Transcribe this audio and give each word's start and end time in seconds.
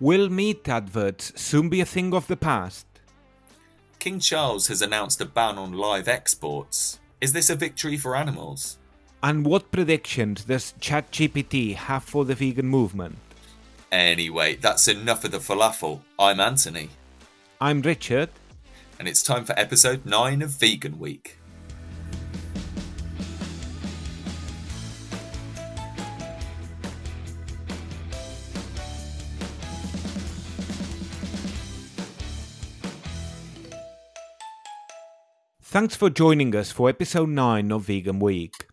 Will 0.00 0.30
meat 0.30 0.66
adverts 0.66 1.38
soon 1.38 1.68
be 1.68 1.82
a 1.82 1.84
thing 1.84 2.14
of 2.14 2.26
the 2.26 2.36
past? 2.36 2.86
King 3.98 4.18
Charles 4.18 4.68
has 4.68 4.80
announced 4.80 5.20
a 5.20 5.26
ban 5.26 5.58
on 5.58 5.74
live 5.74 6.08
exports. 6.08 6.98
Is 7.20 7.34
this 7.34 7.50
a 7.50 7.54
victory 7.54 7.98
for 7.98 8.16
animals? 8.16 8.78
And 9.22 9.44
what 9.44 9.70
predictions 9.70 10.44
does 10.44 10.72
ChatGPT 10.80 11.74
have 11.74 12.02
for 12.02 12.24
the 12.24 12.34
vegan 12.34 12.64
movement? 12.64 13.18
Anyway, 13.92 14.54
that's 14.54 14.88
enough 14.88 15.22
of 15.26 15.32
the 15.32 15.38
falafel. 15.38 16.00
I'm 16.18 16.40
Anthony. 16.40 16.88
I'm 17.60 17.82
Richard. 17.82 18.30
And 18.98 19.06
it's 19.06 19.22
time 19.22 19.44
for 19.44 19.52
episode 19.58 20.06
9 20.06 20.40
of 20.40 20.48
Vegan 20.48 20.98
Week. 20.98 21.36
Thanks 35.70 35.94
for 35.94 36.10
joining 36.10 36.56
us 36.56 36.72
for 36.72 36.88
episode 36.88 37.28
9 37.28 37.70
of 37.70 37.82
Vegan 37.82 38.18
Week. 38.18 38.66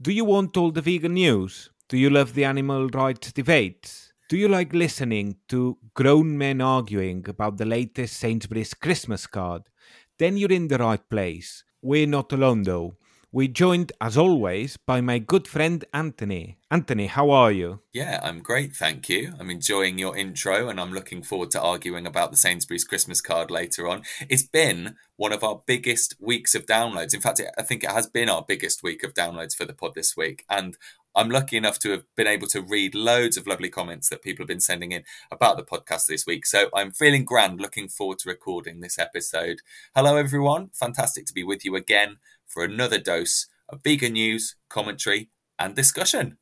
Do 0.00 0.12
you 0.12 0.24
want 0.24 0.56
all 0.56 0.70
the 0.70 0.80
vegan 0.80 1.14
news? 1.14 1.68
Do 1.88 1.96
you 1.98 2.10
love 2.10 2.34
the 2.34 2.44
animal 2.44 2.86
rights 2.90 3.32
debates? 3.32 4.12
Do 4.28 4.36
you 4.36 4.46
like 4.46 4.72
listening 4.72 5.38
to 5.48 5.78
grown 5.94 6.38
men 6.38 6.60
arguing 6.60 7.24
about 7.28 7.56
the 7.56 7.64
latest 7.64 8.18
Sainsbury's 8.18 8.72
Christmas 8.72 9.26
card? 9.26 9.62
Then 10.20 10.36
you're 10.36 10.52
in 10.52 10.68
the 10.68 10.78
right 10.78 11.02
place. 11.10 11.64
We're 11.82 12.06
not 12.06 12.32
alone 12.32 12.62
though. 12.62 12.94
We're 13.34 13.48
joined, 13.48 13.90
as 14.00 14.16
always, 14.16 14.76
by 14.76 15.00
my 15.00 15.18
good 15.18 15.48
friend 15.48 15.84
Anthony. 15.92 16.56
Anthony, 16.70 17.08
how 17.08 17.30
are 17.30 17.50
you? 17.50 17.80
Yeah, 17.92 18.20
I'm 18.22 18.38
great, 18.38 18.76
thank 18.76 19.08
you. 19.08 19.34
I'm 19.40 19.50
enjoying 19.50 19.98
your 19.98 20.16
intro 20.16 20.68
and 20.68 20.80
I'm 20.80 20.92
looking 20.92 21.20
forward 21.20 21.50
to 21.50 21.60
arguing 21.60 22.06
about 22.06 22.30
the 22.30 22.36
Sainsbury's 22.36 22.84
Christmas 22.84 23.20
card 23.20 23.50
later 23.50 23.88
on. 23.88 24.02
It's 24.28 24.44
been 24.44 24.94
one 25.16 25.32
of 25.32 25.42
our 25.42 25.62
biggest 25.66 26.14
weeks 26.20 26.54
of 26.54 26.66
downloads. 26.66 27.12
In 27.12 27.20
fact, 27.20 27.40
I 27.58 27.62
think 27.62 27.82
it 27.82 27.90
has 27.90 28.06
been 28.06 28.28
our 28.28 28.44
biggest 28.46 28.84
week 28.84 29.02
of 29.02 29.14
downloads 29.14 29.56
for 29.56 29.64
the 29.64 29.74
pod 29.74 29.96
this 29.96 30.16
week. 30.16 30.44
And 30.48 30.76
I'm 31.16 31.30
lucky 31.30 31.56
enough 31.56 31.78
to 31.80 31.90
have 31.90 32.04
been 32.16 32.26
able 32.26 32.48
to 32.48 32.60
read 32.60 32.94
loads 32.94 33.36
of 33.36 33.46
lovely 33.46 33.68
comments 33.68 34.08
that 34.08 34.22
people 34.22 34.42
have 34.42 34.48
been 34.48 34.60
sending 34.60 34.90
in 34.90 35.04
about 35.30 35.56
the 35.56 35.62
podcast 35.62 36.06
this 36.06 36.26
week. 36.26 36.44
So 36.44 36.70
I'm 36.74 36.90
feeling 36.90 37.24
grand, 37.24 37.60
looking 37.60 37.88
forward 37.88 38.18
to 38.20 38.28
recording 38.28 38.80
this 38.80 38.98
episode. 38.98 39.60
Hello, 39.94 40.16
everyone. 40.16 40.70
Fantastic 40.72 41.26
to 41.26 41.32
be 41.32 41.44
with 41.44 41.64
you 41.64 41.76
again 41.76 42.16
for 42.46 42.64
another 42.64 42.98
dose 42.98 43.46
of 43.68 43.82
vegan 43.84 44.14
news, 44.14 44.56
commentary, 44.68 45.30
and 45.56 45.76
discussion. 45.76 46.38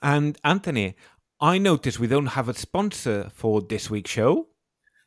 And 0.00 0.38
Anthony, 0.42 0.96
I 1.38 1.58
notice 1.58 1.98
we 1.98 2.06
don't 2.06 2.26
have 2.26 2.48
a 2.48 2.54
sponsor 2.54 3.30
for 3.34 3.60
this 3.60 3.90
week's 3.90 4.10
show. 4.10 4.48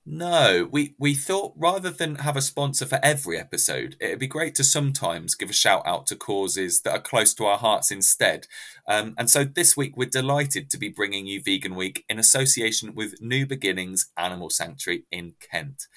No, 0.06 0.68
we, 0.70 0.96
we 1.00 1.14
thought 1.14 1.54
rather 1.56 1.90
than 1.90 2.16
have 2.16 2.36
a 2.36 2.42
sponsor 2.42 2.86
for 2.86 3.00
every 3.02 3.40
episode, 3.40 3.96
it'd 4.02 4.20
be 4.20 4.28
great 4.28 4.54
to 4.56 4.64
sometimes 4.64 5.34
give 5.34 5.50
a 5.50 5.54
shout 5.54 5.82
out 5.86 6.08
to 6.08 6.18
causes 6.18 6.82
that 6.82 6.94
are 6.94 7.02
close 7.02 7.34
to 7.36 7.46
our 7.46 7.58
hearts 7.58 7.90
instead. 7.90 8.48
Um, 8.86 9.16
and 9.18 9.30
so 9.30 9.46
this 9.46 9.78
week, 9.78 9.96
we're 9.96 10.10
delighted 10.10 10.70
to 10.70 10.78
be 10.78 10.90
bringing 10.90 11.26
you 11.26 11.42
Vegan 11.42 11.76
Week 11.76 12.04
in 12.10 12.20
association 12.20 12.94
with 12.94 13.22
New 13.22 13.46
Beginnings 13.46 14.12
Animal 14.18 14.50
Sanctuary 14.50 15.06
in 15.10 15.36
Kent. 15.40 15.88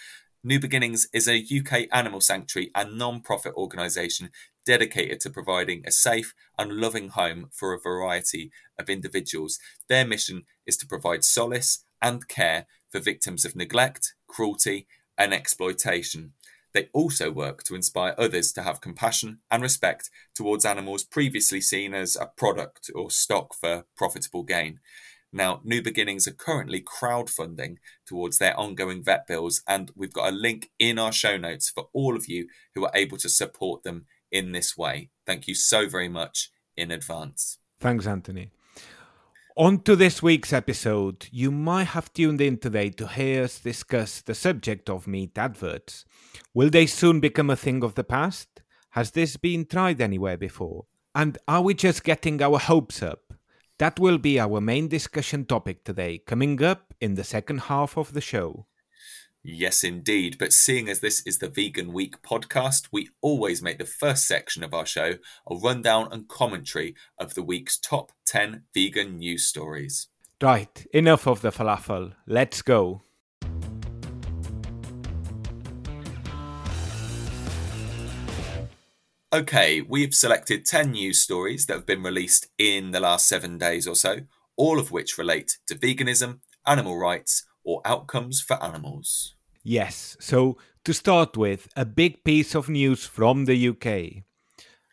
New 0.45 0.61
Beginnings 0.61 1.09
is 1.13 1.27
a 1.27 1.43
UK 1.43 1.89
animal 1.93 2.20
sanctuary 2.20 2.70
and 2.77 2.97
non 2.97 3.20
profit 3.20 3.55
organisation 3.57 4.31
dedicated 4.65 5.19
to 5.20 5.31
providing 5.31 5.83
a 5.85 5.91
safe 5.91 6.33
and 6.57 6.75
loving 6.75 7.09
home 7.09 7.48
for 7.53 7.73
a 7.73 7.81
variety 7.81 8.53
of 8.79 8.89
individuals. 8.89 9.59
Their 9.89 10.07
mission 10.07 10.45
is 10.65 10.77
to 10.77 10.87
provide 10.87 11.25
solace 11.25 11.85
and 12.00 12.27
care 12.28 12.66
for 12.91 13.00
victims 13.00 13.44
of 13.44 13.56
neglect, 13.56 14.14
cruelty, 14.27 14.86
and 15.19 15.33
exploitation. 15.33 16.33
They 16.72 16.89
also 16.92 17.30
work 17.30 17.62
to 17.64 17.74
inspire 17.74 18.14
others 18.18 18.52
to 18.52 18.62
have 18.62 18.83
compassion 18.83 19.39
and 19.51 19.62
respect 19.62 20.11
towards 20.35 20.67
animals 20.67 21.05
previously 21.05 21.61
seen 21.61 21.95
as 21.95 22.17
a 22.17 22.27
product 22.27 22.90
or 22.95 23.11
stock 23.11 23.55
for 23.55 23.86
profitable 23.96 24.42
gain. 24.42 24.80
Now, 25.33 25.61
New 25.64 25.83
Beginnings 25.83 26.29
are 26.29 26.33
currently 26.33 26.83
crowdfunding 26.83 27.77
towards 28.06 28.39
their 28.39 28.58
ongoing 28.58 29.02
vet 29.02 29.27
bills, 29.27 29.62
and 29.67 29.90
we've 29.95 30.12
got 30.12 30.33
a 30.33 30.36
link 30.36 30.70
in 30.79 30.98
our 30.98 31.12
show 31.12 31.36
notes 31.36 31.70
for 31.70 31.89
all 31.92 32.17
of 32.17 32.29
you 32.29 32.48
who 32.74 32.85
are 32.85 32.92
able 32.95 33.17
to 33.18 33.29
support 33.29 33.83
them 33.83 34.06
in 34.30 34.52
this 34.52 34.77
way. 34.77 35.11
Thank 35.27 35.48
you 35.48 35.55
so 35.55 35.89
very 35.89 36.08
much 36.08 36.51
in 36.77 36.90
advance. 36.90 37.58
Thanks, 37.80 38.06
Anthony. 38.06 38.51
On 39.58 39.80
to 39.84 39.96
this 39.96 40.22
week's 40.22 40.52
episode. 40.52 41.28
You 41.30 41.50
might 41.50 41.84
have 41.84 42.12
tuned 42.12 42.42
in 42.42 42.58
today 42.58 42.90
to 42.90 43.08
hear 43.08 43.44
us 43.44 43.58
discuss 43.58 44.20
the 44.20 44.34
subject 44.34 44.90
of 44.90 45.06
meat 45.06 45.39
adverts. 45.39 46.05
Will 46.52 46.68
they 46.68 46.84
soon 46.84 47.20
become 47.20 47.48
a 47.48 47.56
thing 47.56 47.83
of 47.83 47.94
the 47.94 48.05
past? 48.05 48.61
Has 48.90 49.12
this 49.12 49.39
been 49.39 49.64
tried 49.64 50.02
anywhere 50.02 50.36
before? 50.36 50.84
And 51.14 51.39
are 51.48 51.62
we 51.62 51.72
just 51.72 52.05
getting 52.05 52.42
our 52.42 52.58
hopes 52.58 53.02
up? 53.02 53.33
That 53.78 53.98
will 53.98 54.18
be 54.18 54.39
our 54.39 54.61
main 54.61 54.89
discussion 54.89 55.46
topic 55.46 55.84
today, 55.84 56.18
coming 56.18 56.62
up 56.62 56.92
in 57.00 57.14
the 57.14 57.24
second 57.24 57.61
half 57.61 57.96
of 57.96 58.12
the 58.12 58.20
show. 58.20 58.67
Yes, 59.48 59.84
indeed. 59.84 60.39
But 60.40 60.52
seeing 60.52 60.89
as 60.89 60.98
this 60.98 61.24
is 61.24 61.39
the 61.39 61.48
Vegan 61.48 61.92
Week 61.92 62.20
podcast, 62.20 62.89
we 62.90 63.11
always 63.23 63.62
make 63.62 63.79
the 63.79 63.84
first 63.84 64.27
section 64.27 64.64
of 64.64 64.74
our 64.74 64.84
show 64.84 65.12
a 65.48 65.55
rundown 65.55 66.08
and 66.11 66.27
commentary 66.27 66.96
of 67.20 67.34
the 67.34 67.45
week's 67.45 67.79
top 67.79 68.11
10 68.27 68.64
vegan 68.74 69.18
news 69.18 69.46
stories. 69.46 70.08
Right, 70.42 70.85
enough 70.92 71.29
of 71.29 71.42
the 71.42 71.52
falafel. 71.52 72.14
Let's 72.27 72.61
go. 72.61 73.02
Okay, 79.33 79.80
we've 79.80 80.14
selected 80.14 80.67
10 80.67 80.90
news 80.90 81.20
stories 81.20 81.67
that 81.67 81.74
have 81.74 81.86
been 81.86 82.02
released 82.02 82.48
in 82.58 82.90
the 82.90 82.98
last 82.98 83.29
seven 83.29 83.58
days 83.58 83.86
or 83.86 83.95
so, 83.95 84.23
all 84.56 84.80
of 84.80 84.90
which 84.90 85.17
relate 85.17 85.58
to 85.68 85.77
veganism, 85.77 86.40
animal 86.67 86.98
rights, 86.98 87.46
or 87.62 87.80
outcomes 87.85 88.40
for 88.40 88.61
animals. 88.61 89.36
Yes, 89.69 90.17
so 90.21 90.59
to 90.85 90.95
start 90.95 91.37
with, 91.37 91.67
a 91.75 91.85
big 91.85 92.23
piece 92.23 92.55
of 92.55 92.69
news 92.69 93.05
from 93.05 93.47
the 93.47 93.71
UK. 93.71 94.23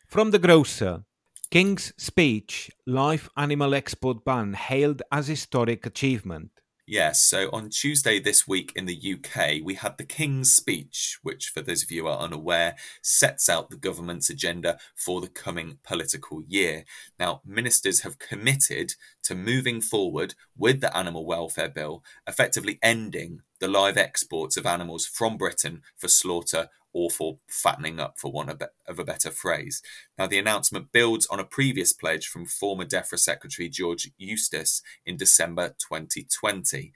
From 0.08 0.32
the 0.32 0.40
grocer, 0.40 1.04
King's 1.52 1.94
speech, 1.96 2.72
live 2.88 3.30
animal 3.38 3.76
export 3.76 4.26
ban 4.26 4.54
hailed 4.54 5.04
as 5.12 5.28
historic 5.28 5.86
achievement. 5.86 6.50
Yes, 6.88 7.22
so 7.22 7.50
on 7.54 7.70
Tuesday 7.70 8.20
this 8.20 8.46
week 8.46 8.74
in 8.76 8.86
the 8.86 9.14
UK, 9.14 9.64
we 9.64 9.76
had 9.76 9.98
the 9.98 10.04
King's 10.04 10.54
Speech, 10.54 11.18
which, 11.22 11.48
for 11.48 11.62
those 11.62 11.82
of 11.82 11.92
you 11.92 12.02
who 12.02 12.10
are 12.10 12.20
unaware, 12.20 12.76
sets 13.02 13.48
out 13.48 13.70
the 13.70 13.78
government's 13.78 14.30
agenda 14.30 14.78
for 14.94 15.22
the 15.22 15.30
coming 15.30 15.78
political 15.84 16.44
year. 16.46 16.84
Now, 17.18 17.42
ministers 17.46 18.02
have 18.02 18.20
committed 18.20 18.96
to 19.24 19.34
moving 19.34 19.80
forward 19.80 20.36
with 20.58 20.82
the 20.82 20.96
Animal 20.96 21.26
Welfare 21.26 21.70
Bill, 21.70 22.04
effectively 22.28 22.80
ending 22.84 23.44
the 23.64 23.70
live 23.70 23.96
exports 23.96 24.58
of 24.58 24.66
animals 24.66 25.06
from 25.06 25.38
Britain 25.38 25.82
for 25.98 26.10
slaughter 26.10 26.68
or 26.92 27.10
for 27.10 27.38
fattening 27.48 27.98
up, 27.98 28.20
for 28.20 28.30
want 28.30 28.50
of 28.50 29.00
a 29.00 29.06
better 29.06 29.32
phrase. 29.32 29.82
Now, 30.18 30.28
the 30.28 30.38
announcement 30.38 30.92
builds 30.92 31.26
on 31.28 31.40
a 31.40 31.46
previous 31.46 31.94
pledge 31.94 32.28
from 32.28 32.46
former 32.46 32.84
DEFRA 32.84 33.18
Secretary 33.18 33.70
George 33.70 34.12
Eustice 34.18 34.82
in 35.06 35.16
December 35.16 35.70
2020. 35.80 36.92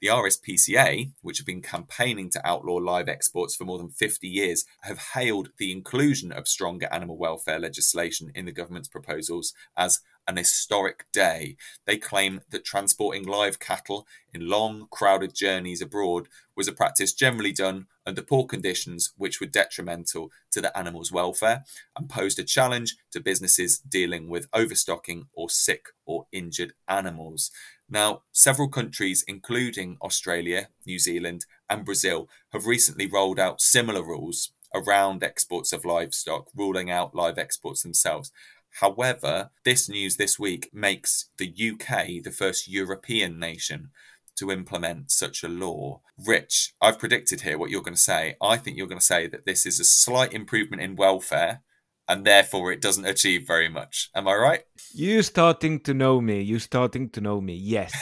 The 0.00 0.06
RSPCA, 0.06 1.10
which 1.22 1.38
have 1.38 1.46
been 1.46 1.60
campaigning 1.60 2.30
to 2.30 2.48
outlaw 2.48 2.76
live 2.76 3.08
exports 3.08 3.56
for 3.56 3.64
more 3.64 3.78
than 3.78 3.90
50 3.90 4.28
years, 4.28 4.64
have 4.82 4.98
hailed 5.14 5.48
the 5.58 5.72
inclusion 5.72 6.30
of 6.30 6.46
stronger 6.46 6.88
animal 6.92 7.18
welfare 7.18 7.58
legislation 7.58 8.30
in 8.32 8.44
the 8.44 8.52
government's 8.52 8.88
proposals 8.88 9.54
as 9.76 10.00
an 10.26 10.36
historic 10.36 11.06
day. 11.12 11.56
They 11.86 11.96
claim 11.96 12.42
that 12.50 12.64
transporting 12.64 13.24
live 13.26 13.58
cattle 13.58 14.06
in 14.32 14.48
long, 14.48 14.86
crowded 14.90 15.34
journeys 15.34 15.82
abroad 15.82 16.28
was 16.56 16.68
a 16.68 16.72
practice 16.72 17.12
generally 17.12 17.52
done 17.52 17.86
under 18.06 18.22
poor 18.22 18.46
conditions 18.46 19.12
which 19.16 19.40
were 19.40 19.46
detrimental 19.46 20.30
to 20.50 20.60
the 20.60 20.76
animal's 20.76 21.12
welfare 21.12 21.64
and 21.96 22.08
posed 22.08 22.38
a 22.38 22.44
challenge 22.44 22.96
to 23.10 23.20
businesses 23.20 23.78
dealing 23.78 24.28
with 24.28 24.48
overstocking 24.52 25.26
or 25.32 25.48
sick 25.48 25.86
or 26.04 26.26
injured 26.32 26.72
animals. 26.88 27.50
Now, 27.88 28.22
several 28.32 28.68
countries, 28.68 29.24
including 29.28 29.98
Australia, 30.02 30.68
New 30.86 30.98
Zealand, 30.98 31.44
and 31.68 31.84
Brazil, 31.84 32.28
have 32.52 32.66
recently 32.66 33.06
rolled 33.06 33.38
out 33.38 33.60
similar 33.60 34.02
rules 34.02 34.52
around 34.74 35.22
exports 35.22 35.72
of 35.72 35.84
livestock, 35.84 36.48
ruling 36.56 36.90
out 36.90 37.14
live 37.14 37.38
exports 37.38 37.82
themselves. 37.82 38.32
However, 38.80 39.50
this 39.64 39.88
news 39.88 40.16
this 40.16 40.38
week 40.38 40.70
makes 40.72 41.30
the 41.38 41.48
UK 41.48 42.22
the 42.22 42.34
first 42.36 42.68
European 42.68 43.38
nation 43.38 43.90
to 44.36 44.50
implement 44.50 45.10
such 45.10 45.42
a 45.42 45.48
law. 45.48 46.00
Rich, 46.16 46.74
I've 46.80 46.98
predicted 46.98 47.42
here 47.42 47.58
what 47.58 47.70
you're 47.70 47.82
going 47.82 47.94
to 47.94 48.00
say. 48.00 48.36
I 48.40 48.56
think 48.56 48.76
you're 48.76 48.86
going 48.86 48.98
to 48.98 49.04
say 49.04 49.26
that 49.26 49.44
this 49.44 49.66
is 49.66 49.78
a 49.78 49.84
slight 49.84 50.32
improvement 50.32 50.82
in 50.82 50.96
welfare 50.96 51.62
and 52.08 52.24
therefore 52.24 52.72
it 52.72 52.80
doesn't 52.80 53.04
achieve 53.04 53.46
very 53.46 53.68
much. 53.68 54.10
Am 54.14 54.26
I 54.26 54.34
right? 54.34 54.62
You're 54.94 55.22
starting 55.22 55.80
to 55.80 55.94
know 55.94 56.20
me. 56.20 56.40
You're 56.40 56.58
starting 56.58 57.10
to 57.10 57.20
know 57.20 57.40
me. 57.40 57.54
Yes. 57.54 57.92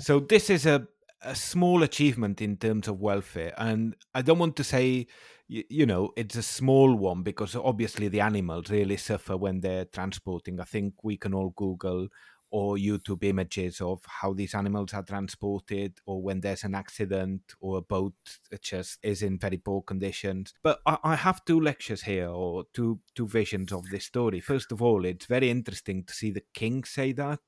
so 0.04 0.20
this 0.20 0.50
is 0.50 0.66
a 0.66 0.88
a 1.22 1.34
small 1.34 1.82
achievement 1.82 2.40
in 2.40 2.56
terms 2.56 2.88
of 2.88 3.00
welfare. 3.00 3.52
And 3.56 3.96
I 4.14 4.22
don't 4.22 4.38
want 4.38 4.56
to 4.56 4.64
say, 4.64 5.06
you, 5.48 5.64
you 5.68 5.86
know, 5.86 6.12
it's 6.16 6.36
a 6.36 6.42
small 6.42 6.94
one 6.94 7.22
because 7.22 7.56
obviously 7.56 8.08
the 8.08 8.20
animals 8.20 8.70
really 8.70 8.96
suffer 8.96 9.36
when 9.36 9.60
they're 9.60 9.86
transporting. 9.86 10.60
I 10.60 10.64
think 10.64 10.94
we 11.02 11.16
can 11.16 11.34
all 11.34 11.50
Google 11.56 12.08
or 12.50 12.76
YouTube 12.76 13.24
images 13.24 13.80
of 13.80 14.00
how 14.06 14.32
these 14.32 14.54
animals 14.54 14.94
are 14.94 15.02
transported, 15.02 15.98
or 16.06 16.22
when 16.22 16.40
there's 16.40 16.64
an 16.64 16.74
accident 16.74 17.42
or 17.60 17.78
a 17.78 17.82
boat 17.82 18.14
just 18.62 18.98
is 19.02 19.22
in 19.22 19.38
very 19.38 19.58
poor 19.58 19.82
conditions. 19.82 20.54
But 20.62 20.80
I, 20.86 20.98
I, 21.04 21.16
have 21.16 21.44
two 21.44 21.60
lectures 21.60 22.02
here, 22.02 22.28
or 22.28 22.64
two 22.72 23.00
two 23.14 23.28
visions 23.28 23.72
of 23.72 23.90
this 23.90 24.06
story. 24.06 24.40
First 24.40 24.72
of 24.72 24.80
all, 24.80 25.04
it's 25.04 25.26
very 25.26 25.50
interesting 25.50 26.04
to 26.04 26.14
see 26.14 26.30
the 26.30 26.44
king 26.54 26.84
say 26.84 27.12
that. 27.12 27.40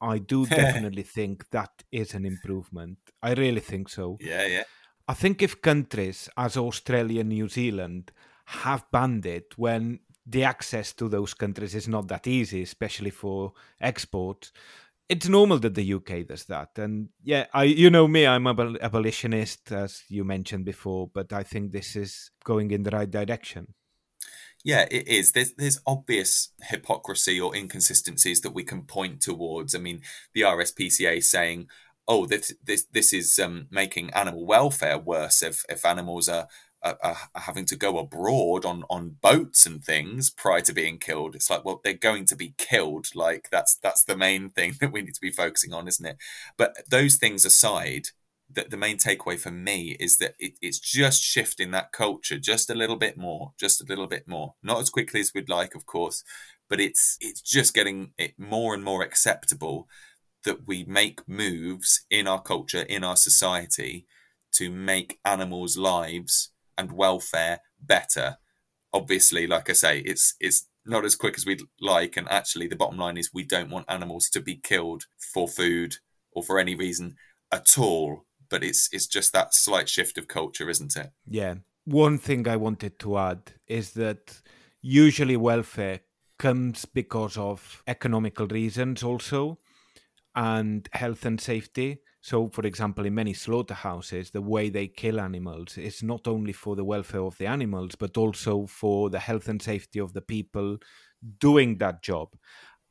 I 0.00 0.18
do 0.18 0.46
definitely 0.62 1.02
think 1.02 1.50
that 1.50 1.84
is 1.92 2.14
an 2.14 2.24
improvement. 2.24 2.98
I 3.22 3.34
really 3.34 3.60
think 3.60 3.90
so. 3.90 4.16
Yeah, 4.20 4.46
yeah. 4.46 4.64
I 5.10 5.14
think 5.14 5.42
if 5.42 5.60
countries 5.60 6.28
as 6.36 6.56
Australia 6.56 7.22
and 7.22 7.30
New 7.30 7.48
Zealand 7.48 8.12
have 8.44 8.88
banned 8.92 9.26
it 9.26 9.58
when 9.58 9.98
the 10.24 10.44
access 10.44 10.92
to 10.92 11.08
those 11.08 11.34
countries 11.34 11.74
is 11.74 11.88
not 11.88 12.06
that 12.06 12.28
easy, 12.28 12.62
especially 12.62 13.10
for 13.10 13.52
export. 13.80 14.52
It's 15.08 15.26
normal 15.28 15.58
that 15.58 15.74
the 15.74 15.94
UK 15.94 16.28
does 16.28 16.44
that, 16.44 16.70
and 16.76 17.08
yeah, 17.24 17.46
I 17.52 17.64
you 17.64 17.90
know 17.90 18.06
me, 18.06 18.24
I'm 18.24 18.46
an 18.46 18.78
abolitionist, 18.80 19.72
as 19.72 20.04
you 20.08 20.22
mentioned 20.22 20.64
before, 20.64 21.10
but 21.12 21.32
I 21.32 21.42
think 21.42 21.72
this 21.72 21.96
is 21.96 22.30
going 22.44 22.70
in 22.70 22.84
the 22.84 22.92
right 22.92 23.10
direction. 23.10 23.74
Yeah, 24.62 24.86
it 24.92 25.08
is. 25.08 25.32
There's 25.32 25.54
there's 25.54 25.80
obvious 25.88 26.52
hypocrisy 26.62 27.40
or 27.40 27.56
inconsistencies 27.56 28.42
that 28.42 28.54
we 28.54 28.62
can 28.62 28.82
point 28.82 29.22
towards. 29.22 29.74
I 29.74 29.78
mean, 29.78 30.02
the 30.34 30.42
RSPCA 30.42 31.24
saying, 31.24 31.66
"Oh, 32.10 32.26
this 32.26 32.52
this 32.62 32.84
this 32.92 33.12
is 33.12 33.38
um, 33.38 33.68
making 33.70 34.10
animal 34.10 34.44
welfare 34.46 34.98
worse 34.98 35.42
if 35.42 35.64
if 35.68 35.84
animals 35.84 36.28
are 36.28 36.48
are, 36.82 36.98
are, 37.02 37.16
having 37.34 37.66
to 37.66 37.76
go 37.76 37.98
abroad 37.98 38.64
on 38.64 38.84
on 38.90 39.16
boats 39.20 39.66
and 39.66 39.84
things 39.84 40.30
prior 40.30 40.60
to 40.62 40.72
being 40.72 40.98
killed. 40.98 41.34
It's 41.34 41.50
like 41.50 41.64
well 41.64 41.80
they're 41.84 41.94
going 41.94 42.24
to 42.26 42.36
be 42.36 42.54
killed. 42.58 43.08
Like 43.14 43.48
that's 43.50 43.76
that's 43.76 44.04
the 44.04 44.16
main 44.16 44.50
thing 44.50 44.74
that 44.80 44.92
we 44.92 45.02
need 45.02 45.14
to 45.14 45.20
be 45.20 45.30
focusing 45.30 45.72
on 45.72 45.88
isn't 45.88 46.06
it? 46.06 46.16
But 46.56 46.76
those 46.88 47.16
things 47.16 47.44
aside 47.44 48.08
the, 48.52 48.66
the 48.68 48.76
main 48.76 48.96
takeaway 48.96 49.38
for 49.38 49.52
me 49.52 49.96
is 50.00 50.18
that 50.18 50.34
it, 50.40 50.54
it's 50.60 50.80
just 50.80 51.22
shifting 51.22 51.70
that 51.70 51.92
culture 51.92 52.38
just 52.38 52.68
a 52.68 52.74
little 52.74 52.96
bit 52.96 53.16
more 53.16 53.52
just 53.58 53.80
a 53.80 53.86
little 53.86 54.06
bit 54.06 54.26
more. 54.26 54.54
Not 54.62 54.80
as 54.80 54.90
quickly 54.90 55.20
as 55.20 55.32
we'd 55.34 55.48
like 55.48 55.74
of 55.74 55.86
course 55.86 56.24
but 56.68 56.80
it's 56.80 57.18
it's 57.20 57.42
just 57.42 57.74
getting 57.74 58.12
it 58.16 58.34
more 58.38 58.72
and 58.74 58.82
more 58.84 59.02
acceptable 59.02 59.88
that 60.44 60.66
we 60.66 60.84
make 60.84 61.28
moves 61.28 62.04
in 62.10 62.26
our 62.26 62.40
culture 62.40 62.82
in 62.82 63.04
our 63.04 63.16
society 63.16 64.06
to 64.52 64.70
make 64.70 65.18
animals 65.24 65.76
lives 65.76 66.52
and 66.76 66.92
welfare 66.92 67.60
better. 67.80 68.36
Obviously, 68.92 69.46
like 69.46 69.70
I 69.70 69.74
say, 69.74 69.98
it's 70.00 70.34
it's 70.40 70.66
not 70.84 71.04
as 71.04 71.14
quick 71.14 71.36
as 71.36 71.46
we'd 71.46 71.62
like, 71.80 72.16
and 72.16 72.28
actually, 72.28 72.66
the 72.66 72.76
bottom 72.76 72.98
line 72.98 73.16
is 73.16 73.30
we 73.32 73.44
don't 73.44 73.70
want 73.70 73.86
animals 73.88 74.28
to 74.30 74.40
be 74.40 74.56
killed 74.56 75.04
for 75.32 75.46
food 75.46 75.96
or 76.32 76.42
for 76.42 76.58
any 76.58 76.74
reason 76.74 77.16
at 77.52 77.78
all. 77.78 78.24
But 78.48 78.64
it's 78.64 78.88
it's 78.92 79.06
just 79.06 79.32
that 79.32 79.54
slight 79.54 79.88
shift 79.88 80.18
of 80.18 80.26
culture, 80.26 80.68
isn't 80.68 80.96
it? 80.96 81.10
Yeah. 81.26 81.56
One 81.84 82.18
thing 82.18 82.46
I 82.48 82.56
wanted 82.56 82.98
to 83.00 83.18
add 83.18 83.52
is 83.66 83.92
that 83.92 84.42
usually 84.82 85.36
welfare 85.36 86.00
comes 86.38 86.84
because 86.84 87.36
of 87.36 87.82
economical 87.86 88.46
reasons 88.46 89.02
also 89.02 89.58
and 90.34 90.88
health 90.92 91.24
and 91.24 91.40
safety 91.40 92.00
so, 92.22 92.48
for 92.48 92.66
example, 92.66 93.06
in 93.06 93.14
many 93.14 93.32
slaughterhouses, 93.32 94.30
the 94.30 94.42
way 94.42 94.68
they 94.68 94.88
kill 94.88 95.20
animals 95.20 95.78
is 95.78 96.02
not 96.02 96.28
only 96.28 96.52
for 96.52 96.76
the 96.76 96.84
welfare 96.84 97.22
of 97.22 97.38
the 97.38 97.46
animals, 97.46 97.94
but 97.94 98.16
also 98.18 98.66
for 98.66 99.08
the 99.08 99.18
health 99.18 99.48
and 99.48 99.60
safety 99.60 99.98
of 100.00 100.12
the 100.12 100.20
people 100.20 100.76
doing 101.38 101.78
that 101.78 102.02
job. 102.02 102.28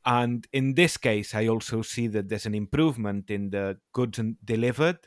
And 0.04 0.48
in 0.52 0.74
this 0.74 0.96
case, 0.96 1.34
I 1.34 1.46
also 1.46 1.82
see 1.82 2.08
that 2.08 2.28
there's 2.28 2.46
an 2.46 2.54
improvement 2.56 3.30
in 3.30 3.50
the 3.50 3.78
goods 3.92 4.18
delivered. 4.44 4.98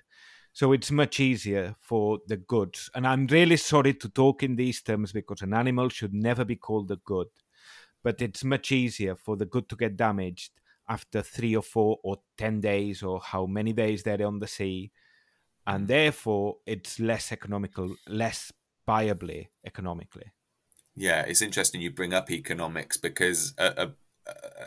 So 0.54 0.72
it's 0.72 0.92
much 0.92 1.20
easier 1.20 1.76
for 1.82 2.20
the 2.28 2.38
goods. 2.38 2.90
And 2.96 3.06
I'm 3.06 3.28
really 3.28 3.58
sorry 3.58 3.94
to 3.96 4.08
talk 4.08 4.44
in 4.44 4.56
these 4.56 4.82
terms 4.82 5.12
because 5.12 5.42
an 5.42 5.54
animal 5.54 5.90
should 5.90 6.14
never 6.14 6.46
be 6.46 6.56
called 6.56 6.92
a 6.92 6.98
good. 6.98 7.28
But 8.04 8.22
it's 8.22 8.44
much 8.44 8.72
easier 8.72 9.16
for 9.16 9.36
the 9.36 9.46
good 9.46 9.68
to 9.70 9.76
get 9.76 9.98
damaged 9.98 10.52
after 10.88 11.22
three 11.22 11.56
or 11.56 11.62
four 11.62 12.00
or 12.04 12.18
10 12.38 12.62
days 12.62 13.04
or 13.04 13.22
how 13.22 13.46
many 13.46 13.74
days 13.74 14.04
they're 14.04 14.26
on 14.26 14.40
the 14.40 14.48
sea. 14.48 14.92
And 15.66 15.86
mm. 15.86 15.88
therefore, 15.88 16.58
it's 16.66 17.00
less 17.00 17.32
economical, 17.32 17.96
less 18.08 18.52
viably 18.88 19.48
economically. 19.66 20.34
Yeah, 20.96 21.22
it's 21.22 21.42
interesting 21.42 21.82
you 21.82 21.92
bring 21.92 22.14
up 22.14 22.30
economics 22.30 22.98
because 22.98 23.54
a, 23.58 23.66
a, 23.66 23.92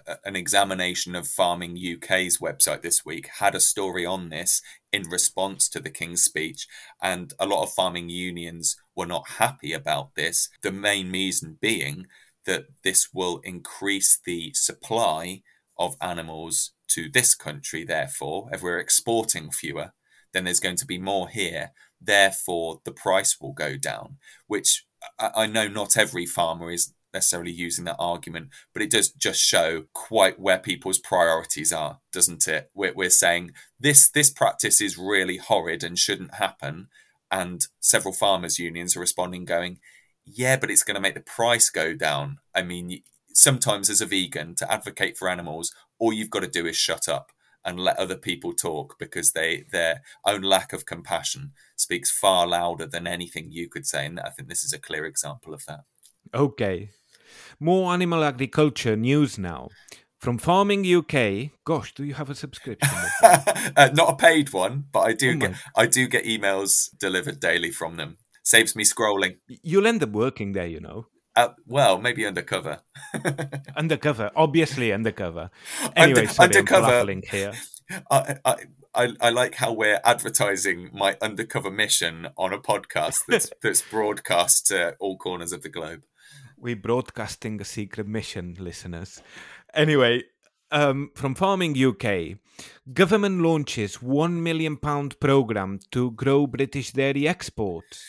a, 0.09 0.17
an 0.25 0.35
examination 0.35 1.15
of 1.15 1.29
Farming 1.29 1.77
UK's 1.79 2.39
website 2.39 2.83
this 2.83 3.05
week 3.05 3.29
had 3.39 3.55
a 3.55 3.61
story 3.61 4.05
on 4.05 4.31
this 4.31 4.61
in 4.93 5.03
response 5.09 5.69
to 5.69 5.81
the 5.81 5.91
King's 5.91 6.23
speech, 6.23 6.67
and 7.01 7.33
a 7.39 7.47
lot 7.47 7.63
of 7.63 7.73
farming 7.73 8.09
unions 8.09 8.77
were 8.97 9.07
not 9.07 9.29
happy 9.39 9.73
about 9.73 10.15
this. 10.17 10.49
The 10.63 10.73
main 10.73 11.13
reason 11.13 11.59
being 11.61 12.07
that 12.45 12.67
this 12.83 13.09
will 13.13 13.39
increase 13.45 14.19
the 14.25 14.53
supply 14.55 15.43
of 15.79 15.97
animals 16.01 16.73
to 16.89 17.11
this 17.11 17.35
country, 17.35 17.85
therefore, 17.85 18.49
if 18.53 18.63
we're 18.63 18.79
exporting 18.79 19.51
fewer, 19.51 19.93
then 20.33 20.45
there's 20.45 20.61
going 20.61 20.77
to 20.77 20.87
be 20.87 20.99
more 20.99 21.29
here. 21.29 21.73
Therefore, 22.01 22.81
the 22.85 22.93
price 22.93 23.41
will 23.41 23.53
go 23.53 23.77
down, 23.77 24.19
which 24.47 24.87
I 25.19 25.47
know 25.47 25.69
not 25.69 25.97
every 25.97 26.27
farmer 26.27 26.71
is 26.71 26.93
necessarily 27.17 27.53
using 27.53 27.85
that 27.87 27.97
argument, 27.99 28.51
but 28.73 28.83
it 28.83 28.91
does 28.91 29.11
just 29.11 29.41
show 29.41 29.85
quite 29.95 30.39
where 30.39 30.59
people's 30.59 30.99
priorities 30.99 31.73
are, 31.73 32.01
doesn't 32.13 32.47
it? 32.47 32.71
We're, 32.75 32.93
we're 32.93 33.11
saying 33.11 33.53
this 33.81 34.11
this 34.11 34.31
practice 34.31 34.81
is 34.81 34.99
really 34.99 35.39
horrid 35.39 35.83
and 35.83 35.99
shouldn't 35.99 36.35
happen, 36.35 36.89
and 37.31 37.67
several 37.81 38.13
farmers 38.13 38.59
unions 38.59 38.97
are 38.97 39.01
responding, 39.01 39.45
going, 39.45 39.79
"Yeah, 40.25 40.57
but 40.57 40.71
it's 40.71 40.83
going 40.83 40.97
to 40.97 41.01
make 41.01 41.15
the 41.15 41.21
price 41.21 41.71
go 41.71 41.95
down." 41.95 42.39
I 42.55 42.63
mean, 42.63 43.03
sometimes 43.37 43.91
as 43.91 44.01
a 44.01 44.07
vegan 44.07 44.55
to 44.55 44.71
advocate 44.71 45.17
for 45.17 45.29
animals 45.29 45.73
all 45.99 46.13
you've 46.13 46.31
got 46.31 46.41
to 46.41 46.49
do 46.49 46.67
is 46.67 46.77
shut 46.77 47.09
up 47.09 47.33
and 47.65 47.81
let 47.81 47.99
other 47.99 48.17
people 48.17 48.53
talk 48.53 48.97
because 48.99 49.33
they 49.33 49.65
their 49.73 50.03
own 50.25 50.43
lack 50.43 50.73
of 50.73 50.87
compassion 50.87 51.53
speaks 51.77 52.11
far 52.11 52.47
louder 52.47 52.87
than 52.87 53.07
anything 53.07 53.51
you 53.51 53.69
could 53.69 53.87
say 53.87 54.07
and 54.07 54.21
i 54.21 54.31
think 54.31 54.49
this 54.49 54.65
is 54.65 54.73
a 54.73 54.79
clear 54.79 55.05
example 55.05 55.53
of 55.53 55.65
that 55.67 55.81
okay 56.35 56.91
more 57.61 57.93
animal 57.93 58.25
agriculture 58.25 58.97
news 58.97 59.39
now 59.39 59.69
from 60.19 60.39
Farming 60.39 60.85
UK. 60.85 61.51
Gosh, 61.65 61.95
do 61.95 62.05
you 62.05 62.15
have 62.15 62.31
a 62.31 62.35
subscription? 62.35 62.97
uh, 63.23 63.91
not 63.95 64.15
a 64.15 64.17
paid 64.17 64.53
one, 64.53 64.85
but 64.91 65.01
I 65.01 65.13
do 65.13 65.33
oh 65.33 65.37
get 65.37 65.55
I 65.77 65.87
do 65.87 66.09
get 66.09 66.25
emails 66.25 66.89
delivered 66.99 67.39
daily 67.39 67.71
from 67.71 67.97
them. 67.97 68.19
Saves 68.43 68.75
me 68.75 68.85
scrolling. 68.85 69.37
You'll 69.47 69.87
end 69.87 70.03
up 70.03 70.11
working 70.11 70.53
there, 70.53 70.67
you 70.67 70.81
know. 70.81 71.07
Uh, 71.37 71.51
well, 71.67 71.99
maybe 71.99 72.25
undercover. 72.25 72.81
undercover, 73.77 74.31
obviously 74.35 74.91
undercover. 74.91 75.51
Anyway, 75.95 76.21
Under, 76.21 76.33
sorry, 76.33 76.57
undercover. 76.57 77.21
here. 77.31 77.53
I, 78.11 78.37
I, 78.45 78.57
I, 78.95 79.13
I 79.21 79.31
like 79.31 79.57
how 79.57 79.73
we're 79.73 80.01
advertising 80.03 80.89
my 80.95 81.19
undercover 81.21 81.71
mission 81.71 82.29
on 82.39 82.55
a 82.55 82.59
podcast 82.59 83.25
that's 83.29 83.51
that's 83.63 83.83
broadcast 83.83 84.69
to 84.69 84.97
all 84.99 85.19
corners 85.19 85.53
of 85.53 85.63
the 85.63 85.69
globe. 85.69 86.05
We're 86.57 86.77
broadcasting 86.77 87.61
a 87.61 87.65
secret 87.65 88.09
mission, 88.09 88.57
listeners. 88.59 89.21
Anyway, 89.75 90.23
um, 90.71 91.11
from 91.15 91.35
Farming 91.35 91.77
UK, 91.77 92.39
government 92.95 93.43
launches 93.43 94.01
one 94.01 94.43
million 94.43 94.79
pound 94.79 95.21
program 95.21 95.81
to 95.91 96.13
grow 96.13 96.47
British 96.47 96.93
dairy 96.93 97.29
exports. 97.29 98.03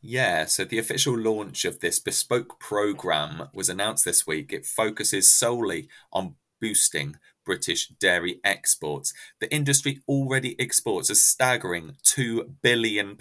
Yeah, 0.00 0.44
so 0.46 0.64
the 0.64 0.78
official 0.78 1.16
launch 1.18 1.64
of 1.64 1.80
this 1.80 1.98
bespoke 1.98 2.60
program 2.60 3.48
was 3.52 3.68
announced 3.68 4.04
this 4.04 4.26
week. 4.26 4.52
It 4.52 4.66
focuses 4.66 5.32
solely 5.32 5.88
on 6.12 6.36
boosting 6.60 7.16
British 7.44 7.88
dairy 7.88 8.40
exports. 8.44 9.12
The 9.40 9.52
industry 9.52 10.00
already 10.08 10.58
exports 10.60 11.10
a 11.10 11.14
staggering 11.14 11.96
£2 12.04 12.56
billion 12.62 13.16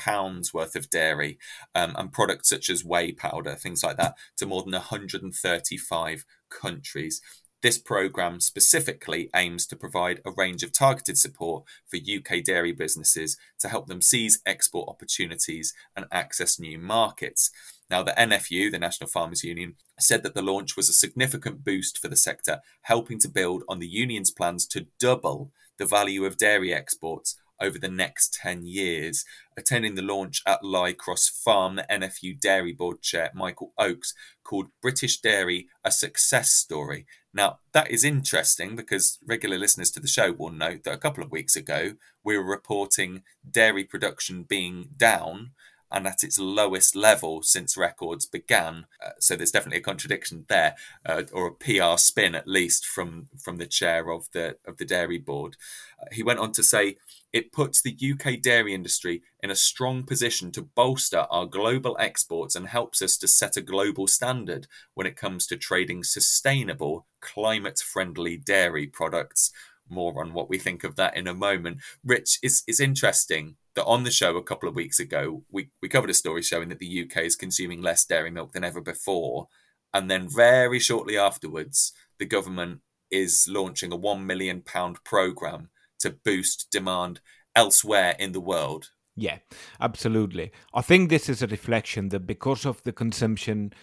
worth 0.53 0.75
of 0.75 0.89
dairy 0.89 1.38
um, 1.74 1.96
and 1.98 2.12
products 2.12 2.50
such 2.50 2.70
as 2.70 2.84
whey 2.84 3.12
powder, 3.12 3.55
things 3.55 3.84
like 3.84 3.98
that, 3.98 4.15
to 4.38 4.46
more 4.46 4.63
than 4.63 4.74
135 4.74 6.25
countries. 6.50 7.22
This 7.65 7.79
programme 7.79 8.41
specifically 8.41 9.31
aims 9.36 9.65
to 9.65 9.75
provide 9.75 10.22
a 10.24 10.29
range 10.29 10.62
of 10.62 10.72
targeted 10.72 11.17
support 11.17 11.63
for 11.88 11.98
UK 11.98 12.43
dairy 12.43 12.72
businesses 12.72 13.38
to 13.57 13.67
help 13.67 13.88
them 13.88 14.03
seize 14.03 14.39
export 14.45 14.88
opportunities 14.88 15.74
and 15.95 16.05
access 16.12 16.60
new 16.60 16.77
markets. 16.77 17.50
Now, 17.89 18.03
the 18.03 18.12
NFU, 18.12 18.69
the 18.69 18.77
National 18.77 19.10
Farmers 19.10 19.43
Union, 19.43 19.77
said 20.00 20.22
that 20.22 20.36
the 20.36 20.43
launch 20.43 20.77
was 20.77 20.89
a 20.89 20.93
significant 20.93 21.65
boost 21.65 21.98
for 21.98 22.07
the 22.07 22.15
sector, 22.15 22.60
helping 22.84 23.17
to 23.22 23.27
build 23.27 23.63
on 23.67 23.79
the 23.79 23.88
union's 23.88 24.29
plans 24.29 24.67
to 24.67 24.86
double 25.00 25.51
the 25.79 25.88
value 25.88 26.24
of 26.24 26.38
dairy 26.38 26.72
exports 26.72 27.36
over 27.62 27.78
the 27.80 27.90
next 27.90 28.34
10 28.34 28.66
years. 28.66 29.26
Attending 29.58 29.96
the 29.96 30.02
launch 30.02 30.42
at 30.46 30.64
Lycross 30.64 31.30
Farm, 31.30 31.76
the 31.76 31.86
NFU 31.90 32.40
Dairy 32.40 32.74
Board 32.74 33.02
Chair 33.02 33.32
Michael 33.34 33.74
Oakes 33.78 34.14
called 34.44 34.68
British 34.82 35.20
Dairy 35.22 35.68
a 35.84 35.92
success 35.92 36.52
story. 36.52 37.06
Now, 37.34 37.60
that 37.74 37.92
is 37.92 38.04
interesting 38.04 38.76
because 38.76 39.20
regular 39.26 39.58
listeners 39.58 39.92
to 39.92 40.00
the 40.00 40.08
show 40.08 40.32
will 40.32 40.52
note 40.52 40.84
that 40.84 40.94
a 40.94 41.00
couple 41.00 41.24
of 41.24 41.32
weeks 41.32 41.56
ago 41.56 41.94
we 42.24 42.38
were 42.38 42.44
reporting 42.44 43.24
dairy 43.50 43.84
production 43.84 44.44
being 44.44 44.90
down 44.96 45.52
and 45.92 46.08
at 46.08 46.24
its 46.24 46.40
lowest 46.40 46.96
level 46.96 47.42
since 47.42 47.78
records 47.78 48.26
began. 48.26 48.86
Uh, 49.04 49.12
so 49.20 49.36
there's 49.36 49.52
definitely 49.52 49.80
a 49.80 49.84
contradiction 49.84 50.46
there, 50.50 50.76
uh, 51.06 51.24
or 51.32 51.48
a 51.48 51.52
PR 51.52 51.98
spin 51.98 52.36
at 52.36 52.48
least 52.48 52.86
from 52.86 53.30
from 53.42 53.58
the 53.58 53.66
chair 53.66 54.10
of 54.10 54.30
the 54.32 54.58
of 54.66 54.78
the 54.78 54.86
dairy 54.86 55.18
board. 55.18 55.56
Uh, 56.02 56.06
he 56.12 56.24
went 56.24 56.40
on 56.40 56.52
to 56.52 56.64
say 56.64 56.98
it 57.36 57.51
puts 57.51 57.82
the 57.82 57.98
UK 58.01 58.39
dairy 58.42 58.74
industry 58.74 59.22
in 59.44 59.51
a 59.51 59.58
strong 59.58 60.04
position 60.04 60.54
to 60.54 60.62
bolster 60.62 61.27
our 61.30 61.46
global 61.46 61.98
exports 62.00 62.56
and 62.56 62.65
helps 62.65 63.01
us 63.01 63.18
to 63.18 63.27
set 63.27 63.58
a 63.58 63.62
global 63.62 64.08
standard 64.08 64.68
when 64.94 65.06
it 65.06 65.18
comes 65.18 65.46
to 65.46 65.58
trading 65.58 66.01
sustainable, 66.01 67.06
climate 67.20 67.80
friendly 67.80 68.38
dairy 68.38 68.88
products. 68.88 69.51
More 69.89 70.24
on 70.24 70.32
what 70.32 70.50
we 70.50 70.58
think 70.58 70.86
of 70.86 70.96
that 70.96 71.18
in 71.18 71.27
a 71.27 71.34
moment. 71.34 71.80
Rich, 72.06 72.39
it's, 72.42 72.63
it's 72.68 72.80
interesting 72.80 73.58
that 73.75 73.84
on 73.84 74.06
the 74.06 74.12
show 74.12 74.38
a 74.38 74.44
couple 74.44 74.70
of 74.70 74.75
weeks 74.75 75.01
ago, 75.01 75.44
we, 75.51 75.72
we 75.82 75.89
covered 75.89 76.12
a 76.12 76.13
story 76.13 76.42
showing 76.42 76.70
that 76.70 76.80
the 76.80 77.04
UK 77.04 77.24
is 77.24 77.36
consuming 77.36 77.82
less 77.82 78.06
dairy 78.06 78.32
milk 78.32 78.54
than 78.54 78.63
ever 78.63 78.80
before. 78.80 79.50
And 79.94 80.10
then 80.10 80.30
very 80.30 80.80
shortly 80.80 81.18
afterwards, 81.18 81.92
the 82.18 82.25
government 82.25 82.80
is 83.12 83.46
launching 83.50 83.92
a 83.92 83.98
£1 83.98 84.24
million 84.24 84.63
programme 85.04 85.68
to 86.06 86.12
boost 86.24 86.68
demand 86.72 87.20
elsewhere 87.56 88.16
in 88.20 88.32
the 88.32 88.40
world. 88.40 88.92
Yeah, 89.16 89.40
absolutely. 89.80 90.52
I 90.74 90.82
think 90.82 91.10
this 91.10 91.30
is 91.30 91.42
a 91.42 91.48
reflection 91.48 92.10
that 92.10 92.28
because 92.28 92.66
of 92.66 92.84
the 92.84 92.92
consumption 92.92 93.74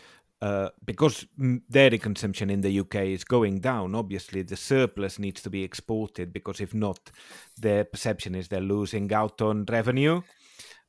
uh, 0.43 0.71
because 0.85 1.25
dairy 1.71 1.99
consumption 1.99 2.51
in 2.51 2.63
the 2.63 2.81
UK 2.81 2.97
is 2.97 3.23
going 3.23 3.61
down, 3.61 3.95
obviously 3.95 4.43
the 4.43 4.57
surplus 4.57 5.17
needs 5.17 5.41
to 5.41 5.49
be 5.49 5.63
exported 5.63 6.33
because 6.33 6.61
if 6.61 6.75
not, 6.75 7.13
the 7.57 7.87
perception 7.93 8.35
is 8.35 8.49
they're 8.49 8.61
losing 8.61 9.13
out 9.13 9.41
on 9.41 9.65
revenue. 9.67 10.21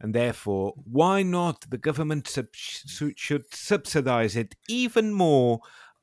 And 0.01 0.13
therefore, 0.13 0.73
why 0.91 1.21
not 1.21 1.69
the 1.69 1.77
government 1.77 2.27
sub- 2.27 2.47
should 2.55 3.53
subsidize 3.53 4.35
it 4.35 4.55
even 4.67 5.13
more 5.13 5.59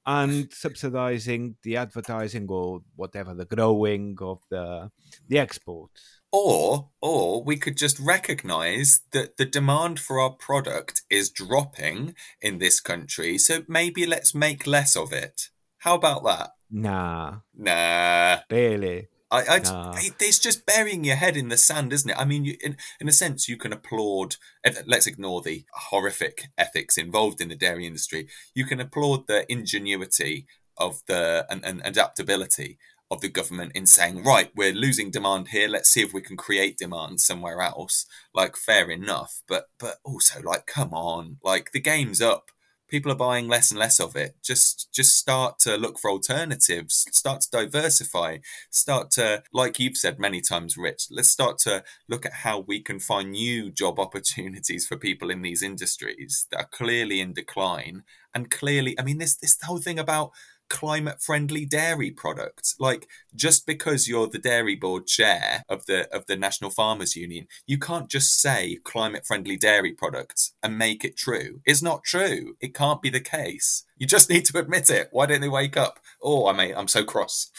and 0.07 0.51
subsidizing 0.53 1.57
the 1.63 1.77
advertising 1.77 2.47
or 2.49 2.81
whatever 2.97 3.35
the 3.35 3.45
growing 3.45 4.17
of 4.21 4.41
the 4.51 4.91
the 5.29 5.39
exports? 5.39 6.21
Or, 6.33 6.91
or 7.03 7.43
we 7.43 7.57
could 7.57 7.77
just 7.77 7.99
recognize 7.99 9.01
that 9.11 9.37
the 9.37 9.45
demand 9.45 9.99
for 9.99 10.21
our 10.21 10.31
product 10.31 11.03
is 11.11 11.29
dropping 11.29 12.15
in 12.41 12.59
this 12.59 12.81
country, 12.81 13.37
so 13.37 13.65
maybe 13.67 14.07
let's 14.07 14.33
make 14.33 14.65
less 14.65 14.95
of 14.95 15.13
it. 15.13 15.49
How 15.79 15.97
about 15.97 16.23
that? 16.25 16.51
Nah. 16.71 17.39
Nah. 17.57 18.39
Really? 18.49 19.09
I, 19.31 19.45
I, 19.47 19.59
nah. 19.61 19.95
it's 19.97 20.39
just 20.41 20.67
burying 20.67 21.05
your 21.05 21.17
head 21.17 21.37
in 21.37 21.49
the 21.49 21.57
sand, 21.57 21.93
isn't 21.93 22.11
it? 22.11 22.19
I 22.19 22.25
mean, 22.25 22.45
you, 22.45 22.57
in 22.61 22.77
in 23.01 23.09
a 23.09 23.13
sense, 23.13 23.49
you 23.49 23.57
can 23.57 23.73
applaud. 23.73 24.37
Eh, 24.65 24.73
let's 24.87 25.07
ignore 25.07 25.41
the 25.41 25.65
horrific 25.91 26.49
ethics 26.59 26.99
involved 26.99 27.41
in 27.41 27.49
the 27.49 27.55
dairy 27.55 27.87
industry. 27.87 28.29
You 28.55 28.65
can 28.65 28.81
applaud 28.81 29.27
the 29.27 29.51
ingenuity 29.51 30.47
of 30.77 31.03
the 31.07 31.47
and, 31.49 31.65
and 31.65 31.81
adaptability 31.85 32.79
of 33.11 33.21
the 33.21 33.29
government 33.29 33.73
in 33.75 33.87
saying, 33.87 34.23
right, 34.23 34.51
we're 34.55 34.73
losing 34.73 35.11
demand 35.11 35.49
here. 35.49 35.69
Let's 35.69 35.91
see 35.91 36.03
if 36.03 36.15
we 36.15 36.21
can 36.21 36.37
create 36.37 36.79
demand 36.79 37.21
somewhere 37.21 37.61
else. 37.61 38.07
Like, 38.33 38.57
fair 38.57 38.91
enough, 38.91 39.43
but 39.49 39.67
but 39.79 39.97
also 40.05 40.41
like, 40.43 40.67
come 40.67 40.93
on, 40.93 41.39
like 41.43 41.73
the 41.73 41.81
game's 41.81 42.21
up. 42.21 42.51
People 42.91 43.13
are 43.13 43.17
buying 43.17 43.49
less 43.49 43.71
and 43.71 43.79
less 43.79 44.01
of 44.01 44.17
it. 44.17 44.37
Just 44.43 44.89
just 44.93 45.17
start 45.17 45.59
to 45.61 45.77
look 45.77 45.99
for 45.99 46.11
alternatives. 46.11 47.07
Start 47.13 47.43
to 47.43 47.51
diversify. 47.51 48.39
Start 48.71 49.11
to, 49.13 49.43
like 49.53 49.79
you've 49.79 49.97
said 49.97 50.19
many 50.19 50.41
times, 50.41 50.77
Rich. 50.77 51.07
Let's 51.11 51.31
start 51.31 51.59
to 51.61 51.85
look 52.09 52.27
at 52.27 52.33
how 52.33 52.61
we 52.61 52.81
can 52.81 53.01
find 53.01 53.33
new 53.33 53.71
job 53.71 53.99
opportunities 53.99 54.87
for 54.87 54.97
people 54.97 55.31
in 55.31 55.43
these 55.43 55.63
industries 55.63 56.47
that 56.51 56.59
are 56.59 56.69
clearly 56.71 57.21
in 57.21 57.33
decline 57.33 58.03
and 58.35 58.51
clearly. 58.51 58.99
I 58.99 59.03
mean, 59.03 59.19
this 59.19 59.37
this 59.37 59.57
whole 59.63 59.79
thing 59.79 59.99
about 59.99 60.33
climate 60.71 61.21
friendly 61.21 61.67
dairy 61.67 62.11
products. 62.11 62.75
Like 62.79 63.07
just 63.35 63.67
because 63.67 64.09
you're 64.09 64.29
the 64.29 64.39
dairy 64.39 64.77
board 64.77 65.07
chair 65.07 65.65
of 65.69 65.85
the 65.85 66.09
of 66.15 66.27
the 66.27 66.37
national 66.37 66.71
farmers 66.71 67.15
union 67.17 67.47
you 67.67 67.79
can't 67.79 68.09
just 68.09 68.41
say 68.41 68.79
climate 68.85 69.27
friendly 69.27 69.57
dairy 69.57 69.93
products 69.93 70.55
and 70.63 70.79
make 70.79 71.05
it 71.05 71.17
true. 71.17 71.61
It's 71.67 71.83
not 71.83 72.05
true. 72.05 72.57
It 72.61 72.75
can't 72.75 73.03
be 73.03 73.11
the 73.11 73.21
case. 73.21 73.85
You 73.99 74.07
just 74.07 74.31
need 74.31 74.47
to 74.47 74.59
admit 74.59 74.89
it. 74.89 75.09
Why 75.11 75.27
don't 75.27 75.43
they 75.43 75.49
wake 75.49 75.77
up? 75.77 76.01
Oh 76.23 76.47
i 76.47 76.53
mean 76.53 76.75
i'm 76.75 76.89
so 76.89 77.05
cross. 77.05 77.51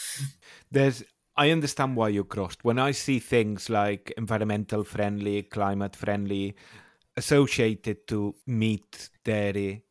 There's 0.70 1.04
I 1.36 1.50
understand 1.50 1.96
why 1.96 2.08
you're 2.08 2.24
crossed. 2.24 2.62
When 2.62 2.78
I 2.78 2.92
see 2.92 3.18
things 3.18 3.70
like 3.70 4.12
environmental 4.18 4.84
friendly, 4.84 5.42
climate 5.42 5.96
friendly 5.96 6.54
associated 7.16 8.06
to 8.08 8.34
meat, 8.46 9.10
dairy, 9.24 9.84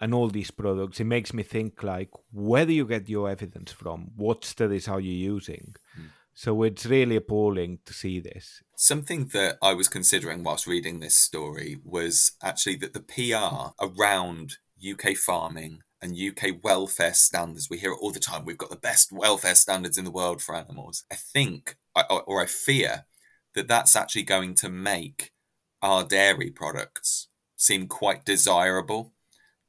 and 0.00 0.14
all 0.14 0.28
these 0.28 0.50
products, 0.50 1.00
it 1.00 1.04
makes 1.04 1.34
me 1.34 1.42
think 1.42 1.82
like 1.82 2.10
where 2.32 2.64
do 2.64 2.72
you 2.72 2.86
get 2.86 3.08
your 3.08 3.28
evidence 3.28 3.72
from? 3.72 4.12
What 4.16 4.44
studies 4.44 4.88
are 4.88 5.00
you 5.00 5.12
using? 5.12 5.74
Mm. 5.98 6.10
So 6.34 6.62
it's 6.62 6.86
really 6.86 7.16
appalling 7.16 7.80
to 7.84 7.92
see 7.92 8.18
this. 8.18 8.62
Something 8.76 9.26
that 9.34 9.58
I 9.60 9.74
was 9.74 9.88
considering 9.88 10.42
whilst 10.42 10.66
reading 10.66 11.00
this 11.00 11.16
story 11.16 11.78
was 11.84 12.32
actually 12.42 12.76
that 12.76 12.94
the 12.94 13.00
PR 13.00 13.72
around 13.84 14.56
UK 14.80 15.16
farming 15.16 15.80
and 16.00 16.16
UK 16.16 16.62
welfare 16.62 17.12
standards, 17.12 17.68
we 17.68 17.76
hear 17.76 17.92
it 17.92 17.98
all 18.00 18.10
the 18.10 18.20
time. 18.20 18.46
We've 18.46 18.56
got 18.56 18.70
the 18.70 18.76
best 18.76 19.12
welfare 19.12 19.54
standards 19.54 19.98
in 19.98 20.06
the 20.06 20.10
world 20.10 20.40
for 20.40 20.54
animals. 20.54 21.04
I 21.12 21.16
think, 21.16 21.76
or 22.08 22.40
I 22.40 22.46
fear, 22.46 23.04
that 23.54 23.68
that's 23.68 23.94
actually 23.94 24.22
going 24.22 24.54
to 24.56 24.70
make 24.70 25.32
our 25.82 26.04
dairy 26.04 26.50
products 26.50 27.28
seem 27.56 27.86
quite 27.86 28.24
desirable 28.24 29.12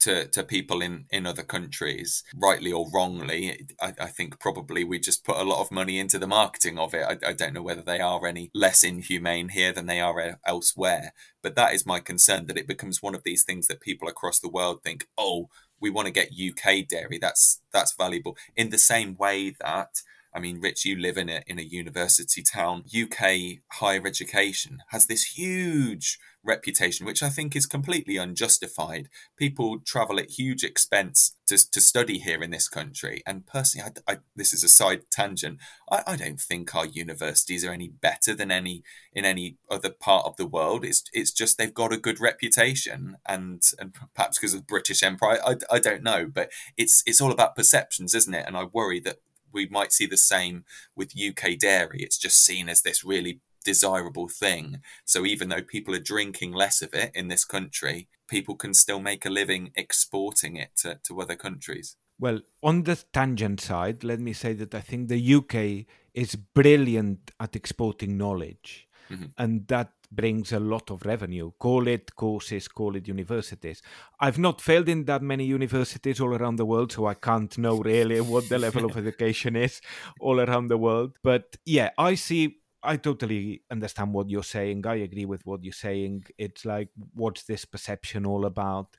to, 0.02 0.28
to 0.28 0.44
people 0.44 0.82
in, 0.82 1.06
in 1.10 1.26
other 1.26 1.44
countries, 1.44 2.24
rightly 2.36 2.72
or 2.72 2.90
wrongly. 2.94 3.68
I, 3.80 3.94
I 4.00 4.08
think 4.08 4.40
probably 4.40 4.84
we 4.84 5.00
just 5.00 5.24
put 5.24 5.38
a 5.38 5.44
lot 5.44 5.62
of 5.62 5.72
money 5.72 6.00
into 6.00 6.20
the 6.20 6.28
marketing 6.28 6.78
of 6.78 6.94
it. 6.94 7.06
I, 7.08 7.30
I 7.30 7.34
don't 7.34 7.54
know 7.54 7.62
whether 7.62 7.82
they 7.82 8.00
are 8.00 8.26
any 8.26 8.52
less 8.54 8.84
inhumane 8.84 9.50
here 9.50 9.72
than 9.72 9.86
they 9.86 10.02
are 10.02 10.40
elsewhere. 10.46 11.14
But 11.42 11.56
that 11.56 11.74
is 11.74 11.86
my 11.86 12.00
concern 12.00 12.48
that 12.48 12.58
it 12.58 12.68
becomes 12.68 13.02
one 13.02 13.16
of 13.16 13.24
these 13.24 13.44
things 13.44 13.68
that 13.68 13.82
people 13.82 14.08
across 14.08 14.40
the 14.40 14.50
world 14.50 14.84
think, 14.84 15.08
oh, 15.18 15.50
we 15.80 15.90
want 15.90 16.08
to 16.08 16.14
get 16.14 16.30
UK 16.30 16.88
dairy. 16.88 17.18
That's 17.20 17.62
that's 17.74 17.94
valuable. 17.94 18.38
In 18.56 18.70
the 18.70 18.78
same 18.78 19.16
way 19.18 19.56
that 19.60 20.02
I 20.34 20.40
mean, 20.40 20.62
Rich, 20.62 20.86
you 20.86 20.98
live 20.98 21.18
in 21.18 21.30
a 21.30 21.42
in 21.46 21.60
a 21.60 21.64
university 21.64 22.42
town. 22.42 22.84
UK 22.88 23.60
higher 23.74 24.06
education 24.08 24.80
has 24.90 25.08
this 25.08 25.38
huge 25.38 26.18
reputation, 26.44 27.06
which 27.06 27.22
I 27.22 27.30
think 27.30 27.56
is 27.56 27.66
completely 27.66 28.18
unjustified. 28.18 29.10
People 29.38 29.80
travel 29.86 30.20
at 30.20 30.32
huge 30.32 30.64
expense 30.64 31.36
to, 31.48 31.58
to 31.72 31.82
study 31.82 32.20
here 32.20 32.42
in 32.42 32.52
this 32.52 32.68
country. 32.68 33.22
And 33.28 33.46
personally, 33.46 33.92
I, 34.08 34.14
I, 34.14 34.18
this 34.36 34.54
is 34.54 34.64
a 34.64 34.70
side 34.70 35.04
tangent. 35.12 35.60
I, 35.92 36.04
I 36.08 36.16
don't 36.16 36.40
think 36.40 36.74
our 36.74 36.86
universities 36.86 37.66
are 37.66 37.74
any 37.74 37.90
better 37.90 38.34
than 38.34 38.52
any 38.52 38.84
in 39.14 39.26
any 39.26 39.58
other 39.70 39.90
part 39.90 40.26
of 40.26 40.38
the 40.38 40.48
world. 40.48 40.86
It's 40.86 41.04
it's 41.14 41.32
just 41.32 41.58
they've 41.58 41.74
got 41.74 41.94
a 41.94 41.98
good 41.98 42.20
reputation, 42.20 43.18
and 43.28 43.62
and 43.80 43.94
perhaps 44.16 44.40
because 44.40 44.54
of 44.54 44.62
the 44.62 44.66
British 44.66 45.04
Empire, 45.04 45.40
I, 45.46 45.56
I 45.70 45.80
don't 45.80 46.04
know. 46.04 46.26
But 46.26 46.52
it's 46.78 47.04
it's 47.06 47.22
all 47.22 47.32
about 47.32 47.56
perceptions, 47.56 48.16
isn't 48.16 48.34
it? 48.34 48.46
And 48.48 48.58
I 48.58 48.64
worry 48.64 49.00
that 49.02 49.18
we 49.54 49.68
might 49.68 49.92
see 49.92 50.06
the 50.06 50.18
same 50.18 50.66
with 50.96 51.14
UK 51.18 51.58
dairy. 51.58 52.02
It's 52.02 52.18
just 52.18 52.44
seen 52.44 52.70
as 52.70 52.82
this 52.82 53.04
really 53.04 53.42
desirable 53.64 54.28
thing. 54.28 54.82
So 55.06 55.26
even 55.26 55.50
though 55.50 55.62
people 55.62 55.96
are 55.96 56.00
drinking 56.00 56.54
less 56.54 56.82
of 56.82 56.94
it 56.94 57.12
in 57.14 57.28
this 57.28 57.46
country, 57.46 58.08
people 58.28 58.56
can 58.56 58.74
still 58.74 59.00
make 59.00 59.26
a 59.26 59.30
living 59.30 59.72
exporting 59.76 60.56
it 60.56 60.72
to, 60.78 61.00
to 61.04 61.22
other 61.22 61.36
countries. 61.36 61.96
Well, 62.20 62.42
on 62.62 62.84
the 62.84 63.04
tangent 63.14 63.62
side, 63.62 64.04
let 64.04 64.20
me 64.20 64.34
say 64.34 64.54
that 64.54 64.76
I 64.76 64.82
think 64.82 65.08
the 65.08 65.36
UK 65.36 65.86
is 66.14 66.36
brilliant 66.36 67.32
at 67.40 67.56
exporting 67.56 68.18
knowledge. 68.18 68.88
Mm-hmm. 69.10 69.26
And 69.38 69.68
that 69.68 69.92
brings 70.12 70.52
a 70.52 70.60
lot 70.60 70.92
of 70.92 71.06
revenue. 71.06 71.52
Call 71.60 71.88
it 71.88 72.16
courses, 72.16 72.68
call 72.68 72.96
it 72.96 73.08
universities. 73.08 73.82
I've 74.20 74.40
not 74.40 74.62
failed 74.62 74.90
in 74.90 75.06
that 75.06 75.22
many 75.22 75.46
universities 75.46 76.20
all 76.20 76.34
around 76.34 76.58
the 76.58 76.66
world, 76.66 76.92
so 76.92 77.06
I 77.06 77.14
can't 77.14 77.58
know 77.58 77.80
really 77.80 78.22
what 78.22 78.50
the 78.50 78.60
level 78.60 78.86
of 78.86 78.98
education 79.06 79.56
is 79.56 79.82
all 80.20 80.40
around 80.40 80.68
the 80.68 80.78
world. 80.78 81.18
But 81.24 81.58
yeah, 81.66 81.92
I 81.98 82.16
see 82.16 82.62
I 82.84 82.98
totally 82.98 83.62
understand 83.70 84.14
what 84.14 84.30
you're 84.30 84.44
saying. 84.44 84.88
I 84.88 84.96
agree 84.96 85.26
with 85.26 85.46
what 85.46 85.64
you're 85.64 85.74
saying. 85.74 86.26
It's 86.38 86.66
like, 86.66 86.90
what's 87.14 87.44
this 87.44 87.64
perception 87.64 88.26
all 88.26 88.46
about? 88.46 88.98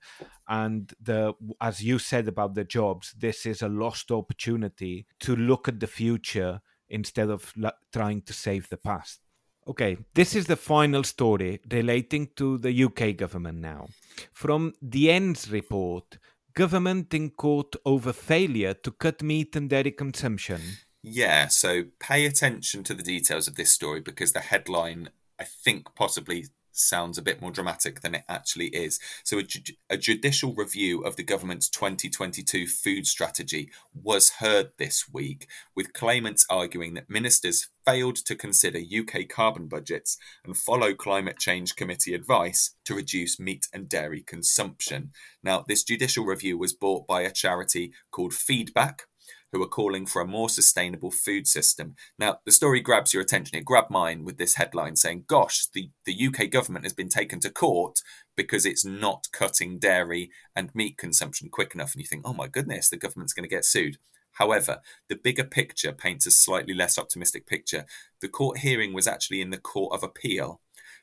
And 0.48 0.92
the, 1.00 1.34
as 1.60 1.82
you 1.82 1.98
said 1.98 2.28
about 2.28 2.54
the 2.54 2.64
jobs, 2.64 3.12
this 3.18 3.44
is 3.44 3.60
a 3.60 3.68
lost 3.68 4.12
opportunity 4.12 5.06
to 5.20 5.34
look 5.34 5.66
at 5.66 5.80
the 5.80 5.88
future 5.88 6.60
instead 6.88 7.28
of 7.30 7.52
trying 7.92 8.22
to 8.22 8.32
save 8.32 8.68
the 8.68 8.76
past. 8.76 9.21
Okay, 9.66 9.96
this 10.14 10.34
is 10.34 10.46
the 10.46 10.56
final 10.56 11.04
story 11.04 11.60
relating 11.70 12.28
to 12.36 12.58
the 12.58 12.84
UK 12.84 13.16
government 13.16 13.58
now. 13.58 13.86
From 14.32 14.74
the 14.82 15.10
ENDS 15.10 15.50
report, 15.50 16.18
government 16.54 17.14
in 17.14 17.30
court 17.30 17.76
over 17.86 18.12
failure 18.12 18.74
to 18.74 18.90
cut 18.90 19.22
meat 19.22 19.54
and 19.54 19.70
dairy 19.70 19.92
consumption. 19.92 20.60
Yeah, 21.02 21.48
so 21.48 21.84
pay 22.00 22.26
attention 22.26 22.82
to 22.84 22.94
the 22.94 23.02
details 23.02 23.46
of 23.46 23.56
this 23.56 23.72
story 23.72 24.00
because 24.00 24.32
the 24.32 24.40
headline, 24.40 25.10
I 25.38 25.44
think, 25.44 25.94
possibly 25.94 26.46
sounds 26.82 27.18
a 27.18 27.22
bit 27.22 27.40
more 27.40 27.50
dramatic 27.50 28.00
than 28.00 28.14
it 28.14 28.24
actually 28.28 28.66
is. 28.66 28.98
So, 29.24 29.38
a, 29.38 29.42
ju- 29.42 29.74
a, 29.88 29.96
judicial 29.96 30.54
review 30.54 31.02
of 31.02 31.16
the 31.16 31.22
government's 31.22 31.68
2022 31.68 32.66
food 32.66 33.06
strategy 33.06 33.70
was 33.94 34.30
heard 34.40 34.72
this 34.78 35.06
week, 35.12 35.48
with 35.74 35.92
claimants 35.92 36.44
arguing 36.50 36.94
that 36.94 37.10
ministers 37.10 37.68
failed 37.84 38.16
to 38.16 38.36
consider 38.36 38.78
UK 38.78 39.28
carbon 39.28 39.66
budgets 39.66 40.16
and 40.44 40.56
follow 40.56 40.94
climate 40.94 41.38
change 41.38 41.76
committee 41.76 42.14
advice 42.14 42.74
to 42.84 42.94
reduce 42.94 43.40
meat 43.40 43.66
and 43.72 43.88
dairy 43.88 44.22
consumption. 44.22 45.12
Now, 45.42 45.64
this 45.66 45.82
judicial 45.82 46.24
review 46.24 46.58
was 46.58 46.72
bought 46.72 47.06
by 47.06 47.22
a 47.22 47.30
charity 47.30 47.92
called 48.10 48.34
Feedback, 48.34 49.06
who 49.52 49.62
are 49.62 49.68
calling 49.68 50.06
for 50.06 50.22
a 50.22 50.26
more 50.26 50.48
sustainable 50.48 51.10
food 51.10 51.46
system. 51.46 51.94
Now, 52.18 52.38
the 52.44 52.52
story 52.52 52.80
grabs 52.80 53.12
your 53.12 53.22
attention. 53.22 53.56
It 53.56 53.66
grabbed 53.66 53.90
mine 53.90 54.24
with 54.24 54.38
this 54.38 54.54
headline 54.54 54.96
saying, 54.96 55.24
Gosh, 55.26 55.66
the, 55.66 55.90
the 56.06 56.28
UK 56.28 56.50
government 56.50 56.86
has 56.86 56.94
been 56.94 57.10
taken 57.10 57.38
to 57.40 57.50
court 57.50 58.00
because 58.34 58.64
it's 58.64 58.84
not 58.84 59.28
cutting 59.30 59.78
dairy 59.78 60.30
and 60.56 60.74
meat 60.74 60.96
consumption 60.96 61.50
quick 61.50 61.74
enough. 61.74 61.92
And 61.92 62.00
you 62.00 62.06
think, 62.06 62.22
Oh 62.26 62.32
my 62.32 62.48
goodness, 62.48 62.88
the 62.88 62.96
government's 62.96 63.34
going 63.34 63.44
to 63.44 63.54
get 63.54 63.66
sued. 63.66 63.98
However, 64.36 64.80
the 65.08 65.16
bigger 65.16 65.44
picture 65.44 65.92
paints 65.92 66.26
a 66.26 66.30
slightly 66.30 66.72
less 66.72 66.98
optimistic 66.98 67.46
picture. 67.46 67.84
The 68.20 68.28
court 68.28 68.58
hearing 68.58 68.94
was 68.94 69.06
actually 69.06 69.42
in 69.42 69.50
the 69.50 69.58
Court 69.58 69.92
of 69.92 70.02
Appeal 70.02 70.60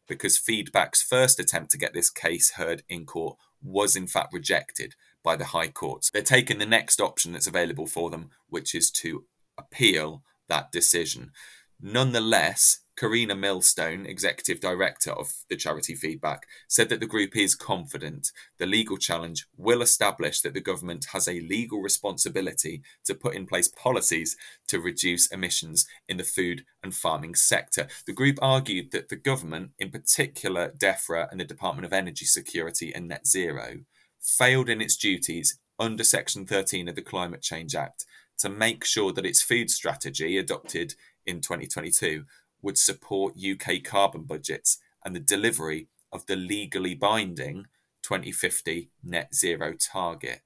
because 0.07 0.39
Feedback's 0.39 1.03
first 1.03 1.39
attempt 1.39 1.69
to 1.71 1.77
get 1.77 1.93
this 1.93 2.09
case 2.09 2.53
heard 2.53 2.81
in 2.89 3.05
court 3.05 3.37
was 3.61 3.95
in 3.95 4.07
fact 4.07 4.33
rejected 4.33 4.95
by 5.29 5.35
the 5.35 5.45
High 5.45 5.67
Courts. 5.67 6.09
They're 6.09 6.23
taking 6.23 6.57
the 6.57 6.65
next 6.65 6.99
option 6.99 7.33
that's 7.33 7.45
available 7.45 7.85
for 7.85 8.09
them, 8.09 8.31
which 8.47 8.73
is 8.73 8.89
to 9.03 9.25
appeal 9.59 10.23
that 10.47 10.71
decision. 10.71 11.33
Nonetheless, 11.79 12.79
Carina 12.97 13.35
Millstone, 13.35 14.07
executive 14.07 14.59
director 14.59 15.11
of 15.11 15.31
the 15.47 15.55
charity 15.55 15.93
Feedback, 15.93 16.47
said 16.67 16.89
that 16.89 16.99
the 16.99 17.05
group 17.05 17.37
is 17.37 17.53
confident 17.53 18.31
the 18.57 18.65
legal 18.65 18.97
challenge 18.97 19.45
will 19.55 19.83
establish 19.83 20.41
that 20.41 20.55
the 20.55 20.61
government 20.61 21.05
has 21.13 21.27
a 21.27 21.41
legal 21.41 21.79
responsibility 21.79 22.81
to 23.05 23.13
put 23.13 23.35
in 23.35 23.45
place 23.45 23.67
policies 23.67 24.35
to 24.67 24.79
reduce 24.79 25.27
emissions 25.27 25.85
in 26.07 26.17
the 26.17 26.23
food 26.23 26.65
and 26.81 26.95
farming 26.95 27.35
sector. 27.35 27.87
The 28.07 28.13
group 28.13 28.39
argued 28.41 28.89
that 28.93 29.09
the 29.09 29.15
government, 29.15 29.73
in 29.77 29.91
particular 29.91 30.73
DEFRA 30.75 31.29
and 31.29 31.39
the 31.39 31.45
Department 31.45 31.85
of 31.85 31.93
Energy 31.93 32.25
Security 32.25 32.91
and 32.95 33.07
Net 33.07 33.27
Zero, 33.27 33.81
failed 34.21 34.69
in 34.69 34.81
its 34.81 34.95
duties 34.95 35.59
under 35.79 36.03
Section 36.03 36.45
13 36.45 36.87
of 36.87 36.95
the 36.95 37.01
Climate 37.01 37.41
Change 37.41 37.75
Act 37.75 38.05
to 38.37 38.49
make 38.49 38.85
sure 38.85 39.11
that 39.13 39.25
its 39.25 39.41
food 39.41 39.69
strategy, 39.69 40.37
adopted 40.37 40.95
in 41.25 41.41
2022, 41.41 42.25
would 42.61 42.77
support 42.77 43.35
UK 43.37 43.83
carbon 43.83 44.23
budgets 44.23 44.79
and 45.03 45.15
the 45.15 45.19
delivery 45.19 45.87
of 46.11 46.25
the 46.25 46.35
legally 46.35 46.95
binding 46.95 47.65
2050 48.03 48.89
net 49.03 49.33
zero 49.33 49.73
target. 49.73 50.41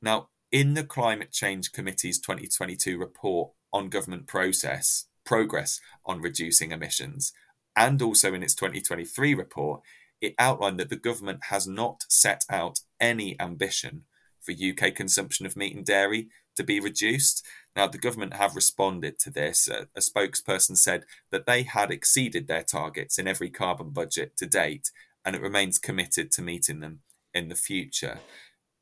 Now, 0.00 0.28
in 0.50 0.74
the 0.74 0.84
Climate 0.84 1.32
Change 1.32 1.72
Committee's 1.72 2.18
2022 2.18 2.98
report 2.98 3.50
on 3.72 3.88
government 3.88 4.26
process 4.26 5.06
progress 5.28 5.78
on 6.06 6.22
reducing 6.22 6.72
emissions, 6.72 7.34
and 7.76 8.00
also 8.00 8.32
in 8.32 8.42
its 8.42 8.54
2023 8.54 9.34
report, 9.34 9.82
it 10.22 10.34
outlined 10.38 10.80
that 10.80 10.88
the 10.88 10.96
government 10.96 11.40
has 11.50 11.66
not 11.66 12.04
set 12.08 12.44
out 12.48 12.80
any 13.00 13.38
ambition 13.40 14.04
for 14.40 14.52
UK 14.52 14.94
consumption 14.94 15.46
of 15.46 15.56
meat 15.56 15.76
and 15.76 15.84
dairy 15.84 16.28
to 16.56 16.64
be 16.64 16.80
reduced. 16.80 17.44
Now, 17.76 17.86
the 17.86 17.98
government 17.98 18.34
have 18.34 18.56
responded 18.56 19.18
to 19.20 19.30
this. 19.30 19.68
A, 19.68 19.88
a 19.94 20.00
spokesperson 20.00 20.76
said 20.76 21.04
that 21.30 21.46
they 21.46 21.62
had 21.62 21.90
exceeded 21.90 22.48
their 22.48 22.62
targets 22.62 23.18
in 23.18 23.28
every 23.28 23.50
carbon 23.50 23.90
budget 23.90 24.36
to 24.38 24.46
date, 24.46 24.90
and 25.24 25.36
it 25.36 25.42
remains 25.42 25.78
committed 25.78 26.32
to 26.32 26.42
meeting 26.42 26.80
them 26.80 27.00
in 27.34 27.48
the 27.48 27.54
future 27.54 28.20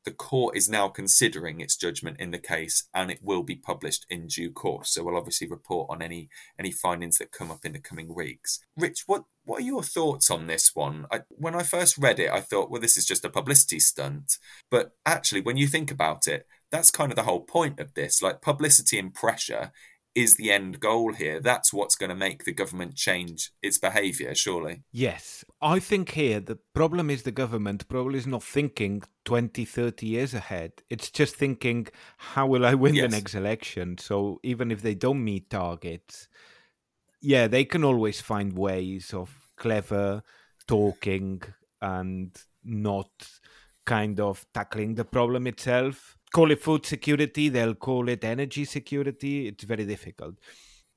the 0.07 0.13
court 0.13 0.55
is 0.55 0.69
now 0.69 0.87
considering 0.87 1.59
its 1.59 1.75
judgment 1.75 2.17
in 2.17 2.31
the 2.31 2.39
case 2.39 2.87
and 2.93 3.11
it 3.11 3.19
will 3.21 3.43
be 3.43 3.57
published 3.57 4.05
in 4.09 4.27
due 4.27 4.49
course. 4.49 4.91
So 4.91 5.03
we'll 5.03 5.17
obviously 5.17 5.49
report 5.49 5.89
on 5.89 6.01
any 6.01 6.29
any 6.57 6.71
findings 6.71 7.17
that 7.17 7.33
come 7.33 7.51
up 7.51 7.65
in 7.65 7.73
the 7.73 7.79
coming 7.79 8.15
weeks. 8.15 8.61
Rich 8.77 9.03
what 9.05 9.25
what 9.43 9.59
are 9.59 9.65
your 9.65 9.83
thoughts 9.83 10.31
on 10.31 10.47
this 10.47 10.73
one? 10.73 11.07
I, 11.11 11.23
when 11.27 11.55
i 11.55 11.63
first 11.63 11.97
read 11.97 12.19
it 12.19 12.31
i 12.31 12.39
thought 12.39 12.71
well 12.71 12.79
this 12.79 12.97
is 12.97 13.05
just 13.05 13.25
a 13.25 13.29
publicity 13.29 13.81
stunt. 13.81 14.37
But 14.71 14.91
actually 15.05 15.41
when 15.41 15.57
you 15.57 15.67
think 15.67 15.91
about 15.91 16.25
it 16.25 16.47
that's 16.71 16.89
kind 16.89 17.11
of 17.11 17.17
the 17.17 17.23
whole 17.23 17.41
point 17.41 17.77
of 17.81 17.93
this. 17.93 18.21
Like 18.21 18.41
publicity 18.41 18.97
and 18.97 19.13
pressure 19.13 19.73
is 20.17 20.33
the 20.33 20.51
end 20.51 20.79
goal 20.79 21.13
here. 21.13 21.39
That's 21.39 21.71
what's 21.71 21.95
going 21.95 22.09
to 22.09 22.15
make 22.15 22.43
the 22.43 22.51
government 22.51 22.95
change 22.95 23.51
its 23.61 23.77
behaviour, 23.77 24.33
surely. 24.33 24.81
Yes. 24.91 25.45
I 25.61 25.77
think 25.77 26.13
here 26.13 26.39
the 26.39 26.57
problem 26.73 27.11
is 27.11 27.21
the 27.21 27.31
government 27.31 27.87
probably 27.87 28.17
is 28.17 28.25
not 28.25 28.41
thinking 28.41 29.03
20, 29.25 29.63
30 29.63 30.07
years 30.07 30.33
ahead. 30.33 30.71
It's 30.89 31.11
just 31.11 31.35
thinking, 31.35 31.87
how 32.17 32.47
will 32.47 32.65
I 32.65 32.73
win 32.73 32.95
yes. 32.95 33.03
the 33.11 33.15
next 33.15 33.35
election? 33.35 33.99
So 33.99 34.39
even 34.41 34.71
if 34.71 34.81
they 34.81 34.95
don't 34.95 35.23
meet 35.23 35.51
targets, 35.51 36.27
yeah, 37.21 37.47
they 37.47 37.63
can 37.63 37.83
always 37.83 38.19
find 38.19 38.57
ways 38.57 39.13
of 39.13 39.29
clever 39.55 40.23
talking 40.67 41.43
and 41.79 42.35
not 42.63 43.11
kind 43.85 44.19
of 44.19 44.47
tackling 44.51 44.95
the 44.95 45.05
problem 45.05 45.45
itself 45.45 46.16
call 46.33 46.51
it 46.51 46.61
food 46.61 46.85
security, 46.85 47.49
they'll 47.49 47.75
call 47.75 48.09
it 48.09 48.23
energy 48.23 48.65
security. 48.65 49.47
It's 49.47 49.63
very 49.63 49.85
difficult. 49.85 50.35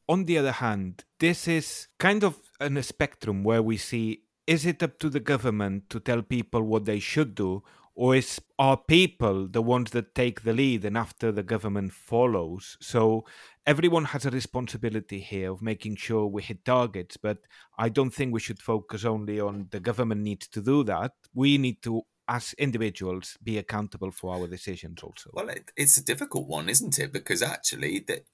On 0.09 0.25
the 0.25 0.39
other 0.39 0.53
hand, 0.53 1.05
this 1.19 1.47
is 1.47 1.89
kind 1.99 2.25
of 2.25 2.37
in 2.61 2.77
a 2.77 2.83
spectrum 2.83 3.45
where 3.45 3.63
we 3.63 3.77
see 3.77 4.25
is 4.47 4.67
it 4.67 4.83
up 4.83 4.99
to 4.99 5.09
the 5.09 5.21
government 5.21 5.89
to 5.91 6.01
tell 6.01 6.23
people 6.23 6.63
what 6.63 6.85
they 6.85 6.99
should 6.99 7.37
do, 7.37 7.63
or 7.95 8.17
is 8.17 8.41
are 8.59 8.77
people 8.77 9.47
the 9.47 9.63
ones 9.63 9.93
that 9.93 10.15
take 10.15 10.43
the 10.43 10.53
lead 10.53 10.85
and 10.85 10.99
after 10.99 11.31
the 11.31 11.45
government 11.45 11.93
follows? 11.93 12.77
So 12.81 13.25
everyone 13.67 14.07
has 14.07 14.27
a 14.27 14.31
responsibility 14.31 15.21
here 15.21 15.53
of 15.53 15.63
making 15.63 15.97
sure 15.97 16.27
we 16.27 16.43
hit 16.43 16.65
targets, 16.65 17.17
but 17.17 17.39
I 17.79 17.91
don't 17.91 18.11
think 18.11 18.33
we 18.33 18.41
should 18.41 18.61
focus 18.61 19.05
only 19.05 19.39
on 19.39 19.69
the 19.71 19.79
government 19.79 20.23
needs 20.23 20.49
to 20.49 20.61
do 20.61 20.83
that. 20.85 21.13
We 21.33 21.57
need 21.57 21.83
to 21.83 22.03
as 22.31 22.55
individuals 22.59 23.37
be 23.43 23.59
accountable 23.59 24.13
for 24.13 24.33
our 24.33 24.47
decisions 24.47 25.03
also. 25.03 25.31
Well 25.33 25.49
it, 25.49 25.73
it's 25.77 25.99
a 25.99 26.05
difficult 26.05 26.47
one 26.47 26.69
isn't 26.69 26.99
it? 26.99 27.13
Because 27.13 27.43
actually 27.43 27.99
that 28.07 28.25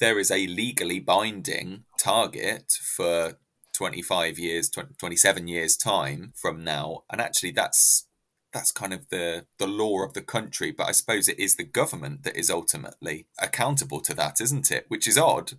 there 0.00 0.18
is 0.18 0.30
a 0.30 0.46
legally 0.46 1.00
binding 1.00 1.84
target 1.98 2.72
for 2.96 3.34
25 3.74 4.38
years 4.38 4.70
20, 4.70 4.94
27 4.98 5.48
years 5.48 5.76
time 5.76 6.32
from 6.34 6.64
now. 6.64 7.02
And 7.10 7.20
actually 7.20 7.52
that's 7.52 8.06
that's 8.54 8.72
kind 8.72 8.94
of 8.94 9.08
the 9.10 9.46
the 9.58 9.66
law 9.66 10.02
of 10.02 10.14
the 10.14 10.22
country. 10.22 10.72
But 10.72 10.88
i 10.88 10.92
suppose 10.92 11.28
it 11.28 11.38
is 11.38 11.56
the 11.56 11.64
government 11.64 12.22
that 12.22 12.36
is 12.36 12.50
ultimately 12.50 13.26
accountable 13.38 14.00
to 14.00 14.14
that 14.14 14.40
isn't 14.40 14.70
it? 14.70 14.86
Which 14.88 15.06
is 15.06 15.18
odd 15.18 15.52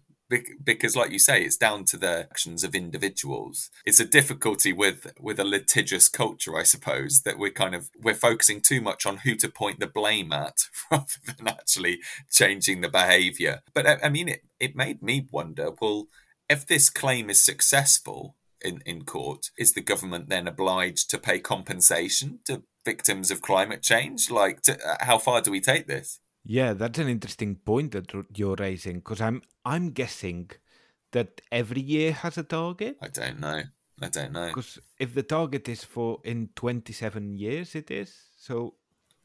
because 0.63 0.95
like 0.95 1.11
you 1.11 1.19
say 1.19 1.43
it's 1.43 1.57
down 1.57 1.85
to 1.85 1.97
the 1.97 2.27
actions 2.31 2.63
of 2.63 2.75
individuals. 2.75 3.69
It's 3.85 3.99
a 3.99 4.05
difficulty 4.05 4.73
with 4.73 5.13
with 5.19 5.39
a 5.39 5.43
litigious 5.43 6.09
culture 6.09 6.55
i 6.55 6.63
suppose 6.63 7.21
that 7.21 7.37
we're 7.37 7.51
kind 7.51 7.75
of 7.75 7.89
we're 8.01 8.13
focusing 8.13 8.61
too 8.61 8.81
much 8.81 9.05
on 9.05 9.17
who 9.17 9.35
to 9.35 9.49
point 9.49 9.79
the 9.79 9.87
blame 9.87 10.31
at 10.31 10.65
rather 10.91 11.05
than 11.25 11.47
actually 11.47 11.99
changing 12.31 12.81
the 12.81 12.89
behavior. 12.89 13.61
But 13.73 13.87
i, 13.87 13.97
I 14.03 14.09
mean 14.09 14.29
it, 14.29 14.43
it 14.59 14.75
made 14.75 15.01
me 15.01 15.27
wonder 15.31 15.71
well 15.79 16.07
if 16.49 16.65
this 16.67 16.89
claim 16.89 17.29
is 17.29 17.41
successful 17.41 18.35
in, 18.61 18.81
in 18.85 19.03
court 19.03 19.51
is 19.57 19.73
the 19.73 19.81
government 19.81 20.29
then 20.29 20.47
obliged 20.47 21.09
to 21.09 21.17
pay 21.17 21.39
compensation 21.39 22.39
to 22.45 22.63
victims 22.85 23.31
of 23.31 23.41
climate 23.41 23.81
change? 23.81 24.29
Like 24.29 24.61
to, 24.63 24.73
uh, 24.85 24.97
how 25.01 25.17
far 25.17 25.41
do 25.41 25.51
we 25.51 25.61
take 25.61 25.87
this 25.87 26.19
yeah, 26.45 26.73
that's 26.73 26.99
an 26.99 27.07
interesting 27.07 27.55
point 27.55 27.91
that 27.91 28.11
you're 28.35 28.55
raising 28.55 28.95
because 28.95 29.21
I'm 29.21 29.41
I'm 29.65 29.91
guessing 29.91 30.51
that 31.11 31.41
every 31.51 31.81
year 31.81 32.11
has 32.11 32.37
a 32.37 32.43
target. 32.43 32.97
I 33.01 33.07
don't 33.07 33.39
know. 33.39 33.63
I 34.01 34.09
don't 34.09 34.33
know. 34.33 34.47
Because 34.47 34.79
if 34.99 35.13
the 35.13 35.23
target 35.23 35.69
is 35.69 35.83
for 35.83 36.19
in 36.23 36.49
27 36.55 37.37
years, 37.37 37.75
it 37.75 37.91
is. 37.91 38.13
So 38.37 38.75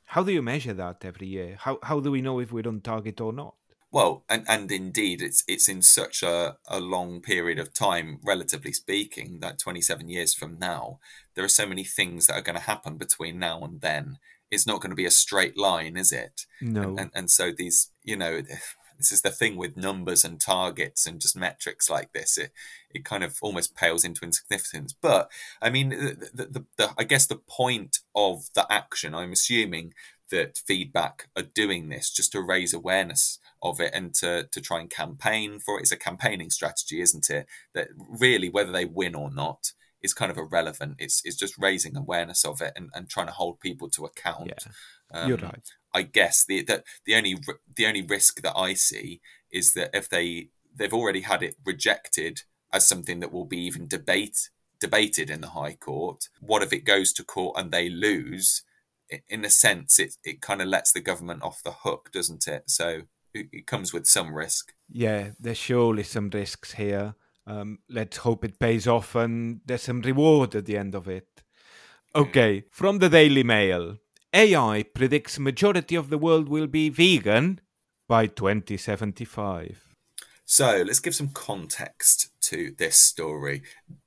how 0.05 0.23
do 0.23 0.33
you 0.33 0.43
measure 0.43 0.75
that 0.75 1.05
every 1.05 1.27
year? 1.27 1.57
How 1.59 1.79
how 1.83 2.01
do 2.01 2.11
we 2.11 2.23
know 2.23 2.39
if 2.39 2.53
we're 2.53 2.69
on 2.69 2.81
target 2.81 3.21
or 3.21 3.33
not? 3.33 3.55
Well, 3.91 4.25
and, 4.29 4.45
and 4.47 4.71
indeed, 4.71 5.23
it's 5.23 5.43
it's 5.49 5.69
in 5.69 5.83
such 5.83 6.23
a, 6.23 6.59
a 6.69 6.79
long 6.79 7.21
period 7.21 7.59
of 7.59 7.73
time, 7.73 8.21
relatively 8.23 8.73
speaking, 8.73 9.41
that 9.41 9.59
27 9.59 10.09
years 10.09 10.35
from 10.35 10.59
now, 10.59 11.01
there 11.35 11.45
are 11.45 11.49
so 11.49 11.67
many 11.67 11.85
things 11.85 12.27
that 12.27 12.35
are 12.35 12.43
going 12.43 12.59
to 12.59 12.63
happen 12.63 12.99
between 12.99 13.39
now 13.39 13.63
and 13.63 13.81
then 13.81 14.19
it's 14.51 14.67
not 14.67 14.81
going 14.81 14.91
to 14.91 14.97
be 14.97 15.07
a 15.07 15.11
straight 15.11 15.57
line, 15.57 15.97
is 15.97 16.13
it? 16.13 16.47
No. 16.61 16.83
And, 16.83 17.01
and, 17.01 17.11
and 17.15 17.31
so 17.31 17.53
these, 17.57 17.91
you 18.03 18.17
know, 18.17 18.43
this 18.99 19.13
is 19.13 19.23
the 19.23 19.31
thing 19.31 19.57
with 19.57 19.77
numbers 19.77 20.25
and 20.25 20.41
targets 20.41 21.07
and 21.07 21.21
just 21.21 21.37
metrics 21.37 21.89
like 21.89 22.13
this. 22.13 22.37
It 22.37 22.53
it 22.91 23.05
kind 23.05 23.23
of 23.23 23.39
almost 23.43 23.77
pales 23.77 24.05
into 24.05 24.25
insignificance. 24.25 24.95
But 25.01 25.31
I 25.63 25.71
mean, 25.71 25.91
the, 25.91 26.31
the, 26.35 26.45
the, 26.47 26.65
the 26.77 26.91
I 26.99 27.05
guess 27.05 27.27
the 27.27 27.37
point 27.37 27.99
of 28.15 28.47
the 28.55 28.71
action, 28.71 29.15
I'm 29.15 29.33
assuming 29.33 29.93
that 30.31 30.59
feedback 30.59 31.29
are 31.37 31.43
doing 31.43 31.89
this 31.89 32.11
just 32.11 32.33
to 32.33 32.43
raise 32.43 32.75
awareness 32.75 33.39
of 33.63 33.81
it 33.81 33.91
and 33.95 34.15
to, 34.15 34.49
to 34.53 34.61
try 34.61 34.81
and 34.81 34.91
campaign 34.91 35.59
for 35.59 35.79
it. 35.79 35.83
It's 35.83 35.93
a 35.93 35.97
campaigning 35.97 36.51
strategy, 36.51 37.01
isn't 37.01 37.31
it? 37.31 37.47
That 37.75 37.89
really, 37.97 38.49
whether 38.49 38.73
they 38.73 38.85
win 38.85 39.15
or 39.15 39.31
not, 39.33 39.73
is 40.03 40.15
kind 40.15 40.31
of 40.31 40.39
irrelevant. 40.39 40.97
It's 40.99 41.23
it's 41.25 41.37
just 41.37 41.59
raising 41.59 41.97
awareness 41.97 42.45
of 42.45 42.61
it 42.61 42.73
and, 42.77 42.91
and 42.95 43.09
trying 43.09 43.27
to 43.27 43.33
hold 43.33 43.61
people 43.61 43.89
to 43.91 44.05
account. 44.05 44.47
Yeah, 44.47 44.73
um, 45.13 45.29
you're 45.29 45.39
right. 45.39 45.69
I 45.95 46.03
guess 46.03 46.45
the, 46.45 46.63
the 46.63 46.85
the 47.05 47.15
only 47.15 47.37
the 47.75 47.87
only 47.87 48.03
risk 48.03 48.43
that 48.43 48.57
I 48.57 48.75
see 48.75 49.21
is 49.51 49.73
that 49.75 49.91
if 49.93 50.09
they 50.09 50.49
they've 50.75 50.95
already 50.95 51.23
had 51.23 51.43
it 51.43 51.57
rejected 51.65 52.43
as 52.73 52.87
something 52.87 53.21
that 53.21 53.33
will 53.33 53.47
be 53.47 53.59
even 53.59 53.89
debate 53.89 54.51
debated 54.81 55.31
in 55.31 55.41
the 55.41 55.49
High 55.49 55.75
Court. 55.75 56.29
What 56.41 56.63
if 56.63 56.73
it 56.73 56.85
goes 56.85 57.13
to 57.15 57.25
court 57.25 57.57
and 57.59 57.73
they 57.73 57.89
lose? 57.89 58.63
In 59.29 59.45
a 59.45 59.51
sense, 59.51 59.99
it 59.99 60.17
it 60.23 60.43
kind 60.43 60.61
of 60.61 60.69
lets 60.69 60.93
the 60.93 61.01
government 61.01 61.43
off 61.43 61.63
the 61.63 61.73
hook, 61.73 62.11
doesn't 62.13 62.47
it? 62.47 62.65
So 62.67 63.03
it, 63.33 63.49
it 63.53 63.67
comes 63.67 63.93
with 63.93 64.07
some 64.07 64.35
risk. 64.35 64.73
Yeah, 64.89 65.31
there's 65.41 65.57
surely 65.57 66.03
some 66.03 66.31
risks 66.31 66.75
here. 66.75 67.15
Um, 67.49 67.79
let's 67.89 68.19
hope 68.19 68.45
it 68.45 68.59
pays 68.59 68.87
off 68.87 69.15
and 69.15 69.63
there's 69.65 69.83
some 69.83 70.03
reward 70.03 70.55
at 70.55 70.67
the 70.67 70.77
end 70.77 70.95
of 70.95 71.09
it. 71.09 71.43
Okay, 72.15 72.65
from 72.71 72.99
the 72.99 73.09
Daily 73.09 73.43
Mail. 73.43 73.97
AI 74.35 74.85
predicts 74.95 75.39
majority 75.39 75.95
of 75.95 76.11
the 76.11 76.19
world 76.19 76.51
will 76.51 76.67
be 76.67 76.91
vegan 76.91 77.61
by 78.07 78.27
2075. 78.27 79.89
So 80.45 80.83
let's 80.87 81.01
give 81.01 81.15
some 81.15 81.29
context 81.29 82.31
to 82.43 82.75
this 82.77 82.97
story. 82.97 83.63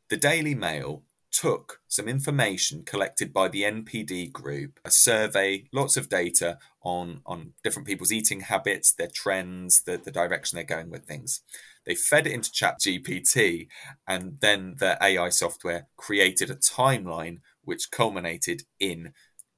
The 0.10 0.18
Daily 0.18 0.54
Mail 0.54 1.04
took 1.32 1.80
some 1.88 2.08
information 2.08 2.84
collected 2.84 3.34
by 3.34 3.48
the 3.48 3.64
NPD 3.64 4.32
group, 4.32 4.80
a 4.86 4.92
survey, 4.92 5.66
lots 5.72 5.98
of 5.98 6.10
data 6.10 6.60
on, 6.84 7.22
on 7.26 7.54
different 7.64 7.88
people's 7.88 8.12
eating 8.12 8.42
habits, 8.42 8.94
their 8.94 9.08
trends, 9.08 9.84
the, 9.84 9.98
the 9.98 10.12
direction 10.12 10.58
they're 10.58 10.64
going 10.64 10.92
with 10.92 11.06
things. 11.06 11.42
They 11.86 11.96
fed 11.96 12.28
it 12.28 12.34
into 12.34 12.52
ChatGPT, 12.52 13.68
and 14.08 14.38
then 14.40 14.76
the 14.78 14.98
AI 15.04 15.30
software 15.30 15.88
created 15.98 16.50
a 16.50 16.56
timeline 16.56 17.40
which 17.64 17.92
culminated 17.92 18.64
in 18.80 19.14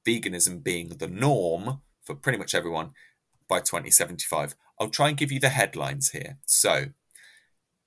veganism 0.06 0.62
being 0.62 0.88
the 0.88 1.08
norm 1.08 1.80
for 2.02 2.14
pretty 2.14 2.38
much 2.38 2.54
everyone 2.54 2.90
by 3.48 3.60
2075. 3.60 4.54
I'll 4.78 4.88
try 4.88 5.08
and 5.08 5.16
give 5.16 5.32
you 5.32 5.40
the 5.40 5.50
headlines 5.50 6.10
here. 6.10 6.38
So, 6.46 6.86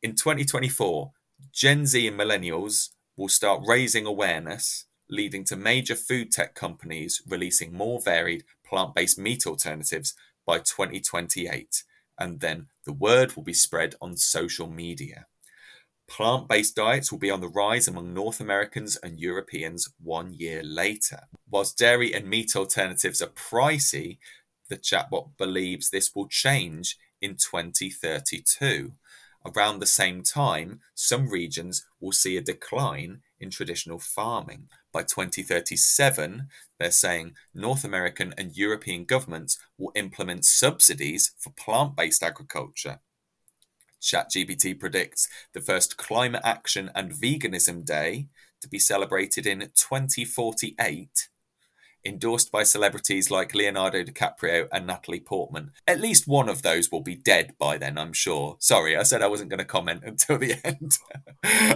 in 0.02 0.16
2024, 0.16 1.12
Gen 1.52 1.86
Z 1.86 2.08
and 2.08 2.20
millennials 2.20 2.90
will 3.16 3.30
start 3.30 3.64
raising 3.66 4.06
awareness, 4.06 4.86
leading 5.10 5.44
to 5.46 5.56
major 5.56 5.96
food 5.96 6.32
tech 6.32 6.54
companies 6.56 7.22
releasing 7.28 7.74
more 7.74 8.00
varied 8.00 8.44
plant 8.66 8.94
based 8.94 9.18
meat 9.18 9.46
alternatives 9.46 10.14
by 10.46 10.60
2028. 10.60 11.84
And 12.20 12.40
then 12.40 12.68
the 12.88 12.94
word 12.94 13.36
will 13.36 13.44
be 13.44 13.54
spread 13.54 13.96
on 14.02 14.16
social 14.16 14.68
media. 14.68 15.28
Plant 16.08 16.48
based 16.48 16.78
diets 16.78 17.12
will 17.12 17.20
be 17.20 17.30
on 17.30 17.42
the 17.42 17.50
rise 17.50 17.86
among 17.86 18.14
North 18.14 18.40
Americans 18.40 18.96
and 19.04 19.20
Europeans 19.20 19.90
one 20.02 20.34
year 20.34 20.64
later. 20.64 21.24
Whilst 21.52 21.78
dairy 21.78 22.14
and 22.14 22.30
meat 22.30 22.56
alternatives 22.56 23.22
are 23.22 23.28
pricey, 23.28 24.20
the 24.70 24.78
chatbot 24.78 25.32
believes 25.38 25.90
this 25.90 26.16
will 26.16 26.30
change 26.30 26.98
in 27.22 27.32
2032. 27.36 28.94
Around 29.46 29.80
the 29.80 29.86
same 29.86 30.24
time, 30.24 30.80
some 30.96 31.28
regions 31.28 31.86
will 32.00 32.14
see 32.14 32.38
a 32.38 32.42
decline 32.42 33.20
in 33.42 33.50
traditional 33.50 34.00
farming. 34.00 34.70
By 34.98 35.04
2037, 35.04 36.48
they're 36.80 36.90
saying 36.90 37.36
North 37.54 37.84
American 37.84 38.34
and 38.36 38.58
European 38.58 39.06
governments 39.06 39.60
will 39.78 39.92
implement 39.94 40.44
subsidies 40.44 41.34
for 41.38 41.52
plant 41.52 41.96
based 41.96 42.24
agriculture. 42.24 42.98
ChatGPT 44.02 44.80
predicts 44.80 45.28
the 45.54 45.62
first 45.62 45.98
Climate 45.98 46.42
Action 46.44 46.90
and 46.96 47.12
Veganism 47.12 47.86
Day 47.86 48.30
to 48.60 48.68
be 48.68 48.80
celebrated 48.80 49.46
in 49.46 49.60
2048 49.60 51.30
endorsed 52.08 52.52
by 52.52 52.64
celebrities 52.64 53.30
like 53.30 53.54
Leonardo 53.54 54.04
DiCaprio 54.04 54.68
and 54.72 54.88
Natalie 54.88 55.20
Portman. 55.20 55.72
At 55.86 56.00
least 56.00 56.28
one 56.28 56.50
of 56.50 56.62
those 56.62 56.92
will 56.92 57.02
be 57.02 57.16
dead 57.16 57.54
by 57.60 57.78
then, 57.78 57.98
I'm 57.98 58.14
sure. 58.14 58.58
Sorry, 58.60 58.96
I 58.96 59.04
said 59.04 59.22
I 59.22 59.28
wasn't 59.28 59.50
going 59.50 59.60
to 59.60 59.66
comment 59.66 60.04
until 60.06 60.38
the 60.38 60.56
end. 60.64 60.98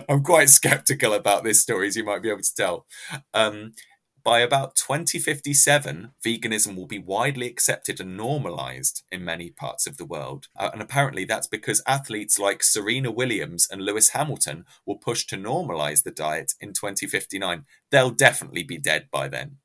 I'm 0.09 0.23
quite 0.23 0.49
skeptical 0.49 1.13
about 1.13 1.43
this 1.43 1.61
story, 1.61 1.87
as 1.87 1.95
you 1.95 2.03
might 2.03 2.21
be 2.21 2.29
able 2.29 2.41
to 2.41 2.55
tell. 2.55 2.85
Um, 3.33 3.73
by 4.23 4.39
about 4.39 4.75
2057, 4.75 6.11
veganism 6.25 6.75
will 6.75 6.85
be 6.85 6.99
widely 6.99 7.47
accepted 7.47 7.99
and 7.99 8.15
normalized 8.15 9.03
in 9.11 9.25
many 9.25 9.49
parts 9.49 9.87
of 9.87 9.97
the 9.97 10.05
world. 10.05 10.47
Uh, 10.55 10.69
and 10.73 10.81
apparently, 10.81 11.25
that's 11.25 11.47
because 11.47 11.83
athletes 11.87 12.37
like 12.37 12.63
Serena 12.63 13.11
Williams 13.11 13.67
and 13.69 13.83
Lewis 13.83 14.09
Hamilton 14.09 14.65
will 14.85 14.97
push 14.97 15.25
to 15.27 15.37
normalize 15.37 16.03
the 16.03 16.11
diet 16.11 16.53
in 16.59 16.73
2059. 16.73 17.65
They'll 17.89 18.11
definitely 18.11 18.63
be 18.63 18.77
dead 18.77 19.07
by 19.11 19.27
then. 19.27 19.57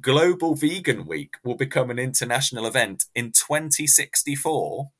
Global 0.00 0.54
Vegan 0.54 1.06
Week 1.06 1.34
will 1.44 1.56
become 1.56 1.90
an 1.90 1.98
international 1.98 2.66
event 2.66 3.04
in 3.14 3.32
2064. 3.32 4.90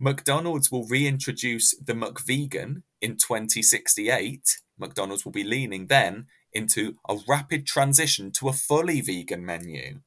McDonald's 0.00 0.70
will 0.70 0.86
reintroduce 0.86 1.74
the 1.76 1.94
McVegan 1.94 2.82
in 3.00 3.16
2068. 3.16 4.60
McDonald's 4.78 5.24
will 5.24 5.32
be 5.32 5.44
leaning 5.44 5.86
then 5.86 6.26
into 6.54 6.96
a 7.08 7.16
rapid 7.28 7.66
transition 7.66 8.30
to 8.32 8.48
a 8.48 8.52
fully 8.52 9.00
vegan 9.00 9.44
menu. 9.44 10.00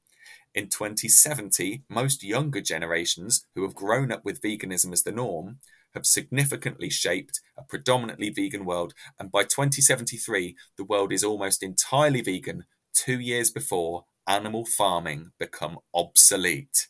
In 0.55 0.69
2070, 0.69 1.83
most 1.89 2.23
younger 2.23 2.61
generations 2.61 3.45
who 3.53 3.61
have 3.63 3.75
grown 3.75 4.11
up 4.11 4.25
with 4.25 4.41
veganism 4.41 4.91
as 4.91 5.03
the 5.03 5.11
norm 5.11 5.59
have 5.93 6.05
significantly 6.05 6.89
shaped 6.89 7.41
a 7.57 7.63
predominantly 7.63 8.29
vegan 8.29 8.65
world, 8.65 8.93
and 9.19 9.31
by 9.31 9.43
2073, 9.43 10.55
the 10.77 10.83
world 10.83 11.13
is 11.13 11.23
almost 11.23 11.61
entirely 11.61 12.21
vegan, 12.21 12.65
two 12.93 13.19
years 13.19 13.51
before 13.51 14.05
animal 14.27 14.65
farming 14.65 15.31
become 15.39 15.77
obsolete. 15.93 16.87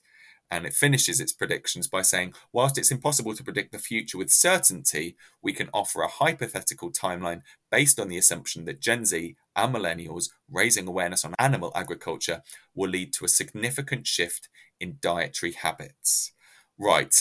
And 0.49 0.65
it 0.65 0.73
finishes 0.73 1.19
its 1.19 1.33
predictions 1.33 1.89
by 1.89 2.03
saying, 2.03 2.33
whilst 2.53 2.77
it's 2.77 2.91
impossible 2.91 3.35
to 3.35 3.43
predict 3.43 3.73
the 3.73 3.79
future 3.79 4.17
with 4.17 4.31
certainty, 4.31 5.17
we 5.41 5.51
can 5.51 5.69
offer 5.73 6.01
a 6.01 6.07
hypothetical 6.07 6.89
timeline 6.89 7.41
based 7.69 7.99
on 7.99 8.07
the 8.07 8.17
assumption 8.17 8.63
that 8.63 8.79
Gen 8.79 9.03
Z 9.03 9.35
and 9.57 9.75
millennials 9.75 10.29
raising 10.49 10.87
awareness 10.87 11.25
on 11.25 11.35
animal 11.39 11.71
agriculture 11.75 12.41
will 12.75 12.89
lead 12.89 13.11
to 13.13 13.25
a 13.25 13.29
significant 13.29 14.07
shift 14.07 14.47
in 14.79 14.97
dietary 15.01 15.53
habits. 15.53 16.31
Right, 16.79 17.13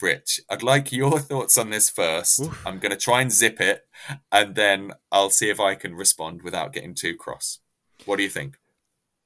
Rich, 0.00 0.40
I'd 0.50 0.62
like 0.62 0.92
your 0.92 1.18
thoughts 1.30 1.56
on 1.56 1.70
this 1.70 1.88
first. 1.88 2.40
Oof. 2.40 2.66
I'm 2.66 2.78
going 2.78 2.90
to 2.90 2.98
try 2.98 3.22
and 3.22 3.32
zip 3.32 3.60
it, 3.60 3.86
and 4.30 4.54
then 4.54 4.92
I'll 5.10 5.30
see 5.30 5.48
if 5.48 5.60
I 5.60 5.74
can 5.74 5.94
respond 5.94 6.42
without 6.42 6.72
getting 6.72 6.94
too 6.94 7.16
cross. 7.16 7.60
What 8.04 8.16
do 8.16 8.22
you 8.22 8.28
think? 8.28 8.58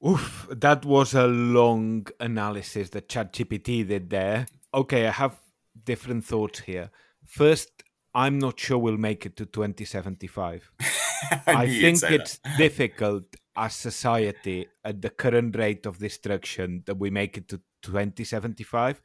Oof, 0.07 0.47
that 0.49 0.85
was 0.85 1.13
a 1.13 1.27
long 1.27 2.07
analysis 2.19 2.89
that 2.91 3.09
ChatGPT 3.09 3.87
did 3.87 4.09
there. 4.09 4.47
Okay, 4.73 5.07
I 5.07 5.11
have 5.11 5.39
different 5.83 6.25
thoughts 6.25 6.59
here. 6.59 6.89
First, 7.25 7.83
I'm 8.13 8.39
not 8.39 8.59
sure 8.59 8.77
we'll 8.77 8.97
make 8.97 9.25
it 9.25 9.37
to 9.37 9.45
2075. 9.45 10.71
I, 11.47 11.67
think 11.67 12.01
it's 12.03 12.37
that. 12.39 12.57
difficult 12.57 13.23
as 13.55 13.75
society 13.75 14.67
at 14.83 15.01
the 15.01 15.09
current 15.09 15.55
rate 15.57 15.85
of 15.85 15.99
destruction 15.99 16.83
that 16.85 16.95
we 16.95 17.09
make 17.09 17.37
it 17.37 17.47
to 17.49 17.61
2075 17.83 19.01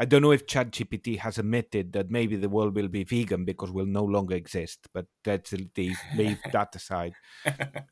I 0.00 0.06
don't 0.06 0.22
know 0.22 0.32
if 0.32 0.46
ChatGPT 0.46 1.18
has 1.18 1.36
admitted 1.36 1.92
that 1.92 2.10
maybe 2.10 2.34
the 2.36 2.48
world 2.48 2.74
will 2.74 2.88
be 2.88 3.04
vegan 3.04 3.44
because 3.44 3.70
we'll 3.70 3.84
no 3.84 4.02
longer 4.02 4.34
exist, 4.34 4.88
but 4.94 5.04
let's 5.26 5.52
leave, 5.76 5.98
leave 6.16 6.38
that 6.54 6.74
aside. 6.74 7.12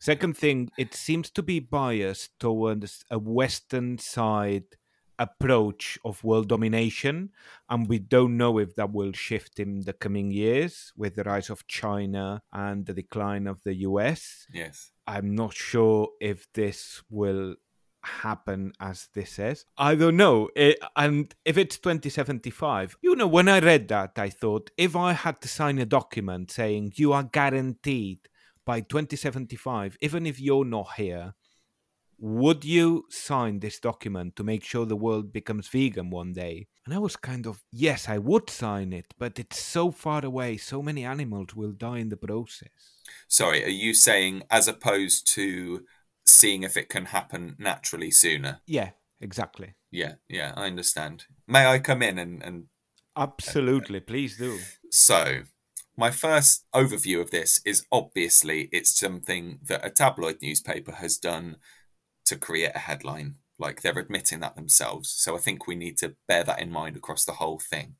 Second 0.01 0.35
thing, 0.35 0.71
it 0.79 0.95
seems 0.95 1.31
to 1.33 1.43
be 1.43 1.61
biased 1.61 2.31
towards 2.41 3.05
a 3.11 3.19
Western 3.19 3.99
side 3.99 4.65
approach 5.19 5.99
of 6.05 6.23
world 6.25 6.49
domination, 6.49 7.31
and 7.69 7.89
we 7.89 7.99
don't 7.99 8.37
know 8.37 8.59
if 8.59 8.75
that 8.77 8.93
will 8.93 9.13
shift 9.13 9.59
in 9.59 9.81
the 9.81 9.93
coming 9.93 10.31
years 10.31 10.93
with 10.97 11.17
the 11.17 11.25
rise 11.25 11.51
of 11.51 11.67
China 11.67 12.43
and 12.53 12.87
the 12.87 12.95
decline 12.95 13.47
of 13.47 13.63
the 13.63 13.75
US. 13.75 14.47
Yes. 14.53 14.93
I'm 15.07 15.35
not 15.35 15.55
sure 15.55 16.09
if 16.21 16.47
this 16.53 17.03
will 17.11 17.57
happen 18.03 18.73
as 18.81 19.09
this 19.15 19.39
is. 19.39 19.65
I 19.77 19.95
don't 19.95 20.17
know. 20.17 20.49
It, 20.55 20.79
and 20.97 21.35
if 21.45 21.59
it's 21.59 21.79
2075, 21.79 22.97
you 23.03 23.17
know, 23.17 23.27
when 23.27 23.49
I 23.49 23.61
read 23.61 23.89
that, 23.89 24.13
I 24.17 24.31
thought 24.31 24.71
if 24.77 24.95
I 24.97 25.13
had 25.13 25.41
to 25.43 25.49
sign 25.49 25.79
a 25.79 25.87
document 25.87 26.51
saying 26.51 26.93
you 26.97 27.13
are 27.13 27.25
guaranteed 27.25 28.29
by 28.65 28.81
2075, 28.81 29.97
even 30.01 30.27
if 30.27 30.41
you're 30.41 30.65
not 30.65 30.95
here, 30.97 31.35
would 32.19 32.65
you 32.65 33.05
sign 33.11 33.61
this 33.61 33.79
document 33.79 34.35
to 34.37 34.43
make 34.43 34.65
sure 34.65 34.85
the 34.85 34.97
world 34.97 35.33
becomes 35.33 35.69
vegan 35.69 36.11
one 36.11 36.33
day? 36.33 36.67
And 36.85 36.95
I 36.95 36.99
was 36.99 37.17
kind 37.17 37.47
of, 37.47 37.63
yes, 37.71 38.09
I 38.09 38.19
would 38.19 38.51
sign 38.51 38.93
it, 38.93 39.15
but 39.19 39.39
it's 39.39 39.63
so 39.63 39.91
far 39.91 40.25
away. 40.25 40.57
So 40.57 40.83
many 40.83 41.05
animals 41.05 41.55
will 41.55 41.73
die 41.73 41.99
in 41.99 42.09
the 42.09 42.17
process. 42.17 42.69
Sorry, 43.29 43.65
are 43.65 43.69
you 43.69 43.95
saying 43.95 44.43
as 44.51 44.67
opposed 44.67 45.33
to 45.35 45.85
seeing 46.27 46.65
if 46.65 46.77
it 46.77 46.89
can 46.89 47.07
happen 47.07 47.55
naturally 47.59 48.11
sooner? 48.11 48.61
Yeah, 48.67 48.91
exactly. 49.21 49.75
Yeah, 49.91 50.15
yeah, 50.29 50.53
I 50.57 50.67
understand. 50.67 51.27
May 51.47 51.67
I 51.67 51.79
come 51.79 52.03
in 52.03 52.19
and, 52.19 52.43
and 52.43 52.65
Absolutely, 53.17 54.01
please 54.01 54.39
do. 54.39 54.59
So, 54.91 55.43
my 55.97 56.11
first 56.11 56.65
overview 56.75 57.21
of 57.21 57.31
this 57.31 57.61
is 57.65 57.85
obviously 57.91 58.69
it's 58.71 58.99
something 58.99 59.59
that 59.65 59.85
a 59.85 59.91
tabloid 59.91 60.39
newspaper 60.41 60.93
has 60.93 61.17
done 61.17 61.57
to 62.29 62.37
create 62.37 62.73
a 62.75 62.81
headline. 62.81 63.37
Like 63.59 63.83
they're 63.83 63.99
admitting 63.99 64.41
that 64.41 64.57
themselves. 64.57 65.11
So 65.11 65.35
I 65.35 65.39
think 65.39 65.67
we 65.67 65.75
need 65.75 65.99
to 65.99 66.15
bear 66.27 66.45
that 66.45 66.61
in 66.61 66.71
mind 66.71 66.97
across 66.97 67.25
the 67.25 67.33
whole 67.33 67.59
thing. 67.59 67.97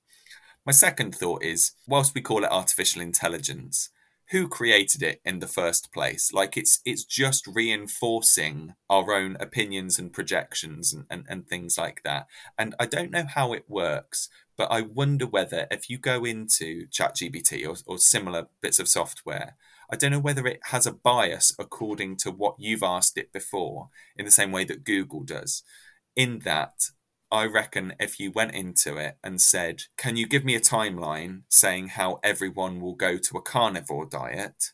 My 0.65 0.73
second 0.73 1.15
thought 1.15 1.43
is 1.43 1.73
whilst 1.87 2.15
we 2.15 2.21
call 2.21 2.45
it 2.45 2.51
artificial 2.51 3.03
intelligence, 3.03 3.91
who 4.31 4.47
created 4.47 5.03
it 5.03 5.21
in 5.25 5.39
the 5.39 5.47
first 5.47 5.93
place 5.93 6.33
like 6.33 6.57
it's 6.57 6.81
it's 6.85 7.05
just 7.05 7.47
reinforcing 7.47 8.75
our 8.91 9.15
own 9.15 9.37
opinions 9.41 9.99
and 9.99 10.13
projections 10.13 10.93
and, 10.93 11.07
and, 11.11 11.25
and 11.29 11.49
things 11.49 11.79
like 11.79 12.03
that 12.05 12.27
and 12.59 12.75
i 12.79 12.87
don't 12.87 13.11
know 13.11 13.25
how 13.25 13.53
it 13.53 13.65
works 13.69 14.29
but 14.57 14.71
i 14.71 14.83
wonder 14.83 15.27
whether 15.27 15.67
if 15.71 15.89
you 15.89 15.99
go 15.99 16.25
into 16.25 16.87
ChatGPT 16.89 17.67
or, 17.67 17.77
or 17.87 17.99
similar 17.99 18.49
bits 18.61 18.79
of 18.79 18.89
software 18.89 19.57
i 19.91 19.97
don't 19.97 20.13
know 20.13 20.19
whether 20.19 20.47
it 20.47 20.61
has 20.65 20.87
a 20.87 20.93
bias 20.93 21.55
according 21.59 22.17
to 22.17 22.31
what 22.31 22.55
you've 22.59 22.83
asked 22.83 23.17
it 23.17 23.33
before 23.33 23.89
in 24.17 24.25
the 24.25 24.31
same 24.31 24.53
way 24.53 24.65
that 24.65 24.85
google 24.85 25.23
does 25.23 25.63
in 26.17 26.41
that 26.41 26.91
I 27.31 27.45
reckon 27.45 27.95
if 28.01 28.19
you 28.19 28.31
went 28.31 28.55
into 28.55 28.97
it 28.97 29.19
and 29.23 29.41
said, 29.41 29.83
Can 29.99 30.17
you 30.17 30.27
give 30.27 30.47
me 30.47 30.55
a 30.55 30.61
timeline 30.61 31.43
saying 31.51 31.89
how 31.89 32.21
everyone 32.23 32.81
will 32.81 32.95
go 32.95 33.19
to 33.19 33.37
a 33.37 33.43
carnivore 33.43 34.07
diet? 34.07 34.73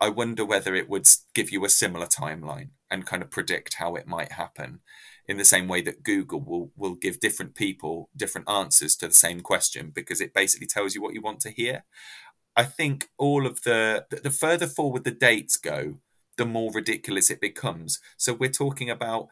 I 0.00 0.08
wonder 0.08 0.44
whether 0.44 0.74
it 0.74 0.88
would 0.88 1.06
give 1.34 1.50
you 1.50 1.64
a 1.64 1.68
similar 1.68 2.06
timeline 2.06 2.70
and 2.90 3.06
kind 3.06 3.22
of 3.22 3.30
predict 3.30 3.74
how 3.74 3.94
it 3.94 4.08
might 4.08 4.32
happen 4.32 4.80
in 5.26 5.38
the 5.38 5.44
same 5.44 5.68
way 5.68 5.82
that 5.82 6.02
Google 6.02 6.40
will, 6.40 6.72
will 6.76 6.94
give 6.94 7.20
different 7.20 7.54
people 7.54 8.10
different 8.16 8.48
answers 8.50 8.96
to 8.96 9.08
the 9.08 9.14
same 9.14 9.40
question 9.40 9.92
because 9.94 10.20
it 10.20 10.34
basically 10.34 10.66
tells 10.66 10.94
you 10.94 11.02
what 11.02 11.14
you 11.14 11.22
want 11.22 11.40
to 11.40 11.50
hear. 11.50 11.84
I 12.56 12.64
think 12.64 13.08
all 13.18 13.46
of 13.46 13.62
the, 13.62 14.06
the 14.10 14.30
further 14.30 14.66
forward 14.66 15.04
the 15.04 15.10
dates 15.10 15.56
go, 15.56 15.98
the 16.36 16.46
more 16.46 16.72
ridiculous 16.72 17.30
it 17.30 17.40
becomes. 17.40 18.00
So 18.16 18.32
we're 18.32 18.50
talking 18.50 18.90
about 18.90 19.28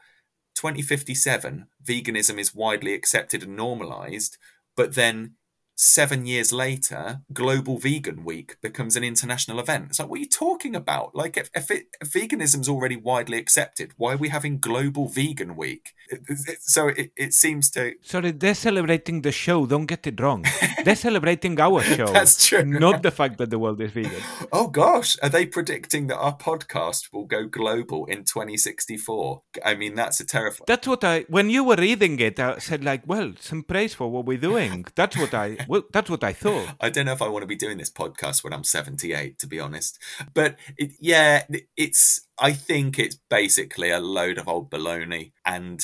2057, 0.55 1.67
veganism 1.83 2.37
is 2.37 2.55
widely 2.55 2.93
accepted 2.93 3.43
and 3.43 3.55
normalized, 3.55 4.37
but 4.75 4.95
then 4.95 5.35
seven 5.83 6.25
years 6.25 6.53
later, 6.53 7.21
Global 7.33 7.77
Vegan 7.77 8.23
Week 8.23 8.57
becomes 8.61 8.95
an 8.95 9.03
international 9.03 9.59
event. 9.59 9.87
It's 9.89 9.99
like, 9.99 10.09
what 10.09 10.17
are 10.17 10.23
you 10.23 10.29
talking 10.29 10.75
about? 10.75 11.13
Like, 11.13 11.37
if, 11.37 11.49
if, 11.53 11.69
it, 11.69 11.87
if 12.01 12.11
veganism's 12.11 12.69
already 12.69 12.95
widely 12.95 13.37
accepted, 13.37 13.91
why 13.97 14.13
are 14.13 14.17
we 14.17 14.29
having 14.29 14.59
Global 14.59 15.09
Vegan 15.09 15.55
Week? 15.55 15.93
It, 16.09 16.21
it, 16.29 16.61
so 16.61 16.87
it, 16.87 17.11
it 17.15 17.33
seems 17.33 17.69
to. 17.71 17.93
Sorry, 18.01 18.31
they're 18.31 18.55
celebrating 18.55 19.21
the 19.21 19.31
show. 19.31 19.65
Don't 19.65 19.85
get 19.85 20.07
it 20.07 20.19
wrong. 20.19 20.45
They're 20.83 20.95
celebrating 20.95 21.57
our 21.61 21.81
show. 21.81 22.07
That's 22.07 22.45
true. 22.45 22.65
Not 22.65 23.03
the 23.03 23.11
fact 23.11 23.37
that 23.37 23.49
the 23.49 23.57
world 23.57 23.79
is 23.81 23.91
vegan. 23.91 24.11
Oh, 24.51 24.67
gosh. 24.67 25.17
Are 25.23 25.29
they 25.29 25.45
predicting 25.45 26.07
that 26.07 26.17
our 26.17 26.37
podcast 26.37 27.13
will 27.13 27.25
go 27.25 27.45
global 27.47 28.05
in 28.05 28.25
2064? 28.25 29.41
I 29.63 29.75
mean, 29.75 29.95
that's 29.95 30.19
a 30.19 30.25
terrifying. 30.25 30.65
That's 30.67 30.87
what 30.87 31.03
I. 31.03 31.21
When 31.29 31.49
you 31.49 31.63
were 31.63 31.77
reading 31.77 32.19
it, 32.19 32.39
I 32.39 32.57
said, 32.59 32.83
like, 32.83 33.03
well, 33.07 33.33
some 33.39 33.63
praise 33.63 33.93
for 33.93 34.11
what 34.11 34.25
we're 34.25 34.37
doing. 34.37 34.85
That's 34.95 35.17
what 35.17 35.33
I 35.33 35.57
well, 35.73 35.81
that's 35.91 36.11
what 36.11 36.23
I 36.23 36.33
thought. 36.33 36.67
I 36.79 36.91
don't 36.91 37.07
know 37.07 37.13
if 37.13 37.21
I 37.23 37.27
want 37.27 37.41
to 37.41 37.47
be 37.47 37.55
doing 37.55 37.79
this 37.79 37.89
podcast 37.89 38.43
when 38.43 38.53
I'm 38.53 38.63
78, 38.63 39.39
to 39.39 39.47
be 39.47 39.59
honest. 39.59 39.97
But 40.35 40.59
it, 40.77 40.91
yeah, 40.99 41.47
it's. 41.75 42.27
I 42.37 42.51
think 42.51 42.99
it's 42.99 43.17
basically 43.27 43.89
a 43.89 43.99
load 43.99 44.37
of 44.37 44.47
old 44.47 44.69
baloney. 44.69 45.31
And 45.43 45.83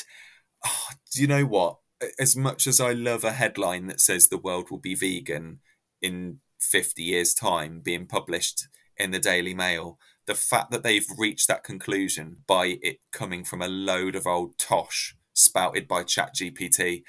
oh, 0.64 0.90
do 1.12 1.22
you 1.24 1.28
know 1.28 1.44
what? 1.44 1.78
As 2.20 2.36
much 2.36 2.68
as 2.68 2.80
I 2.80 2.94
love 2.94 3.24
a 3.24 3.32
headline 3.32 3.88
that 3.88 4.00
says 4.00 4.28
the 4.28 4.38
world 4.38 4.70
will 4.70 4.78
be 4.78 4.94
vegan 4.94 5.58
in 6.04 6.38
50 6.62 7.02
years' 7.02 7.34
time, 7.34 7.80
being 7.80 8.06
published 8.06 8.68
in 8.96 9.10
the 9.10 9.18
Daily 9.18 9.56
Mail, 9.56 9.98
the 10.28 10.36
fact 10.36 10.70
that 10.70 10.84
they've 10.84 11.08
reached 11.18 11.48
that 11.48 11.64
conclusion 11.64 12.44
by 12.46 12.78
it 12.84 13.00
coming 13.12 13.44
from 13.44 13.64
a 13.64 13.68
load 13.68 14.16
of 14.16 14.28
old 14.28 14.60
tosh 14.60 15.16
spouted 15.34 15.88
by 15.88 16.04
ChatGPT 16.04 17.02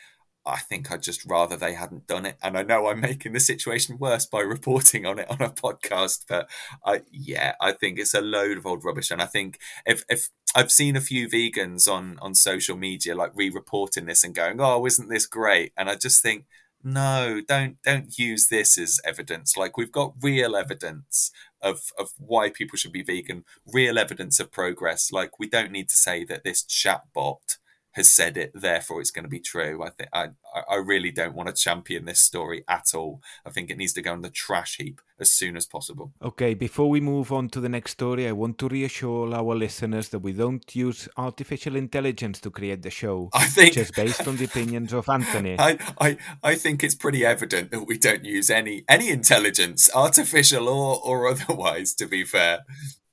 I 0.51 0.59
think 0.59 0.91
I'd 0.91 1.03
just 1.03 1.25
rather 1.25 1.57
they 1.57 1.75
hadn't 1.75 2.07
done 2.07 2.27
it. 2.27 2.37
And 2.43 2.57
I 2.59 2.63
know 2.63 2.87
I'm 2.87 3.01
making 3.01 3.33
the 3.33 3.41
situation 3.41 3.99
worse 3.99 4.27
by 4.27 4.41
reporting 4.41 5.07
on 5.07 5.19
it 5.19 5.31
on 5.31 5.41
a 5.41 5.51
podcast, 5.51 6.25
but 6.29 6.49
I, 6.85 7.03
yeah, 7.11 7.55
I 7.61 7.73
think 7.73 7.99
it's 7.99 8.15
a 8.15 8.21
load 8.21 8.59
of 8.59 8.67
old 8.67 8.85
rubbish. 8.85 9.11
And 9.11 9.23
I 9.23 9.27
think 9.27 9.59
if, 9.87 10.05
if 10.09 10.31
I've 10.55 10.73
seen 10.73 10.97
a 10.97 11.01
few 11.01 11.29
vegans 11.29 11.91
on, 11.91 12.19
on 12.21 12.35
social 12.35 12.77
media 12.77 13.15
like 13.15 13.33
re-reporting 13.35 14.07
this 14.07 14.25
and 14.25 14.35
going, 14.35 14.61
"Oh, 14.61 14.85
isn't 14.87 15.09
this 15.09 15.27
great?" 15.27 15.73
And 15.77 15.89
I 15.89 15.95
just 15.95 16.23
think, 16.23 16.47
no, 16.83 17.41
don't 17.47 17.81
don't 17.83 18.19
use 18.19 18.49
this 18.49 18.79
as 18.79 19.01
evidence. 19.05 19.57
Like 19.57 19.77
we've 19.77 19.93
got 19.93 20.15
real 20.21 20.57
evidence 20.57 21.31
of 21.63 21.93
of 21.99 22.11
why 22.19 22.51
people 22.51 22.77
should 22.77 22.93
be 22.93 23.03
vegan, 23.03 23.45
real 23.67 23.99
evidence 23.99 24.41
of 24.41 24.51
progress. 24.51 25.13
Like 25.13 25.39
we 25.39 25.49
don't 25.49 25.73
need 25.73 25.89
to 25.91 25.97
say 25.97 26.25
that 26.25 26.43
this 26.43 26.65
chatbot 26.65 27.59
has 27.92 28.12
said 28.12 28.37
it, 28.37 28.53
therefore 28.55 29.00
it's 29.00 29.11
going 29.11 29.24
to 29.24 29.29
be 29.29 29.40
true. 29.40 29.83
I 29.83 29.90
think 29.90 30.09
I, 30.12 30.29
I 30.68 30.76
really 30.76 31.11
don't 31.11 31.35
want 31.35 31.48
to 31.48 31.55
champion 31.55 32.05
this 32.05 32.20
story 32.20 32.64
at 32.68 32.94
all. 32.94 33.20
I 33.44 33.50
think 33.50 33.70
it 33.70 33.76
needs 33.76 33.92
to 33.94 34.03
go 34.03 34.12
in 34.14 34.22
the 34.22 34.31
trash 34.31 34.76
heap 34.76 35.00
as 35.18 35.33
soon 35.33 35.57
as 35.57 35.66
possible. 35.66 36.12
Okay, 36.22 36.55
before 36.55 36.88
we 36.88 37.00
move 37.00 37.33
on 37.33 37.48
to 37.50 37.61
the 37.61 37.68
next 37.68 37.92
story, 37.92 38.29
I 38.29 38.33
want 38.33 38.59
to 38.59 38.68
reassure 38.68 39.35
our 39.35 39.55
listeners 39.55 40.09
that 40.11 40.20
we 40.20 40.33
don't 40.33 40.74
use 40.74 41.09
artificial 41.16 41.76
intelligence 41.76 42.40
to 42.40 42.50
create 42.50 42.83
the 42.83 42.90
show. 42.90 43.29
I 43.35 43.46
think 43.46 43.74
just 43.74 43.94
based 43.94 44.26
on 44.26 44.37
the 44.37 44.44
opinions 44.44 44.92
of 44.92 45.09
Anthony. 45.09 45.57
I, 45.59 45.79
I, 46.00 46.16
I 46.42 46.55
think 46.55 46.85
it's 46.85 46.94
pretty 46.94 47.24
evident 47.24 47.70
that 47.72 47.87
we 47.87 47.98
don't 47.98 48.24
use 48.24 48.50
any 48.50 48.85
any 48.88 49.11
intelligence, 49.11 49.90
artificial 49.94 50.68
or 50.68 51.00
or 51.05 51.29
otherwise. 51.29 51.94
To 51.94 52.07
be 52.07 52.24
fair. 52.24 52.61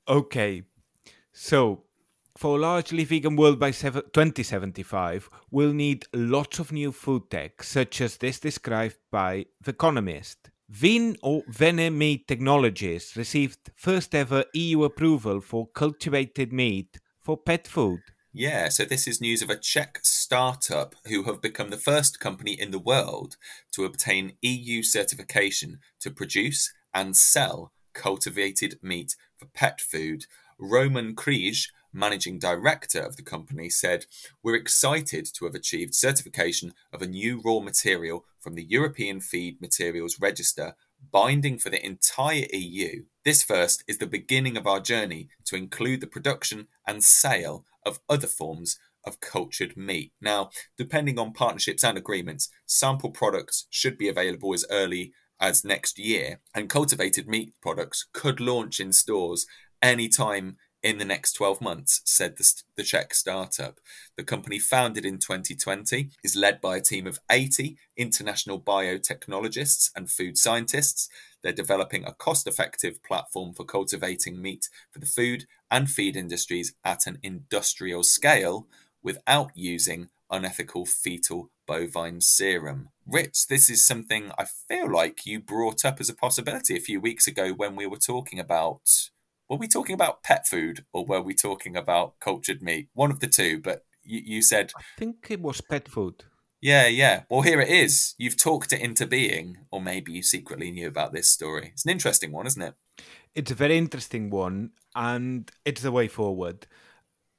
Okay, 0.06 0.62
so 1.32 1.84
for 2.38 2.56
a 2.56 2.60
largely 2.60 3.02
vegan 3.02 3.34
world 3.34 3.58
by 3.58 3.72
2075, 3.72 5.28
we'll 5.50 5.72
need 5.72 6.06
lots 6.14 6.60
of 6.60 6.70
new 6.70 6.92
food 6.92 7.28
tech, 7.28 7.64
such 7.64 8.00
as 8.00 8.16
this 8.16 8.38
described 8.38 8.96
by 9.10 9.46
The 9.60 9.72
Economist. 9.72 10.48
Vin 10.68 11.16
or 11.20 11.42
Bene 11.58 11.90
Meat 11.90 12.28
Technologies 12.28 13.16
received 13.16 13.70
first 13.74 14.14
ever 14.14 14.44
EU 14.54 14.84
approval 14.84 15.40
for 15.40 15.66
cultivated 15.66 16.52
meat 16.52 17.00
for 17.20 17.36
pet 17.36 17.66
food. 17.66 18.02
Yeah, 18.32 18.68
so 18.68 18.84
this 18.84 19.08
is 19.08 19.20
news 19.20 19.42
of 19.42 19.50
a 19.50 19.56
Czech 19.56 19.98
startup 20.04 20.94
who 21.08 21.24
have 21.24 21.42
become 21.42 21.70
the 21.70 21.76
first 21.76 22.20
company 22.20 22.52
in 22.52 22.70
the 22.70 22.78
world 22.78 23.36
to 23.72 23.84
obtain 23.84 24.34
EU 24.42 24.84
certification 24.84 25.80
to 25.98 26.12
produce 26.12 26.72
and 26.94 27.16
sell 27.16 27.72
cultivated 27.94 28.78
meat 28.80 29.16
for 29.36 29.46
pet 29.46 29.80
food. 29.80 30.26
Roman 30.60 31.14
Kříž 31.14 31.68
managing 31.92 32.38
director 32.38 33.00
of 33.00 33.16
the 33.16 33.22
company, 33.22 33.68
said, 33.68 34.06
We're 34.42 34.54
excited 34.54 35.28
to 35.34 35.44
have 35.44 35.54
achieved 35.54 35.94
certification 35.94 36.74
of 36.92 37.02
a 37.02 37.06
new 37.06 37.40
raw 37.44 37.60
material 37.60 38.24
from 38.40 38.54
the 38.54 38.64
European 38.64 39.20
Feed 39.20 39.60
Materials 39.60 40.18
Register, 40.20 40.74
binding 41.12 41.58
for 41.58 41.70
the 41.70 41.84
entire 41.84 42.46
EU. 42.52 43.04
This 43.24 43.42
first 43.42 43.84
is 43.86 43.98
the 43.98 44.06
beginning 44.06 44.56
of 44.56 44.66
our 44.66 44.80
journey 44.80 45.28
to 45.46 45.56
include 45.56 46.00
the 46.00 46.06
production 46.06 46.68
and 46.86 47.02
sale 47.02 47.64
of 47.84 48.00
other 48.08 48.26
forms 48.26 48.78
of 49.04 49.20
cultured 49.20 49.76
meat. 49.76 50.12
Now, 50.20 50.50
depending 50.76 51.18
on 51.18 51.32
partnerships 51.32 51.84
and 51.84 51.96
agreements, 51.96 52.48
sample 52.66 53.10
products 53.10 53.66
should 53.70 53.96
be 53.96 54.08
available 54.08 54.52
as 54.52 54.64
early 54.70 55.12
as 55.40 55.64
next 55.64 55.98
year, 55.98 56.40
and 56.54 56.68
cultivated 56.68 57.28
meat 57.28 57.54
products 57.62 58.06
could 58.12 58.40
launch 58.40 58.80
in 58.80 58.92
stores 58.92 59.46
anytime 59.80 60.56
in 60.88 60.96
the 60.96 61.04
next 61.04 61.34
12 61.34 61.60
months, 61.60 62.00
said 62.06 62.38
the, 62.38 62.62
the 62.76 62.82
Czech 62.82 63.12
startup. 63.12 63.78
The 64.16 64.24
company, 64.24 64.58
founded 64.58 65.04
in 65.04 65.18
2020, 65.18 66.08
is 66.24 66.34
led 66.34 66.62
by 66.62 66.78
a 66.78 66.80
team 66.80 67.06
of 67.06 67.20
80 67.30 67.76
international 67.94 68.58
biotechnologists 68.58 69.90
and 69.94 70.10
food 70.10 70.38
scientists. 70.38 71.10
They're 71.42 71.52
developing 71.52 72.04
a 72.04 72.14
cost 72.14 72.46
effective 72.46 73.02
platform 73.02 73.52
for 73.52 73.64
cultivating 73.64 74.40
meat 74.40 74.70
for 74.90 74.98
the 74.98 75.06
food 75.06 75.44
and 75.70 75.90
feed 75.90 76.16
industries 76.16 76.72
at 76.82 77.06
an 77.06 77.18
industrial 77.22 78.02
scale 78.02 78.66
without 79.02 79.50
using 79.54 80.08
unethical 80.30 80.86
fetal 80.86 81.50
bovine 81.66 82.22
serum. 82.22 82.88
Rich, 83.06 83.48
this 83.48 83.68
is 83.68 83.86
something 83.86 84.32
I 84.38 84.46
feel 84.46 84.90
like 84.90 85.26
you 85.26 85.38
brought 85.38 85.84
up 85.84 86.00
as 86.00 86.08
a 86.08 86.14
possibility 86.14 86.78
a 86.78 86.80
few 86.80 86.98
weeks 86.98 87.26
ago 87.26 87.52
when 87.52 87.76
we 87.76 87.86
were 87.86 87.98
talking 87.98 88.40
about 88.40 89.10
were 89.48 89.56
we 89.56 89.68
talking 89.68 89.94
about 89.94 90.22
pet 90.22 90.46
food 90.46 90.84
or 90.92 91.04
were 91.04 91.22
we 91.22 91.34
talking 91.34 91.76
about 91.76 92.20
cultured 92.20 92.62
meat? 92.62 92.88
One 92.94 93.10
of 93.10 93.20
the 93.20 93.26
two, 93.26 93.60
but 93.60 93.84
you, 94.02 94.20
you 94.24 94.42
said. 94.42 94.72
I 94.76 94.82
think 94.98 95.26
it 95.30 95.40
was 95.40 95.60
pet 95.60 95.88
food. 95.88 96.24
Yeah, 96.60 96.86
yeah. 96.88 97.22
Well, 97.30 97.42
here 97.42 97.60
it 97.60 97.68
is. 97.68 98.14
You've 98.18 98.36
talked 98.36 98.72
it 98.72 98.80
into 98.80 99.06
being, 99.06 99.58
or 99.70 99.80
maybe 99.80 100.12
you 100.12 100.22
secretly 100.22 100.70
knew 100.70 100.88
about 100.88 101.12
this 101.12 101.30
story. 101.30 101.70
It's 101.72 101.84
an 101.84 101.92
interesting 101.92 102.32
one, 102.32 102.46
isn't 102.46 102.62
it? 102.62 102.74
It's 103.34 103.50
a 103.50 103.54
very 103.54 103.78
interesting 103.78 104.30
one, 104.30 104.70
and 104.96 105.50
it's 105.64 105.82
the 105.82 105.92
way 105.92 106.08
forward. 106.08 106.66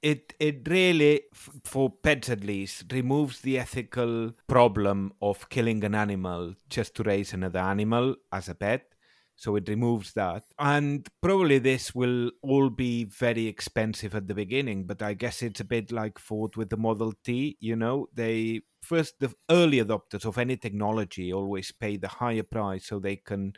It 0.01 0.33
it 0.39 0.65
really, 0.69 1.23
for 1.65 1.89
pets 1.89 2.29
at 2.29 2.45
least, 2.45 2.85
removes 2.93 3.41
the 3.41 3.59
ethical 3.59 4.31
problem 4.47 5.11
of 5.21 5.49
killing 5.49 5.83
an 5.83 5.95
animal 5.95 6.55
just 6.69 6.95
to 6.95 7.03
raise 7.03 7.33
another 7.33 7.59
animal 7.59 8.15
as 8.31 8.47
a 8.47 8.55
pet. 8.55 8.93
So 9.39 9.55
it 9.55 9.69
removes 9.69 10.11
that. 10.15 10.43
And 10.59 11.07
probably 11.21 11.59
this 11.59 11.95
will 11.95 12.31
all 12.41 12.69
be 12.69 13.05
very 13.05 13.47
expensive 13.47 14.13
at 14.13 14.27
the 14.27 14.35
beginning, 14.35 14.85
but 14.85 15.01
I 15.01 15.13
guess 15.13 15.41
it's 15.41 15.61
a 15.61 15.63
bit 15.63 15.93
like 15.93 16.19
Ford 16.19 16.57
with 16.57 16.69
the 16.69 16.75
Model 16.75 17.13
T. 17.23 17.55
You 17.61 17.77
know, 17.77 18.07
they 18.13 18.63
first, 18.83 19.21
the 19.21 19.33
early 19.49 19.77
adopters 19.77 20.25
of 20.25 20.37
any 20.37 20.57
technology 20.57 21.31
always 21.31 21.71
pay 21.71 21.95
the 21.95 22.09
higher 22.09 22.43
price 22.43 22.87
so 22.87 22.99
they 22.99 23.15
can 23.15 23.53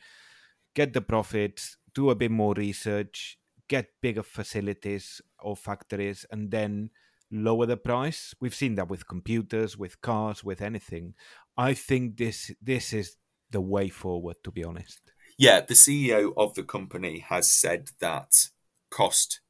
get 0.76 0.94
the 0.94 1.02
profits, 1.02 1.78
do 1.96 2.12
a 2.12 2.15
bit 2.15 2.30
more 2.30 2.54
research, 2.54 3.39
get 3.67 3.88
bigger 4.04 4.22
facilities 4.22 5.20
or 5.39 5.56
factories, 5.56 6.28
and 6.30 6.52
then 6.52 6.91
lower 7.32 7.65
the 7.65 7.76
price. 7.76 8.36
We've 8.39 8.54
seen 8.54 8.76
that 8.76 8.88
with 8.88 9.08
computers, 9.08 9.80
with 9.80 10.00
cars, 10.02 10.44
with 10.44 10.62
anything. 10.62 11.15
I 11.58 11.74
think 11.74 12.17
this 12.17 12.52
this 12.62 12.94
is 12.94 13.17
the 13.50 13.62
way 13.62 13.89
forward, 13.89 14.36
to 14.44 14.52
be 14.52 14.63
honest. 14.63 15.12
Yeah, 15.42 15.62
the 15.62 15.74
CEO 15.74 16.34
of 16.38 16.54
the 16.54 16.62
company 16.62 17.26
has 17.28 17.52
said 17.52 17.90
that 18.00 18.50
cost 18.92 19.42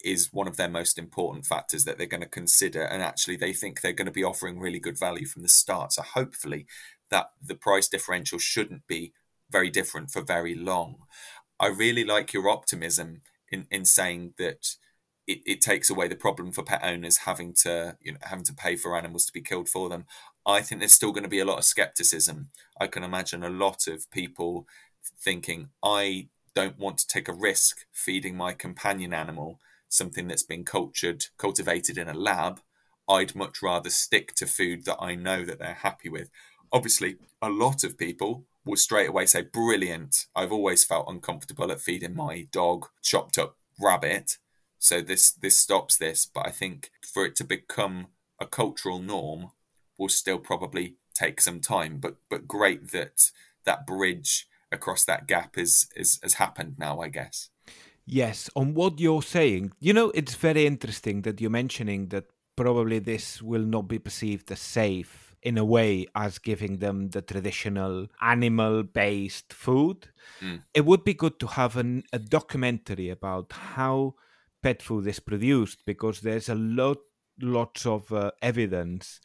is 0.00 0.32
one 0.32 0.46
of 0.46 0.56
their 0.56 0.68
most 0.68 0.96
important 0.96 1.44
factors 1.44 1.84
that 1.84 1.98
they're 1.98 2.06
going 2.06 2.22
to 2.22 2.28
consider. 2.28 2.84
And 2.84 3.02
actually, 3.02 3.34
they 3.34 3.52
think 3.52 3.80
they're 3.80 3.92
going 3.92 4.06
to 4.06 4.12
be 4.12 4.22
offering 4.22 4.60
really 4.60 4.78
good 4.78 4.96
value 4.96 5.26
from 5.26 5.42
the 5.42 5.48
start. 5.48 5.94
So 5.94 6.02
hopefully, 6.02 6.66
that 7.10 7.32
the 7.44 7.56
price 7.56 7.88
differential 7.88 8.38
shouldn't 8.38 8.86
be 8.86 9.12
very 9.50 9.70
different 9.70 10.12
for 10.12 10.22
very 10.22 10.54
long. 10.54 10.98
I 11.58 11.66
really 11.66 12.04
like 12.04 12.32
your 12.32 12.48
optimism 12.48 13.22
in, 13.50 13.66
in 13.72 13.84
saying 13.84 14.34
that 14.38 14.76
it, 15.26 15.40
it 15.44 15.60
takes 15.60 15.90
away 15.90 16.06
the 16.06 16.14
problem 16.14 16.52
for 16.52 16.62
pet 16.62 16.84
owners 16.84 17.18
having 17.18 17.54
to 17.62 17.96
you 18.00 18.12
know 18.12 18.18
having 18.22 18.44
to 18.44 18.54
pay 18.54 18.76
for 18.76 18.96
animals 18.96 19.26
to 19.26 19.32
be 19.32 19.40
killed 19.42 19.68
for 19.68 19.88
them. 19.88 20.06
I 20.46 20.60
think 20.62 20.80
there's 20.80 20.92
still 20.92 21.10
going 21.10 21.24
to 21.24 21.28
be 21.28 21.40
a 21.40 21.44
lot 21.44 21.58
of 21.58 21.64
skepticism. 21.64 22.50
I 22.80 22.86
can 22.86 23.02
imagine 23.02 23.42
a 23.42 23.50
lot 23.50 23.88
of 23.88 24.08
people 24.12 24.68
thinking, 25.18 25.70
I 25.82 26.28
don't 26.54 26.78
want 26.78 26.98
to 26.98 27.06
take 27.06 27.28
a 27.28 27.32
risk 27.32 27.86
feeding 27.92 28.36
my 28.36 28.52
companion 28.52 29.14
animal 29.14 29.60
something 29.90 30.28
that's 30.28 30.44
been 30.44 30.64
cultured, 30.64 31.26
cultivated 31.36 31.98
in 31.98 32.08
a 32.08 32.14
lab. 32.14 32.60
I'd 33.08 33.34
much 33.34 33.60
rather 33.60 33.90
stick 33.90 34.34
to 34.36 34.46
food 34.46 34.84
that 34.84 34.98
I 35.00 35.16
know 35.16 35.44
that 35.44 35.58
they're 35.58 35.74
happy 35.74 36.08
with. 36.08 36.30
Obviously, 36.72 37.16
a 37.42 37.50
lot 37.50 37.82
of 37.82 37.98
people 37.98 38.46
will 38.64 38.76
straight 38.76 39.08
away 39.08 39.26
say, 39.26 39.42
Brilliant. 39.42 40.26
I've 40.34 40.52
always 40.52 40.84
felt 40.84 41.08
uncomfortable 41.08 41.70
at 41.72 41.80
feeding 41.80 42.14
my 42.14 42.46
dog 42.52 42.86
chopped 43.02 43.36
up 43.36 43.56
rabbit. 43.80 44.38
So 44.78 45.00
this 45.00 45.32
this 45.32 45.58
stops 45.58 45.96
this. 45.96 46.24
But 46.24 46.46
I 46.46 46.50
think 46.50 46.90
for 47.02 47.26
it 47.26 47.34
to 47.36 47.44
become 47.44 48.08
a 48.38 48.46
cultural 48.46 49.00
norm 49.00 49.50
will 49.98 50.08
still 50.08 50.38
probably 50.38 50.94
take 51.12 51.40
some 51.40 51.60
time. 51.60 51.98
But 51.98 52.16
but 52.30 52.46
great 52.46 52.92
that 52.92 53.32
that 53.64 53.86
bridge 53.86 54.46
across 54.72 55.04
that 55.04 55.26
gap 55.26 55.58
is, 55.58 55.88
is 55.96 56.18
has 56.22 56.34
happened 56.34 56.76
now, 56.78 57.00
I 57.00 57.08
guess. 57.08 57.50
Yes, 58.06 58.50
on 58.56 58.74
what 58.74 58.98
you're 58.98 59.22
saying, 59.22 59.72
you 59.78 59.92
know, 59.92 60.10
it's 60.10 60.34
very 60.34 60.66
interesting 60.66 61.22
that 61.22 61.40
you're 61.40 61.50
mentioning 61.50 62.08
that 62.08 62.24
probably 62.56 62.98
this 62.98 63.40
will 63.40 63.62
not 63.62 63.88
be 63.88 63.98
perceived 63.98 64.50
as 64.50 64.60
safe 64.60 65.34
in 65.42 65.56
a 65.56 65.64
way 65.64 66.06
as 66.14 66.38
giving 66.38 66.78
them 66.78 67.10
the 67.10 67.22
traditional 67.22 68.06
animal 68.20 68.82
based 68.82 69.52
food. 69.52 70.08
Mm. 70.40 70.62
It 70.74 70.84
would 70.84 71.04
be 71.04 71.14
good 71.14 71.38
to 71.40 71.46
have 71.46 71.76
an, 71.76 72.04
a 72.12 72.18
documentary 72.18 73.08
about 73.08 73.52
how 73.52 74.14
pet 74.62 74.82
food 74.82 75.06
is 75.06 75.20
produced 75.20 75.86
because 75.86 76.20
there's 76.20 76.48
a 76.48 76.54
lot 76.54 76.98
lots 77.42 77.86
of 77.86 78.12
uh, 78.12 78.30
evidence 78.42 79.20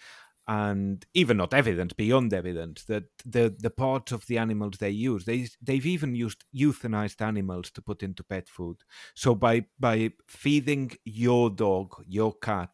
and 0.47 1.05
even 1.13 1.37
not 1.37 1.53
evident, 1.53 1.97
beyond 1.97 2.33
evident, 2.33 2.83
that 2.87 3.05
the, 3.25 3.55
the 3.57 3.69
parts 3.69 4.11
of 4.11 4.25
the 4.27 4.37
animals 4.37 4.77
they 4.77 4.89
use, 4.89 5.25
they, 5.25 5.47
they've 5.61 5.85
even 5.85 6.15
used 6.15 6.45
euthanized 6.55 7.21
animals 7.21 7.71
to 7.71 7.81
put 7.81 8.03
into 8.03 8.23
pet 8.23 8.47
food. 8.47 8.77
So 9.15 9.33
by, 9.33 9.65
by 9.79 10.11
feeding 10.27 10.91
your 11.03 11.49
dog, 11.49 12.03
your 12.07 12.33
cat, 12.33 12.69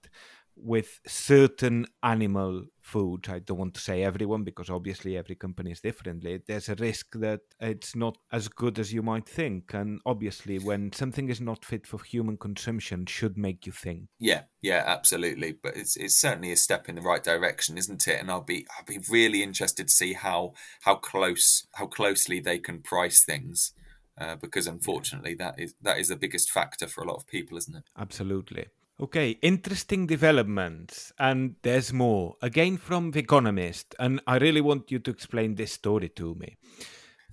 with 0.55 0.99
certain 1.07 1.87
animal 2.03 2.65
foods. 2.91 3.29
I 3.29 3.39
don't 3.39 3.57
want 3.57 3.73
to 3.75 3.81
say 3.81 4.03
everyone 4.03 4.43
because 4.43 4.69
obviously 4.69 5.17
every 5.17 5.35
company 5.35 5.71
is 5.71 5.79
differently. 5.79 6.41
There's 6.45 6.69
a 6.69 6.75
risk 6.75 7.07
that 7.15 7.41
it's 7.59 7.95
not 7.95 8.17
as 8.31 8.47
good 8.47 8.79
as 8.79 8.93
you 8.93 9.01
might 9.01 9.27
think, 9.27 9.73
and 9.73 10.01
obviously, 10.05 10.59
when 10.59 10.91
something 10.91 11.29
is 11.29 11.41
not 11.41 11.65
fit 11.65 11.87
for 11.87 12.03
human 12.03 12.37
consumption, 12.37 13.05
should 13.05 13.37
make 13.37 13.65
you 13.65 13.71
think. 13.71 14.09
Yeah, 14.19 14.43
yeah, 14.61 14.83
absolutely. 14.85 15.53
But 15.53 15.77
it's 15.77 15.95
it's 15.95 16.19
certainly 16.19 16.51
a 16.51 16.57
step 16.57 16.89
in 16.89 16.95
the 16.95 17.01
right 17.01 17.23
direction, 17.23 17.77
isn't 17.77 18.07
it? 18.07 18.19
And 18.19 18.29
I'll 18.29 18.41
be 18.41 18.65
I'll 18.77 18.85
be 18.85 18.99
really 19.09 19.41
interested 19.43 19.87
to 19.87 19.93
see 19.93 20.13
how 20.13 20.53
how 20.81 20.95
close 20.95 21.67
how 21.75 21.87
closely 21.87 22.39
they 22.39 22.59
can 22.59 22.81
price 22.81 23.23
things. 23.23 23.73
Uh, 24.19 24.35
because 24.35 24.67
unfortunately, 24.67 25.33
that 25.35 25.55
is 25.57 25.73
that 25.81 25.97
is 25.97 26.09
the 26.09 26.15
biggest 26.15 26.51
factor 26.51 26.87
for 26.87 27.01
a 27.01 27.07
lot 27.07 27.15
of 27.15 27.25
people, 27.27 27.57
isn't 27.57 27.75
it? 27.75 27.83
Absolutely. 27.97 28.65
Okay, 29.01 29.31
interesting 29.41 30.05
developments, 30.05 31.11
and 31.17 31.55
there's 31.63 31.91
more. 31.91 32.35
Again 32.39 32.77
from 32.77 33.09
The 33.09 33.19
Economist, 33.19 33.95
and 33.97 34.21
I 34.27 34.37
really 34.37 34.61
want 34.61 34.91
you 34.91 34.99
to 34.99 35.09
explain 35.09 35.55
this 35.55 35.71
story 35.71 36.09
to 36.09 36.35
me. 36.35 36.57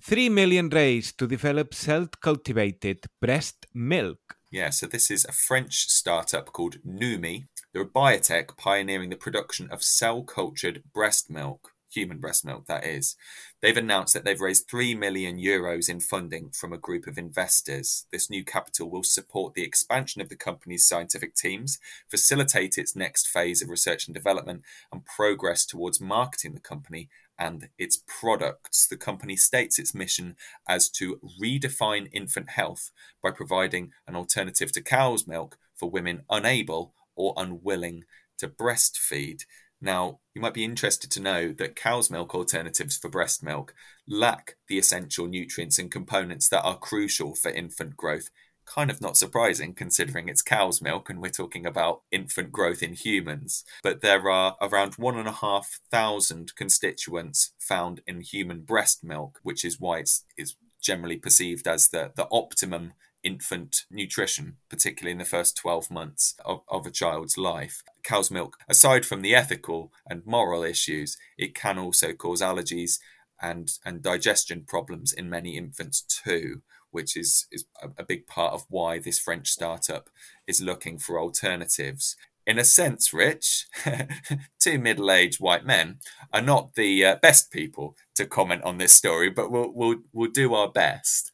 Three 0.01 0.29
million 0.29 0.69
raised 0.69 1.19
to 1.19 1.27
develop 1.27 1.75
self 1.75 2.09
cultivated 2.21 3.05
breast 3.21 3.67
milk. 3.71 4.37
Yeah, 4.51 4.71
so 4.71 4.87
this 4.87 5.11
is 5.11 5.25
a 5.25 5.31
French 5.31 5.85
startup 5.89 6.51
called 6.53 6.77
Noumi. 6.83 7.45
They're 7.71 7.83
a 7.83 7.87
biotech 7.87 8.57
pioneering 8.57 9.11
the 9.11 9.15
production 9.15 9.69
of 9.69 9.83
cell 9.83 10.23
cultured 10.23 10.81
breast 10.91 11.29
milk 11.29 11.73
human 11.91 12.19
breast 12.19 12.45
milk, 12.45 12.65
that 12.67 12.85
is. 12.85 13.15
They've 13.61 13.75
announced 13.75 14.13
that 14.13 14.23
they've 14.23 14.39
raised 14.39 14.69
3 14.69 14.95
million 14.95 15.37
euros 15.37 15.89
in 15.89 15.99
funding 15.99 16.49
from 16.51 16.71
a 16.71 16.77
group 16.77 17.07
of 17.07 17.17
investors. 17.17 18.05
This 18.11 18.29
new 18.29 18.43
capital 18.43 18.89
will 18.89 19.03
support 19.03 19.53
the 19.53 19.63
expansion 19.63 20.21
of 20.21 20.29
the 20.29 20.35
company's 20.35 20.87
scientific 20.87 21.35
teams, 21.35 21.79
facilitate 22.09 22.77
its 22.77 22.95
next 22.95 23.27
phase 23.27 23.61
of 23.61 23.69
research 23.69 24.07
and 24.07 24.13
development, 24.13 24.63
and 24.91 25.05
progress 25.05 25.65
towards 25.65 25.99
marketing 25.99 26.53
the 26.53 26.59
company 26.59 27.09
and 27.37 27.69
its 27.77 28.01
products. 28.05 28.85
The 28.85 28.97
company 28.97 29.35
states 29.35 29.79
its 29.79 29.95
mission 29.95 30.35
as 30.67 30.89
to 30.89 31.19
redefine 31.41 32.09
infant 32.11 32.51
health 32.51 32.91
by 33.23 33.31
providing 33.31 33.91
an 34.07 34.15
alternative 34.15 34.71
to 34.73 34.81
cow's 34.81 35.25
milk 35.25 35.57
for 35.73 35.89
women 35.89 36.23
unable 36.29 36.93
or 37.15 37.33
unwilling 37.37 38.03
to 38.37 38.47
breastfeed. 38.47 39.43
Now, 39.81 40.19
you 40.33 40.41
might 40.41 40.53
be 40.53 40.65
interested 40.65 41.09
to 41.11 41.21
know 41.21 41.53
that 41.53 41.75
cow's 41.75 42.09
milk 42.09 42.35
alternatives 42.35 42.97
for 42.97 43.09
breast 43.09 43.41
milk 43.43 43.73
lack 44.07 44.55
the 44.67 44.77
essential 44.77 45.27
nutrients 45.27 45.79
and 45.79 45.91
components 45.91 46.49
that 46.49 46.63
are 46.63 46.77
crucial 46.77 47.35
for 47.35 47.49
infant 47.49 47.95
growth. 47.95 48.29
Kind 48.65 48.91
of 48.91 49.01
not 49.01 49.17
surprising 49.17 49.73
considering 49.73 50.27
it's 50.27 50.41
cow's 50.41 50.81
milk 50.81 51.09
and 51.09 51.21
we're 51.21 51.29
talking 51.29 51.65
about 51.65 52.01
infant 52.11 52.51
growth 52.51 52.83
in 52.83 52.93
humans. 52.93 53.63
But 53.81 54.01
there 54.01 54.29
are 54.29 54.57
around 54.61 54.95
one 54.95 55.17
and 55.17 55.27
a 55.27 55.33
half 55.33 55.79
thousand 55.89 56.55
constituents 56.55 57.53
found 57.57 58.01
in 58.05 58.21
human 58.21 58.61
breast 58.61 59.03
milk, 59.03 59.39
which 59.43 59.63
is 59.63 59.79
why 59.79 59.99
it's, 59.99 60.25
it's 60.37 60.55
generally 60.81 61.17
perceived 61.17 61.67
as 61.67 61.89
the, 61.89 62.11
the 62.15 62.27
optimum 62.31 62.93
infant 63.29 63.85
nutrition, 63.91 64.57
particularly 64.69 65.11
in 65.11 65.19
the 65.19 65.33
first 65.35 65.55
12 65.57 65.91
months 65.91 66.35
of, 66.43 66.61
of 66.67 66.87
a 66.87 66.91
child's 66.91 67.37
life. 67.37 67.83
Cow's 68.03 68.31
milk, 68.31 68.57
aside 68.67 69.05
from 69.05 69.21
the 69.21 69.35
ethical 69.35 69.91
and 70.09 70.25
moral 70.25 70.63
issues, 70.63 71.15
it 71.37 71.53
can 71.53 71.77
also 71.77 72.13
cause 72.13 72.41
allergies 72.41 72.97
and, 73.39 73.69
and 73.85 74.01
digestion 74.01 74.65
problems 74.67 75.13
in 75.13 75.29
many 75.29 75.57
infants 75.57 76.01
too, 76.01 76.61
which 76.89 77.15
is, 77.15 77.45
is 77.51 77.65
a, 77.83 77.89
a 77.99 78.03
big 78.03 78.25
part 78.25 78.53
of 78.53 78.65
why 78.67 78.97
this 78.97 79.19
French 79.19 79.47
startup 79.49 80.09
is 80.47 80.59
looking 80.59 80.97
for 80.97 81.19
alternatives 81.19 82.15
in 82.49 82.57
a 82.57 82.63
sense, 82.63 83.13
Rich, 83.13 83.67
two 84.59 84.79
middle 84.79 85.11
aged 85.11 85.39
white 85.39 85.67
men 85.67 85.99
are 86.33 86.41
not 86.41 86.73
the 86.73 87.05
uh, 87.05 87.15
best 87.21 87.51
people 87.51 87.95
to 88.15 88.25
comment 88.25 88.63
on 88.63 88.79
this 88.79 88.91
story, 88.91 89.29
but 89.29 89.51
we'll, 89.51 89.71
we'll, 89.71 89.97
we'll 90.11 90.31
do 90.31 90.55
our 90.55 90.67
best. 90.67 91.31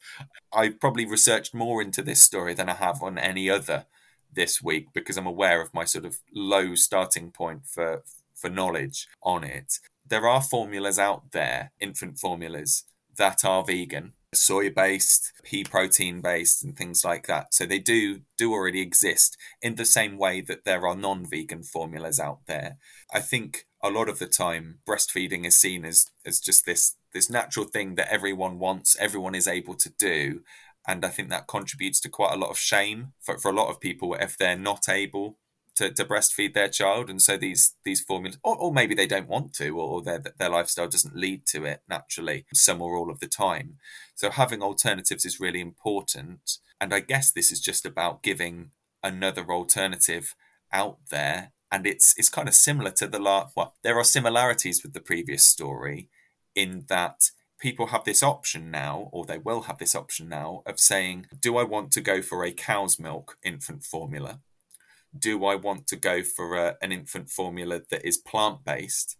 I've 0.52 0.78
probably 0.78 1.06
researched 1.06 1.54
more 1.54 1.80
into 1.80 2.02
this 2.02 2.20
story 2.20 2.52
than 2.52 2.68
I 2.68 2.74
have 2.74 3.02
on 3.02 3.16
any 3.16 3.48
other 3.48 3.86
this 4.30 4.62
week 4.62 4.88
because 4.92 5.16
I'm 5.16 5.26
aware 5.26 5.62
of 5.62 5.72
my 5.72 5.86
sort 5.86 6.04
of 6.04 6.18
low 6.34 6.74
starting 6.74 7.30
point 7.30 7.62
for, 7.66 8.02
for 8.34 8.50
knowledge 8.50 9.08
on 9.22 9.42
it. 9.42 9.78
There 10.06 10.28
are 10.28 10.42
formulas 10.42 10.98
out 10.98 11.32
there, 11.32 11.72
infant 11.80 12.18
formulas, 12.18 12.84
that 13.16 13.42
are 13.42 13.64
vegan 13.64 14.12
soy 14.34 14.70
based, 14.70 15.32
pea 15.44 15.64
protein 15.64 16.20
based, 16.20 16.62
and 16.64 16.76
things 16.76 17.04
like 17.04 17.26
that. 17.26 17.54
So 17.54 17.66
they 17.66 17.78
do 17.78 18.20
do 18.36 18.52
already 18.52 18.80
exist 18.80 19.36
in 19.62 19.76
the 19.76 19.84
same 19.84 20.18
way 20.18 20.40
that 20.42 20.64
there 20.64 20.86
are 20.86 20.96
non 20.96 21.24
vegan 21.24 21.62
formulas 21.62 22.20
out 22.20 22.40
there. 22.46 22.78
I 23.12 23.20
think 23.20 23.66
a 23.82 23.90
lot 23.90 24.08
of 24.08 24.18
the 24.18 24.26
time 24.26 24.78
breastfeeding 24.88 25.46
is 25.46 25.60
seen 25.60 25.84
as 25.84 26.06
as 26.24 26.40
just 26.40 26.66
this 26.66 26.96
this 27.12 27.30
natural 27.30 27.66
thing 27.66 27.94
that 27.94 28.12
everyone 28.12 28.58
wants, 28.58 28.96
everyone 28.98 29.34
is 29.34 29.48
able 29.48 29.74
to 29.74 29.90
do. 29.98 30.42
And 30.88 31.04
I 31.04 31.08
think 31.08 31.30
that 31.30 31.48
contributes 31.48 32.00
to 32.00 32.08
quite 32.08 32.32
a 32.32 32.38
lot 32.38 32.50
of 32.50 32.58
shame 32.58 33.12
for, 33.20 33.38
for 33.38 33.50
a 33.50 33.54
lot 33.54 33.70
of 33.70 33.80
people 33.80 34.14
if 34.14 34.38
they're 34.38 34.56
not 34.56 34.88
able 34.88 35.38
to, 35.76 35.92
to 35.92 36.04
breastfeed 36.04 36.54
their 36.54 36.68
child. 36.68 37.08
And 37.08 37.22
so 37.22 37.36
these 37.36 37.74
these 37.84 38.00
formulas, 38.00 38.38
or, 38.42 38.56
or 38.56 38.72
maybe 38.72 38.94
they 38.94 39.06
don't 39.06 39.28
want 39.28 39.54
to, 39.54 39.78
or 39.78 40.02
their 40.02 40.22
their 40.38 40.50
lifestyle 40.50 40.88
doesn't 40.88 41.16
lead 41.16 41.46
to 41.46 41.64
it 41.64 41.82
naturally, 41.88 42.46
some 42.52 42.82
or 42.82 42.96
all 42.96 43.10
of 43.10 43.20
the 43.20 43.28
time. 43.28 43.76
So 44.14 44.30
having 44.30 44.62
alternatives 44.62 45.24
is 45.24 45.40
really 45.40 45.60
important. 45.60 46.58
And 46.80 46.92
I 46.92 47.00
guess 47.00 47.30
this 47.30 47.52
is 47.52 47.60
just 47.60 47.86
about 47.86 48.22
giving 48.22 48.70
another 49.02 49.46
alternative 49.50 50.34
out 50.72 50.98
there 51.10 51.52
and 51.70 51.86
it's 51.86 52.14
it's 52.16 52.28
kind 52.28 52.48
of 52.48 52.54
similar 52.54 52.90
to 52.90 53.06
the 53.06 53.18
last 53.18 53.54
well 53.56 53.74
there 53.82 53.96
are 53.96 54.04
similarities 54.04 54.82
with 54.82 54.92
the 54.92 55.00
previous 55.00 55.46
story 55.46 56.08
in 56.54 56.84
that 56.88 57.30
people 57.58 57.88
have 57.88 58.04
this 58.04 58.22
option 58.22 58.70
now 58.70 59.08
or 59.12 59.24
they 59.24 59.38
will 59.38 59.62
have 59.62 59.78
this 59.78 59.94
option 59.94 60.28
now 60.28 60.62
of 60.66 60.78
saying 60.78 61.26
do 61.40 61.56
i 61.56 61.62
want 61.62 61.90
to 61.92 62.00
go 62.00 62.20
for 62.20 62.44
a 62.44 62.52
cow's 62.52 62.98
milk 62.98 63.38
infant 63.42 63.84
formula 63.84 64.40
do 65.20 65.44
i 65.44 65.54
want 65.54 65.86
to 65.86 65.96
go 65.96 66.22
for 66.22 66.56
a, 66.56 66.76
an 66.82 66.92
infant 66.92 67.28
formula 67.28 67.80
that 67.90 68.06
is 68.06 68.16
plant 68.16 68.64
based 68.64 69.16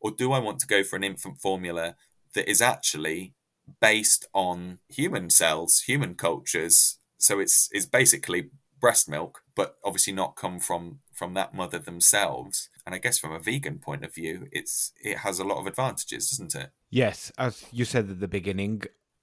or 0.00 0.10
do 0.10 0.32
i 0.32 0.38
want 0.38 0.58
to 0.58 0.66
go 0.66 0.82
for 0.82 0.96
an 0.96 1.04
infant 1.04 1.38
formula 1.38 1.96
that 2.34 2.48
is 2.48 2.60
actually 2.60 3.34
based 3.80 4.26
on 4.34 4.78
human 4.88 5.30
cells 5.30 5.84
human 5.86 6.14
cultures 6.14 6.98
so 7.18 7.40
it's 7.40 7.68
it's 7.72 7.86
basically 7.86 8.50
breast 8.84 9.08
milk, 9.08 9.40
but 9.56 9.78
obviously 9.82 10.12
not 10.12 10.36
come 10.36 10.60
from 10.60 10.98
from 11.10 11.32
that 11.32 11.54
mother 11.54 11.78
themselves. 11.78 12.68
And 12.84 12.94
I 12.94 12.98
guess 12.98 13.18
from 13.18 13.32
a 13.32 13.38
vegan 13.38 13.78
point 13.78 14.04
of 14.04 14.14
view, 14.14 14.46
it's 14.52 14.92
it 15.02 15.16
has 15.18 15.38
a 15.38 15.44
lot 15.44 15.58
of 15.58 15.66
advantages, 15.66 16.28
doesn't 16.28 16.54
it? 16.54 16.70
Yes, 16.90 17.32
as 17.38 17.64
you 17.72 17.86
said 17.86 18.10
at 18.10 18.20
the 18.20 18.28
beginning, 18.28 18.82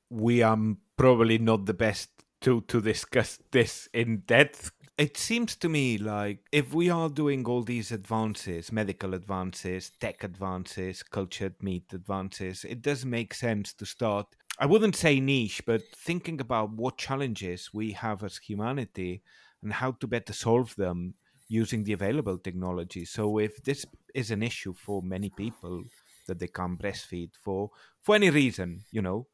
we 0.09 0.41
are 0.41 0.57
probably 0.97 1.37
not 1.37 1.67
the 1.67 1.75
best 1.75 2.09
to 2.41 2.61
to 2.61 2.81
discuss 2.81 3.37
this 3.51 3.87
in 3.93 4.23
depth. 4.25 4.71
It 5.01 5.17
seems 5.17 5.55
to 5.57 5.67
me 5.69 5.97
like 5.97 6.47
if 6.51 6.73
we 6.73 6.89
are 6.89 7.09
doing 7.09 7.45
all 7.45 7.61
these 7.63 7.91
advances, 7.91 8.71
medical 8.71 9.13
advances, 9.13 9.89
tech 9.89 10.23
advances, 10.23 11.01
cultured 11.03 11.61
meat 11.61 11.91
advances, 11.91 12.63
it 12.63 12.81
does 12.81 13.03
make 13.05 13.33
sense 13.33 13.73
to 13.73 13.85
start 13.85 14.27
I 14.59 14.65
wouldn't 14.67 14.95
say 14.95 15.19
niche, 15.19 15.65
but 15.65 15.81
thinking 15.95 16.39
about 16.39 16.69
what 16.71 16.97
challenges 16.97 17.73
we 17.73 17.91
have 17.93 18.23
as 18.23 18.37
humanity 18.37 19.23
and 19.63 19.73
how 19.73 19.91
to 19.93 20.07
better 20.07 20.33
solve 20.33 20.75
them 20.75 21.15
using 21.47 21.83
the 21.83 21.93
available 21.93 22.37
technology. 22.37 23.03
So 23.05 23.39
if 23.39 23.63
this 23.63 23.85
is 24.13 24.29
an 24.31 24.43
issue 24.43 24.73
for 24.73 25.01
many 25.01 25.29
people 25.31 25.83
that 26.27 26.37
they 26.39 26.47
can't 26.47 26.79
breastfeed 26.79 27.35
for 27.35 27.71
for 28.01 28.13
any 28.15 28.29
reason, 28.29 28.85
you 28.91 29.01
know, 29.01 29.27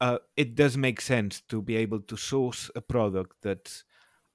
uh, 0.00 0.18
it 0.36 0.54
does 0.54 0.76
make 0.76 1.00
sense 1.00 1.40
to 1.42 1.62
be 1.62 1.76
able 1.76 2.00
to 2.00 2.16
source 2.16 2.70
a 2.74 2.80
product 2.80 3.36
that's 3.42 3.84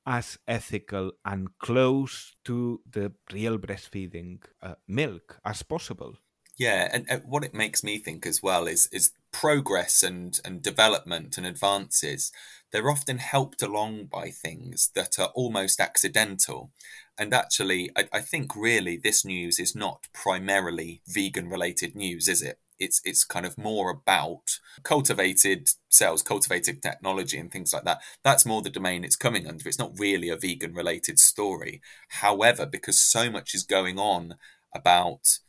as 0.08 0.40
ethical 0.48 1.12
and 1.26 1.50
close 1.60 2.36
to 2.46 2.82
the 2.90 3.12
real 3.32 3.60
breastfeeding 3.60 4.40
uh, 4.64 4.76
milk 4.88 5.40
as 5.46 5.62
possible. 5.62 6.16
Yeah, 6.58 6.90
and, 6.92 7.06
and 7.08 7.22
what 7.26 7.44
it 7.44 7.54
makes 7.54 7.84
me 7.84 8.00
think 8.00 8.26
as 8.26 8.42
well 8.42 8.66
is 8.66 8.90
is 8.92 9.12
progress 9.32 10.02
and 10.02 10.40
and 10.44 10.64
development 10.64 11.38
and 11.38 11.46
advances 11.46 12.32
they're 12.72 12.90
often 12.90 13.18
helped 13.18 13.62
along 13.62 14.06
by 14.06 14.30
things 14.30 14.92
that 14.94 15.18
are 15.20 15.32
almost 15.36 15.80
accidental. 15.80 16.72
And 17.18 17.34
actually, 17.34 17.90
I, 17.96 18.08
I 18.14 18.22
think 18.22 18.56
really 18.56 18.98
this 18.98 19.24
news 19.24 19.60
is 19.60 19.76
not 19.76 20.08
primarily 20.14 21.02
vegan 21.08 21.50
related 21.50 21.96
news, 21.96 22.28
is 22.28 22.42
it? 22.42 22.60
It's 22.80 23.02
it's 23.04 23.24
kind 23.24 23.46
of 23.46 23.58
more 23.58 23.90
about 23.90 24.60
cultivated 24.84 25.70
cells, 25.90 26.22
cultivated 26.22 26.82
technology, 26.82 27.38
and 27.38 27.52
things 27.52 27.74
like 27.74 27.84
that. 27.86 28.02
That's 28.24 28.46
more 28.46 28.62
the 28.62 28.70
domain 28.70 29.04
it's 29.04 29.16
coming 29.16 29.48
under. 29.48 29.68
It's 29.68 29.80
not 29.80 29.98
really 29.98 30.30
a 30.30 30.38
vegan 30.38 30.74
related 30.74 31.20
story. 31.20 31.82
However, 32.10 32.66
because 32.66 33.02
so 33.02 33.30
much 33.30 33.54
is 33.54 33.64
going 33.64 33.98
on 34.00 34.36
about 34.74 35.40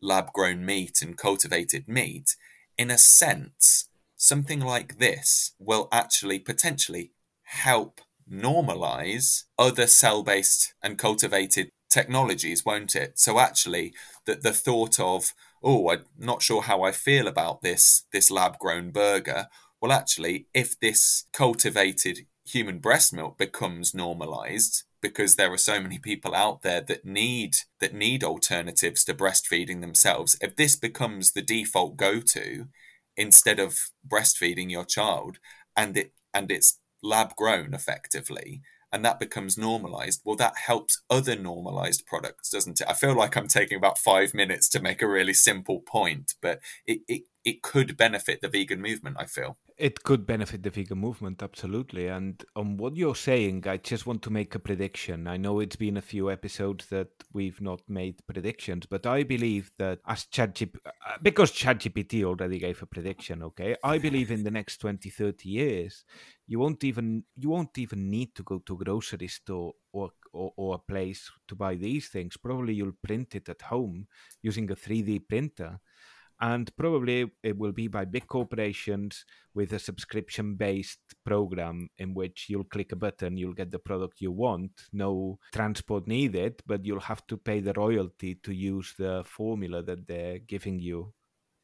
lab 0.00 0.32
grown 0.32 0.64
meat 0.64 1.02
and 1.02 1.16
cultivated 1.16 1.88
meat, 1.88 2.36
in 2.76 2.90
a 2.90 2.98
sense, 2.98 3.88
something 4.16 4.60
like 4.60 4.98
this 4.98 5.52
will 5.58 5.88
actually 5.92 6.38
potentially 6.38 7.12
help 7.42 8.00
normalize 8.30 9.44
other 9.58 9.86
cell 9.86 10.22
based 10.22 10.74
and 10.82 10.98
cultivated 10.98 11.70
technologies, 11.88 12.64
won't 12.64 12.94
it? 12.94 13.18
So 13.18 13.38
actually, 13.38 13.94
that 14.26 14.42
the 14.42 14.52
thought 14.52 15.00
of, 15.00 15.32
oh, 15.62 15.90
I'm 15.90 16.04
not 16.18 16.42
sure 16.42 16.62
how 16.62 16.82
I 16.82 16.92
feel 16.92 17.26
about 17.26 17.62
this 17.62 18.04
this 18.12 18.30
lab 18.30 18.58
grown 18.58 18.90
burger. 18.90 19.48
Well, 19.80 19.92
actually, 19.92 20.48
if 20.54 20.78
this 20.78 21.24
cultivated 21.32 22.26
human 22.44 22.78
breast 22.78 23.12
milk 23.12 23.38
becomes 23.38 23.94
normalized 23.94 24.84
because 25.00 25.36
there 25.36 25.52
are 25.52 25.58
so 25.58 25.80
many 25.80 25.98
people 25.98 26.34
out 26.34 26.62
there 26.62 26.80
that 26.80 27.04
need 27.04 27.54
that 27.80 27.94
need 27.94 28.24
alternatives 28.24 29.04
to 29.04 29.14
breastfeeding 29.14 29.80
themselves 29.80 30.36
if 30.40 30.56
this 30.56 30.74
becomes 30.74 31.32
the 31.32 31.42
default 31.42 31.96
go 31.96 32.20
to 32.20 32.66
instead 33.16 33.58
of 33.60 33.90
breastfeeding 34.06 34.70
your 34.70 34.84
child 34.84 35.38
and 35.76 35.96
it 35.96 36.12
and 36.34 36.50
it's 36.50 36.80
lab 37.02 37.36
grown 37.36 37.74
effectively 37.74 38.62
and 38.92 39.04
that 39.04 39.20
becomes 39.20 39.58
normalized 39.58 40.20
well 40.24 40.36
that 40.36 40.56
helps 40.56 41.02
other 41.10 41.36
normalized 41.36 42.06
products 42.06 42.50
doesn't 42.50 42.80
it? 42.80 42.88
I 42.88 42.94
feel 42.94 43.14
like 43.14 43.36
i'm 43.36 43.48
taking 43.48 43.76
about 43.76 43.98
five 43.98 44.34
minutes 44.34 44.68
to 44.70 44.80
make 44.80 45.02
a 45.02 45.08
really 45.08 45.34
simple 45.34 45.80
point 45.80 46.34
but 46.40 46.60
it, 46.86 47.00
it, 47.08 47.22
it 47.44 47.62
could 47.62 47.96
benefit 47.96 48.40
the 48.40 48.48
vegan 48.48 48.80
movement 48.80 49.16
i 49.18 49.26
feel 49.26 49.58
it 49.78 50.02
could 50.02 50.26
benefit 50.26 50.62
the 50.62 50.70
vegan 50.70 50.98
movement 50.98 51.42
absolutely. 51.42 52.08
And 52.08 52.44
on 52.56 52.76
what 52.76 52.96
you're 52.96 53.14
saying 53.14 53.64
i 53.66 53.76
just 53.76 54.06
want 54.06 54.22
to 54.22 54.30
make 54.30 54.54
a 54.54 54.58
prediction. 54.58 55.26
I 55.26 55.36
know 55.36 55.60
it's 55.60 55.76
been 55.76 55.96
a 55.96 56.02
few 56.02 56.30
episodes 56.30 56.86
that 56.86 57.08
we've 57.32 57.60
not 57.60 57.80
made 57.88 58.26
predictions 58.26 58.86
but 58.86 59.06
i 59.06 59.22
believe 59.22 59.70
that 59.78 60.00
as 60.06 60.24
ChatGPT, 60.24 60.76
uh, 60.86 60.90
because 61.22 61.52
ChatGPT 61.52 62.24
already 62.24 62.58
gave 62.58 62.82
a 62.82 62.86
prediction 62.86 63.42
okay? 63.42 63.76
I 63.84 63.98
believe 63.98 64.30
in 64.30 64.42
the 64.42 64.50
next 64.50 64.78
20 64.78 65.08
30 65.10 65.48
years 65.48 66.04
you 66.46 66.58
won't 66.58 66.82
even 66.82 67.24
you 67.36 67.50
won't 67.50 67.76
even 67.78 68.10
need 68.10 68.34
to 68.34 68.42
go 68.42 68.58
to 68.58 68.74
a 68.74 68.84
grocery 68.84 69.28
store 69.28 69.74
or, 69.92 70.10
or, 70.32 70.52
or 70.56 70.74
a 70.74 70.78
place 70.78 71.30
to 71.46 71.54
buy 71.54 71.74
these 71.74 72.08
things. 72.08 72.36
Probably 72.36 72.74
you'll 72.74 72.92
print 73.02 73.34
it 73.34 73.48
at 73.48 73.62
home 73.62 74.06
using 74.42 74.70
a 74.70 74.76
3d 74.76 75.28
printer 75.28 75.78
and 76.40 76.74
probably 76.76 77.30
it 77.42 77.56
will 77.56 77.72
be 77.72 77.88
by 77.88 78.04
big 78.04 78.26
corporations 78.26 79.24
with 79.54 79.72
a 79.72 79.78
subscription 79.78 80.54
based 80.54 81.00
program 81.24 81.88
in 81.98 82.14
which 82.14 82.46
you'll 82.48 82.64
click 82.64 82.92
a 82.92 82.96
button 82.96 83.36
you'll 83.36 83.52
get 83.54 83.70
the 83.70 83.78
product 83.78 84.20
you 84.20 84.30
want 84.30 84.70
no 84.92 85.38
transport 85.52 86.06
needed 86.06 86.60
but 86.66 86.84
you'll 86.84 87.00
have 87.00 87.26
to 87.26 87.36
pay 87.36 87.60
the 87.60 87.72
royalty 87.74 88.36
to 88.36 88.52
use 88.52 88.94
the 88.98 89.22
formula 89.24 89.82
that 89.82 90.06
they're 90.06 90.38
giving 90.38 90.78
you 90.78 91.12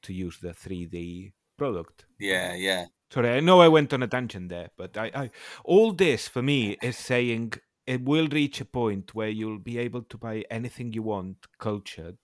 to 0.02 0.12
use 0.12 0.38
the 0.38 0.50
3d 0.50 1.32
product. 1.56 2.06
Yeah 2.18 2.54
yeah. 2.54 2.86
Sorry 3.10 3.30
i 3.30 3.40
know 3.40 3.60
i 3.60 3.68
went 3.68 3.92
on 3.92 4.02
a 4.02 4.08
tangent 4.08 4.48
there 4.48 4.70
but 4.76 4.96
i, 4.96 5.10
I 5.14 5.30
all 5.64 5.92
this 5.92 6.26
for 6.26 6.42
me 6.42 6.76
is 6.82 6.98
saying 6.98 7.52
it 7.86 8.02
will 8.02 8.28
reach 8.28 8.60
a 8.60 8.64
point 8.64 9.14
where 9.14 9.28
you'll 9.28 9.58
be 9.58 9.78
able 9.78 10.02
to 10.02 10.18
buy 10.18 10.44
anything 10.50 10.92
you 10.92 11.02
want 11.02 11.36
cultured 11.58 12.16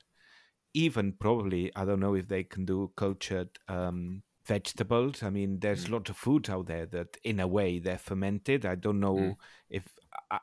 even 0.75 1.13
probably 1.13 1.71
I 1.75 1.85
don't 1.85 2.01
know 2.01 2.15
if 2.15 2.29
they 2.29 2.45
can 2.45 2.65
do 2.65 2.93
cultured 2.97 3.51
um, 3.69 4.23
vegetables. 4.47 5.23
I 5.23 5.31
mean, 5.31 5.61
there's 5.61 5.87
mm. 5.87 5.93
lots 5.93 6.11
of 6.11 6.17
foods 6.17 6.49
out 6.49 6.67
there 6.67 6.87
that, 6.87 7.17
in 7.25 7.41
a 7.41 7.47
way, 7.47 7.79
they're 7.79 7.99
fermented. 7.99 8.67
I 8.67 8.75
don't 8.75 9.01
know 9.01 9.17
mm. 9.17 9.37
if 9.69 9.85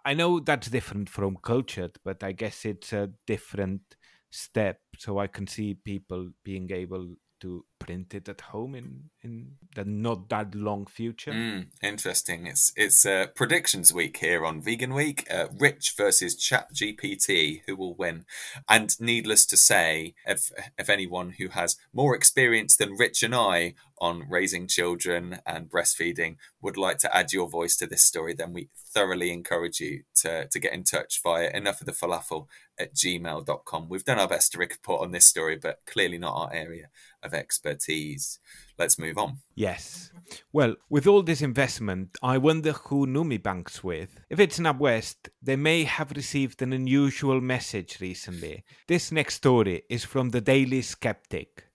I 0.05 0.13
know 0.13 0.39
that's 0.39 0.69
different 0.69 1.09
from 1.09 1.37
cultured, 1.41 1.97
but 2.03 2.23
I 2.23 2.31
guess 2.31 2.65
it's 2.65 2.93
a 2.93 3.09
different 3.25 3.81
step. 4.29 4.79
So 4.97 5.19
I 5.19 5.27
can 5.27 5.47
see 5.47 5.73
people 5.73 6.29
being 6.43 6.71
able 6.71 7.15
to 7.41 7.65
print 7.79 8.13
it 8.13 8.29
at 8.29 8.41
home 8.41 8.75
in 8.75 9.09
in 9.21 9.51
the 9.75 9.83
not 9.85 10.29
that 10.29 10.55
long 10.55 10.85
future. 10.85 11.31
Mm, 11.31 11.67
interesting. 11.81 12.45
It's 12.47 12.71
it's 12.75 13.05
uh, 13.05 13.27
predictions 13.35 13.93
week 13.93 14.17
here 14.17 14.45
on 14.45 14.61
Vegan 14.61 14.93
Week. 14.93 15.27
Uh, 15.31 15.47
Rich 15.57 15.93
versus 15.97 16.35
Chat 16.35 16.73
GPT, 16.73 17.61
who 17.65 17.75
will 17.75 17.95
win? 17.95 18.25
And 18.67 18.99
needless 18.99 19.45
to 19.47 19.57
say, 19.57 20.15
if 20.25 20.51
if 20.77 20.89
anyone 20.89 21.35
who 21.37 21.49
has 21.49 21.77
more 21.93 22.15
experience 22.15 22.75
than 22.75 22.97
Rich 22.97 23.23
and 23.23 23.35
I 23.35 23.75
on 23.99 24.25
raising 24.29 24.67
children 24.67 25.39
and 25.45 25.71
breastfeeding 25.71 26.35
would 26.61 26.77
like 26.77 26.99
to 26.99 27.15
add 27.15 27.33
your 27.33 27.49
voice 27.49 27.75
to 27.77 27.87
this 27.87 28.03
story, 28.03 28.33
then 28.33 28.53
we 28.53 28.69
thoroughly 28.75 29.31
encourage 29.31 29.79
you 29.79 30.03
to, 30.13 30.47
to 30.47 30.59
get 30.59 30.73
in 30.73 30.83
touch 30.83 31.19
via 31.23 31.49
enough 31.51 31.81
of 31.81 31.87
the 31.87 31.91
falafel 31.91 32.45
at 32.77 32.93
gmail.com. 32.93 33.89
We've 33.89 34.05
done 34.05 34.19
our 34.19 34.27
best 34.27 34.51
to 34.51 34.59
report 34.59 35.01
on 35.01 35.11
this 35.11 35.27
story, 35.27 35.57
but 35.57 35.79
clearly 35.87 36.19
not 36.19 36.35
our 36.35 36.53
area 36.53 36.89
of 37.23 37.33
expertise 37.33 37.66
expertise. 37.67 38.39
Let's 38.77 38.99
move 38.99 39.17
on. 39.17 39.39
Yes. 39.55 40.11
Well, 40.53 40.75
with 40.89 41.07
all 41.07 41.23
this 41.23 41.41
investment, 41.41 42.17
I 42.21 42.37
wonder 42.37 42.73
who 42.73 43.07
Numi 43.07 43.41
banks 43.41 43.83
with. 43.83 44.19
If 44.29 44.39
it's 44.39 44.59
NatWest, 44.59 45.29
they 45.41 45.55
may 45.55 45.83
have 45.83 46.11
received 46.11 46.61
an 46.61 46.73
unusual 46.73 47.41
message 47.41 47.99
recently. 48.01 48.63
This 48.87 49.11
next 49.11 49.35
story 49.35 49.83
is 49.89 50.03
from 50.03 50.29
the 50.29 50.41
Daily 50.41 50.81
Skeptic. 50.81 51.66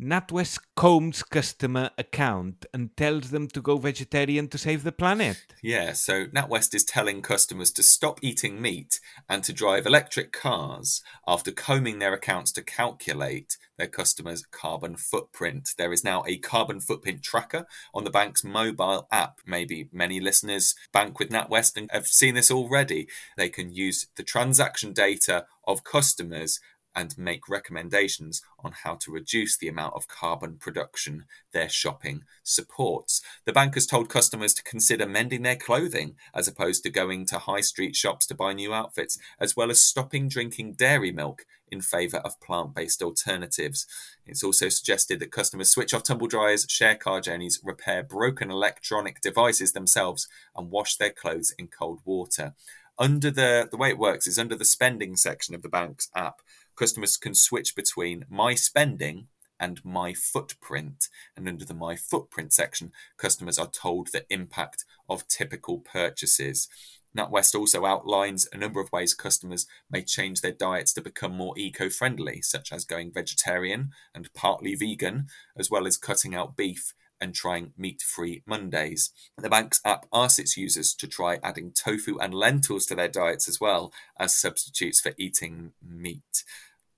NatWest 0.00 0.58
combs 0.74 1.22
customer 1.22 1.88
account 1.96 2.66
and 2.74 2.94
tells 2.98 3.30
them 3.30 3.48
to 3.48 3.62
go 3.62 3.78
vegetarian 3.78 4.46
to 4.48 4.58
save 4.58 4.82
the 4.82 4.92
planet. 4.92 5.38
Yeah, 5.62 5.94
so 5.94 6.26
NatWest 6.26 6.74
is 6.74 6.84
telling 6.84 7.22
customers 7.22 7.70
to 7.72 7.82
stop 7.82 8.18
eating 8.20 8.60
meat 8.60 9.00
and 9.26 9.42
to 9.44 9.54
drive 9.54 9.86
electric 9.86 10.32
cars 10.32 11.00
after 11.26 11.50
combing 11.50 11.98
their 11.98 12.12
accounts 12.12 12.52
to 12.52 12.62
calculate 12.62 13.56
their 13.78 13.86
customers' 13.86 14.44
carbon 14.50 14.96
footprint. 14.96 15.70
There 15.78 15.94
is 15.94 16.04
now 16.04 16.24
a 16.26 16.36
carbon 16.36 16.80
footprint 16.80 17.22
tracker 17.22 17.66
on 17.94 18.04
the 18.04 18.10
bank's 18.10 18.44
mobile 18.44 19.08
app. 19.10 19.40
Maybe 19.46 19.88
many 19.92 20.20
listeners 20.20 20.74
bank 20.92 21.18
with 21.18 21.30
NatWest 21.30 21.78
and 21.78 21.90
have 21.90 22.06
seen 22.06 22.34
this 22.34 22.50
already. 22.50 23.08
They 23.38 23.48
can 23.48 23.72
use 23.72 24.08
the 24.16 24.22
transaction 24.22 24.92
data 24.92 25.46
of 25.66 25.84
customers 25.84 26.60
and 26.96 27.16
make 27.18 27.48
recommendations 27.48 28.42
on 28.64 28.72
how 28.72 28.94
to 28.96 29.12
reduce 29.12 29.56
the 29.56 29.68
amount 29.68 29.94
of 29.94 30.08
carbon 30.08 30.56
production 30.56 31.26
their 31.52 31.68
shopping 31.68 32.22
supports. 32.42 33.20
The 33.44 33.52
bank 33.52 33.74
has 33.74 33.86
told 33.86 34.08
customers 34.08 34.54
to 34.54 34.62
consider 34.62 35.06
mending 35.06 35.42
their 35.42 35.56
clothing 35.56 36.16
as 36.34 36.48
opposed 36.48 36.82
to 36.82 36.90
going 36.90 37.26
to 37.26 37.38
high 37.38 37.60
street 37.60 37.94
shops 37.94 38.26
to 38.26 38.34
buy 38.34 38.54
new 38.54 38.72
outfits, 38.72 39.18
as 39.38 39.54
well 39.54 39.70
as 39.70 39.84
stopping 39.84 40.28
drinking 40.28 40.72
dairy 40.72 41.12
milk 41.12 41.44
in 41.70 41.80
favour 41.80 42.18
of 42.18 42.40
plant 42.40 42.74
based 42.74 43.02
alternatives. 43.02 43.86
It's 44.24 44.42
also 44.42 44.68
suggested 44.68 45.20
that 45.20 45.32
customers 45.32 45.70
switch 45.70 45.92
off 45.92 46.04
tumble 46.04 46.28
dryers, 46.28 46.66
share 46.68 46.94
car 46.94 47.20
journeys, 47.20 47.60
repair 47.62 48.02
broken 48.02 48.50
electronic 48.50 49.20
devices 49.20 49.72
themselves, 49.72 50.28
and 50.56 50.70
wash 50.70 50.96
their 50.96 51.10
clothes 51.10 51.52
in 51.58 51.68
cold 51.68 52.00
water. 52.04 52.54
Under 52.98 53.30
the, 53.30 53.68
the 53.70 53.76
way 53.76 53.90
it 53.90 53.98
works 53.98 54.26
is 54.26 54.38
under 54.38 54.56
the 54.56 54.64
spending 54.64 55.16
section 55.16 55.54
of 55.54 55.62
the 55.62 55.68
bank's 55.68 56.08
app, 56.14 56.40
customers 56.76 57.16
can 57.16 57.34
switch 57.34 57.74
between 57.74 58.24
my 58.28 58.54
spending 58.54 59.28
and 59.58 59.84
my 59.84 60.12
footprint. 60.12 61.08
And 61.36 61.48
under 61.48 61.64
the 61.64 61.74
my 61.74 61.96
footprint 61.96 62.52
section, 62.52 62.92
customers 63.16 63.58
are 63.58 63.70
told 63.70 64.08
the 64.12 64.24
impact 64.30 64.84
of 65.08 65.26
typical 65.28 65.78
purchases. 65.78 66.68
NatWest 67.16 67.58
also 67.58 67.86
outlines 67.86 68.46
a 68.52 68.58
number 68.58 68.80
of 68.80 68.92
ways 68.92 69.14
customers 69.14 69.66
may 69.90 70.02
change 70.02 70.42
their 70.42 70.52
diets 70.52 70.92
to 70.92 71.00
become 71.00 71.32
more 71.34 71.54
eco 71.56 71.88
friendly, 71.88 72.42
such 72.42 72.72
as 72.72 72.84
going 72.84 73.10
vegetarian 73.12 73.90
and 74.14 74.32
partly 74.34 74.74
vegan, 74.74 75.28
as 75.56 75.70
well 75.70 75.86
as 75.86 75.96
cutting 75.96 76.34
out 76.34 76.56
beef 76.56 76.92
and 77.20 77.34
trying 77.34 77.72
meat 77.76 78.02
free 78.02 78.42
Mondays. 78.46 79.10
The 79.38 79.50
bank's 79.50 79.80
app 79.84 80.06
asks 80.12 80.38
its 80.38 80.56
users 80.56 80.94
to 80.94 81.06
try 81.06 81.38
adding 81.42 81.72
tofu 81.72 82.18
and 82.18 82.34
lentils 82.34 82.86
to 82.86 82.94
their 82.94 83.08
diets 83.08 83.48
as 83.48 83.60
well 83.60 83.92
as 84.18 84.36
substitutes 84.36 85.00
for 85.00 85.12
eating 85.18 85.72
meat. 85.82 86.44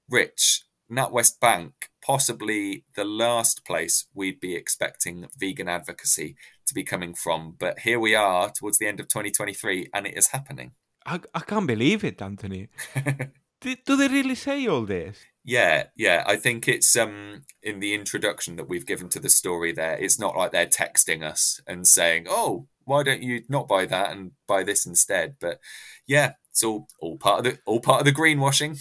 Rich, 0.09 0.65
NatWest 0.91 1.39
Bank, 1.41 1.91
possibly 2.03 2.85
the 2.97 3.05
last 3.05 3.65
place 3.65 4.07
we'd 4.15 4.41
be 4.41 4.55
expecting 4.55 5.27
vegan 5.37 5.69
advocacy 5.69 6.37
to 6.67 6.75
be 6.75 6.83
coming 6.83 7.15
from. 7.15 7.57
But 7.59 7.81
here 7.81 8.01
we 8.01 8.15
are 8.15 8.51
towards 8.51 8.79
the 8.79 8.87
end 8.87 9.01
of 9.01 9.09
2023 9.09 9.91
and 9.93 10.07
it 10.07 10.17
is 10.17 10.29
happening. 10.29 10.73
I, 11.05 11.21
I 11.35 11.41
can't 11.41 11.67
believe 11.67 12.05
it, 12.05 12.21
Anthony. 12.23 12.69
do, 13.61 13.77
do 13.87 13.97
they 13.97 14.09
really 14.09 14.35
say 14.35 14.67
all 14.67 14.83
this? 14.83 15.19
Yeah, 15.49 15.85
yeah. 15.97 16.25
I 16.27 16.37
think 16.37 16.69
it's 16.69 16.95
um 16.97 17.43
in 17.63 17.81
the 17.81 17.95
introduction 17.95 18.57
that 18.57 18.69
we've 18.69 18.87
given 18.87 19.09
to 19.11 19.21
the 19.21 19.31
story 19.31 19.73
there, 19.73 19.97
it's 19.97 20.19
not 20.19 20.37
like 20.37 20.53
they're 20.53 20.67
texting 20.67 21.23
us 21.23 21.61
and 21.67 21.87
saying, 21.87 22.27
Oh, 22.29 22.67
why 22.85 23.03
don't 23.03 23.23
you 23.23 23.43
not 23.49 23.69
buy 23.69 23.87
that 23.87 24.13
and 24.13 24.33
buy 24.47 24.63
this 24.63 24.87
instead? 24.87 25.37
But 25.41 25.61
yeah, 26.07 26.33
it's 26.51 26.63
all 26.63 26.89
all 27.01 27.17
part 27.17 27.39
of 27.39 27.45
the 27.45 27.59
all 27.67 27.81
part 27.81 28.01
of 28.01 28.05
the 28.05 28.13
greenwashing 28.13 28.79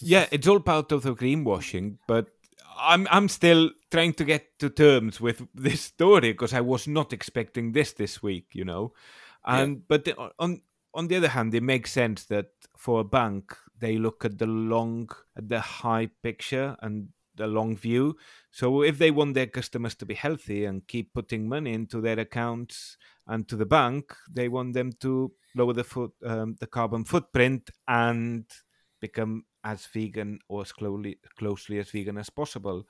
yeah, 0.00 0.26
it's 0.30 0.46
all 0.46 0.60
part 0.60 0.92
of 0.92 1.02
the 1.02 1.14
greenwashing, 1.14 1.98
but 2.06 2.28
I'm 2.78 3.06
I'm 3.10 3.28
still 3.28 3.70
trying 3.90 4.14
to 4.14 4.24
get 4.24 4.58
to 4.60 4.70
terms 4.70 5.20
with 5.20 5.46
this 5.54 5.82
story 5.82 6.32
because 6.32 6.54
I 6.54 6.60
was 6.60 6.88
not 6.88 7.12
expecting 7.12 7.72
this 7.72 7.92
this 7.92 8.22
week, 8.22 8.46
you 8.52 8.64
know. 8.64 8.92
And 9.44 9.76
yeah. 9.76 9.82
but 9.88 10.32
on 10.38 10.62
on 10.94 11.08
the 11.08 11.16
other 11.16 11.28
hand, 11.28 11.54
it 11.54 11.62
makes 11.62 11.92
sense 11.92 12.24
that 12.26 12.48
for 12.76 13.00
a 13.00 13.04
bank 13.04 13.56
they 13.78 13.96
look 13.96 14.24
at 14.24 14.38
the 14.38 14.46
long, 14.46 15.08
at 15.36 15.48
the 15.48 15.60
high 15.60 16.10
picture 16.22 16.76
and 16.82 17.08
the 17.36 17.46
long 17.46 17.76
view. 17.76 18.16
So 18.50 18.82
if 18.82 18.98
they 18.98 19.10
want 19.10 19.34
their 19.34 19.46
customers 19.46 19.94
to 19.96 20.06
be 20.06 20.14
healthy 20.14 20.64
and 20.64 20.86
keep 20.86 21.14
putting 21.14 21.48
money 21.48 21.72
into 21.72 22.00
their 22.00 22.18
accounts 22.18 22.96
and 23.26 23.48
to 23.48 23.56
the 23.56 23.66
bank, 23.66 24.14
they 24.30 24.48
want 24.48 24.74
them 24.74 24.92
to 25.00 25.32
lower 25.56 25.72
the 25.72 25.84
foot, 25.84 26.12
um, 26.24 26.56
the 26.60 26.66
carbon 26.66 27.04
footprint 27.04 27.70
and 27.88 28.44
become 29.00 29.44
as 29.64 29.86
vegan 29.86 30.38
or 30.48 30.62
as 30.62 30.72
closely, 30.72 31.18
closely 31.38 31.78
as 31.78 31.90
vegan 31.90 32.18
as 32.18 32.30
possible. 32.30 32.86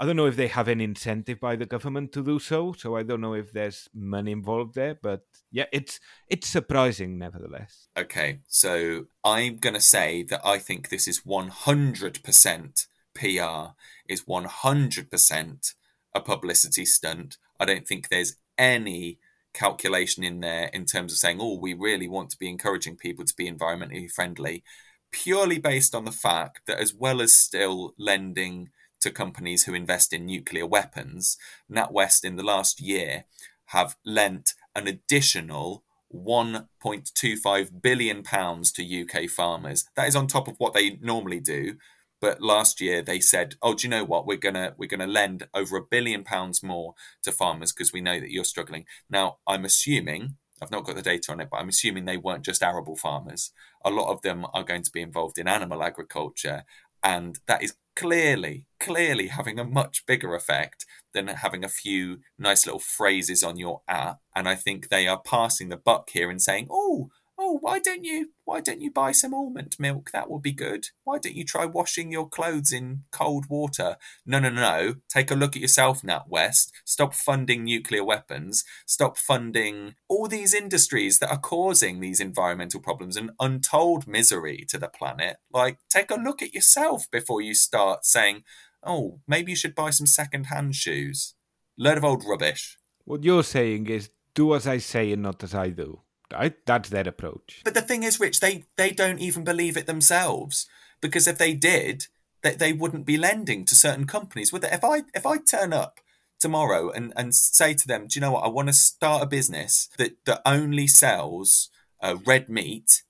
I 0.00 0.06
don't 0.06 0.16
know 0.16 0.24
if 0.24 0.36
they 0.36 0.48
have 0.48 0.66
any 0.66 0.84
incentive 0.84 1.40
by 1.40 1.56
the 1.56 1.66
government 1.66 2.12
to 2.12 2.24
do 2.24 2.38
so, 2.38 2.72
so 2.72 2.96
I 2.96 3.02
don't 3.02 3.20
know 3.20 3.34
if 3.34 3.52
there's 3.52 3.86
money 3.92 4.32
involved 4.32 4.74
there, 4.74 4.98
but 5.00 5.26
yeah, 5.52 5.66
it's 5.72 6.00
it's 6.26 6.48
surprising 6.48 7.18
nevertheless. 7.18 7.88
Okay, 7.98 8.38
so 8.48 9.04
I'm 9.22 9.58
going 9.58 9.74
to 9.74 9.80
say 9.80 10.22
that 10.22 10.40
I 10.42 10.58
think 10.58 10.88
this 10.88 11.06
is 11.06 11.20
100% 11.20 12.86
PR, 13.14 13.74
is 14.08 14.24
100% 14.24 15.74
a 16.14 16.20
publicity 16.22 16.86
stunt. 16.86 17.36
I 17.60 17.66
don't 17.66 17.86
think 17.86 18.08
there's 18.08 18.36
any 18.56 19.18
calculation 19.52 20.24
in 20.24 20.40
there 20.40 20.70
in 20.72 20.86
terms 20.86 21.12
of 21.12 21.18
saying, 21.18 21.38
oh, 21.42 21.58
we 21.58 21.74
really 21.74 22.08
want 22.08 22.30
to 22.30 22.38
be 22.38 22.48
encouraging 22.48 22.96
people 22.96 23.26
to 23.26 23.36
be 23.36 23.50
environmentally 23.50 24.10
friendly 24.10 24.64
purely 25.12 25.58
based 25.58 25.94
on 25.94 26.04
the 26.04 26.12
fact 26.12 26.60
that, 26.66 26.78
as 26.78 26.94
well 26.94 27.20
as 27.20 27.32
still 27.32 27.94
lending 27.98 28.70
to 29.00 29.10
companies 29.10 29.64
who 29.64 29.74
invest 29.74 30.12
in 30.12 30.26
nuclear 30.26 30.66
weapons, 30.66 31.36
NatWest 31.70 32.24
in 32.24 32.36
the 32.36 32.42
last 32.42 32.80
year 32.80 33.24
have 33.66 33.96
lent 34.04 34.54
an 34.74 34.86
additional 34.86 35.84
1.25 36.14 37.82
billion 37.82 38.22
pounds 38.22 38.72
to 38.72 39.02
UK 39.02 39.28
farmers. 39.28 39.84
That 39.96 40.08
is 40.08 40.16
on 40.16 40.26
top 40.26 40.48
of 40.48 40.56
what 40.58 40.74
they 40.74 40.98
normally 41.00 41.40
do. 41.40 41.76
But 42.20 42.42
last 42.42 42.80
year 42.80 43.00
they 43.00 43.20
said, 43.20 43.54
"Oh, 43.62 43.74
do 43.74 43.86
you 43.86 43.90
know 43.90 44.04
what? 44.04 44.26
We're 44.26 44.36
gonna 44.36 44.74
we're 44.76 44.88
gonna 44.88 45.06
lend 45.06 45.48
over 45.54 45.76
a 45.76 45.82
billion 45.82 46.22
pounds 46.22 46.62
more 46.62 46.94
to 47.22 47.32
farmers 47.32 47.72
because 47.72 47.92
we 47.92 48.02
know 48.02 48.20
that 48.20 48.30
you're 48.30 48.44
struggling." 48.44 48.84
Now, 49.08 49.38
I'm 49.46 49.64
assuming 49.64 50.36
I've 50.60 50.70
not 50.70 50.84
got 50.84 50.96
the 50.96 51.02
data 51.02 51.32
on 51.32 51.40
it, 51.40 51.48
but 51.50 51.56
I'm 51.58 51.70
assuming 51.70 52.04
they 52.04 52.18
weren't 52.18 52.44
just 52.44 52.62
arable 52.62 52.96
farmers. 52.96 53.52
A 53.84 53.90
lot 53.90 54.12
of 54.12 54.20
them 54.20 54.44
are 54.52 54.64
going 54.64 54.82
to 54.82 54.90
be 54.90 55.00
involved 55.00 55.38
in 55.38 55.48
animal 55.48 55.82
agriculture, 55.82 56.64
and 57.02 57.38
that 57.46 57.62
is 57.62 57.76
clearly, 58.00 58.64
clearly 58.78 59.26
having 59.26 59.58
a 59.58 59.64
much 59.64 60.06
bigger 60.06 60.34
effect 60.34 60.86
than 61.12 61.26
having 61.28 61.62
a 61.62 61.68
few 61.68 62.20
nice 62.38 62.64
little 62.64 62.80
phrases 62.80 63.42
on 63.42 63.58
your 63.58 63.82
app. 63.86 64.20
And 64.34 64.48
I 64.48 64.54
think 64.54 64.88
they 64.88 65.06
are 65.06 65.20
passing 65.20 65.68
the 65.68 65.76
buck 65.76 66.08
here 66.08 66.30
and 66.30 66.40
saying, 66.40 66.68
oh, 66.70 67.10
oh, 67.50 67.58
why 67.60 67.78
don't 67.80 68.04
you 68.04 68.30
why 68.44 68.60
don't 68.60 68.80
you 68.80 68.90
buy 68.90 69.12
some 69.12 69.34
almond 69.34 69.76
milk? 69.78 70.10
That 70.12 70.30
would 70.30 70.42
be 70.42 70.52
good. 70.52 70.86
Why 71.04 71.18
don't 71.18 71.34
you 71.34 71.44
try 71.44 71.66
washing 71.66 72.10
your 72.10 72.28
clothes 72.28 72.72
in 72.72 73.04
cold 73.10 73.46
water? 73.48 73.96
No, 74.24 74.38
no, 74.38 74.50
no. 74.50 74.96
Take 75.08 75.30
a 75.30 75.34
look 75.34 75.56
at 75.56 75.62
yourself, 75.62 76.02
Nat 76.02 76.24
West. 76.28 76.72
Stop 76.84 77.14
funding 77.14 77.64
nuclear 77.64 78.04
weapons. 78.04 78.64
Stop 78.86 79.18
funding 79.18 79.94
all 80.08 80.28
these 80.28 80.54
industries 80.54 81.18
that 81.18 81.30
are 81.30 81.38
causing 81.38 82.00
these 82.00 82.20
environmental 82.20 82.80
problems 82.80 83.16
and 83.16 83.30
untold 83.38 84.06
misery 84.06 84.64
to 84.68 84.78
the 84.78 84.88
planet. 84.88 85.36
Like, 85.52 85.78
take 85.88 86.10
a 86.10 86.16
look 86.16 86.42
at 86.42 86.54
yourself 86.54 87.06
before 87.10 87.40
you 87.40 87.54
start 87.54 88.04
saying, 88.04 88.42
oh, 88.84 89.20
maybe 89.26 89.52
you 89.52 89.56
should 89.56 89.74
buy 89.74 89.90
some 89.90 90.06
second-hand 90.06 90.74
shoes. 90.74 91.34
Load 91.78 91.98
of 91.98 92.04
old 92.04 92.24
rubbish. 92.28 92.78
What 93.04 93.24
you're 93.24 93.44
saying 93.44 93.86
is 93.88 94.10
do 94.34 94.54
as 94.54 94.66
I 94.66 94.78
say 94.78 95.12
and 95.12 95.22
not 95.22 95.42
as 95.42 95.54
I 95.54 95.70
do. 95.70 96.00
I, 96.34 96.54
that's 96.66 96.88
their 96.88 97.08
approach. 97.08 97.62
But 97.64 97.74
the 97.74 97.82
thing 97.82 98.02
is, 98.02 98.20
Rich, 98.20 98.40
they 98.40 98.64
they 98.76 98.90
don't 98.90 99.20
even 99.20 99.44
believe 99.44 99.76
it 99.76 99.86
themselves 99.86 100.66
because 101.00 101.26
if 101.26 101.38
they 101.38 101.54
did, 101.54 102.06
they, 102.42 102.54
they 102.54 102.72
wouldn't 102.72 103.06
be 103.06 103.16
lending 103.16 103.64
to 103.66 103.74
certain 103.74 104.06
companies. 104.06 104.52
Would 104.52 104.62
they? 104.62 104.70
If 104.70 104.84
I 104.84 105.02
if 105.14 105.26
I 105.26 105.38
turn 105.38 105.72
up 105.72 106.00
tomorrow 106.38 106.90
and 106.90 107.12
and 107.16 107.34
say 107.34 107.74
to 107.74 107.86
them, 107.86 108.06
do 108.06 108.18
you 108.18 108.20
know 108.20 108.32
what? 108.32 108.44
I 108.44 108.48
want 108.48 108.68
to 108.68 108.74
start 108.74 109.22
a 109.22 109.26
business 109.26 109.88
that 109.98 110.24
that 110.26 110.42
only 110.46 110.86
sells 110.86 111.70
uh, 112.00 112.16
red 112.24 112.48
meat 112.48 113.02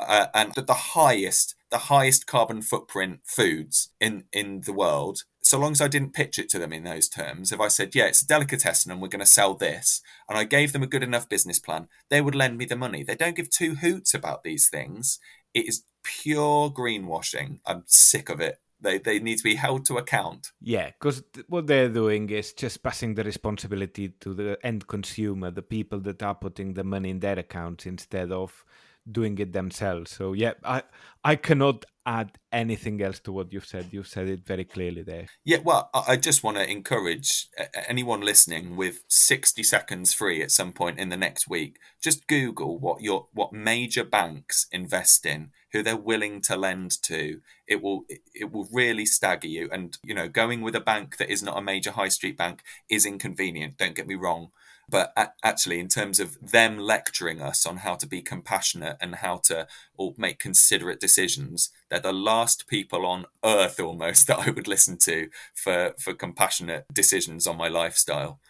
uh, 0.00 0.26
and 0.34 0.52
the 0.54 0.74
highest 0.74 1.54
the 1.70 1.78
highest 1.78 2.26
carbon 2.26 2.62
footprint 2.62 3.20
foods 3.24 3.90
in 4.00 4.24
in 4.32 4.62
the 4.62 4.72
world 4.72 5.24
so 5.42 5.58
long 5.58 5.72
as 5.72 5.80
I 5.80 5.88
didn't 5.88 6.14
pitch 6.14 6.38
it 6.38 6.48
to 6.50 6.58
them 6.58 6.72
in 6.72 6.84
those 6.84 7.08
terms, 7.08 7.50
if 7.50 7.60
I 7.60 7.68
said, 7.68 7.94
yeah, 7.94 8.06
it's 8.06 8.22
a 8.22 8.26
delicatessen 8.26 8.92
and 8.92 9.02
we're 9.02 9.08
going 9.08 9.20
to 9.20 9.26
sell 9.26 9.54
this, 9.54 10.00
and 10.28 10.38
I 10.38 10.44
gave 10.44 10.72
them 10.72 10.84
a 10.84 10.86
good 10.86 11.02
enough 11.02 11.28
business 11.28 11.58
plan, 11.58 11.88
they 12.10 12.20
would 12.20 12.36
lend 12.36 12.58
me 12.58 12.64
the 12.64 12.76
money. 12.76 13.02
They 13.02 13.16
don't 13.16 13.36
give 13.36 13.50
two 13.50 13.74
hoots 13.74 14.14
about 14.14 14.44
these 14.44 14.68
things. 14.68 15.18
It 15.52 15.68
is 15.68 15.82
pure 16.04 16.70
greenwashing. 16.70 17.58
I'm 17.66 17.82
sick 17.86 18.28
of 18.28 18.40
it. 18.40 18.60
They 18.80 18.98
they 18.98 19.20
need 19.20 19.38
to 19.38 19.44
be 19.44 19.54
held 19.54 19.84
to 19.86 19.98
account. 19.98 20.50
Yeah, 20.60 20.90
because 20.90 21.22
what 21.48 21.66
they're 21.68 21.88
doing 21.88 22.28
is 22.30 22.52
just 22.52 22.82
passing 22.82 23.14
the 23.14 23.22
responsibility 23.22 24.08
to 24.20 24.34
the 24.34 24.58
end 24.64 24.88
consumer, 24.88 25.50
the 25.52 25.62
people 25.62 26.00
that 26.00 26.22
are 26.22 26.34
putting 26.34 26.74
the 26.74 26.82
money 26.82 27.10
in 27.10 27.20
their 27.20 27.38
accounts 27.38 27.86
instead 27.86 28.32
of 28.32 28.64
doing 29.10 29.38
it 29.38 29.52
themselves. 29.52 30.10
So 30.10 30.32
yeah, 30.32 30.54
I 30.64 30.82
I 31.22 31.36
cannot 31.36 31.84
add 32.04 32.32
anything 32.50 33.00
else 33.00 33.18
to 33.20 33.32
what 33.32 33.52
you've 33.52 33.66
said. 33.66 33.88
You've 33.90 34.08
said 34.08 34.28
it 34.28 34.46
very 34.46 34.64
clearly 34.64 35.02
there. 35.02 35.26
Yeah, 35.44 35.58
well, 35.64 35.90
I 35.94 36.16
just 36.16 36.42
want 36.42 36.56
to 36.56 36.68
encourage 36.68 37.48
uh, 37.58 37.64
anyone 37.88 38.20
listening 38.20 38.76
with 38.76 39.02
60 39.08 39.62
seconds 39.62 40.12
free 40.12 40.42
at 40.42 40.50
some 40.50 40.72
point 40.72 40.98
in 40.98 41.08
the 41.08 41.16
next 41.16 41.48
week, 41.48 41.78
just 42.02 42.26
Google 42.26 42.78
what 42.78 43.02
your 43.02 43.28
what 43.32 43.52
major 43.52 44.04
banks 44.04 44.66
invest 44.72 45.24
in, 45.26 45.50
who 45.72 45.82
they're 45.82 45.96
willing 45.96 46.40
to 46.42 46.56
lend 46.56 46.90
to. 47.02 47.40
It 47.66 47.82
will 47.82 48.04
it 48.34 48.52
will 48.52 48.68
really 48.72 49.06
stagger 49.06 49.48
you. 49.48 49.68
And 49.72 49.96
you 50.02 50.14
know, 50.14 50.28
going 50.28 50.60
with 50.60 50.74
a 50.74 50.80
bank 50.80 51.16
that 51.18 51.30
is 51.30 51.42
not 51.42 51.58
a 51.58 51.62
major 51.62 51.92
high 51.92 52.08
street 52.08 52.36
bank 52.36 52.62
is 52.90 53.06
inconvenient. 53.06 53.78
Don't 53.78 53.96
get 53.96 54.06
me 54.06 54.14
wrong 54.14 54.48
but 54.88 55.12
actually 55.42 55.80
in 55.80 55.88
terms 55.88 56.20
of 56.20 56.38
them 56.40 56.78
lecturing 56.78 57.40
us 57.40 57.64
on 57.66 57.78
how 57.78 57.94
to 57.94 58.06
be 58.06 58.20
compassionate 58.20 58.96
and 59.00 59.16
how 59.16 59.36
to 59.36 59.66
or 59.96 60.14
make 60.16 60.38
considerate 60.38 61.00
decisions 61.00 61.70
they're 61.90 62.00
the 62.00 62.12
last 62.12 62.66
people 62.66 63.06
on 63.06 63.26
earth 63.44 63.78
almost 63.80 64.26
that 64.28 64.38
i 64.38 64.50
would 64.50 64.68
listen 64.68 64.96
to 64.98 65.28
for 65.54 65.94
for 65.98 66.14
compassionate 66.14 66.84
decisions 66.92 67.46
on 67.46 67.56
my 67.56 67.68
lifestyle. 67.68 68.40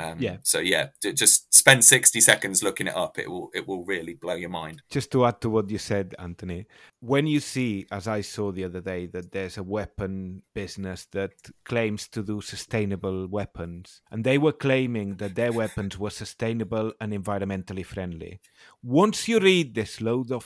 Um, 0.00 0.16
yeah. 0.18 0.38
so 0.42 0.58
yeah 0.58 0.88
just 1.14 1.54
spend 1.54 1.84
60 1.84 2.20
seconds 2.20 2.62
looking 2.62 2.88
it 2.88 2.96
up. 2.96 3.18
It 3.18 3.30
will 3.30 3.50
it 3.54 3.68
will 3.68 3.84
really 3.84 4.14
blow 4.14 4.34
your 4.34 4.50
mind. 4.50 4.82
Just 4.90 5.12
to 5.12 5.24
add 5.24 5.40
to 5.42 5.50
what 5.50 5.70
you 5.70 5.78
said 5.78 6.14
anthony 6.18 6.66
when 7.00 7.26
you 7.26 7.40
see 7.40 7.86
as 7.90 8.06
i 8.06 8.20
saw 8.20 8.52
the 8.52 8.64
other 8.64 8.80
day 8.80 9.06
that 9.06 9.32
there's 9.32 9.56
a 9.56 9.62
weapon 9.62 10.42
business 10.54 11.06
that 11.12 11.32
claims 11.64 12.06
to 12.06 12.22
do 12.22 12.42
sustainable 12.42 13.26
weapons 13.26 14.02
and 14.10 14.22
they 14.22 14.36
were 14.36 14.52
claiming 14.52 15.16
that 15.16 15.34
their 15.34 15.52
weapons 15.52 15.98
were 15.98 16.10
sustainable 16.10 16.92
and 17.00 17.12
environmentally 17.12 17.84
friendly. 17.84 18.40
Once 18.82 19.28
you 19.28 19.40
read 19.40 19.74
this 19.74 20.00
load 20.00 20.30
of 20.30 20.44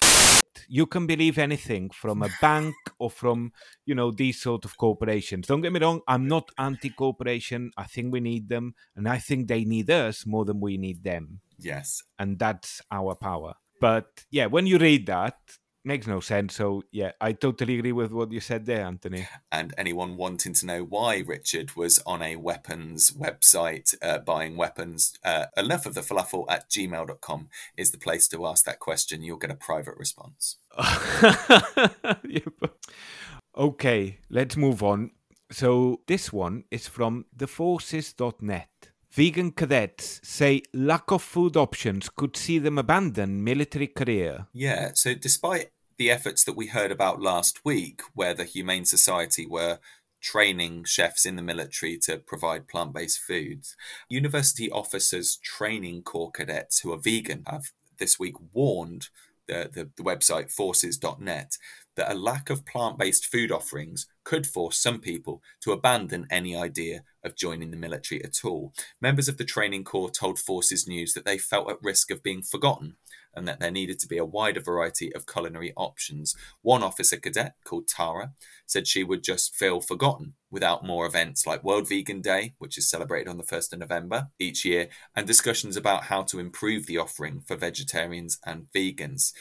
you 0.68 0.86
can 0.86 1.07
believe 1.07 1.38
anything 1.38 1.90
from 1.90 2.22
a 2.22 2.28
bank 2.40 2.76
or 3.00 3.11
from 3.11 3.52
you 3.84 3.94
know 3.94 4.12
these 4.12 4.40
sort 4.40 4.64
of 4.64 4.76
corporations. 4.76 5.48
Don't 5.48 5.61
get 5.61 5.72
me 5.72 5.80
wrong 5.80 6.02
i'm 6.07 6.28
not 6.28 6.50
anti-corporation. 6.59 7.72
I 7.76 7.84
think 7.84 8.12
we 8.12 8.20
need 8.20 8.48
them 8.48 8.74
and 8.94 9.09
i 9.09 9.18
think 9.18 9.48
they 9.48 9.64
need 9.64 9.90
us 9.90 10.24
more 10.24 10.44
than 10.44 10.61
we 10.61 10.76
need 10.76 11.02
them. 11.02 11.40
Yes. 11.59 12.02
And 12.18 12.38
that's 12.38 12.80
our 12.92 13.16
power. 13.16 13.55
But 13.80 14.24
yeah 14.30 14.46
when 14.46 14.66
you 14.68 14.78
read 14.78 15.07
that 15.07 15.36
makes 15.85 16.07
no 16.07 16.20
sense. 16.20 16.57
So 16.57 16.82
yeah, 16.91 17.12
I 17.20 17.32
totally 17.32 17.78
agree 17.78 17.93
with 17.93 18.12
what 18.12 18.32
you 18.32 18.41
said 18.41 18.66
there, 18.66 18.85
Anthony. 18.85 19.26
And 19.53 19.74
anyone 19.76 20.16
wanting 20.16 20.55
to 20.55 20.66
know 20.66 20.85
why 20.85 21.22
Richard 21.26 21.76
was 21.76 22.01
on 22.07 22.22
a 22.22 22.37
weapons 22.37 23.11
website 23.11 23.95
uh, 24.03 24.18
buying 24.18 24.57
weapons, 24.57 25.18
uh, 25.24 25.47
enough 25.57 25.87
of 25.87 25.95
the 25.95 26.01
falafel 26.01 26.47
at 26.49 26.70
gmail.com 26.70 27.49
is 27.76 27.91
the 27.91 27.99
place 27.99 28.28
to 28.28 28.47
ask 28.47 28.64
that 28.64 28.80
question. 28.80 29.22
You'll 29.22 29.39
get 29.39 29.51
a 29.51 29.55
private 29.55 29.97
response. 29.97 30.57
okay, 33.57 34.18
let's 34.30 34.57
move 34.57 34.82
on. 34.82 35.11
So 35.51 36.01
this 36.07 36.32
one 36.32 36.64
is 36.70 36.89
from 36.89 37.26
theforces.net. 37.37 38.68
Vegan 39.14 39.53
cadets 39.53 40.20
say 40.24 40.61
lack 40.72 41.12
of 41.12 41.22
food 41.22 41.57
options 41.57 42.09
could 42.09 42.37
see 42.37 42.59
them 42.59 42.78
abandon 42.78 43.45
military 43.45 43.87
career. 43.87 44.49
Yeah, 44.53 44.91
so 44.95 45.14
despite 45.14 45.70
the 45.97 46.11
efforts 46.11 46.45
that 46.45 46.57
we 46.57 46.68
heard 46.68 46.90
about 46.90 47.20
last 47.20 47.64
week, 47.64 48.03
where 48.14 48.34
the 48.34 48.45
Humane 48.45 48.84
Society 48.84 49.47
were 49.47 49.78
training 50.20 50.84
chefs 50.84 51.26
in 51.26 51.36
the 51.36 51.42
military 51.42 51.99
to 51.99 52.16
provide 52.16 52.66
plant 52.66 52.95
based 52.95 53.20
foods, 53.20 53.76
university 54.09 54.70
officers 54.70 55.36
training 55.36 56.03
corps 56.03 56.30
cadets 56.30 56.80
who 56.80 56.92
are 56.92 56.99
vegan 56.99 57.45
have 57.47 57.72
this 57.99 58.18
week 58.18 58.34
warned 58.53 59.09
the, 59.47 59.70
the, 59.72 59.90
the 59.97 60.03
website 60.03 60.51
forces.net 60.51 61.59
that 61.97 62.11
a 62.11 62.14
lack 62.14 62.51
of 62.51 62.64
plant 62.64 62.99
based 62.99 63.26
food 63.26 63.53
offerings 63.53 64.07
could 64.24 64.47
force 64.47 64.78
some 64.78 64.99
people 64.99 65.42
to 65.61 65.72
abandon 65.72 66.26
any 66.30 66.57
idea 66.57 67.03
of 67.22 67.36
joining 67.36 67.70
the 67.70 67.76
military 67.76 68.24
at 68.24 68.45
all. 68.45 68.72
Members 69.01 69.28
of 69.28 69.36
the 69.36 69.45
training 69.45 69.84
corps 69.84 70.11
told 70.11 70.38
Forces 70.38 70.88
News 70.88 71.12
that 71.12 71.24
they 71.24 71.38
felt 71.38 71.70
at 71.70 71.82
risk 71.82 72.11
of 72.11 72.22
being 72.22 72.42
forgotten 72.42 72.97
and 73.37 73.47
that 73.49 73.61
there 73.61 73.70
needed 73.70 73.99
to 74.01 74.09
be 74.09 74.18
a 74.18 74.24
wider 74.24 74.61
variety 74.61 75.14
of 75.14 75.26
culinary 75.26 75.72
options. 75.76 76.35
One 76.62 76.82
officer 76.82 77.16
cadet, 77.16 77.55
called 77.64 77.89
Tara, 77.89 78.32
said 78.66 78.87
she 78.87 79.05
would 79.05 79.22
just 79.22 79.55
feel 79.55 79.80
forgotten 79.80 80.35
without 80.51 80.85
more 80.85 81.07
events 81.07 81.47
like 81.47 81.64
World 81.64 81.89
Vegan 81.89 82.20
Day, 82.20 82.55
which 82.59 82.78
is 82.78 82.89
celebrated 82.89 83.28
on 83.28 83.37
the 83.37 83.45
1st 83.45 83.72
of 83.72 83.78
November 83.80 84.28
each 84.39 84.64
year, 84.64 84.89
and 85.16 85.26
discussions 85.26 85.76
about 85.76 86.05
how 86.05 86.22
to 86.22 86.39
improve 86.39 86.87
the 86.87 86.99
offering 86.99 87.41
for 87.41 87.57
vegetarians 87.57 88.39
and 88.47 88.66
vegans. 88.74 89.32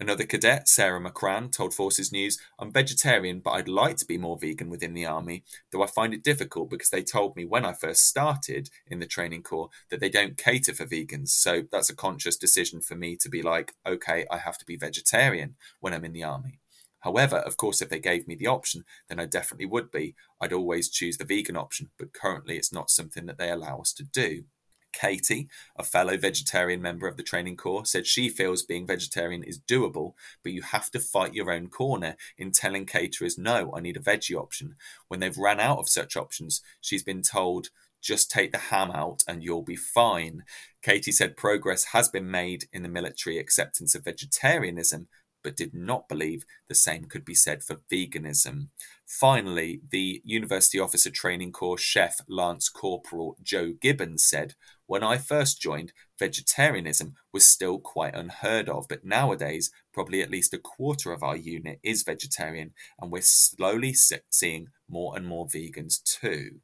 Another 0.00 0.24
cadet, 0.24 0.66
Sarah 0.66 0.98
McCran, 0.98 1.52
told 1.52 1.74
Forces 1.74 2.10
News, 2.10 2.38
I'm 2.58 2.72
vegetarian, 2.72 3.40
but 3.40 3.50
I'd 3.50 3.68
like 3.68 3.98
to 3.98 4.06
be 4.06 4.16
more 4.16 4.38
vegan 4.38 4.70
within 4.70 4.94
the 4.94 5.04
army, 5.04 5.44
though 5.70 5.82
I 5.82 5.88
find 5.88 6.14
it 6.14 6.24
difficult 6.24 6.70
because 6.70 6.88
they 6.88 7.02
told 7.02 7.36
me 7.36 7.44
when 7.44 7.66
I 7.66 7.74
first 7.74 8.06
started 8.06 8.70
in 8.86 9.00
the 9.00 9.06
training 9.06 9.42
corps 9.42 9.68
that 9.90 10.00
they 10.00 10.08
don't 10.08 10.38
cater 10.38 10.72
for 10.72 10.86
vegans. 10.86 11.28
So 11.28 11.64
that's 11.70 11.90
a 11.90 11.94
conscious 11.94 12.38
decision 12.38 12.80
for 12.80 12.96
me 12.96 13.14
to 13.16 13.28
be 13.28 13.42
like, 13.42 13.74
okay, 13.86 14.24
I 14.30 14.38
have 14.38 14.56
to 14.58 14.64
be 14.64 14.76
vegetarian 14.76 15.56
when 15.80 15.92
I'm 15.92 16.06
in 16.06 16.14
the 16.14 16.24
army. 16.24 16.60
However, 17.00 17.36
of 17.36 17.58
course, 17.58 17.82
if 17.82 17.90
they 17.90 18.00
gave 18.00 18.26
me 18.26 18.34
the 18.34 18.46
option, 18.46 18.84
then 19.10 19.20
I 19.20 19.26
definitely 19.26 19.66
would 19.66 19.90
be. 19.90 20.14
I'd 20.40 20.54
always 20.54 20.88
choose 20.88 21.18
the 21.18 21.24
vegan 21.26 21.58
option, 21.58 21.90
but 21.98 22.14
currently 22.14 22.56
it's 22.56 22.72
not 22.72 22.88
something 22.88 23.26
that 23.26 23.36
they 23.36 23.50
allow 23.50 23.80
us 23.80 23.92
to 23.94 24.04
do. 24.04 24.44
Katie, 24.92 25.48
a 25.76 25.84
fellow 25.84 26.16
vegetarian 26.16 26.82
member 26.82 27.06
of 27.06 27.16
the 27.16 27.22
training 27.22 27.56
corps, 27.56 27.86
said 27.86 28.06
she 28.06 28.28
feels 28.28 28.62
being 28.62 28.86
vegetarian 28.86 29.42
is 29.42 29.58
doable, 29.58 30.14
but 30.42 30.52
you 30.52 30.62
have 30.62 30.90
to 30.90 31.00
fight 31.00 31.34
your 31.34 31.50
own 31.50 31.68
corner 31.68 32.16
in 32.36 32.52
telling 32.52 32.86
caterers, 32.86 33.38
no, 33.38 33.72
I 33.74 33.80
need 33.80 33.96
a 33.96 34.00
veggie 34.00 34.36
option. 34.36 34.76
When 35.08 35.20
they've 35.20 35.36
ran 35.36 35.60
out 35.60 35.78
of 35.78 35.88
such 35.88 36.16
options, 36.16 36.62
she's 36.80 37.02
been 37.02 37.22
told, 37.22 37.68
just 38.02 38.30
take 38.30 38.52
the 38.52 38.58
ham 38.58 38.90
out 38.90 39.22
and 39.28 39.42
you'll 39.42 39.62
be 39.62 39.76
fine. 39.76 40.44
Katie 40.82 41.12
said 41.12 41.36
progress 41.36 41.84
has 41.92 42.08
been 42.08 42.30
made 42.30 42.64
in 42.72 42.82
the 42.82 42.88
military 42.88 43.38
acceptance 43.38 43.94
of 43.94 44.04
vegetarianism, 44.04 45.08
but 45.42 45.56
did 45.56 45.74
not 45.74 46.08
believe 46.08 46.44
the 46.68 46.74
same 46.74 47.04
could 47.04 47.24
be 47.24 47.34
said 47.34 47.62
for 47.62 47.80
veganism. 47.90 48.68
Finally, 49.06 49.80
the 49.90 50.22
University 50.24 50.78
Officer 50.78 51.10
Training 51.10 51.52
Corps 51.52 51.78
chef 51.78 52.20
Lance 52.28 52.68
Corporal 52.68 53.36
Joe 53.42 53.72
Gibbons 53.80 54.24
said, 54.24 54.54
When 54.90 55.04
I 55.04 55.18
first 55.18 55.60
joined, 55.60 55.92
vegetarianism 56.18 57.14
was 57.32 57.48
still 57.48 57.78
quite 57.78 58.12
unheard 58.12 58.68
of, 58.68 58.86
but 58.88 59.04
nowadays, 59.04 59.70
probably 59.94 60.20
at 60.20 60.32
least 60.32 60.52
a 60.52 60.58
quarter 60.58 61.12
of 61.12 61.22
our 61.22 61.36
unit 61.36 61.78
is 61.84 62.02
vegetarian, 62.02 62.72
and 63.00 63.12
we're 63.12 63.22
slowly 63.22 63.94
seeing 63.94 64.66
more 64.88 65.16
and 65.16 65.24
more 65.24 65.46
vegans 65.46 66.02
too. 66.02 66.58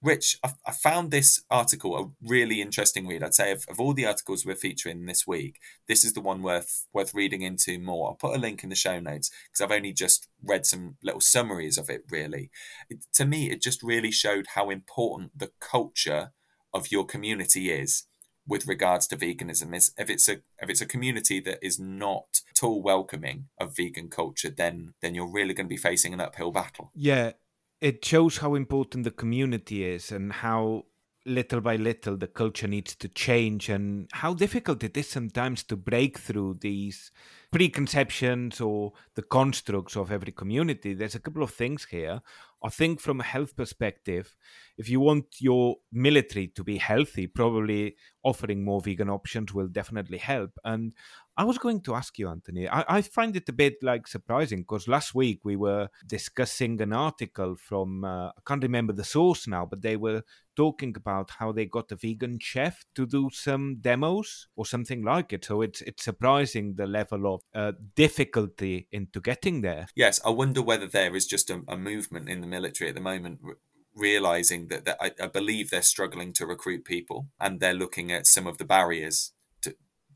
Rich, 0.00 0.38
I, 0.44 0.70
found 0.70 1.10
this 1.10 1.42
article 1.50 1.98
a 1.98 2.10
really 2.24 2.60
interesting 2.60 3.08
read. 3.08 3.24
I'd 3.24 3.34
say 3.34 3.50
of, 3.50 3.64
of 3.68 3.80
all 3.80 3.94
the 3.94 4.06
articles 4.06 4.46
we're 4.46 4.54
featuring 4.54 5.06
this 5.06 5.26
week, 5.26 5.58
this 5.88 6.04
is 6.04 6.12
the 6.12 6.20
one 6.20 6.40
worth 6.40 6.86
worth 6.92 7.12
reading 7.12 7.42
into 7.42 7.80
more. 7.80 8.10
I'll 8.10 8.14
put 8.14 8.36
a 8.36 8.40
link 8.40 8.62
in 8.62 8.70
the 8.70 8.76
show 8.76 9.00
notes 9.00 9.28
because 9.50 9.60
I've 9.60 9.76
only 9.76 9.92
just 9.92 10.28
read 10.40 10.66
some 10.66 10.98
little 11.02 11.20
summaries 11.20 11.78
of 11.78 11.90
it. 11.90 12.04
Really, 12.08 12.52
it, 12.88 13.06
to 13.14 13.24
me, 13.24 13.50
it 13.50 13.60
just 13.60 13.82
really 13.82 14.12
showed 14.12 14.46
how 14.54 14.70
important 14.70 15.36
the 15.36 15.50
culture 15.60 16.30
of 16.72 16.90
your 16.90 17.04
community 17.04 17.70
is 17.70 18.04
with 18.46 18.66
regards 18.66 19.06
to 19.08 19.16
veganism. 19.16 19.74
Is 19.74 19.92
if 19.96 20.10
it's 20.10 20.28
a 20.28 20.40
if 20.60 20.68
it's 20.68 20.80
a 20.80 20.86
community 20.86 21.40
that 21.40 21.58
is 21.62 21.78
not 21.78 22.40
at 22.50 22.62
all 22.62 22.82
welcoming 22.82 23.48
of 23.58 23.76
vegan 23.76 24.08
culture, 24.08 24.50
then 24.50 24.94
then 25.00 25.14
you're 25.14 25.32
really 25.32 25.54
going 25.54 25.66
to 25.66 25.74
be 25.74 25.76
facing 25.76 26.12
an 26.12 26.20
uphill 26.20 26.52
battle. 26.52 26.90
Yeah, 26.94 27.32
it 27.80 28.04
shows 28.04 28.38
how 28.38 28.54
important 28.54 29.04
the 29.04 29.10
community 29.10 29.84
is 29.84 30.12
and 30.12 30.32
how 30.32 30.84
little 31.24 31.60
by 31.60 31.76
little 31.76 32.16
the 32.16 32.26
culture 32.26 32.66
needs 32.66 32.94
to 32.96 33.08
change 33.08 33.68
and 33.68 34.08
how 34.12 34.34
difficult 34.34 34.82
it 34.82 34.96
is 34.96 35.08
sometimes 35.08 35.62
to 35.62 35.76
break 35.76 36.18
through 36.18 36.58
these 36.60 37.12
preconceptions 37.52 38.60
or 38.60 38.92
the 39.14 39.22
constructs 39.22 39.96
of 39.96 40.10
every 40.10 40.32
community 40.32 40.94
there's 40.94 41.14
a 41.14 41.20
couple 41.20 41.42
of 41.42 41.52
things 41.52 41.86
here 41.90 42.20
i 42.64 42.68
think 42.68 43.00
from 43.00 43.20
a 43.20 43.24
health 43.24 43.56
perspective 43.56 44.36
if 44.78 44.88
you 44.88 45.00
want 45.00 45.26
your 45.38 45.76
military 45.92 46.48
to 46.48 46.64
be 46.64 46.78
healthy, 46.78 47.26
probably 47.26 47.96
offering 48.24 48.64
more 48.64 48.80
vegan 48.80 49.10
options 49.10 49.52
will 49.52 49.68
definitely 49.68 50.18
help. 50.18 50.50
And 50.64 50.94
I 51.36 51.44
was 51.44 51.58
going 51.58 51.80
to 51.82 51.94
ask 51.94 52.18
you, 52.18 52.28
Anthony. 52.28 52.68
I, 52.68 52.84
I 52.88 53.02
find 53.02 53.34
it 53.36 53.48
a 53.48 53.52
bit 53.52 53.76
like 53.82 54.06
surprising 54.06 54.60
because 54.60 54.86
last 54.86 55.14
week 55.14 55.40
we 55.44 55.56
were 55.56 55.88
discussing 56.06 56.80
an 56.82 56.92
article 56.92 57.56
from 57.56 58.04
uh, 58.04 58.28
I 58.28 58.40
can't 58.46 58.62
remember 58.62 58.92
the 58.92 59.04
source 59.04 59.46
now, 59.46 59.64
but 59.64 59.80
they 59.80 59.96
were 59.96 60.22
talking 60.54 60.94
about 60.96 61.30
how 61.30 61.50
they 61.50 61.64
got 61.64 61.90
a 61.90 61.96
vegan 61.96 62.38
chef 62.38 62.84
to 62.94 63.06
do 63.06 63.30
some 63.32 63.78
demos 63.80 64.48
or 64.56 64.66
something 64.66 65.02
like 65.02 65.32
it. 65.32 65.44
So 65.46 65.62
it's 65.62 65.80
it's 65.82 66.04
surprising 66.04 66.74
the 66.74 66.86
level 66.86 67.34
of 67.34 67.40
uh, 67.54 67.72
difficulty 67.96 68.88
into 68.92 69.20
getting 69.20 69.62
there. 69.62 69.86
Yes, 69.96 70.20
I 70.26 70.30
wonder 70.30 70.60
whether 70.60 70.86
there 70.86 71.16
is 71.16 71.26
just 71.26 71.48
a, 71.48 71.62
a 71.66 71.78
movement 71.78 72.28
in 72.28 72.42
the 72.42 72.46
military 72.46 72.90
at 72.90 72.94
the 72.94 73.00
moment 73.00 73.40
realizing 73.94 74.68
that, 74.68 74.84
that 74.84 74.96
I, 75.00 75.12
I, 75.22 75.26
believe 75.26 75.68
they're 75.68 75.82
struggling 75.82 76.32
to 76.34 76.46
recruit 76.46 76.82
people 76.82 77.28
and 77.38 77.60
they're 77.60 77.74
looking 77.74 78.10
at 78.10 78.26
some 78.26 78.46
of 78.46 78.56
the 78.56 78.64
barriers 78.64 79.32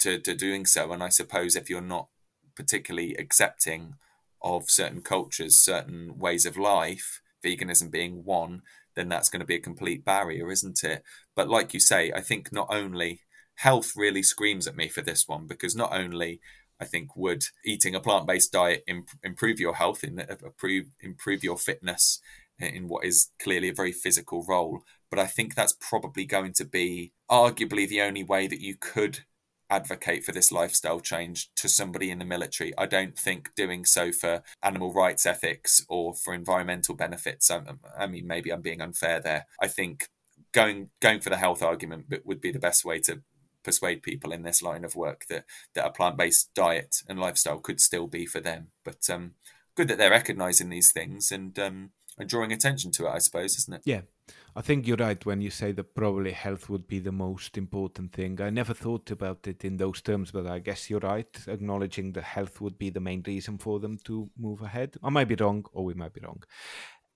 to, 0.00 0.18
to 0.20 0.34
doing 0.34 0.66
so. 0.66 0.92
And 0.92 1.02
I 1.02 1.08
suppose 1.08 1.56
if 1.56 1.70
you're 1.70 1.80
not 1.80 2.08
particularly 2.54 3.14
accepting 3.16 3.94
of 4.42 4.70
certain 4.70 5.02
cultures, 5.02 5.58
certain 5.58 6.18
ways 6.18 6.46
of 6.46 6.56
life, 6.56 7.20
veganism 7.44 7.90
being 7.90 8.24
one, 8.24 8.62
then 8.94 9.08
that's 9.08 9.28
going 9.28 9.40
to 9.40 9.46
be 9.46 9.56
a 9.56 9.60
complete 9.60 10.04
barrier, 10.04 10.50
isn't 10.50 10.82
it? 10.82 11.02
But 11.34 11.48
like 11.48 11.74
you 11.74 11.80
say, 11.80 12.12
I 12.12 12.20
think 12.20 12.52
not 12.52 12.68
only 12.70 13.20
health 13.56 13.92
really 13.96 14.22
screams 14.22 14.66
at 14.66 14.76
me 14.76 14.88
for 14.88 15.02
this 15.02 15.26
one 15.26 15.46
because 15.46 15.74
not 15.74 15.92
only 15.92 16.40
I 16.80 16.84
think 16.84 17.16
would 17.16 17.44
eating 17.64 17.94
a 17.94 18.00
plant 18.00 18.26
based 18.26 18.52
diet 18.52 18.84
imp- 18.86 19.08
improve 19.22 19.58
your 19.60 19.74
health, 19.74 20.04
in, 20.04 20.20
uh, 20.20 20.36
improve 20.44 20.86
improve 21.00 21.42
your 21.42 21.56
fitness 21.56 22.20
in 22.58 22.88
what 22.88 23.04
is 23.04 23.30
clearly 23.40 23.68
a 23.68 23.74
very 23.74 23.92
physical 23.92 24.44
role, 24.46 24.82
but 25.10 25.18
I 25.18 25.26
think 25.26 25.54
that's 25.54 25.76
probably 25.78 26.24
going 26.24 26.52
to 26.54 26.64
be 26.64 27.12
arguably 27.30 27.88
the 27.88 28.02
only 28.02 28.24
way 28.24 28.46
that 28.46 28.60
you 28.60 28.76
could 28.78 29.20
advocate 29.70 30.24
for 30.24 30.32
this 30.32 30.52
lifestyle 30.52 31.00
change 31.00 31.50
to 31.56 31.68
somebody 31.68 32.10
in 32.10 32.18
the 32.18 32.24
military. 32.24 32.72
I 32.78 32.86
don't 32.86 33.18
think 33.18 33.54
doing 33.54 33.84
so 33.84 34.12
for 34.12 34.42
animal 34.62 34.92
rights 34.92 35.26
ethics 35.26 35.84
or 35.88 36.14
for 36.14 36.34
environmental 36.34 36.94
benefits. 36.94 37.50
I, 37.50 37.62
I 37.98 38.06
mean, 38.06 38.26
maybe 38.26 38.50
I'm 38.50 38.62
being 38.62 38.80
unfair 38.80 39.20
there. 39.20 39.46
I 39.60 39.68
think 39.68 40.08
going 40.52 40.90
going 41.00 41.20
for 41.20 41.30
the 41.30 41.36
health 41.36 41.62
argument 41.62 42.06
would 42.24 42.40
be 42.40 42.52
the 42.52 42.58
best 42.58 42.84
way 42.84 42.98
to 43.00 43.22
persuade 43.62 44.02
people 44.02 44.32
in 44.32 44.44
this 44.44 44.62
line 44.62 44.84
of 44.84 44.94
work 44.94 45.26
that 45.28 45.44
that 45.74 45.86
a 45.86 45.90
plant 45.90 46.16
based 46.16 46.50
diet 46.54 47.02
and 47.08 47.18
lifestyle 47.18 47.58
could 47.58 47.80
still 47.80 48.06
be 48.06 48.24
for 48.24 48.40
them. 48.40 48.68
But 48.84 49.10
um, 49.10 49.32
good 49.74 49.88
that 49.88 49.98
they're 49.98 50.10
recognizing 50.10 50.68
these 50.68 50.92
things 50.92 51.32
and 51.32 51.58
um, 51.58 51.90
and 52.18 52.28
drawing 52.28 52.52
attention 52.52 52.92
to 52.92 53.06
it. 53.06 53.10
I 53.10 53.18
suppose, 53.18 53.56
isn't 53.58 53.74
it? 53.74 53.82
Yeah. 53.84 54.02
I 54.54 54.62
think 54.62 54.86
you're 54.86 54.96
right 54.96 55.24
when 55.26 55.40
you 55.40 55.50
say 55.50 55.72
that 55.72 55.94
probably 55.94 56.32
health 56.32 56.70
would 56.70 56.86
be 56.88 56.98
the 56.98 57.12
most 57.12 57.58
important 57.58 58.12
thing. 58.12 58.40
I 58.40 58.50
never 58.50 58.72
thought 58.72 59.10
about 59.10 59.46
it 59.46 59.64
in 59.64 59.76
those 59.76 60.00
terms, 60.00 60.30
but 60.30 60.46
I 60.46 60.60
guess 60.60 60.88
you're 60.88 61.00
right, 61.00 61.28
acknowledging 61.46 62.12
that 62.12 62.24
health 62.24 62.60
would 62.60 62.78
be 62.78 62.90
the 62.90 63.00
main 63.00 63.22
reason 63.26 63.58
for 63.58 63.80
them 63.80 63.98
to 64.04 64.30
move 64.38 64.62
ahead. 64.62 64.96
I 65.02 65.10
might 65.10 65.28
be 65.28 65.36
wrong, 65.36 65.66
or 65.72 65.84
we 65.84 65.94
might 65.94 66.14
be 66.14 66.22
wrong. 66.22 66.42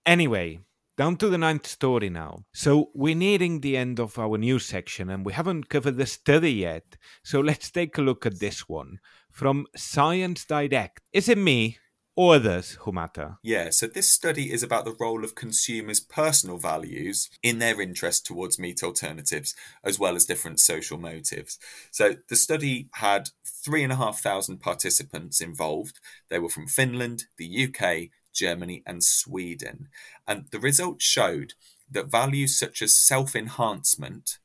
Anyway, 0.05 0.61
down 1.01 1.17
to 1.17 1.31
the 1.31 1.39
ninth 1.39 1.67
story 1.67 2.11
now. 2.11 2.45
So 2.53 2.91
we're 2.95 3.15
nearing 3.15 3.61
the 3.61 3.75
end 3.75 3.99
of 3.99 4.19
our 4.19 4.37
news 4.37 4.67
section 4.67 5.09
and 5.09 5.25
we 5.25 5.33
haven't 5.33 5.71
covered 5.71 5.97
the 5.97 6.05
study 6.05 6.53
yet. 6.53 6.97
So 7.25 7.41
let's 7.41 7.71
take 7.71 7.97
a 7.97 8.03
look 8.03 8.27
at 8.27 8.39
this 8.39 8.69
one 8.69 8.99
from 9.31 9.67
Science 9.75 10.45
Direct. 10.45 11.01
Is 11.13 11.31
it 11.31 11.39
me? 11.39 11.79
Or 12.21 12.35
others 12.35 12.73
who 12.81 12.93
matter. 12.93 13.39
Yeah, 13.43 13.71
so 13.71 13.87
this 13.87 14.11
study 14.11 14.53
is 14.53 14.62
about 14.62 14.85
the 14.85 14.95
role 15.01 15.25
of 15.25 15.35
consumers' 15.35 16.01
personal 16.01 16.59
values 16.59 17.31
in 17.43 17.61
their 17.61 17.81
interest 17.81 18.27
towards 18.27 18.59
meat 18.59 18.83
alternatives, 18.83 19.55
as 19.83 19.99
well 19.99 20.14
as 20.14 20.27
different 20.27 20.61
social 20.61 20.99
motives. 20.99 21.59
So 21.91 22.16
the 22.29 22.37
study 22.37 22.91
had 22.97 23.31
three 23.47 23.83
and 23.83 23.91
a 23.91 23.97
half 23.97 24.21
thousand 24.21 24.59
participants 24.59 25.41
involved. 25.41 25.99
They 26.29 26.39
were 26.39 26.51
from 26.51 26.66
Finland, 26.66 27.25
the 27.39 27.64
UK, 27.66 28.11
Germany, 28.35 28.83
and 28.85 29.03
Sweden. 29.03 29.89
And 30.29 30.45
the 30.51 30.61
results 30.61 31.07
showed 31.07 31.55
that 31.91 32.11
values 32.11 32.59
such 32.59 32.83
as 32.83 32.95
self 32.95 33.35
enhancement 33.35 34.41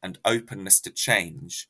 and 0.00 0.20
openness 0.24 0.80
to 0.82 0.92
change 0.92 1.66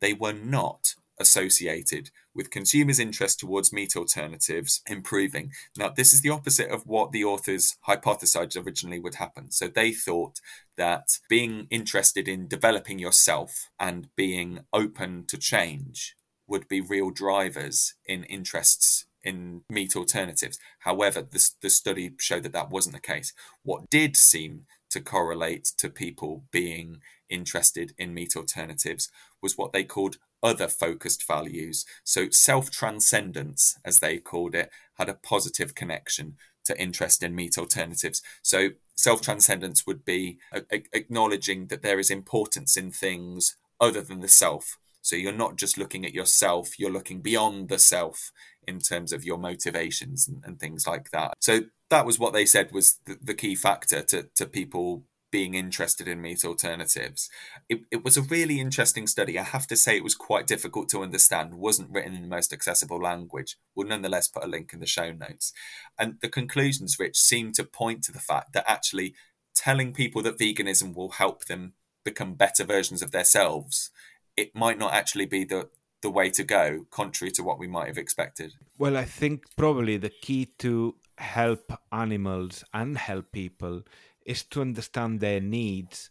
they 0.00 0.14
were 0.14 0.32
not 0.32 0.94
associated 1.20 2.10
with 2.34 2.50
consumers' 2.50 2.98
interest 2.98 3.38
towards 3.38 3.72
meat 3.72 3.94
alternatives 3.94 4.80
improving. 4.88 5.52
Now, 5.76 5.90
this 5.90 6.12
is 6.12 6.22
the 6.22 6.30
opposite 6.30 6.70
of 6.70 6.86
what 6.86 7.12
the 7.12 7.24
authors 7.24 7.76
hypothesized 7.86 8.56
originally 8.64 8.98
would 8.98 9.16
happen. 9.16 9.50
So 9.50 9.68
they 9.68 9.92
thought 9.92 10.40
that 10.76 11.18
being 11.28 11.66
interested 11.70 12.26
in 12.26 12.48
developing 12.48 12.98
yourself 12.98 13.68
and 13.78 14.08
being 14.16 14.60
open 14.72 15.26
to 15.28 15.36
change 15.36 16.16
would 16.48 16.66
be 16.66 16.80
real 16.80 17.10
drivers 17.10 17.94
in 18.06 18.24
interests 18.24 19.06
in 19.22 19.62
meat 19.68 19.94
alternatives. 19.94 20.58
However, 20.80 21.20
the, 21.22 21.50
the 21.60 21.70
study 21.70 22.12
showed 22.18 22.42
that 22.44 22.52
that 22.52 22.70
wasn't 22.70 22.94
the 22.94 23.00
case. 23.00 23.32
What 23.62 23.90
did 23.90 24.16
seem 24.16 24.66
to 24.90 25.00
correlate 25.00 25.64
to 25.78 25.88
people 25.88 26.44
being 26.50 27.00
interested 27.30 27.92
in 27.96 28.14
meat 28.14 28.36
alternatives 28.36 29.10
was 29.42 29.56
what 29.56 29.72
they 29.72 29.84
called 29.84 30.18
other 30.42 30.68
focused 30.68 31.26
values. 31.26 31.84
So, 32.04 32.30
self 32.30 32.70
transcendence, 32.70 33.78
as 33.84 33.98
they 33.98 34.18
called 34.18 34.54
it, 34.54 34.70
had 34.98 35.08
a 35.08 35.14
positive 35.14 35.74
connection 35.74 36.36
to 36.64 36.78
interest 36.80 37.22
in 37.22 37.34
meat 37.34 37.56
alternatives. 37.58 38.22
So, 38.42 38.70
self 38.94 39.20
transcendence 39.20 39.86
would 39.86 40.04
be 40.04 40.38
a- 40.52 40.64
acknowledging 40.92 41.66
that 41.68 41.82
there 41.82 41.98
is 41.98 42.10
importance 42.10 42.76
in 42.76 42.90
things 42.90 43.56
other 43.80 44.02
than 44.02 44.20
the 44.20 44.28
self. 44.28 44.78
So, 45.02 45.16
you're 45.16 45.32
not 45.32 45.56
just 45.56 45.78
looking 45.78 46.04
at 46.04 46.14
yourself, 46.14 46.78
you're 46.78 46.92
looking 46.92 47.20
beyond 47.20 47.68
the 47.68 47.78
self 47.78 48.32
in 48.66 48.78
terms 48.78 49.12
of 49.12 49.24
your 49.24 49.38
motivations 49.38 50.28
and, 50.28 50.42
and 50.44 50.58
things 50.58 50.86
like 50.86 51.10
that. 51.10 51.34
So, 51.40 51.60
that 51.90 52.06
was 52.06 52.18
what 52.18 52.32
they 52.32 52.46
said 52.46 52.72
was 52.72 52.98
the, 53.04 53.18
the 53.20 53.34
key 53.34 53.54
factor 53.54 54.02
to, 54.02 54.28
to 54.36 54.46
people 54.46 55.04
being 55.30 55.54
interested 55.54 56.08
in 56.08 56.20
meat 56.20 56.44
alternatives. 56.44 57.30
It, 57.68 57.82
it 57.90 58.04
was 58.04 58.16
a 58.16 58.22
really 58.22 58.60
interesting 58.60 59.06
study. 59.06 59.38
I 59.38 59.44
have 59.44 59.66
to 59.68 59.76
say 59.76 59.96
it 59.96 60.04
was 60.04 60.14
quite 60.14 60.46
difficult 60.46 60.88
to 60.90 61.02
understand, 61.02 61.54
wasn't 61.54 61.90
written 61.90 62.14
in 62.14 62.22
the 62.22 62.28
most 62.28 62.52
accessible 62.52 63.00
language. 63.00 63.56
We'll 63.74 63.88
nonetheless 63.88 64.28
put 64.28 64.44
a 64.44 64.48
link 64.48 64.72
in 64.72 64.80
the 64.80 64.86
show 64.86 65.12
notes. 65.12 65.52
And 65.98 66.16
the 66.20 66.28
conclusions, 66.28 66.98
Rich, 66.98 67.18
seem 67.18 67.52
to 67.52 67.64
point 67.64 68.02
to 68.04 68.12
the 68.12 68.18
fact 68.18 68.52
that 68.52 68.64
actually 68.66 69.14
telling 69.54 69.92
people 69.92 70.22
that 70.22 70.38
veganism 70.38 70.94
will 70.94 71.10
help 71.10 71.44
them 71.44 71.74
become 72.04 72.34
better 72.34 72.64
versions 72.64 73.02
of 73.02 73.10
themselves, 73.10 73.90
it 74.36 74.54
might 74.54 74.78
not 74.78 74.94
actually 74.94 75.26
be 75.26 75.44
the, 75.44 75.68
the 76.02 76.10
way 76.10 76.30
to 76.30 76.42
go, 76.42 76.86
contrary 76.90 77.30
to 77.32 77.42
what 77.42 77.58
we 77.58 77.66
might 77.66 77.88
have 77.88 77.98
expected. 77.98 78.54
Well, 78.78 78.96
I 78.96 79.04
think 79.04 79.44
probably 79.56 79.96
the 79.96 80.10
key 80.10 80.46
to 80.58 80.96
help 81.18 81.72
animals 81.92 82.64
and 82.72 82.96
help 82.96 83.32
people 83.32 83.82
is 84.24 84.44
to 84.44 84.60
understand 84.60 85.20
their 85.20 85.40
needs 85.40 86.10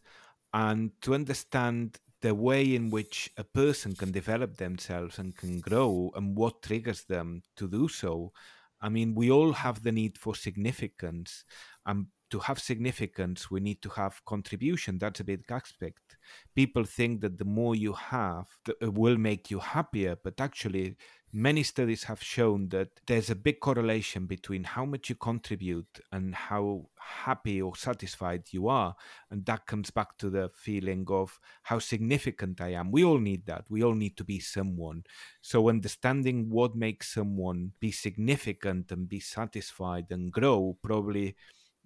and 0.53 0.91
to 1.01 1.13
understand 1.13 1.99
the 2.21 2.35
way 2.35 2.75
in 2.75 2.89
which 2.89 3.31
a 3.37 3.43
person 3.43 3.95
can 3.95 4.11
develop 4.11 4.57
themselves 4.57 5.19
and 5.19 5.35
can 5.37 5.59
grow 5.59 6.11
and 6.15 6.35
what 6.35 6.61
triggers 6.61 7.03
them 7.05 7.41
to 7.55 7.67
do 7.67 7.87
so. 7.87 8.33
I 8.81 8.89
mean, 8.89 9.15
we 9.15 9.31
all 9.31 9.53
have 9.53 9.83
the 9.83 9.91
need 9.91 10.17
for 10.17 10.35
significance. 10.35 11.45
And 11.85 12.07
to 12.31 12.39
have 12.39 12.59
significance, 12.59 13.49
we 13.49 13.59
need 13.59 13.81
to 13.81 13.89
have 13.89 14.23
contribution. 14.25 14.97
That's 14.97 15.19
a 15.19 15.23
big 15.23 15.43
aspect. 15.49 16.17
People 16.55 16.83
think 16.83 17.21
that 17.21 17.37
the 17.37 17.45
more 17.45 17.75
you 17.75 17.93
have, 17.93 18.45
it 18.81 18.93
will 18.93 19.17
make 19.17 19.49
you 19.49 19.59
happier, 19.59 20.17
but 20.23 20.39
actually, 20.39 20.95
many 21.31 21.63
studies 21.63 22.03
have 22.03 22.21
shown 22.23 22.69
that 22.69 22.89
there's 23.07 23.29
a 23.29 23.35
big 23.35 23.59
correlation 23.59 24.25
between 24.25 24.63
how 24.63 24.85
much 24.85 25.09
you 25.09 25.15
contribute 25.15 25.99
and 26.11 26.33
how 26.33 26.89
happy 26.99 27.61
or 27.61 27.75
satisfied 27.75 28.43
you 28.51 28.67
are. 28.67 28.95
And 29.29 29.45
that 29.45 29.65
comes 29.67 29.91
back 29.91 30.17
to 30.19 30.29
the 30.29 30.49
feeling 30.49 31.05
of 31.09 31.39
how 31.63 31.79
significant 31.79 32.61
I 32.61 32.69
am. 32.69 32.91
We 32.91 33.03
all 33.03 33.19
need 33.19 33.45
that. 33.45 33.65
We 33.69 33.83
all 33.83 33.95
need 33.95 34.17
to 34.17 34.23
be 34.23 34.39
someone. 34.39 35.03
So, 35.41 35.69
understanding 35.69 36.49
what 36.49 36.75
makes 36.75 37.13
someone 37.13 37.73
be 37.79 37.91
significant 37.91 38.91
and 38.91 39.07
be 39.07 39.19
satisfied 39.19 40.07
and 40.09 40.31
grow 40.31 40.77
probably 40.81 41.35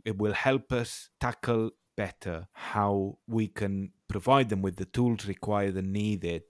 it 0.06 0.18
will 0.18 0.34
help 0.34 0.72
us 0.72 1.10
tackle 1.20 1.72
better 1.96 2.48
how 2.54 3.18
we 3.28 3.48
can 3.48 3.92
provide 4.08 4.50
them 4.50 4.62
with 4.62 4.76
the 4.78 4.86
tools 4.86 5.28
required 5.28 5.76
and 5.76 5.94
needed 5.94 6.44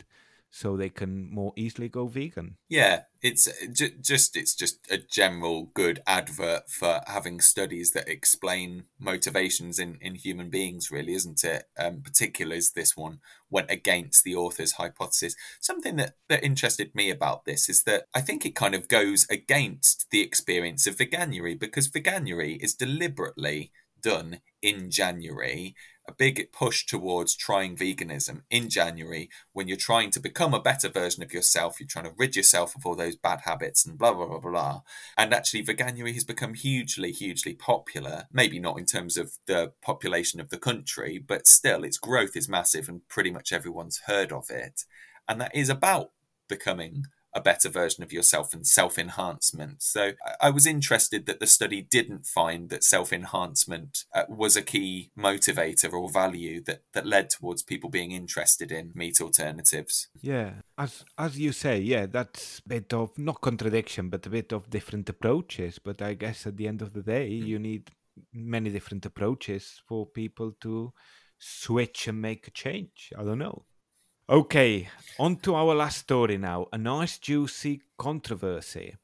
so 0.55 0.77
they 0.77 0.89
can 0.89 1.33
more 1.33 1.51
easily 1.55 1.89
go 1.89 2.05
vegan. 2.05 2.57
Yeah, 2.69 3.01
it's 3.23 3.47
uh, 3.47 3.87
just 3.99 4.37
it's 4.37 4.53
just 4.53 4.77
a 4.91 4.99
general 4.99 5.71
good 5.73 6.03
advert 6.05 6.69
for 6.69 7.01
having 7.07 7.41
studies 7.41 7.93
that 7.93 8.07
explain 8.07 8.83
motivations 8.99 9.79
in 9.79 9.97
in 9.99 10.13
human 10.13 10.51
beings 10.51 10.91
really 10.91 11.13
isn't 11.13 11.43
it 11.43 11.63
um 11.79 12.01
particularly 12.01 12.57
as 12.57 12.71
this 12.71 12.95
one 12.95 13.19
went 13.49 13.71
against 13.71 14.23
the 14.23 14.35
author's 14.35 14.73
hypothesis 14.73 15.35
something 15.59 15.95
that 15.95 16.15
that 16.29 16.43
interested 16.43 16.93
me 16.93 17.09
about 17.09 17.45
this 17.45 17.69
is 17.69 17.83
that 17.83 18.03
i 18.13 18.21
think 18.21 18.45
it 18.45 18.55
kind 18.55 18.75
of 18.75 18.87
goes 18.87 19.25
against 19.29 20.05
the 20.11 20.21
experience 20.21 20.85
of 20.85 20.97
veganuary 20.97 21.57
because 21.57 21.89
veganuary 21.89 22.61
is 22.61 22.75
deliberately 22.75 23.71
done 24.03 24.41
in 24.61 24.91
January, 24.91 25.75
a 26.05 26.11
big 26.11 26.51
push 26.51 26.85
towards 26.85 27.35
trying 27.35 27.75
veganism 27.75 28.41
in 28.49 28.69
January 28.69 29.29
when 29.53 29.67
you're 29.67 29.77
trying 29.77 30.11
to 30.11 30.19
become 30.19 30.53
a 30.53 30.61
better 30.61 30.89
version 30.89 31.23
of 31.23 31.33
yourself, 31.33 31.79
you're 31.79 31.87
trying 31.87 32.05
to 32.05 32.13
rid 32.17 32.35
yourself 32.35 32.75
of 32.75 32.85
all 32.85 32.95
those 32.95 33.15
bad 33.15 33.41
habits 33.45 33.85
and 33.85 33.97
blah, 33.97 34.13
blah, 34.13 34.27
blah, 34.27 34.39
blah. 34.39 34.81
And 35.17 35.33
actually, 35.33 35.65
veganuary 35.65 36.13
has 36.13 36.23
become 36.23 36.53
hugely, 36.53 37.11
hugely 37.11 37.53
popular. 37.53 38.27
Maybe 38.31 38.59
not 38.59 38.77
in 38.77 38.85
terms 38.85 39.17
of 39.17 39.37
the 39.45 39.73
population 39.81 40.39
of 40.39 40.49
the 40.49 40.57
country, 40.57 41.23
but 41.25 41.47
still, 41.47 41.83
its 41.83 41.97
growth 41.97 42.35
is 42.35 42.49
massive 42.49 42.89
and 42.89 43.07
pretty 43.07 43.31
much 43.31 43.53
everyone's 43.53 44.01
heard 44.05 44.31
of 44.31 44.49
it. 44.49 44.83
And 45.27 45.39
that 45.39 45.55
is 45.55 45.69
about 45.69 46.11
becoming 46.49 47.05
a 47.35 47.41
better 47.41 47.69
version 47.69 48.03
of 48.03 48.13
yourself 48.13 48.53
and 48.53 48.65
self 48.65 48.97
enhancement. 48.97 49.81
So 49.81 50.11
I 50.39 50.49
was 50.49 50.65
interested 50.65 51.25
that 51.25 51.39
the 51.39 51.47
study 51.47 51.81
didn't 51.81 52.25
find 52.25 52.69
that 52.69 52.83
self 52.83 53.11
enhancement 53.11 54.05
uh, 54.13 54.23
was 54.29 54.55
a 54.55 54.61
key 54.61 55.11
motivator 55.17 55.91
or 55.93 56.09
value 56.09 56.61
that, 56.63 56.83
that 56.93 57.05
led 57.05 57.29
towards 57.29 57.63
people 57.63 57.89
being 57.89 58.11
interested 58.11 58.71
in 58.71 58.91
meat 58.93 59.19
alternatives. 59.21 60.07
Yeah, 60.21 60.51
as 60.77 61.03
as 61.17 61.39
you 61.39 61.51
say, 61.51 61.79
yeah, 61.79 62.05
that's 62.05 62.59
a 62.59 62.69
bit 62.69 62.93
of 62.93 63.17
not 63.17 63.41
contradiction, 63.41 64.09
but 64.09 64.25
a 64.25 64.29
bit 64.29 64.53
of 64.53 64.69
different 64.69 65.09
approaches. 65.09 65.79
But 65.79 66.01
I 66.01 66.13
guess 66.13 66.45
at 66.45 66.57
the 66.57 66.67
end 66.67 66.81
of 66.81 66.93
the 66.93 67.01
day, 67.01 67.29
mm. 67.29 67.45
you 67.45 67.59
need 67.59 67.91
many 68.31 68.69
different 68.69 69.05
approaches 69.05 69.81
for 69.87 70.05
people 70.05 70.51
to 70.61 70.93
switch 71.39 72.07
and 72.07 72.21
make 72.21 72.47
a 72.47 72.51
change. 72.51 73.11
I 73.17 73.23
don't 73.23 73.39
know. 73.39 73.65
Okay, 74.29 74.87
on 75.19 75.35
to 75.37 75.53
our 75.53 75.75
last 75.75 75.97
story 75.97 76.37
now. 76.37 76.67
A 76.71 76.77
nice 76.77 77.17
juicy 77.17 77.81
controversy. 77.97 78.95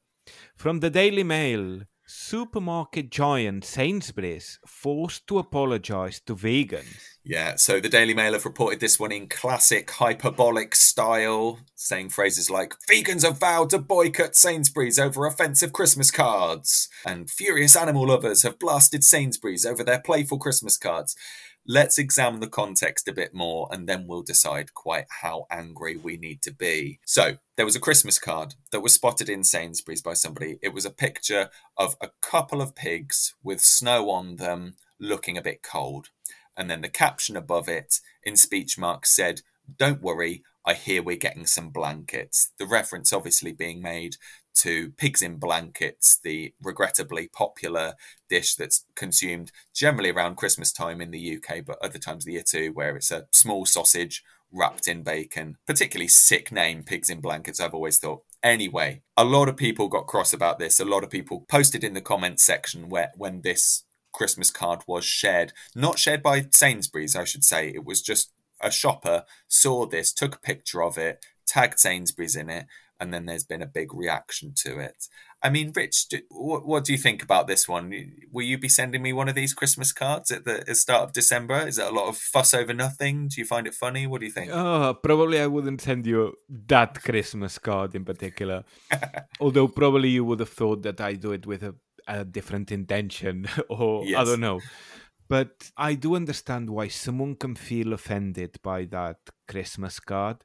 From 0.56 0.80
the 0.80 0.88
Daily 0.88 1.24
Mail, 1.24 1.82
supermarket 2.06 3.10
giant 3.10 3.66
Sainsbury's 3.66 4.58
forced 4.66 5.26
to 5.26 5.38
apologize 5.38 6.20
to 6.20 6.34
vegans. 6.34 7.18
Yeah, 7.22 7.56
so 7.56 7.80
the 7.80 7.90
Daily 7.90 8.14
Mail 8.14 8.32
have 8.32 8.46
reported 8.46 8.80
this 8.80 8.98
one 8.98 9.12
in 9.12 9.28
classic 9.28 9.90
hyperbolic 9.90 10.74
style, 10.74 11.58
saying 11.74 12.08
phrases 12.08 12.50
like 12.50 12.74
vegans 12.90 13.22
have 13.22 13.38
vowed 13.38 13.68
to 13.70 13.78
boycott 13.78 14.34
Sainsbury's 14.34 14.98
over 14.98 15.26
offensive 15.26 15.74
Christmas 15.74 16.10
cards, 16.10 16.88
and 17.04 17.30
furious 17.30 17.76
animal 17.76 18.06
lovers 18.06 18.42
have 18.42 18.58
blasted 18.58 19.04
Sainsbury's 19.04 19.66
over 19.66 19.84
their 19.84 20.00
playful 20.00 20.38
Christmas 20.38 20.78
cards. 20.78 21.14
Let's 21.72 21.98
examine 21.98 22.40
the 22.40 22.48
context 22.48 23.06
a 23.06 23.12
bit 23.12 23.32
more 23.32 23.68
and 23.70 23.88
then 23.88 24.08
we'll 24.08 24.22
decide 24.22 24.74
quite 24.74 25.04
how 25.22 25.46
angry 25.52 25.96
we 25.96 26.16
need 26.16 26.42
to 26.42 26.52
be. 26.52 26.98
So, 27.06 27.36
there 27.56 27.64
was 27.64 27.76
a 27.76 27.80
Christmas 27.80 28.18
card 28.18 28.56
that 28.72 28.80
was 28.80 28.92
spotted 28.92 29.28
in 29.28 29.44
Sainsbury's 29.44 30.02
by 30.02 30.14
somebody. 30.14 30.58
It 30.62 30.74
was 30.74 30.84
a 30.84 30.90
picture 30.90 31.48
of 31.76 31.94
a 32.00 32.10
couple 32.22 32.60
of 32.60 32.74
pigs 32.74 33.36
with 33.44 33.60
snow 33.60 34.10
on 34.10 34.34
them 34.34 34.74
looking 34.98 35.38
a 35.38 35.42
bit 35.42 35.62
cold. 35.62 36.08
And 36.56 36.68
then 36.68 36.80
the 36.80 36.88
caption 36.88 37.36
above 37.36 37.68
it 37.68 38.00
in 38.24 38.34
speech 38.34 38.76
marks 38.76 39.14
said, 39.14 39.42
Don't 39.78 40.02
worry, 40.02 40.42
I 40.66 40.74
hear 40.74 41.04
we're 41.04 41.14
getting 41.18 41.46
some 41.46 41.70
blankets. 41.70 42.50
The 42.58 42.66
reference 42.66 43.12
obviously 43.12 43.52
being 43.52 43.80
made 43.80 44.16
to 44.56 44.90
pigs 44.92 45.22
in 45.22 45.36
blankets, 45.36 46.18
the 46.22 46.54
regrettably 46.62 47.28
popular 47.28 47.94
dish 48.28 48.54
that's 48.54 48.84
consumed 48.94 49.52
generally 49.74 50.10
around 50.10 50.36
Christmas 50.36 50.72
time 50.72 51.00
in 51.00 51.10
the 51.10 51.36
UK, 51.36 51.64
but 51.64 51.78
other 51.82 51.98
times 51.98 52.24
of 52.24 52.26
the 52.26 52.32
year 52.32 52.44
too, 52.46 52.72
where 52.72 52.96
it's 52.96 53.10
a 53.10 53.26
small 53.32 53.64
sausage 53.64 54.22
wrapped 54.52 54.88
in 54.88 55.02
bacon. 55.02 55.56
Particularly 55.66 56.08
sick 56.08 56.50
name, 56.50 56.82
pigs 56.82 57.08
in 57.08 57.20
blankets, 57.20 57.60
I've 57.60 57.74
always 57.74 57.98
thought. 57.98 58.22
Anyway, 58.42 59.02
a 59.16 59.24
lot 59.24 59.48
of 59.48 59.56
people 59.56 59.88
got 59.88 60.06
cross 60.06 60.32
about 60.32 60.58
this. 60.58 60.80
A 60.80 60.84
lot 60.84 61.04
of 61.04 61.10
people 61.10 61.44
posted 61.48 61.84
in 61.84 61.94
the 61.94 62.00
comments 62.00 62.44
section 62.44 62.88
where 62.88 63.12
when 63.16 63.42
this 63.42 63.84
Christmas 64.12 64.50
card 64.50 64.82
was 64.86 65.04
shared. 65.04 65.52
Not 65.74 65.98
shared 65.98 66.22
by 66.22 66.46
Sainsbury's, 66.50 67.16
I 67.16 67.24
should 67.24 67.44
say. 67.44 67.68
It 67.68 67.84
was 67.84 68.02
just 68.02 68.32
a 68.60 68.70
shopper 68.70 69.24
saw 69.48 69.86
this, 69.86 70.12
took 70.12 70.36
a 70.36 70.40
picture 70.40 70.82
of 70.82 70.98
it, 70.98 71.24
tagged 71.46 71.78
Sainsbury's 71.78 72.36
in 72.36 72.50
it, 72.50 72.66
and 73.00 73.12
then 73.12 73.26
there's 73.26 73.44
been 73.44 73.62
a 73.62 73.66
big 73.66 73.94
reaction 73.94 74.52
to 74.56 74.78
it. 74.78 75.06
I 75.42 75.48
mean, 75.48 75.72
Rich, 75.74 76.08
do, 76.08 76.20
what, 76.28 76.66
what 76.66 76.84
do 76.84 76.92
you 76.92 76.98
think 76.98 77.22
about 77.22 77.46
this 77.46 77.66
one? 77.66 77.90
Will 78.30 78.44
you 78.44 78.58
be 78.58 78.68
sending 78.68 79.02
me 79.02 79.14
one 79.14 79.28
of 79.28 79.34
these 79.34 79.54
Christmas 79.54 79.90
cards 79.90 80.30
at 80.30 80.44
the, 80.44 80.58
at 80.58 80.66
the 80.66 80.74
start 80.74 81.04
of 81.04 81.12
December? 81.14 81.66
Is 81.66 81.78
it 81.78 81.86
a 81.86 81.90
lot 81.90 82.08
of 82.08 82.18
fuss 82.18 82.52
over 82.52 82.74
nothing? 82.74 83.28
Do 83.28 83.40
you 83.40 83.46
find 83.46 83.66
it 83.66 83.74
funny? 83.74 84.06
What 84.06 84.20
do 84.20 84.26
you 84.26 84.32
think? 84.32 84.50
Oh, 84.52 84.98
probably 85.02 85.40
I 85.40 85.46
wouldn't 85.46 85.80
send 85.80 86.06
you 86.06 86.34
that 86.66 87.02
Christmas 87.02 87.58
card 87.58 87.94
in 87.94 88.04
particular. 88.04 88.64
Although 89.40 89.68
probably 89.68 90.10
you 90.10 90.24
would 90.26 90.40
have 90.40 90.50
thought 90.50 90.82
that 90.82 91.00
I 91.00 91.14
do 91.14 91.32
it 91.32 91.46
with 91.46 91.62
a, 91.62 91.74
a 92.06 92.24
different 92.24 92.70
intention, 92.70 93.48
or 93.70 94.04
yes. 94.04 94.20
I 94.20 94.24
don't 94.24 94.40
know. 94.40 94.60
But 95.30 95.70
I 95.76 95.94
do 95.94 96.16
understand 96.16 96.68
why 96.68 96.88
someone 96.88 97.36
can 97.36 97.54
feel 97.54 97.92
offended 97.94 98.58
by 98.62 98.84
that 98.86 99.18
Christmas 99.48 100.00
card. 100.00 100.44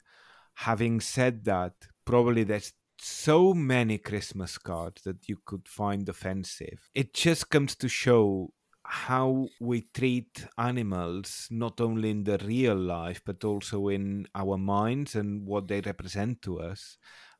Having 0.59 1.01
said 1.01 1.43
that, 1.45 1.73
probably 2.05 2.43
there's 2.43 2.73
so 2.99 3.53
many 3.53 3.97
Christmas 3.97 4.57
cards 4.57 5.01
that 5.03 5.27
you 5.27 5.37
could 5.45 5.67
find 5.67 6.07
offensive. 6.07 6.89
It 6.93 7.13
just 7.13 7.49
comes 7.49 7.75
to 7.77 7.87
show 7.87 8.51
how 8.83 9.47
we 9.59 9.81
treat 9.93 10.45
animals, 10.57 11.47
not 11.49 11.81
only 11.81 12.11
in 12.11 12.23
the 12.23 12.37
real 12.37 12.75
life, 12.75 13.21
but 13.25 13.43
also 13.43 13.87
in 13.89 14.27
our 14.35 14.57
minds 14.57 15.15
and 15.15 15.45
what 15.45 15.67
they 15.67 15.81
represent 15.81 16.41
to 16.43 16.59
us, 16.59 16.97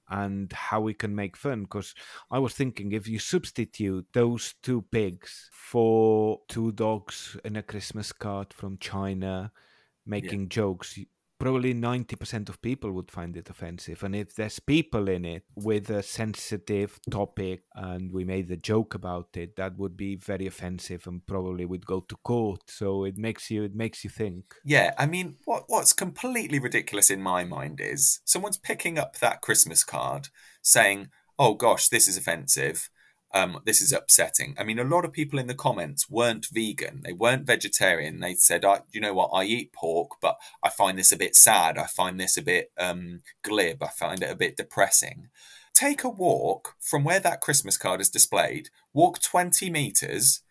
and 0.09 0.51
how 0.53 0.81
we 0.81 0.93
can 0.93 1.15
make 1.15 1.37
fun. 1.37 1.63
Because 1.63 1.93
I 2.31 2.39
was 2.39 2.53
thinking 2.53 2.91
if 2.91 3.07
you 3.07 3.19
substitute 3.19 4.07
those 4.13 4.55
two 4.63 4.81
pigs 4.91 5.49
for 5.51 6.39
two 6.49 6.71
dogs 6.71 7.37
in 7.45 7.55
a 7.55 7.63
Christmas 7.63 8.11
card 8.11 8.51
from 8.51 8.77
China 8.79 9.51
making 10.05 10.41
yeah. 10.41 10.49
jokes, 10.49 10.99
probably 11.37 11.73
90% 11.73 12.49
of 12.49 12.61
people 12.61 12.91
would 12.91 13.11
find 13.11 13.35
it 13.35 13.49
offensive. 13.49 14.03
And 14.03 14.15
if 14.15 14.35
there's 14.35 14.59
people 14.59 15.09
in 15.09 15.25
it 15.25 15.43
with 15.55 15.89
a 15.89 16.01
sensitive 16.01 16.99
topic 17.11 17.63
and 17.75 18.11
we 18.11 18.23
made 18.23 18.49
a 18.51 18.57
joke 18.57 18.95
about 18.95 19.29
it, 19.35 19.55
that 19.55 19.77
would 19.77 19.97
be 19.97 20.15
very 20.15 20.47
offensive 20.47 21.07
and 21.07 21.25
probably 21.25 21.65
would 21.65 21.85
go 21.85 21.99
to 22.01 22.15
court. 22.23 22.61
So 22.67 23.03
it 23.03 23.17
makes 23.17 23.51
you 23.51 23.63
it 23.63 23.75
makes 23.75 24.03
you 24.03 24.09
think. 24.09 24.55
Yeah, 24.63 24.93
I 24.97 25.05
mean 25.05 25.35
what 25.45 25.65
what's 25.67 25.93
completely 25.93 26.59
ridiculous 26.59 27.09
in 27.09 27.21
my 27.21 27.43
mind 27.43 27.79
is 27.81 28.19
someone's 28.25 28.57
picking 28.57 28.97
up 28.97 29.17
that 29.17 29.41
Christmas 29.41 29.83
card 29.83 30.29
saying, 30.61 31.09
"Oh 31.37 31.53
gosh, 31.53 31.89
this 31.89 32.07
is 32.07 32.17
offensive." 32.17 32.89
Um, 33.35 33.59
this 33.65 33.81
is 33.81 33.91
upsetting. 33.91 34.55
I 34.57 34.63
mean, 34.63 34.79
a 34.79 34.85
lot 34.85 35.03
of 35.03 35.11
people 35.11 35.37
in 35.37 35.47
the 35.47 35.53
comments 35.53 36.09
weren't 36.09 36.47
vegan. 36.47 37.01
They 37.03 37.11
weren't 37.11 37.45
vegetarian. 37.45 38.21
They 38.21 38.33
said, 38.33 38.63
I, 38.63 38.79
you 38.93 39.01
know 39.01 39.13
what, 39.13 39.31
I 39.33 39.43
eat 39.43 39.73
pork, 39.73 40.11
but 40.21 40.37
I 40.63 40.69
find 40.69 40.97
this 40.97 41.11
a 41.11 41.17
bit 41.17 41.35
sad. 41.35 41.77
I 41.77 41.85
find 41.85 42.17
this 42.17 42.37
a 42.37 42.41
bit 42.41 42.71
um, 42.79 43.23
glib. 43.43 43.83
I 43.83 43.89
find 43.89 44.23
it 44.23 44.31
a 44.31 44.37
bit 44.37 44.55
depressing. 44.55 45.27
Take 45.73 46.05
a 46.05 46.09
walk 46.09 46.75
from 46.79 47.03
where 47.03 47.19
that 47.19 47.41
Christmas 47.41 47.75
card 47.75 47.99
is 47.99 48.09
displayed, 48.09 48.69
walk 48.93 49.21
20 49.21 49.69
meters, 49.69 50.41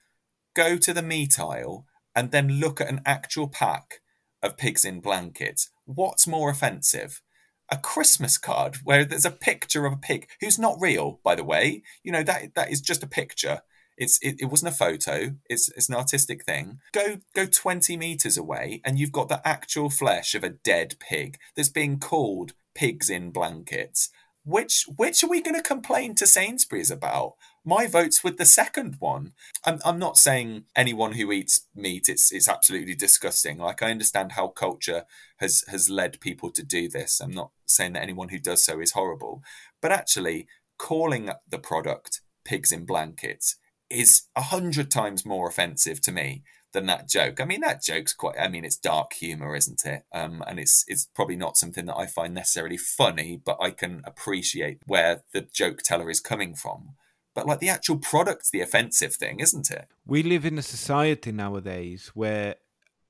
go 0.55 0.77
to 0.77 0.93
the 0.93 1.03
meat 1.03 1.41
aisle, 1.41 1.87
and 2.15 2.33
then 2.33 2.61
look 2.61 2.83
at 2.83 2.91
an 2.91 3.01
actual 3.07 3.49
pack 3.49 4.03
of 4.43 4.59
pigs 4.59 4.85
in 4.85 5.01
blankets. 5.01 5.71
What's 5.87 6.27
more 6.27 6.51
offensive? 6.51 7.23
A 7.71 7.77
Christmas 7.77 8.39
card 8.39 8.77
where 8.85 9.05
there's 9.05 9.25
a 9.25 9.31
picture 9.31 9.87
of 9.87 9.93
a 9.93 9.99
pig 9.99 10.29
who's 10.41 10.59
not 10.59 10.81
real, 10.81 11.21
by 11.25 11.35
the 11.35 11.45
way. 11.45 11.83
You 12.03 12.13
know 12.13 12.23
that 12.23 12.55
that 12.55 12.71
is 12.71 12.81
just 12.81 13.03
a 13.03 13.09
picture. 13.09 13.63
It's 13.97 14.19
it, 14.23 14.37
it 14.41 14.47
wasn't 14.47 14.75
a 14.75 14.77
photo. 14.77 15.37
It's 15.49 15.69
it's 15.71 15.89
an 15.89 15.95
artistic 15.95 16.45
thing. 16.45 16.81
Go 16.93 17.19
go 17.35 17.47
twenty 17.47 17.97
meters 17.97 18.37
away, 18.37 18.81
and 18.85 18.99
you've 18.99 19.13
got 19.13 19.29
the 19.29 19.47
actual 19.47 19.91
flesh 19.91 20.35
of 20.35 20.45
a 20.45 20.51
dead 20.51 20.97
pig 21.01 21.39
that's 21.57 21.69
being 21.69 21.99
called 21.99 22.53
pigs 22.75 23.09
in 23.09 23.31
blankets. 23.31 24.11
Which 24.45 24.85
which 24.97 25.25
are 25.25 25.29
we 25.29 25.41
going 25.41 25.55
to 25.55 25.63
complain 25.63 26.15
to 26.17 26.27
Sainsbury's 26.27 26.91
about? 26.91 27.35
My 27.65 27.87
vote's 27.87 28.23
with 28.23 28.37
the 28.37 28.45
second 28.45 28.97
one. 28.99 29.33
I'm 29.65 29.81
I'm 29.85 29.99
not 29.99 30.19
saying 30.19 30.65
anyone 30.77 31.13
who 31.13 31.33
eats 31.33 31.67
meat 31.75 32.09
it's 32.09 32.31
it's 32.31 32.49
absolutely 32.49 32.95
disgusting. 32.95 33.59
Like 33.59 33.83
I 33.83 33.91
understand 33.91 34.33
how 34.33 34.49
culture 34.49 35.05
has 35.39 35.65
has 35.69 35.89
led 35.89 36.21
people 36.21 36.51
to 36.51 36.63
do 36.63 36.89
this. 36.89 37.21
I'm 37.21 37.31
not 37.31 37.51
saying 37.67 37.95
that 37.95 38.03
anyone 38.03 38.29
who 38.29 38.39
does 38.39 38.65
so 38.65 38.81
is 38.81 38.93
horrible, 38.93 39.43
but 39.81 39.93
actually 39.93 40.47
calling 40.79 41.31
the 41.49 41.59
product 41.59 42.21
pigs 42.45 42.71
in 42.71 42.85
blankets 42.85 43.57
is 43.89 44.23
a 44.37 44.43
hundred 44.43 44.91
times 44.91 45.25
more 45.25 45.49
offensive 45.49 46.01
to 46.03 46.13
me 46.13 46.43
than 46.73 46.87
that 46.87 47.09
joke. 47.09 47.41
I 47.41 47.47
mean, 47.47 47.61
that 47.61 47.83
joke's 47.83 48.13
quite. 48.13 48.39
I 48.39 48.49
mean, 48.49 48.65
it's 48.65 48.77
dark 48.77 49.15
humor, 49.15 49.57
isn't 49.57 49.87
it? 49.87 50.03
Um, 50.13 50.45
and 50.47 50.59
it's 50.59 50.85
it's 50.87 51.09
probably 51.15 51.37
not 51.37 51.57
something 51.57 51.87
that 51.87 51.97
I 51.97 52.05
find 52.07 52.35
necessarily 52.35 52.77
funny, 52.77 53.41
but 53.43 53.57
I 53.61 53.71
can 53.71 54.03
appreciate 54.05 54.81
where 54.87 55.23
the 55.33 55.41
joke 55.41 55.81
teller 55.83 56.11
is 56.11 56.21
coming 56.21 56.55
from. 56.55 56.97
But 57.35 57.47
like 57.47 57.61
the 57.61 57.69
actual 57.69 57.99
product's 57.99 58.51
the 58.51 58.61
offensive 58.61 59.15
thing, 59.15 59.41
isn't 59.41 59.71
it? 59.71 59.89
We 60.07 60.23
live 60.23 60.45
in 60.45 60.59
a 60.59 60.63
society 60.63 61.33
nowadays 61.33 62.11
where 62.15 62.57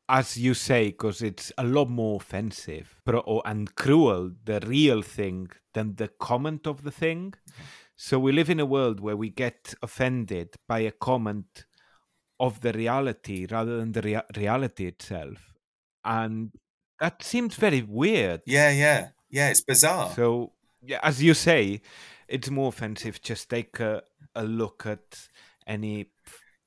as 0.09 0.37
you 0.37 0.55
say, 0.55 0.89
because 0.89 1.23
it's 1.23 1.51
a 1.57 1.65
lot 1.65 1.89
more 1.89 2.17
offensive 2.17 3.01
or, 3.07 3.43
and 3.47 3.75
cruel, 3.75 4.33
the 4.45 4.61
real 4.61 5.03
thing, 5.03 5.51
than 5.73 5.97
the 5.97 6.09
comment 6.09 6.67
of 6.67 6.85
the 6.85 6.91
thing. 6.91 7.33
Mm-hmm. 7.33 7.63
So 7.97 8.19
we 8.19 8.33
live 8.33 8.51
in 8.51 8.61
a 8.61 8.67
world 8.67 9.01
where 9.01 9.17
we 9.17 9.31
get 9.31 9.75
offended 9.83 10.57
by 10.69 10.81
a 10.81 10.91
comment 10.91 11.65
of 12.41 12.61
the 12.61 12.73
reality 12.73 13.47
rather 13.51 13.79
than 13.79 13.93
the 13.93 14.03
rea- 14.03 14.23
reality 14.37 14.87
itself. 14.87 15.55
And 16.05 16.53
that 17.01 17.23
seems 17.23 17.55
very 17.55 17.83
weird. 17.83 18.43
Yeah, 18.47 18.71
yeah, 18.71 19.09
yeah. 19.31 19.51
It's 19.51 19.63
bizarre. 19.63 20.13
So, 20.15 20.53
yeah, 20.87 21.01
as 21.03 21.23
you 21.23 21.35
say, 21.35 21.81
it's 22.29 22.51
more 22.51 22.69
offensive. 22.69 23.21
Just 23.23 23.51
take 23.51 23.81
a, 23.81 24.03
a 24.35 24.45
look 24.45 24.87
at 24.87 25.29
any 25.67 26.07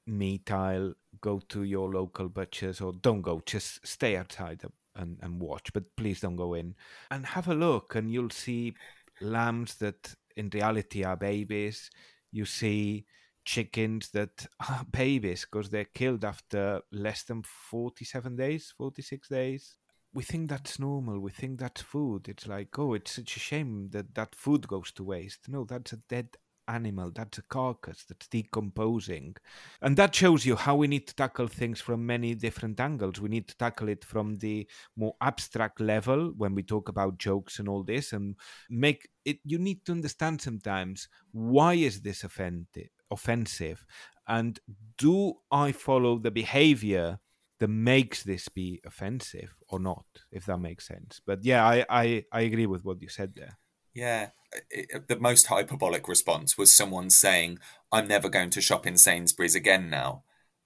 meat 0.05 0.51
aisle, 0.51 0.93
go 1.21 1.39
to 1.49 1.63
your 1.63 1.91
local 1.91 2.29
butchers, 2.29 2.81
or 2.81 2.93
don't 2.93 3.21
go, 3.21 3.41
just 3.45 3.85
stay 3.85 4.15
outside 4.15 4.61
and, 4.95 5.17
and 5.21 5.39
watch, 5.39 5.71
but 5.73 5.95
please 5.95 6.21
don't 6.21 6.35
go 6.35 6.53
in. 6.53 6.75
And 7.11 7.25
have 7.25 7.47
a 7.47 7.55
look, 7.55 7.95
and 7.95 8.11
you'll 8.11 8.29
see 8.29 8.73
lambs 9.21 9.75
that 9.75 10.15
in 10.35 10.49
reality 10.53 11.03
are 11.03 11.17
babies. 11.17 11.89
You 12.31 12.45
see 12.45 13.05
chickens 13.45 14.09
that 14.09 14.45
are 14.69 14.85
babies 14.91 15.45
because 15.49 15.69
they're 15.69 15.85
killed 15.85 16.25
after 16.25 16.81
less 16.91 17.23
than 17.23 17.43
47 17.43 18.35
days, 18.35 18.73
46 18.77 19.27
days. 19.29 19.77
We 20.17 20.23
think 20.23 20.49
that's 20.49 20.79
normal. 20.79 21.19
We 21.19 21.29
think 21.29 21.59
that's 21.59 21.83
food. 21.83 22.27
It's 22.27 22.47
like, 22.47 22.69
oh, 22.79 22.95
it's 22.95 23.11
such 23.11 23.37
a 23.37 23.39
shame 23.39 23.89
that 23.91 24.15
that 24.15 24.33
food 24.33 24.67
goes 24.67 24.91
to 24.93 25.03
waste. 25.03 25.47
No, 25.47 25.63
that's 25.63 25.93
a 25.93 25.97
dead 26.09 26.29
animal. 26.67 27.11
That's 27.13 27.37
a 27.37 27.43
carcass 27.43 28.03
that's 28.03 28.27
decomposing. 28.27 29.35
And 29.79 29.95
that 29.97 30.15
shows 30.15 30.43
you 30.43 30.55
how 30.55 30.75
we 30.75 30.87
need 30.87 31.05
to 31.07 31.15
tackle 31.15 31.45
things 31.45 31.79
from 31.79 32.03
many 32.03 32.33
different 32.33 32.79
angles. 32.79 33.21
We 33.21 33.29
need 33.29 33.47
to 33.49 33.57
tackle 33.57 33.89
it 33.89 34.03
from 34.03 34.37
the 34.37 34.67
more 34.95 35.13
abstract 35.21 35.79
level 35.79 36.33
when 36.35 36.55
we 36.55 36.63
talk 36.63 36.89
about 36.89 37.19
jokes 37.19 37.59
and 37.59 37.69
all 37.69 37.83
this 37.83 38.11
and 38.11 38.37
make 38.71 39.07
it 39.23 39.37
you 39.43 39.59
need 39.59 39.85
to 39.85 39.91
understand 39.91 40.41
sometimes 40.41 41.09
why 41.31 41.75
is 41.75 42.01
this 42.01 42.23
offensive 42.23 42.89
offensive 43.11 43.85
and 44.27 44.59
do 44.97 45.35
I 45.51 45.71
follow 45.73 46.17
the 46.17 46.31
behavior 46.31 47.19
that 47.59 47.67
makes 47.67 48.23
this 48.23 48.49
be 48.49 48.81
offensive 48.85 49.55
or 49.69 49.79
not, 49.79 50.05
if 50.31 50.45
that 50.45 50.59
makes 50.59 50.87
sense. 50.87 51.21
But 51.25 51.43
yeah, 51.43 51.65
I, 51.65 51.85
I, 51.89 52.25
I 52.31 52.41
agree 52.41 52.67
with 52.67 52.85
what 52.85 53.01
you 53.01 53.09
said 53.09 53.33
there. 53.35 53.57
Yeah, 53.93 54.29
it, 54.69 55.07
the 55.07 55.19
most 55.19 55.47
hyperbolic 55.47 56.07
response 56.07 56.57
was 56.57 56.75
someone 56.75 57.09
saying, 57.09 57.57
"I'm 57.91 58.07
never 58.07 58.29
going 58.29 58.51
to 58.51 58.61
shop 58.61 58.85
in 58.85 58.97
Sainsbury's 58.97 59.55
again 59.55 59.89
now," 59.89 60.23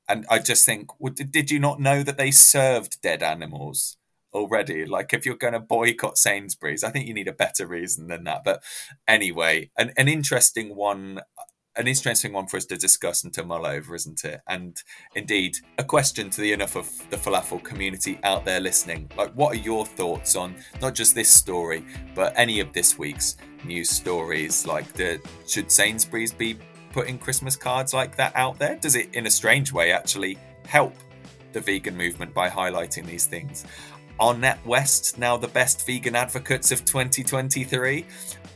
and 0.09 0.25
I 0.29 0.39
just 0.39 0.65
think, 0.65 0.89
well, 0.99 1.13
did 1.13 1.49
you 1.49 1.59
not 1.59 1.79
know 1.79 2.03
that 2.03 2.17
they 2.17 2.31
served 2.31 3.01
dead 3.01 3.23
animals 3.23 3.95
already? 4.33 4.85
Like, 4.85 5.13
if 5.13 5.25
you're 5.25 5.35
going 5.35 5.53
to 5.53 5.59
boycott 5.59 6.17
Sainsbury's, 6.17 6.83
I 6.83 6.89
think 6.89 7.07
you 7.07 7.13
need 7.13 7.29
a 7.29 7.33
better 7.33 7.65
reason 7.65 8.07
than 8.07 8.25
that. 8.25 8.43
But 8.43 8.61
anyway, 9.07 9.71
an 9.77 9.93
an 9.95 10.09
interesting 10.09 10.75
one 10.75 11.21
an 11.77 11.87
interesting 11.87 12.33
one 12.33 12.47
for 12.47 12.57
us 12.57 12.65
to 12.65 12.75
discuss 12.75 13.23
and 13.23 13.33
to 13.33 13.43
mull 13.43 13.65
over, 13.65 13.95
isn't 13.95 14.23
it? 14.25 14.41
And 14.47 14.75
indeed, 15.15 15.55
a 15.77 15.83
question 15.83 16.29
to 16.31 16.41
the 16.41 16.51
enough 16.51 16.75
of 16.75 16.89
the 17.09 17.17
falafel 17.17 17.63
community 17.63 18.19
out 18.23 18.43
there 18.43 18.59
listening. 18.59 19.09
Like, 19.17 19.31
what 19.33 19.55
are 19.55 19.59
your 19.59 19.85
thoughts 19.85 20.35
on 20.35 20.55
not 20.81 20.95
just 20.95 21.15
this 21.15 21.29
story, 21.29 21.85
but 22.13 22.33
any 22.35 22.59
of 22.59 22.73
this 22.73 22.97
week's 22.97 23.37
news 23.63 23.89
stories? 23.89 24.67
Like, 24.67 24.91
the 24.93 25.21
should 25.47 25.71
Sainsbury's 25.71 26.33
be 26.33 26.57
putting 26.91 27.17
Christmas 27.17 27.55
cards 27.55 27.93
like 27.93 28.15
that 28.17 28.35
out 28.35 28.59
there? 28.59 28.75
Does 28.75 28.95
it, 28.95 29.15
in 29.15 29.25
a 29.25 29.31
strange 29.31 29.71
way, 29.71 29.93
actually 29.93 30.37
help 30.67 30.93
the 31.53 31.61
vegan 31.61 31.95
movement 31.95 32.33
by 32.33 32.49
highlighting 32.49 33.05
these 33.05 33.25
things? 33.25 33.65
Are 34.19 34.35
NatWest 34.35 35.17
now 35.17 35.37
the 35.37 35.47
best 35.47 35.85
vegan 35.87 36.15
advocates 36.15 36.71
of 36.71 36.83
2023? 36.85 38.05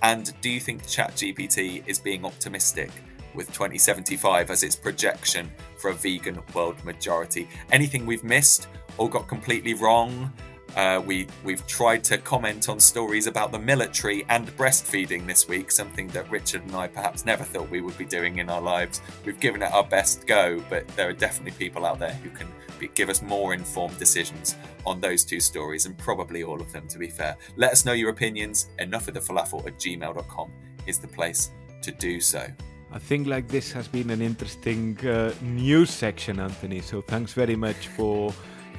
And 0.03 0.31
do 0.41 0.49
you 0.49 0.59
think 0.59 0.83
ChatGPT 0.83 1.83
is 1.87 1.97
being 1.97 2.25
optimistic 2.25 2.91
with 3.35 3.51
2075 3.51 4.49
as 4.49 4.63
its 4.63 4.75
projection 4.75 5.51
for 5.77 5.89
a 5.89 5.93
vegan 5.93 6.39
world 6.53 6.83
majority? 6.83 7.47
Anything 7.71 8.05
we've 8.05 8.23
missed 8.23 8.67
or 8.97 9.09
got 9.09 9.27
completely 9.27 9.73
wrong? 9.73 10.31
Uh, 10.75 11.01
we 11.05 11.25
we've 11.43 11.65
tried 11.67 12.03
to 12.03 12.17
comment 12.17 12.67
on 12.67 12.79
stories 12.79 13.27
about 13.27 13.51
the 13.51 13.59
military 13.59 14.25
and 14.27 14.47
breastfeeding 14.57 15.25
this 15.25 15.47
week, 15.47 15.71
something 15.71 16.07
that 16.09 16.29
Richard 16.29 16.63
and 16.63 16.75
I 16.75 16.87
perhaps 16.87 17.25
never 17.25 17.45
thought 17.45 17.69
we 17.69 17.79
would 17.79 17.97
be 17.97 18.05
doing 18.05 18.39
in 18.39 18.49
our 18.49 18.59
lives. 18.59 19.01
We've 19.23 19.39
given 19.39 19.61
it 19.61 19.71
our 19.71 19.85
best 19.85 20.27
go, 20.27 20.61
but 20.69 20.85
there 20.89 21.07
are 21.07 21.13
definitely 21.13 21.57
people 21.57 21.85
out 21.85 21.99
there 21.99 22.13
who 22.15 22.29
can 22.29 22.47
be, 22.77 22.89
give 22.89 23.09
us 23.09 23.21
more 23.21 23.53
informed 23.53 23.97
decisions 23.97 24.55
on 24.85 24.99
those 24.99 25.23
two 25.23 25.39
stories, 25.39 25.85
and 25.85 25.97
probably 25.97 26.43
all 26.43 26.59
of 26.59 26.73
them, 26.73 26.89
to 26.89 26.97
be 26.97 27.07
fair. 27.07 27.37
Let 27.55 27.71
us 27.71 27.85
know 27.85 27.93
your 27.93 28.09
opinions. 28.09 28.67
Enough 28.79 29.07
of 29.07 29.13
the 29.13 29.21
falafel 29.21 29.65
at 29.65 29.79
gmail.com 29.79 30.51
is 30.87 30.99
the 30.99 31.07
place 31.07 31.51
to 31.83 31.91
do 31.93 32.19
so. 32.19 32.47
I 32.95 32.97
think 32.97 33.27
like 33.27 33.49
this 33.49 33.73
has 33.73 33.89
been 33.89 34.09
an 34.09 34.21
interesting 34.21 34.97
uh, 35.05 35.33
news 35.41 35.89
section, 35.89 36.39
Anthony. 36.39 36.79
So 36.79 37.01
thanks 37.01 37.33
very 37.33 37.57
much 37.57 37.89
for 37.89 38.31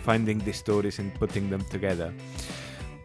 finding 0.04 0.38
these 0.38 0.56
stories 0.56 0.98
and 0.98 1.12
putting 1.16 1.50
them 1.50 1.62
together. 1.66 2.14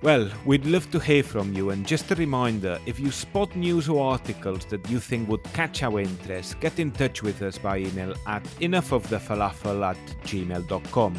Well, 0.02 0.32
we'd 0.46 0.66
love 0.66 0.90
to 0.92 1.00
hear 1.00 1.22
from 1.22 1.54
you, 1.54 1.72
and 1.72 1.86
just 1.86 2.10
a 2.12 2.16
reminder 2.16 2.80
if 2.86 2.98
you 2.98 3.12
spot 3.12 3.54
news 3.58 3.90
or 3.90 4.10
articles 4.10 4.64
that 4.68 4.90
you 4.90 5.02
think 5.02 5.28
would 5.28 5.44
catch 5.52 5.84
our 5.84 6.00
interest, 6.00 6.58
get 6.62 6.80
in 6.80 6.92
touch 6.92 7.22
with 7.22 7.42
us 7.42 7.58
by 7.58 7.80
email 7.80 8.16
at 8.26 8.44
enoughofthefalafel 8.62 9.86
at 9.86 9.98
gmail.com. 10.24 11.14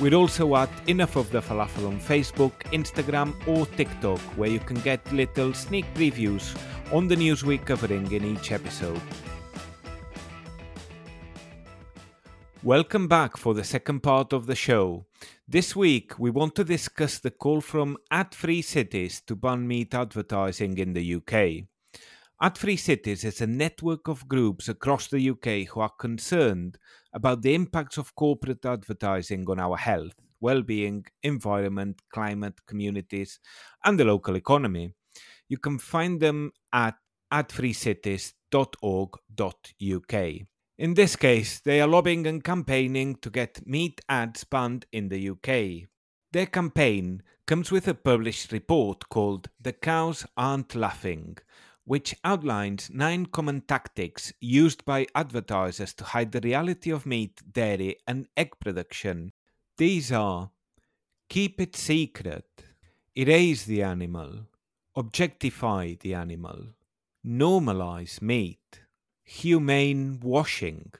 We're 0.00 0.14
also 0.14 0.54
at 0.56 0.70
Enough 0.88 1.16
of 1.16 1.30
the 1.32 1.40
Falafel 1.40 1.88
on 1.88 2.00
Facebook, 2.00 2.52
Instagram, 2.72 3.34
or 3.46 3.66
TikTok, 3.66 4.20
where 4.36 4.48
you 4.48 4.60
can 4.60 4.80
get 4.80 5.12
little 5.12 5.52
sneak 5.52 5.92
previews 5.94 6.56
on 6.92 7.08
the 7.08 7.16
news 7.16 7.42
we're 7.42 7.56
covering 7.56 8.12
in 8.12 8.22
each 8.22 8.52
episode. 8.52 9.00
Welcome 12.62 13.08
back 13.08 13.38
for 13.38 13.54
the 13.54 13.64
second 13.64 14.02
part 14.02 14.34
of 14.34 14.44
the 14.46 14.54
show. 14.54 15.06
This 15.48 15.74
week, 15.74 16.18
we 16.18 16.28
want 16.28 16.54
to 16.56 16.64
discuss 16.64 17.18
the 17.18 17.30
call 17.30 17.62
from 17.62 17.96
Ad 18.10 18.34
Free 18.34 18.60
Cities 18.60 19.22
to 19.26 19.34
ban 19.34 19.66
meat 19.66 19.94
advertising 19.94 20.76
in 20.76 20.92
the 20.92 21.14
UK. 21.14 21.64
Ad 22.42 22.58
Free 22.58 22.76
Cities 22.76 23.24
is 23.24 23.40
a 23.40 23.46
network 23.46 24.06
of 24.06 24.28
groups 24.28 24.68
across 24.68 25.08
the 25.08 25.30
UK 25.30 25.66
who 25.68 25.80
are 25.80 25.92
concerned 25.98 26.76
about 27.14 27.40
the 27.40 27.54
impacts 27.54 27.96
of 27.96 28.14
corporate 28.14 28.66
advertising 28.66 29.46
on 29.48 29.58
our 29.58 29.78
health, 29.78 30.14
well-being, 30.40 31.06
environment, 31.22 32.02
climate, 32.12 32.60
communities, 32.66 33.40
and 33.82 33.98
the 33.98 34.04
local 34.04 34.36
economy. 34.36 34.92
You 35.52 35.58
can 35.58 35.78
find 35.78 36.18
them 36.18 36.52
at 36.72 36.96
adfreecities.org.uk. 37.30 40.14
In 40.78 40.94
this 40.94 41.14
case, 41.14 41.60
they 41.60 41.82
are 41.82 41.86
lobbying 41.86 42.26
and 42.26 42.42
campaigning 42.42 43.16
to 43.16 43.28
get 43.28 43.66
meat 43.66 44.00
ads 44.08 44.44
banned 44.44 44.86
in 44.92 45.10
the 45.10 45.28
UK. 45.28 45.90
Their 46.32 46.46
campaign 46.46 47.22
comes 47.46 47.70
with 47.70 47.86
a 47.86 47.92
published 47.92 48.50
report 48.50 49.10
called 49.10 49.50
The 49.60 49.74
Cows 49.74 50.24
Aren't 50.38 50.74
Laughing, 50.74 51.36
which 51.84 52.16
outlines 52.24 52.88
nine 52.88 53.26
common 53.26 53.60
tactics 53.60 54.32
used 54.40 54.86
by 54.86 55.06
advertisers 55.14 55.92
to 55.96 56.04
hide 56.04 56.32
the 56.32 56.40
reality 56.40 56.90
of 56.90 57.04
meat, 57.04 57.42
dairy, 57.52 57.98
and 58.08 58.26
egg 58.38 58.52
production. 58.58 59.32
These 59.76 60.12
are 60.12 60.50
keep 61.28 61.60
it 61.60 61.76
secret, 61.76 62.46
erase 63.14 63.66
the 63.66 63.82
animal, 63.82 64.46
objectify 64.94 65.94
the 66.00 66.14
animal, 66.14 66.74
normalize 67.24 68.20
meat 68.20 68.82
humane 69.24 70.20
washing, 70.20 70.92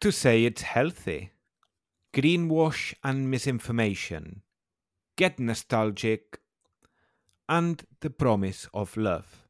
to 0.00 0.10
say 0.10 0.44
it's 0.44 0.62
healthy, 0.62 1.30
greenwash 2.12 2.94
and 3.04 3.30
misinformation, 3.30 4.42
get 5.16 5.38
nostalgic, 5.38 6.40
and 7.48 7.84
the 8.00 8.10
promise 8.10 8.68
of 8.74 8.96
love. 8.96 9.44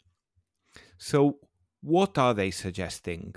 So, 0.98 1.38
what 1.80 2.18
are 2.18 2.34
they 2.34 2.50
suggesting? 2.50 3.34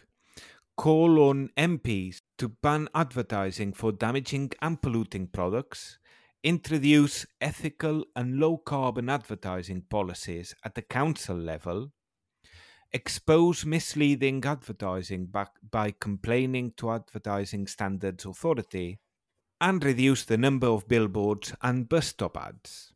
Call 0.77 1.19
on 1.29 1.49
MPs 1.57 2.21
to 2.37 2.49
ban 2.49 2.89
advertising 2.93 3.73
for 3.73 3.91
damaging 3.91 4.51
and 4.61 4.81
polluting 4.81 5.27
products, 5.27 5.99
introduce 6.45 7.25
ethical 7.41 8.05
and 8.15 8.39
low 8.39 8.55
carbon 8.55 9.09
advertising 9.09 9.81
policies 9.89 10.53
at 10.63 10.75
the 10.75 10.81
council 10.83 11.35
level, 11.35 11.91
expose 12.93 13.65
misleading 13.65 14.45
advertising 14.45 15.25
by, 15.25 15.47
by 15.71 15.91
complaining 15.99 16.71
to 16.77 16.91
Advertising 16.91 17.65
Standards 17.65 18.25
Authority, 18.25 18.99
and 19.59 19.83
reduce 19.83 20.23
the 20.23 20.37
number 20.37 20.67
of 20.67 20.87
billboards 20.87 21.51
and 21.63 21.89
bus 21.89 22.09
stop 22.09 22.37
ads. 22.37 22.93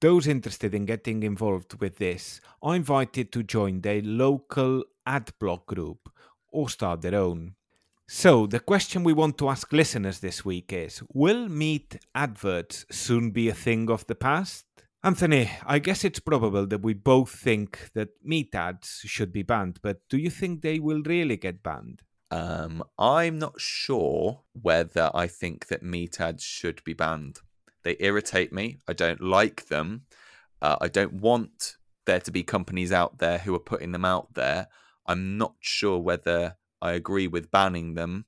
Those 0.00 0.26
interested 0.26 0.74
in 0.74 0.84
getting 0.84 1.22
involved 1.22 1.80
with 1.80 1.98
this 1.98 2.40
are 2.60 2.74
invited 2.74 3.30
to 3.30 3.44
join 3.44 3.82
their 3.82 4.02
local 4.02 4.82
ad 5.06 5.30
block 5.38 5.66
group 5.66 6.10
or 6.48 6.68
start 6.68 7.02
their 7.02 7.14
own. 7.14 7.54
So, 8.12 8.48
the 8.48 8.58
question 8.58 9.04
we 9.04 9.12
want 9.12 9.38
to 9.38 9.48
ask 9.48 9.72
listeners 9.72 10.18
this 10.18 10.44
week 10.44 10.72
is 10.72 11.00
Will 11.14 11.48
meat 11.48 11.96
adverts 12.12 12.84
soon 12.90 13.30
be 13.30 13.48
a 13.48 13.54
thing 13.54 13.88
of 13.88 14.04
the 14.08 14.16
past? 14.16 14.66
Anthony, 15.04 15.48
I 15.64 15.78
guess 15.78 16.02
it's 16.02 16.18
probable 16.18 16.66
that 16.66 16.82
we 16.82 16.92
both 16.92 17.30
think 17.30 17.92
that 17.94 18.08
meat 18.24 18.52
ads 18.52 19.02
should 19.04 19.32
be 19.32 19.44
banned, 19.44 19.78
but 19.80 20.00
do 20.08 20.18
you 20.18 20.28
think 20.28 20.60
they 20.60 20.80
will 20.80 21.02
really 21.04 21.36
get 21.36 21.62
banned? 21.62 22.02
Um, 22.32 22.82
I'm 22.98 23.38
not 23.38 23.60
sure 23.60 24.40
whether 24.60 25.12
I 25.14 25.28
think 25.28 25.68
that 25.68 25.84
meat 25.84 26.20
ads 26.20 26.42
should 26.42 26.82
be 26.82 26.94
banned. 26.94 27.38
They 27.84 27.96
irritate 28.00 28.52
me. 28.52 28.78
I 28.88 28.92
don't 28.92 29.20
like 29.20 29.68
them. 29.68 30.06
Uh, 30.60 30.74
I 30.80 30.88
don't 30.88 31.12
want 31.12 31.76
there 32.06 32.20
to 32.20 32.32
be 32.32 32.42
companies 32.42 32.90
out 32.90 33.18
there 33.18 33.38
who 33.38 33.54
are 33.54 33.60
putting 33.60 33.92
them 33.92 34.04
out 34.04 34.34
there. 34.34 34.66
I'm 35.06 35.38
not 35.38 35.54
sure 35.60 36.00
whether 36.00 36.56
I 36.82 36.92
agree 36.92 37.26
with 37.26 37.50
banning 37.50 37.94
them 37.94 38.26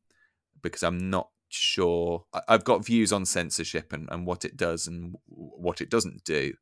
because 0.63 0.83
I'm 0.83 1.11
not 1.11 1.29
sure. 1.49 2.25
I've 2.49 2.65
got 2.65 2.85
views 2.85 3.13
on 3.13 3.27
censorship 3.27 3.93
and, 3.93 4.09
and 4.11 4.27
what 4.27 4.45
it 4.45 4.57
does 4.57 4.87
and 4.87 5.15
what 5.27 5.81
it 5.81 5.91
doesn't 5.91 6.25
do. 6.25 6.55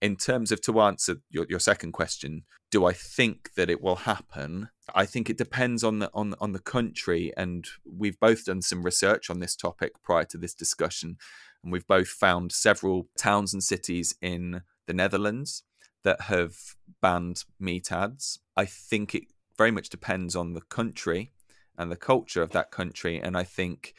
In 0.00 0.16
terms 0.16 0.50
of 0.52 0.60
to 0.62 0.80
answer 0.80 1.16
your, 1.30 1.46
your 1.48 1.60
second 1.60 1.92
question, 1.92 2.44
do 2.70 2.86
I 2.86 2.92
think 2.92 3.54
that 3.54 3.70
it 3.70 3.82
will 3.82 3.96
happen? 3.96 4.70
I 4.94 5.06
think 5.06 5.28
it 5.28 5.38
depends 5.38 5.84
on 5.84 6.00
the 6.00 6.10
on 6.14 6.34
on 6.40 6.52
the 6.52 6.58
country, 6.58 7.32
and 7.36 7.66
we've 7.84 8.18
both 8.20 8.46
done 8.46 8.62
some 8.62 8.82
research 8.82 9.30
on 9.30 9.40
this 9.40 9.56
topic 9.56 10.02
prior 10.02 10.24
to 10.24 10.38
this 10.38 10.54
discussion, 10.54 11.16
and 11.62 11.72
we've 11.72 11.86
both 11.86 12.08
found 12.08 12.52
several 12.52 13.08
towns 13.16 13.52
and 13.52 13.62
cities 13.62 14.14
in 14.20 14.62
the 14.86 14.94
Netherlands 14.94 15.62
that 16.04 16.22
have 16.22 16.56
banned 17.02 17.44
meat 17.58 17.90
ads. 17.92 18.38
I 18.56 18.64
think 18.64 19.14
it 19.14 19.24
very 19.56 19.70
much 19.70 19.88
depends 19.88 20.36
on 20.36 20.54
the 20.54 20.60
country 20.60 21.32
and 21.78 21.90
the 21.90 21.96
culture 21.96 22.42
of 22.42 22.50
that 22.50 22.70
country, 22.70 23.20
and 23.20 23.36
I 23.36 23.44
think 23.44 23.94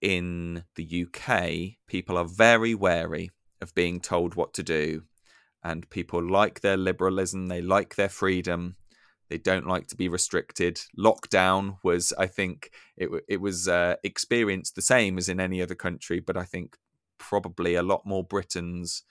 in 0.00 0.64
the 0.76 1.06
UK, 1.06 1.76
people 1.86 2.16
are 2.16 2.24
very 2.24 2.74
wary 2.74 3.30
of 3.60 3.74
being 3.74 4.00
told 4.00 4.34
what 4.34 4.54
to 4.54 4.62
do. 4.62 5.02
And 5.62 5.88
people 5.90 6.26
like 6.26 6.60
their 6.60 6.78
liberalism, 6.78 7.48
they 7.48 7.60
like 7.60 7.94
their 7.94 8.08
freedom, 8.08 8.76
they 9.28 9.36
don't 9.36 9.66
like 9.66 9.86
to 9.88 9.96
be 9.96 10.08
restricted. 10.08 10.80
Lockdown 10.98 11.76
was, 11.84 12.14
I 12.18 12.26
think, 12.26 12.70
it, 12.96 13.10
it 13.28 13.40
was 13.42 13.68
uh, 13.68 13.96
experienced 14.02 14.74
the 14.74 14.82
same 14.82 15.18
as 15.18 15.28
in 15.28 15.38
any 15.38 15.60
other 15.60 15.74
country, 15.74 16.18
but 16.18 16.38
I 16.38 16.44
think 16.44 16.76
probably 17.18 17.74
a 17.74 17.82
lot 17.82 18.06
more 18.06 18.24
Britons 18.24 19.02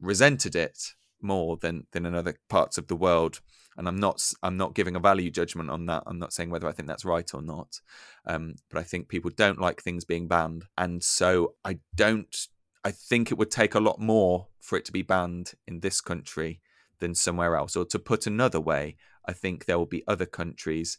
resented 0.00 0.56
it 0.56 0.94
more 1.22 1.56
than 1.56 1.86
than 1.92 2.06
in 2.06 2.14
other 2.14 2.36
parts 2.48 2.78
of 2.78 2.86
the 2.88 2.96
world 2.96 3.40
and 3.80 3.88
I'm 3.88 3.96
not 3.96 4.22
I'm 4.42 4.58
not 4.58 4.74
giving 4.74 4.94
a 4.94 5.00
value 5.00 5.30
judgment 5.30 5.70
on 5.70 5.86
that. 5.86 6.02
I'm 6.06 6.18
not 6.18 6.32
saying 6.32 6.50
whether 6.50 6.68
I 6.68 6.72
think 6.72 6.86
that's 6.86 7.04
right 7.04 7.32
or 7.32 7.40
not, 7.40 7.80
um, 8.26 8.56
but 8.70 8.78
I 8.78 8.82
think 8.82 9.08
people 9.08 9.30
don't 9.34 9.60
like 9.60 9.82
things 9.82 10.04
being 10.04 10.28
banned, 10.28 10.66
and 10.76 11.02
so 11.02 11.54
I 11.64 11.78
don't. 11.94 12.36
I 12.84 12.90
think 12.90 13.30
it 13.30 13.38
would 13.38 13.50
take 13.50 13.74
a 13.74 13.80
lot 13.80 13.98
more 13.98 14.48
for 14.60 14.76
it 14.76 14.84
to 14.86 14.92
be 14.92 15.02
banned 15.02 15.52
in 15.66 15.80
this 15.80 16.00
country 16.00 16.60
than 16.98 17.14
somewhere 17.14 17.56
else. 17.56 17.76
Or 17.76 17.84
to 17.86 17.98
put 17.98 18.26
another 18.26 18.60
way, 18.60 18.96
I 19.26 19.32
think 19.32 19.64
there 19.64 19.78
will 19.78 19.86
be 19.86 20.04
other 20.06 20.26
countries 20.26 20.98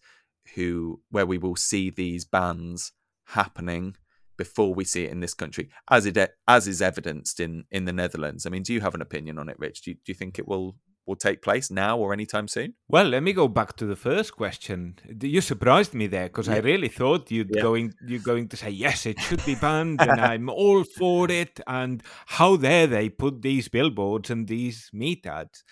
who 0.56 1.02
where 1.12 1.28
we 1.28 1.38
will 1.38 1.56
see 1.56 1.92
these 1.92 2.26
bans 2.26 2.94
happening 3.28 3.96
before 4.44 4.74
we 4.74 4.84
see 4.84 5.04
it 5.06 5.12
in 5.12 5.20
this 5.20 5.36
country, 5.36 5.70
as 5.90 6.04
it 6.06 6.18
as 6.48 6.68
is 6.68 6.82
evidenced 6.82 7.40
in 7.40 7.54
in 7.78 7.86
the 7.86 7.98
Netherlands. 8.02 8.46
I 8.46 8.50
mean, 8.50 8.64
do 8.64 8.74
you 8.74 8.82
have 8.82 8.96
an 8.96 9.06
opinion 9.08 9.36
on 9.38 9.50
it, 9.50 9.58
Rich? 9.66 9.78
Do 9.84 9.92
you, 9.92 9.96
do 10.04 10.08
you 10.12 10.18
think 10.22 10.40
it 10.40 10.48
will 10.48 10.68
will 11.06 11.16
take 11.28 11.42
place 11.42 11.70
now 11.70 11.94
or 12.02 12.14
anytime 12.14 12.48
soon? 12.48 12.74
Well, 12.88 13.08
let 13.16 13.24
me 13.28 13.34
go 13.34 13.48
back 13.48 13.76
to 13.78 13.86
the 13.86 13.96
first 14.10 14.32
question. 14.36 14.80
You 15.22 15.42
surprised 15.42 15.94
me 15.94 16.08
there 16.08 16.28
because 16.30 16.48
yeah. 16.48 16.56
I 16.56 16.60
really 16.72 16.88
thought 17.00 17.32
you'd 17.36 17.56
yeah. 17.56 17.62
going 17.62 17.94
you're 18.08 18.30
going 18.32 18.48
to 18.50 18.58
say 18.58 18.72
yes, 18.86 19.06
it 19.06 19.20
should 19.20 19.46
be 19.46 19.56
banned, 19.68 20.02
and 20.02 20.20
I'm 20.32 20.50
all 20.50 20.84
for 20.84 21.30
it. 21.44 21.60
And 21.68 22.02
how 22.38 22.52
dare 22.58 22.88
they 22.88 23.10
put 23.10 23.44
these 23.44 23.68
billboards 23.78 24.32
and 24.32 24.48
these 24.48 24.90
meat 24.92 25.24
ads? 25.26 25.64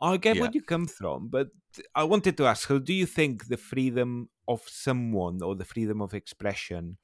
I 0.00 0.16
get 0.16 0.34
yeah. 0.34 0.42
where 0.42 0.50
you 0.52 0.62
come 0.62 0.86
from, 0.86 1.28
but 1.28 1.48
I 1.94 2.04
wanted 2.12 2.36
to 2.38 2.46
ask: 2.46 2.68
How 2.68 2.78
do 2.78 2.94
you 3.02 3.06
think 3.06 3.34
the 3.46 3.62
freedom 3.72 4.30
of 4.48 4.62
someone 4.66 5.38
or 5.46 5.54
the 5.54 5.70
freedom 5.74 6.02
of 6.02 6.12
expression 6.12 6.96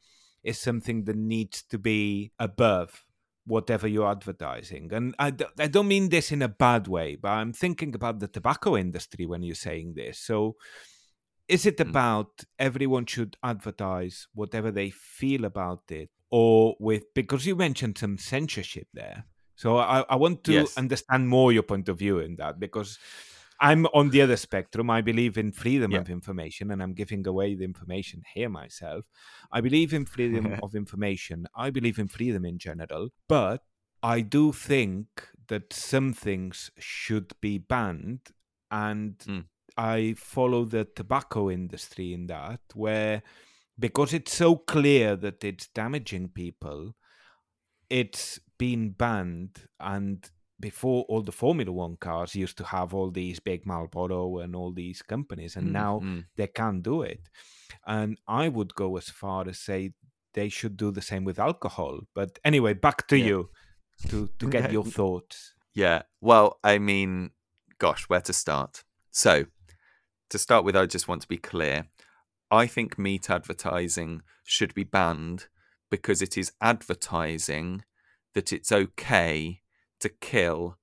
is 0.46 0.58
something 0.58 1.04
that 1.04 1.16
needs 1.16 1.62
to 1.64 1.78
be 1.78 2.32
above 2.38 3.04
whatever 3.46 3.86
you're 3.86 4.10
advertising. 4.10 4.92
And 4.92 5.14
I 5.18 5.30
d- 5.30 5.44
I 5.58 5.66
don't 5.66 5.88
mean 5.88 6.08
this 6.08 6.32
in 6.32 6.42
a 6.42 6.48
bad 6.48 6.88
way, 6.88 7.16
but 7.16 7.30
I'm 7.30 7.52
thinking 7.52 7.94
about 7.94 8.20
the 8.20 8.28
tobacco 8.28 8.76
industry 8.76 9.26
when 9.26 9.42
you're 9.42 9.54
saying 9.54 9.94
this. 9.94 10.18
So, 10.18 10.56
is 11.48 11.66
it 11.66 11.78
hmm. 11.80 11.88
about 11.88 12.44
everyone 12.58 13.06
should 13.06 13.36
advertise 13.42 14.26
whatever 14.34 14.70
they 14.70 14.90
feel 14.90 15.44
about 15.44 15.82
it, 15.90 16.10
or 16.30 16.76
with 16.78 17.12
because 17.14 17.44
you 17.46 17.56
mentioned 17.56 17.98
some 17.98 18.18
censorship 18.18 18.86
there? 18.94 19.26
So 19.56 19.78
I, 19.78 20.04
I 20.08 20.16
want 20.16 20.44
to 20.44 20.52
yes. 20.52 20.76
understand 20.76 21.28
more 21.28 21.50
your 21.50 21.62
point 21.62 21.88
of 21.88 21.98
view 21.98 22.18
in 22.18 22.36
that 22.36 22.60
because 22.60 22.98
I'm 23.60 23.86
on 23.86 24.10
the 24.10 24.22
other 24.22 24.36
spectrum. 24.36 24.90
I 24.90 25.00
believe 25.00 25.38
in 25.38 25.52
freedom 25.52 25.92
yeah. 25.92 26.00
of 26.00 26.10
information, 26.10 26.70
and 26.70 26.82
I'm 26.82 26.92
giving 26.92 27.26
away 27.26 27.54
the 27.54 27.64
information 27.64 28.22
here 28.34 28.48
myself. 28.48 29.06
I 29.50 29.60
believe 29.60 29.94
in 29.94 30.04
freedom 30.04 30.58
of 30.62 30.74
information. 30.74 31.46
I 31.54 31.70
believe 31.70 31.98
in 31.98 32.08
freedom 32.08 32.44
in 32.44 32.58
general, 32.58 33.10
but 33.28 33.62
I 34.02 34.20
do 34.20 34.52
think 34.52 35.06
that 35.48 35.72
some 35.72 36.12
things 36.12 36.70
should 36.78 37.32
be 37.40 37.58
banned, 37.58 38.28
and 38.70 39.18
mm. 39.18 39.44
I 39.76 40.14
follow 40.18 40.64
the 40.64 40.84
tobacco 40.84 41.50
industry 41.50 42.12
in 42.12 42.26
that, 42.26 42.60
where 42.74 43.22
because 43.78 44.12
it's 44.14 44.34
so 44.34 44.56
clear 44.56 45.16
that 45.16 45.44
it's 45.44 45.68
damaging 45.68 46.28
people, 46.28 46.94
it's 47.90 48.40
been 48.58 48.90
banned 48.90 49.68
and 49.78 50.30
before 50.58 51.04
all 51.08 51.22
the 51.22 51.32
Formula 51.32 51.70
One 51.70 51.96
cars 51.96 52.34
used 52.34 52.56
to 52.58 52.64
have 52.64 52.94
all 52.94 53.10
these 53.10 53.40
big 53.40 53.66
Marlboro 53.66 54.38
and 54.38 54.56
all 54.56 54.72
these 54.72 55.02
companies, 55.02 55.56
and 55.56 55.68
mm, 55.68 55.72
now 55.72 56.02
they 56.36 56.46
can't 56.46 56.82
do 56.82 57.02
it. 57.02 57.28
And 57.86 58.18
I 58.26 58.48
would 58.48 58.74
go 58.74 58.96
as 58.96 59.08
far 59.08 59.48
as 59.48 59.58
say 59.58 59.92
they 60.34 60.48
should 60.48 60.76
do 60.76 60.90
the 60.90 61.02
same 61.02 61.24
with 61.24 61.38
alcohol. 61.38 62.00
But 62.14 62.38
anyway, 62.44 62.74
back 62.74 63.06
to 63.08 63.18
yeah. 63.18 63.26
you 63.26 63.50
to 64.08 64.28
to 64.38 64.48
get 64.48 64.72
your 64.76 64.84
thoughts. 64.84 65.54
Yeah. 65.74 66.02
Well, 66.20 66.58
I 66.64 66.78
mean, 66.78 67.30
gosh, 67.78 68.04
where 68.04 68.22
to 68.22 68.32
start? 68.32 68.84
So, 69.10 69.46
to 70.30 70.38
start 70.38 70.64
with, 70.64 70.76
I 70.76 70.86
just 70.86 71.08
want 71.08 71.22
to 71.22 71.28
be 71.28 71.38
clear. 71.38 71.86
I 72.50 72.66
think 72.66 72.98
meat 72.98 73.28
advertising 73.28 74.22
should 74.44 74.72
be 74.74 74.84
banned 74.84 75.46
because 75.90 76.22
it 76.22 76.38
is 76.38 76.52
advertising 76.60 77.84
that 78.34 78.52
it's 78.52 78.70
okay 78.70 79.62
to 80.06 80.14
kill 80.20 80.78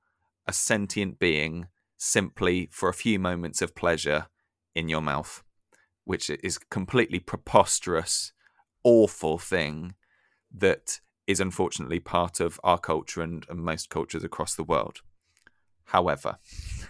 a 0.45 0.53
sentient 0.53 1.17
being 1.17 1.67
simply 1.97 2.67
for 2.71 2.89
a 2.89 2.93
few 2.93 3.17
moments 3.17 3.61
of 3.61 3.75
pleasure 3.75 4.27
in 4.75 4.89
your 4.89 5.01
mouth, 5.01 5.43
which 6.03 6.29
is 6.29 6.57
completely 6.57 7.19
preposterous, 7.19 8.33
awful 8.83 9.37
thing 9.37 9.95
that 10.53 10.99
is 11.25 11.39
unfortunately 11.39 11.99
part 11.99 12.41
of 12.41 12.59
our 12.65 12.77
culture 12.77 13.21
and, 13.21 13.45
and 13.49 13.59
most 13.59 13.89
cultures 13.89 14.25
across 14.25 14.55
the 14.55 14.63
world. 14.63 14.99
However, 15.85 16.37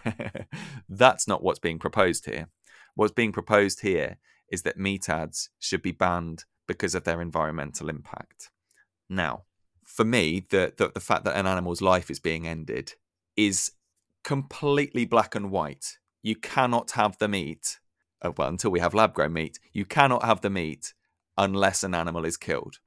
that's 0.89 1.27
not 1.27 1.43
what's 1.43 1.59
being 1.59 1.77
proposed 1.77 2.25
here. 2.25 2.47
What's 2.95 3.13
being 3.13 3.31
proposed 3.31 3.81
here 3.81 4.17
is 4.51 4.63
that 4.63 4.79
meat 4.79 5.07
ads 5.07 5.49
should 5.59 5.84
be 5.84 5.91
banned 5.91 6.45
because 6.67 6.95
of 6.95 7.03
their 7.03 7.21
environmental 7.21 7.89
impact. 7.89 8.49
Now, 9.07 9.43
for 9.86 10.05
me, 10.05 10.45
the, 10.49 10.73
the, 10.75 10.91
the 10.93 10.99
fact 10.99 11.25
that 11.25 11.36
an 11.36 11.47
animal's 11.47 11.81
life 11.81 12.09
is 12.09 12.19
being 12.19 12.47
ended 12.47 12.93
is 13.36 13.71
completely 14.23 15.05
black 15.05 15.36
and 15.36 15.51
white. 15.51 15.97
You 16.21 16.36
cannot 16.36 16.91
have 16.91 17.17
the 17.17 17.27
meat, 17.27 17.79
uh, 18.21 18.31
well, 18.38 18.47
until 18.47 18.71
we 18.71 18.79
have 18.79 18.93
lab 18.93 19.13
grown 19.13 19.34
meat, 19.34 19.59
you 19.71 19.86
cannot 19.86 20.23
have 20.23 20.41
the 20.41 20.49
meat 20.49 20.93
unless 21.38 21.84
an 21.84 21.93
animal 21.93 22.25
is 22.25 22.38
killed. 22.38 22.79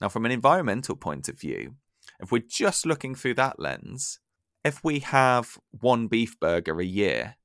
Now, 0.00 0.08
from 0.08 0.26
an 0.26 0.32
environmental 0.32 0.96
point 0.96 1.28
of 1.28 1.40
view, 1.40 1.76
if 2.20 2.30
we're 2.30 2.42
just 2.46 2.84
looking 2.84 3.14
through 3.14 3.34
that 3.34 3.58
lens, 3.58 4.20
if 4.64 4.82
we 4.84 4.98
have 5.00 5.58
one 5.70 6.06
beef 6.08 6.38
burger 6.38 6.80
a 6.80 6.84
year 6.84 7.36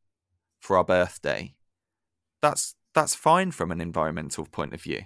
for 0.59 0.75
our 0.77 0.83
birthday, 0.83 1.55
that's 2.41 2.75
that's 2.93 3.16
fine 3.16 3.51
from 3.51 3.71
an 3.71 3.79
environmental 3.79 4.45
point 4.45 4.74
of 4.74 4.82
view, 4.82 5.03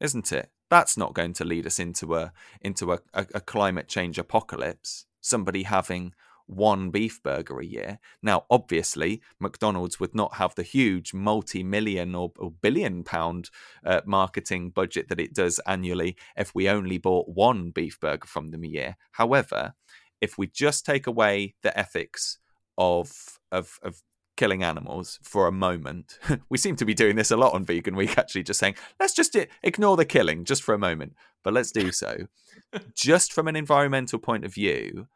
isn't 0.00 0.32
it? 0.32 0.50
That's 0.72 0.96
not 0.96 1.12
going 1.12 1.34
to 1.34 1.44
lead 1.44 1.66
us 1.66 1.78
into 1.78 2.14
a 2.14 2.32
into 2.62 2.92
a, 2.94 2.98
a, 3.12 3.26
a 3.34 3.40
climate 3.40 3.88
change 3.88 4.18
apocalypse. 4.18 5.04
Somebody 5.20 5.64
having 5.64 6.14
one 6.46 6.90
beef 6.90 7.22
burger 7.22 7.60
a 7.60 7.64
year. 7.64 7.98
Now, 8.22 8.46
obviously, 8.50 9.20
McDonald's 9.38 10.00
would 10.00 10.14
not 10.14 10.36
have 10.36 10.54
the 10.54 10.62
huge 10.62 11.12
multi 11.12 11.62
million 11.62 12.14
or, 12.14 12.32
or, 12.38 12.50
billion 12.50 13.04
pound 13.04 13.50
uh, 13.84 14.00
marketing 14.06 14.70
budget 14.70 15.08
that 15.08 15.20
it 15.20 15.34
does 15.34 15.60
annually 15.66 16.16
if 16.36 16.54
we 16.54 16.68
only 16.68 16.96
bought 16.98 17.28
one 17.28 17.70
beef 17.70 18.00
burger 18.00 18.26
from 18.26 18.50
them 18.50 18.64
a 18.64 18.68
year. 18.68 18.96
However, 19.12 19.74
if 20.20 20.38
we 20.38 20.46
just 20.46 20.86
take 20.86 21.06
away 21.06 21.54
the 21.62 21.78
ethics 21.78 22.38
of, 22.78 23.38
of, 23.50 23.78
of 23.82 24.02
killing 24.36 24.62
animals 24.62 25.18
for 25.22 25.46
a 25.46 25.52
moment. 25.52 26.18
we 26.48 26.58
seem 26.58 26.76
to 26.76 26.84
be 26.84 26.94
doing 26.94 27.16
this 27.16 27.30
a 27.30 27.36
lot 27.36 27.54
on 27.54 27.64
Vegan 27.64 27.96
Week, 27.96 28.16
actually, 28.18 28.42
just 28.42 28.60
saying, 28.60 28.74
let's 28.98 29.14
just 29.14 29.36
ignore 29.62 29.96
the 29.96 30.04
killing 30.04 30.44
just 30.44 30.62
for 30.62 30.74
a 30.74 30.78
moment, 30.78 31.14
but 31.42 31.52
let's 31.52 31.72
do 31.72 31.92
so. 31.92 32.26
just 32.94 33.32
from 33.32 33.48
an 33.48 33.56
environmental 33.56 34.18
point 34.18 34.44
of 34.44 34.54
view, 34.54 35.08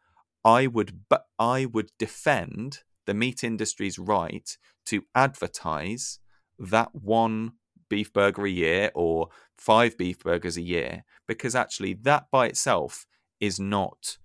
I 0.45 0.67
would, 0.67 1.01
but 1.09 1.27
I 1.39 1.67
would 1.67 1.91
defend 1.99 2.81
the 3.07 3.15
meat 3.15 3.43
industry's 3.43 3.99
right 3.99 4.57
to 4.87 5.03
advertise 5.15 6.19
that 6.59 6.95
one 6.95 7.53
beef 7.89 8.13
burger 8.13 8.47
a 8.47 8.51
year 8.51 8.91
or 8.95 9.29
five 9.57 9.97
beef 9.97 10.21
burgers 10.21 10.57
a 10.57 10.63
year, 10.63 11.05
because 11.27 11.55
actually 11.55 11.95
that 11.95 12.27
by 12.31 12.47
itself 12.47 13.07
is 13.41 13.59
not 13.61 14.19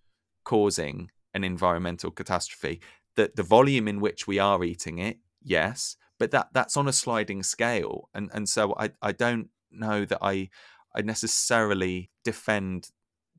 causing 0.44 1.10
an 1.34 1.44
environmental 1.44 2.12
catastrophe. 2.12 2.82
That 3.16 3.36
the 3.36 3.44
volume 3.44 3.88
in 3.88 4.00
which 4.00 4.28
we 4.28 4.40
are 4.40 4.64
eating 4.64 4.98
it, 4.98 5.18
yes, 5.44 5.98
but 6.18 6.32
that 6.32 6.50
that's 6.54 6.78
on 6.78 6.88
a 6.88 6.94
sliding 6.94 7.44
scale, 7.44 8.10
and 8.14 8.30
and 8.34 8.48
so 8.48 8.76
I 8.78 8.92
I 9.02 9.12
don't 9.12 9.50
know 9.72 10.06
that 10.06 10.20
I 10.22 10.50
I 10.96 11.02
necessarily 11.02 12.10
defend 12.24 12.90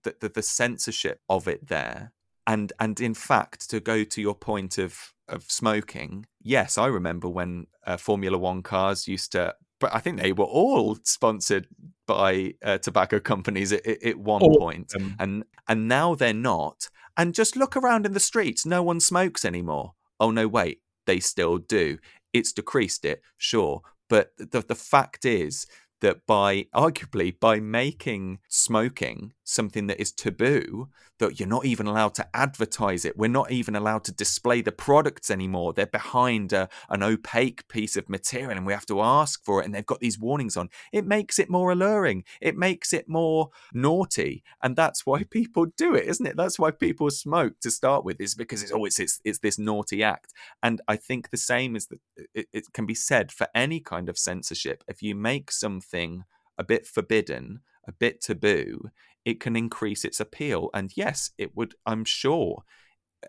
the, 0.02 0.16
the, 0.20 0.28
the 0.28 0.42
censorship 0.42 1.20
of 1.28 1.46
it 1.48 1.68
there. 1.68 2.12
And 2.46 2.72
and 2.80 3.00
in 3.00 3.14
fact, 3.14 3.70
to 3.70 3.80
go 3.80 4.04
to 4.04 4.20
your 4.20 4.34
point 4.34 4.78
of 4.78 5.14
of 5.28 5.44
smoking, 5.44 6.26
yes, 6.42 6.76
I 6.76 6.86
remember 6.86 7.28
when 7.28 7.66
uh, 7.86 7.96
Formula 7.96 8.36
One 8.36 8.62
cars 8.62 9.06
used 9.06 9.32
to 9.32 9.54
but 9.82 9.92
I 9.92 9.98
think 9.98 10.20
they 10.20 10.32
were 10.32 10.44
all 10.44 10.96
sponsored 11.02 11.66
by 12.06 12.54
uh, 12.64 12.78
tobacco 12.78 13.18
companies 13.18 13.72
at, 13.72 13.84
at 13.84 14.16
one 14.16 14.40
all 14.40 14.56
point. 14.56 14.92
and 15.18 15.44
and 15.66 15.88
now 15.88 16.14
they're 16.14 16.32
not. 16.32 16.88
And 17.16 17.34
just 17.34 17.56
look 17.56 17.76
around 17.76 18.06
in 18.06 18.12
the 18.12 18.20
streets; 18.20 18.64
no 18.64 18.82
one 18.82 19.00
smokes 19.00 19.44
anymore. 19.44 19.94
Oh 20.18 20.30
no, 20.30 20.48
wait, 20.48 20.80
they 21.06 21.20
still 21.20 21.58
do. 21.58 21.98
It's 22.32 22.52
decreased 22.52 23.04
it, 23.04 23.22
sure, 23.36 23.82
but 24.08 24.32
the 24.38 24.60
the 24.60 24.74
fact 24.74 25.24
is 25.24 25.66
that 26.00 26.26
by 26.26 26.66
arguably 26.74 27.38
by 27.38 27.60
making 27.60 28.38
smoking 28.48 29.32
something 29.44 29.86
that 29.88 30.00
is 30.00 30.12
taboo 30.12 30.88
that 31.18 31.38
you're 31.38 31.48
not 31.48 31.64
even 31.64 31.86
allowed 31.86 32.14
to 32.14 32.26
advertise 32.34 33.04
it. 33.04 33.16
We're 33.16 33.28
not 33.28 33.50
even 33.50 33.76
allowed 33.76 34.04
to 34.04 34.12
display 34.12 34.60
the 34.60 34.72
products 34.72 35.30
anymore. 35.30 35.72
They're 35.72 35.86
behind 35.86 36.52
a, 36.52 36.68
an 36.88 37.02
opaque 37.02 37.68
piece 37.68 37.96
of 37.96 38.08
material 38.08 38.50
and 38.50 38.66
we 38.66 38.72
have 38.72 38.86
to 38.86 39.00
ask 39.00 39.44
for 39.44 39.60
it 39.60 39.66
and 39.66 39.74
they've 39.74 39.86
got 39.86 40.00
these 40.00 40.18
warnings 40.18 40.56
on. 40.56 40.68
It 40.92 41.06
makes 41.06 41.38
it 41.38 41.50
more 41.50 41.72
alluring. 41.72 42.24
It 42.40 42.56
makes 42.56 42.92
it 42.92 43.08
more 43.08 43.50
naughty. 43.72 44.42
And 44.62 44.76
that's 44.76 45.06
why 45.06 45.22
people 45.30 45.66
do 45.76 45.94
it 45.94 46.06
isn't 46.06 46.26
it? 46.26 46.36
That's 46.36 46.58
why 46.58 46.70
people 46.70 47.10
smoke 47.10 47.60
to 47.60 47.70
start 47.70 48.04
with 48.04 48.20
is 48.20 48.34
because 48.34 48.62
it's 48.62 48.72
oh 48.72 48.84
it's 48.84 48.98
it's, 48.98 49.20
it's 49.24 49.38
this 49.38 49.58
naughty 49.58 50.02
act. 50.02 50.32
And 50.62 50.80
i 50.88 50.96
think 50.96 51.30
the 51.30 51.36
same 51.36 51.76
is 51.76 51.86
that 51.86 52.00
it, 52.34 52.46
it 52.52 52.72
can 52.72 52.86
be 52.86 52.94
said 52.94 53.32
for 53.32 53.46
any 53.54 53.80
kind 53.80 54.08
of 54.08 54.18
censorship. 54.18 54.84
If 54.88 55.02
you 55.02 55.14
make 55.14 55.50
something 55.50 56.24
a 56.58 56.64
bit 56.64 56.86
forbidden 56.86 57.60
a 57.86 57.92
bit 57.92 58.20
taboo 58.20 58.90
it 59.24 59.40
can 59.40 59.56
increase 59.56 60.04
its 60.04 60.20
appeal. 60.20 60.70
And 60.74 60.90
yes, 60.96 61.30
it 61.38 61.56
would, 61.56 61.74
I'm 61.86 62.04
sure, 62.04 62.64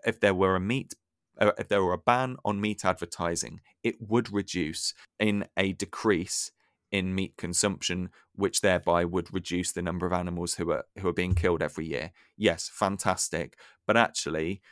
if 0.04 0.20
there 0.20 0.34
were 0.34 0.56
a 0.56 0.60
meat 0.60 0.94
uh, 1.40 1.50
if 1.58 1.66
there 1.66 1.82
were 1.82 1.92
a 1.92 1.98
ban 1.98 2.36
on 2.44 2.60
meat 2.60 2.84
advertising, 2.84 3.60
it 3.82 3.96
would 4.00 4.32
reduce 4.32 4.94
in 5.18 5.44
a 5.56 5.72
decrease 5.72 6.52
in 6.92 7.12
meat 7.12 7.36
consumption, 7.36 8.08
which 8.36 8.60
thereby 8.60 9.04
would 9.04 9.34
reduce 9.34 9.72
the 9.72 9.82
number 9.82 10.06
of 10.06 10.12
animals 10.12 10.54
who 10.54 10.70
are 10.70 10.84
who 10.98 11.08
are 11.08 11.12
being 11.12 11.34
killed 11.34 11.60
every 11.60 11.86
year. 11.86 12.12
Yes, 12.36 12.70
fantastic. 12.72 13.58
But 13.84 13.96
actually, 13.96 14.62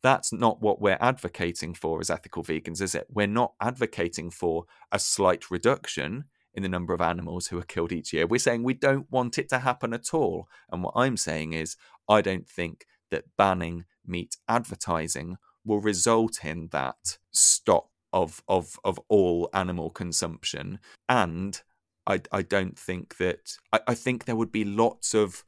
that's 0.00 0.32
not 0.32 0.62
what 0.62 0.80
we're 0.80 0.98
advocating 1.00 1.74
for 1.74 2.00
as 2.00 2.10
ethical 2.10 2.44
vegans, 2.44 2.80
is 2.80 2.94
it? 2.94 3.06
We're 3.10 3.26
not 3.26 3.54
advocating 3.60 4.30
for 4.30 4.66
a 4.92 5.00
slight 5.00 5.50
reduction 5.50 6.24
in 6.54 6.62
the 6.62 6.68
number 6.68 6.92
of 6.92 7.00
animals 7.00 7.46
who 7.46 7.58
are 7.58 7.62
killed 7.62 7.92
each 7.92 8.12
year. 8.12 8.26
We're 8.26 8.38
saying 8.38 8.62
we 8.62 8.74
don't 8.74 9.10
want 9.10 9.38
it 9.38 9.48
to 9.50 9.60
happen 9.60 9.92
at 9.92 10.12
all. 10.12 10.48
And 10.70 10.82
what 10.82 10.94
I'm 10.96 11.16
saying 11.16 11.52
is, 11.52 11.76
I 12.08 12.20
don't 12.20 12.48
think 12.48 12.86
that 13.10 13.24
banning 13.36 13.84
meat 14.06 14.36
advertising 14.48 15.38
will 15.64 15.80
result 15.80 16.44
in 16.44 16.68
that 16.72 17.18
stop 17.30 17.88
of 18.12 18.42
of 18.48 18.78
of 18.84 19.00
all 19.08 19.48
animal 19.54 19.90
consumption. 19.90 20.78
And 21.08 21.60
I 22.06 22.20
I 22.30 22.42
don't 22.42 22.78
think 22.78 23.16
that 23.18 23.56
I, 23.72 23.80
I 23.88 23.94
think 23.94 24.24
there 24.24 24.36
would 24.36 24.52
be 24.52 24.64
lots 24.64 25.14
of 25.14 25.44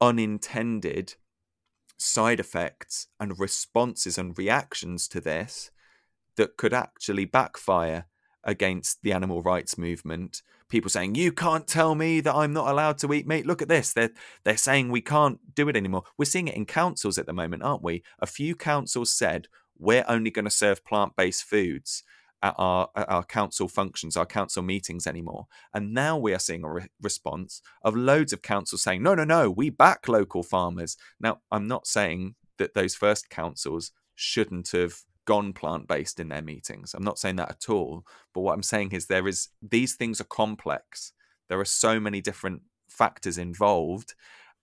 unintended 0.00 1.14
side 1.98 2.40
effects 2.40 3.08
and 3.20 3.38
responses 3.38 4.16
and 4.16 4.36
reactions 4.38 5.06
to 5.06 5.20
this 5.20 5.70
that 6.36 6.56
could 6.56 6.72
actually 6.72 7.26
backfire 7.26 8.06
against 8.44 9.02
the 9.02 9.12
animal 9.12 9.42
rights 9.42 9.76
movement. 9.76 10.42
People 10.68 10.90
saying, 10.90 11.14
You 11.14 11.32
can't 11.32 11.66
tell 11.66 11.94
me 11.94 12.20
that 12.20 12.34
I'm 12.34 12.52
not 12.52 12.68
allowed 12.68 12.98
to 12.98 13.12
eat 13.12 13.26
meat. 13.26 13.46
Look 13.46 13.62
at 13.62 13.68
this. 13.68 13.92
They're 13.92 14.10
they're 14.44 14.56
saying 14.56 14.90
we 14.90 15.00
can't 15.00 15.54
do 15.54 15.68
it 15.68 15.76
anymore. 15.76 16.04
We're 16.16 16.24
seeing 16.24 16.48
it 16.48 16.56
in 16.56 16.66
councils 16.66 17.18
at 17.18 17.26
the 17.26 17.32
moment, 17.32 17.62
aren't 17.62 17.82
we? 17.82 18.02
A 18.20 18.26
few 18.26 18.54
councils 18.54 19.12
said 19.12 19.48
we're 19.78 20.04
only 20.08 20.30
going 20.30 20.44
to 20.44 20.50
serve 20.50 20.84
plant-based 20.84 21.42
foods 21.42 22.04
at 22.42 22.54
our 22.56 22.88
at 22.96 23.08
our 23.08 23.24
council 23.24 23.68
functions, 23.68 24.16
our 24.16 24.26
council 24.26 24.62
meetings 24.62 25.06
anymore. 25.06 25.46
And 25.74 25.92
now 25.92 26.16
we 26.16 26.32
are 26.32 26.38
seeing 26.38 26.64
a 26.64 26.72
re- 26.72 26.88
response 27.02 27.62
of 27.82 27.96
loads 27.96 28.32
of 28.32 28.42
councils 28.42 28.82
saying, 28.82 29.02
no, 29.02 29.14
no, 29.14 29.24
no, 29.24 29.50
we 29.50 29.70
back 29.70 30.08
local 30.08 30.42
farmers. 30.42 30.96
Now, 31.18 31.40
I'm 31.50 31.66
not 31.66 31.86
saying 31.86 32.34
that 32.58 32.74
those 32.74 32.94
first 32.94 33.30
councils 33.30 33.92
shouldn't 34.14 34.70
have 34.72 35.02
gone 35.30 35.52
plant 35.52 35.86
based 35.86 36.18
in 36.18 36.28
their 36.28 36.42
meetings. 36.42 36.92
I'm 36.92 37.04
not 37.04 37.16
saying 37.16 37.36
that 37.36 37.50
at 37.50 37.70
all. 37.70 38.04
But 38.34 38.40
what 38.40 38.54
I'm 38.54 38.64
saying 38.64 38.90
is 38.90 39.06
there 39.06 39.28
is 39.28 39.50
these 39.62 39.94
things 39.94 40.20
are 40.20 40.24
complex. 40.42 41.12
There 41.48 41.60
are 41.60 41.64
so 41.84 42.00
many 42.00 42.20
different 42.20 42.62
factors 42.88 43.38
involved. 43.38 44.16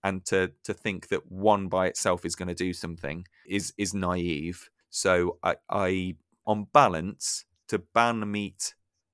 And 0.03 0.25
to 0.25 0.51
to 0.65 0.73
think 0.73 1.07
that 1.07 1.31
one 1.31 1.69
by 1.69 1.87
itself 1.87 2.25
is 2.25 2.35
going 2.35 2.49
to 2.49 2.65
do 2.65 2.73
something 2.73 3.25
is 3.47 3.73
is 3.77 3.93
naive. 3.93 4.69
So 4.89 5.37
I, 5.41 5.55
I 5.69 6.15
on 6.45 6.67
balance, 6.73 7.45
to 7.69 7.79
ban 7.79 8.29
meat 8.29 8.73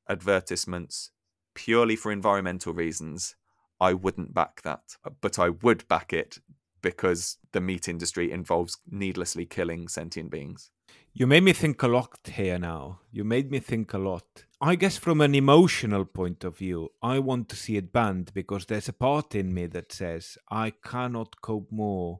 advertisements 0.09 1.11
purely 1.53 1.95
for 1.95 2.11
environmental 2.11 2.73
reasons, 2.73 3.35
I 3.79 3.93
wouldn't 3.93 4.33
back 4.33 4.63
that. 4.63 4.97
But 5.21 5.37
I 5.37 5.49
would 5.49 5.87
back 5.87 6.13
it 6.13 6.39
because 6.83 7.37
the 7.53 7.61
meat 7.61 7.87
industry 7.87 8.31
involves 8.31 8.77
needlessly 8.91 9.47
killing 9.47 9.87
sentient 9.87 10.29
beings. 10.29 10.69
You 11.15 11.25
made 11.25 11.43
me 11.43 11.53
think 11.53 11.81
a 11.81 11.87
lot 11.87 12.19
here 12.25 12.59
now. 12.59 12.99
You 13.11 13.23
made 13.23 13.49
me 13.49 13.59
think 13.59 13.93
a 13.93 13.97
lot. 13.97 14.45
I 14.61 14.75
guess 14.75 14.97
from 14.97 15.21
an 15.21 15.33
emotional 15.35 16.05
point 16.05 16.43
of 16.43 16.57
view, 16.57 16.89
I 17.01 17.19
want 17.19 17.49
to 17.49 17.55
see 17.55 17.77
it 17.77 17.91
banned 17.91 18.33
because 18.33 18.65
there's 18.65 18.89
a 18.89 18.93
part 18.93 19.33
in 19.35 19.53
me 19.53 19.67
that 19.67 19.91
says 19.91 20.37
I 20.51 20.73
cannot 20.83 21.41
cope 21.41 21.71
more 21.71 22.19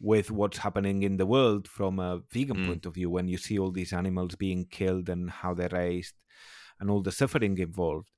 with 0.00 0.30
what's 0.30 0.58
happening 0.58 1.02
in 1.02 1.16
the 1.16 1.26
world 1.26 1.68
from 1.68 1.98
a 1.98 2.22
vegan 2.30 2.58
mm. 2.58 2.66
point 2.66 2.86
of 2.86 2.94
view 2.94 3.08
when 3.08 3.28
you 3.28 3.38
see 3.38 3.58
all 3.58 3.70
these 3.70 3.92
animals 3.92 4.34
being 4.34 4.66
killed 4.66 5.08
and 5.08 5.30
how 5.30 5.54
they're 5.54 5.68
raised 5.72 6.14
and 6.80 6.90
all 6.90 7.02
the 7.02 7.12
suffering 7.12 7.56
involved. 7.58 8.08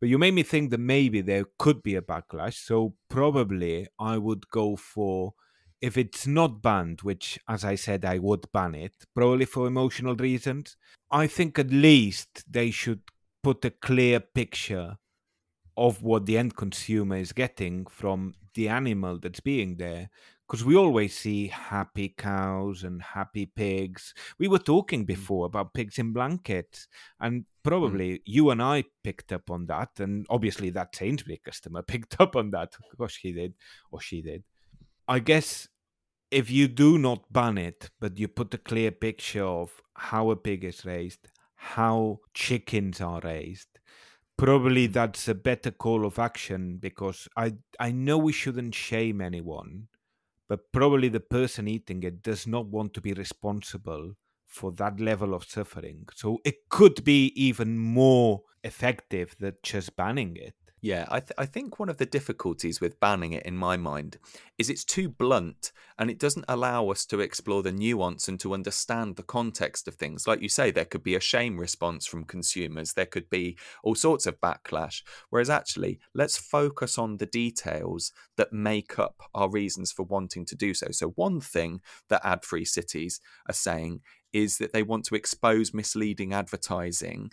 But 0.00 0.08
you 0.08 0.18
made 0.18 0.34
me 0.34 0.42
think 0.42 0.70
that 0.70 0.80
maybe 0.80 1.20
there 1.20 1.44
could 1.58 1.82
be 1.82 1.94
a 1.94 2.02
backlash. 2.02 2.54
So 2.54 2.94
probably 3.08 3.86
I 3.98 4.16
would 4.18 4.48
go 4.48 4.76
for 4.76 5.34
if 5.80 5.96
it's 5.96 6.26
not 6.26 6.62
banned, 6.62 7.00
which, 7.02 7.38
as 7.48 7.64
I 7.64 7.74
said, 7.74 8.04
I 8.04 8.18
would 8.18 8.50
ban 8.52 8.74
it, 8.74 8.92
probably 9.14 9.46
for 9.46 9.66
emotional 9.66 10.14
reasons, 10.14 10.76
I 11.10 11.26
think 11.26 11.58
at 11.58 11.70
least 11.70 12.44
they 12.50 12.70
should 12.70 13.00
put 13.42 13.64
a 13.64 13.70
clear 13.70 14.20
picture 14.20 14.98
of 15.76 16.02
what 16.02 16.26
the 16.26 16.36
end 16.36 16.56
consumer 16.56 17.16
is 17.16 17.32
getting 17.32 17.86
from 17.86 18.34
the 18.54 18.68
animal 18.68 19.18
that's 19.18 19.40
being 19.40 19.76
there. 19.76 20.10
Because 20.50 20.64
we 20.64 20.74
always 20.74 21.16
see 21.16 21.46
happy 21.46 22.08
cows 22.08 22.82
and 22.82 23.00
happy 23.00 23.46
pigs. 23.46 24.12
We 24.36 24.48
were 24.48 24.58
talking 24.58 25.04
mm. 25.04 25.06
before 25.06 25.46
about 25.46 25.74
pigs 25.74 25.98
in 26.00 26.12
blankets, 26.12 26.88
and 27.20 27.44
probably 27.62 28.14
mm. 28.14 28.20
you 28.24 28.50
and 28.50 28.60
I 28.60 28.82
picked 29.04 29.32
up 29.32 29.48
on 29.48 29.66
that. 29.66 30.00
And 30.00 30.26
obviously, 30.28 30.70
that 30.70 30.96
Sainsbury 30.96 31.40
customer 31.44 31.82
picked 31.86 32.20
up 32.20 32.34
on 32.34 32.50
that. 32.50 32.74
Gosh, 32.98 33.20
he 33.22 33.30
did, 33.30 33.54
or 33.92 34.00
she 34.00 34.22
did. 34.22 34.42
I 35.06 35.20
guess 35.20 35.68
if 36.32 36.50
you 36.50 36.66
do 36.66 36.98
not 36.98 37.32
ban 37.32 37.56
it, 37.56 37.90
but 38.00 38.18
you 38.18 38.26
put 38.26 38.52
a 38.54 38.58
clear 38.58 38.90
picture 38.90 39.44
of 39.44 39.80
how 39.94 40.30
a 40.30 40.36
pig 40.36 40.64
is 40.64 40.84
raised, 40.84 41.28
how 41.54 42.20
chickens 42.34 43.00
are 43.00 43.20
raised, 43.22 43.68
probably 44.36 44.86
that's 44.86 45.28
a 45.28 45.34
better 45.34 45.70
call 45.70 46.06
of 46.06 46.18
action 46.18 46.78
because 46.78 47.28
I 47.36 47.54
I 47.78 47.92
know 47.92 48.18
we 48.18 48.32
shouldn't 48.32 48.74
shame 48.74 49.20
anyone, 49.20 49.88
but 50.50 50.72
probably 50.72 51.08
the 51.08 51.20
person 51.20 51.68
eating 51.68 52.02
it 52.04 52.22
does 52.22 52.46
not 52.46 52.66
want 52.66 52.94
to 52.94 53.00
be 53.00 53.14
responsible 53.14 54.16
for 54.46 54.72
that 54.72 55.00
level 55.00 55.34
of 55.34 55.44
suffering. 55.44 56.06
So 56.14 56.40
it 56.44 56.68
could 56.68 57.04
be 57.04 57.28
even 57.36 57.78
more 57.78 58.42
effective 58.64 59.36
than 59.40 59.54
just 59.64 59.96
banning 59.96 60.36
it. 60.36 60.54
Yeah, 60.82 61.04
I, 61.10 61.20
th- 61.20 61.32
I 61.36 61.44
think 61.44 61.78
one 61.78 61.90
of 61.90 61.98
the 61.98 62.06
difficulties 62.06 62.80
with 62.80 63.00
banning 63.00 63.34
it, 63.34 63.44
in 63.44 63.54
my 63.54 63.76
mind, 63.76 64.16
is 64.56 64.70
it's 64.70 64.84
too 64.84 65.10
blunt 65.10 65.72
and 65.98 66.10
it 66.10 66.18
doesn't 66.18 66.46
allow 66.48 66.88
us 66.88 67.04
to 67.06 67.20
explore 67.20 67.62
the 67.62 67.70
nuance 67.70 68.28
and 68.28 68.40
to 68.40 68.54
understand 68.54 69.16
the 69.16 69.22
context 69.22 69.86
of 69.86 69.96
things. 69.96 70.26
Like 70.26 70.40
you 70.40 70.48
say, 70.48 70.70
there 70.70 70.86
could 70.86 71.02
be 71.02 71.14
a 71.14 71.20
shame 71.20 71.58
response 71.58 72.06
from 72.06 72.24
consumers, 72.24 72.94
there 72.94 73.04
could 73.04 73.28
be 73.28 73.58
all 73.84 73.94
sorts 73.94 74.24
of 74.24 74.40
backlash. 74.40 75.02
Whereas 75.28 75.50
actually, 75.50 75.98
let's 76.14 76.38
focus 76.38 76.96
on 76.96 77.18
the 77.18 77.26
details 77.26 78.12
that 78.38 78.52
make 78.52 78.98
up 78.98 79.16
our 79.34 79.50
reasons 79.50 79.92
for 79.92 80.04
wanting 80.04 80.46
to 80.46 80.56
do 80.56 80.72
so. 80.72 80.86
So, 80.92 81.08
one 81.08 81.42
thing 81.42 81.82
that 82.08 82.24
ad 82.24 82.42
free 82.42 82.64
cities 82.64 83.20
are 83.46 83.54
saying 83.54 84.00
is 84.32 84.56
that 84.58 84.72
they 84.72 84.82
want 84.82 85.04
to 85.06 85.14
expose 85.14 85.74
misleading 85.74 86.32
advertising 86.32 87.32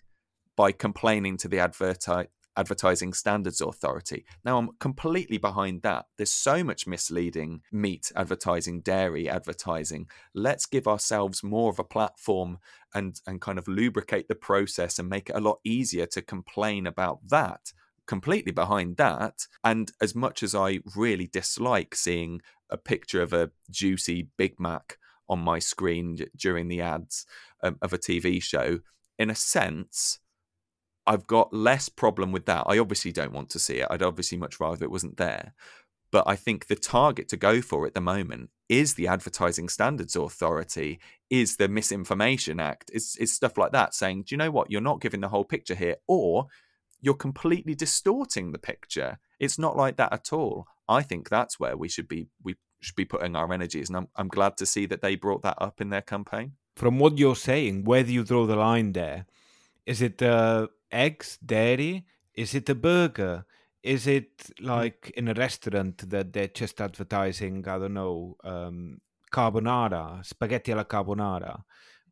by 0.58 0.72
complaining 0.74 1.38
to 1.38 1.48
the 1.48 1.58
adverti- 1.58 2.28
Advertising 2.58 3.14
Standards 3.14 3.62
Authority. 3.62 4.26
Now, 4.44 4.58
I'm 4.58 4.72
completely 4.80 5.38
behind 5.38 5.84
that. 5.84 6.08
There's 6.18 6.34
so 6.34 6.64
much 6.64 6.88
misleading 6.88 7.62
meat 7.72 8.12
advertising, 8.16 8.82
dairy 8.82 9.30
advertising. 9.30 10.08
Let's 10.34 10.66
give 10.66 10.88
ourselves 10.88 11.44
more 11.44 11.70
of 11.70 11.80
a 11.80 11.84
platform 11.84 12.58
and, 12.94 13.22
and 13.28 13.40
kind 13.40 13.60
of 13.60 13.68
lubricate 13.68 14.28
the 14.28 14.36
process 14.36 14.98
and 14.98 15.08
make 15.08 15.30
it 15.30 15.36
a 15.36 15.42
lot 15.42 15.60
easier 15.64 16.08
to 16.08 16.22
complain 16.22 16.88
about 16.88 17.20
that. 17.30 17.74
Completely 18.08 18.52
behind 18.52 18.98
that. 18.98 19.48
And 19.64 19.92
as 20.02 20.16
much 20.16 20.42
as 20.42 20.56
I 20.56 20.80
really 20.96 21.28
dislike 21.28 21.94
seeing 21.94 22.42
a 22.70 22.78
picture 22.78 23.22
of 23.22 23.34
a 23.34 23.52
juicy 23.70 24.30
Big 24.38 24.60
Mac 24.60 24.98
on 25.30 25.40
my 25.40 25.60
screen 25.60 26.18
during 26.36 26.70
the 26.70 26.82
ads 26.82 27.26
um, 27.62 27.78
of 27.82 27.94
a 27.94 27.98
TV 27.98 28.42
show, 28.42 28.80
in 29.20 29.30
a 29.30 29.36
sense, 29.36 30.20
I've 31.08 31.26
got 31.26 31.54
less 31.54 31.90
problem 31.90 32.32
with 32.32 32.46
that. 32.46 32.66
I 32.68 32.78
obviously 32.78 33.12
don't 33.12 33.34
want 33.34 33.50
to 33.52 33.60
see 33.60 33.78
it. 33.78 33.88
I'd 33.90 34.04
obviously 34.04 34.38
much 34.38 34.60
rather 34.60 34.84
it 34.84 34.92
wasn't 34.92 35.18
there. 35.18 35.54
But 36.12 36.26
I 36.28 36.36
think 36.36 36.68
the 36.68 36.76
target 36.76 37.28
to 37.30 37.38
go 37.38 37.62
for 37.62 37.86
at 37.86 37.94
the 37.94 38.02
moment 38.02 38.50
is 38.70 38.94
the 38.94 39.08
Advertising 39.08 39.70
Standards 39.70 40.16
Authority, 40.16 41.00
is 41.30 41.58
the 41.58 41.68
Misinformation 41.68 42.60
Act, 42.60 42.92
is, 42.94 43.16
is 43.20 43.34
stuff 43.34 43.58
like 43.58 43.72
that, 43.72 43.94
saying, 43.94 44.24
do 44.24 44.34
you 44.34 44.38
know 44.38 44.52
what? 44.52 44.72
You're 44.72 44.82
not 44.82 45.02
giving 45.02 45.22
the 45.22 45.30
whole 45.30 45.46
picture 45.46 45.76
here, 45.76 45.96
or 46.08 46.48
you're 47.02 47.14
completely 47.14 47.76
distorting 47.76 48.52
the 48.52 48.58
picture. 48.58 49.20
It's 49.40 49.60
not 49.60 49.78
like 49.78 49.98
that 49.98 50.14
at 50.14 50.34
all. 50.34 50.68
I 50.88 51.02
think 51.04 51.30
that's 51.30 51.60
where 51.60 51.78
we 51.78 51.90
should 51.90 52.08
be 52.08 52.28
we 52.44 52.56
should 52.80 52.96
be 52.96 53.06
putting 53.06 53.36
our 53.36 53.52
energies, 53.54 53.90
and 53.90 53.98
I'm 53.98 54.08
I'm 54.16 54.28
glad 54.28 54.58
to 54.58 54.66
see 54.66 54.86
that 54.88 55.02
they 55.02 55.16
brought 55.16 55.44
that 55.44 55.58
up 55.60 55.82
in 55.82 55.90
their 55.90 56.02
campaign. 56.02 56.54
From 56.76 57.00
what 57.00 57.18
you're 57.18 57.36
saying, 57.36 57.84
where 57.84 58.04
do 58.04 58.14
you 58.14 58.24
draw 58.24 58.46
the 58.46 58.56
line 58.56 58.94
there? 58.94 59.26
Is 59.86 60.02
it 60.02 60.22
uh, 60.22 60.68
eggs, 60.92 61.38
dairy? 61.46 62.06
Is 62.34 62.54
it 62.54 62.70
a 62.70 62.76
burger? 62.76 63.46
Is 63.84 64.08
it 64.08 64.52
like 64.60 65.14
in 65.16 65.28
a 65.28 65.34
restaurant 65.34 66.10
that 66.10 66.34
they're 66.34 66.48
just 66.48 66.82
advertising, 66.82 67.68
I 67.68 67.80
don't 67.80 67.94
know, 67.94 68.36
um, 68.44 69.00
carbonara, 69.32 70.26
spaghetti 70.26 70.74
alla 70.74 70.86
carbonara? 70.86 71.62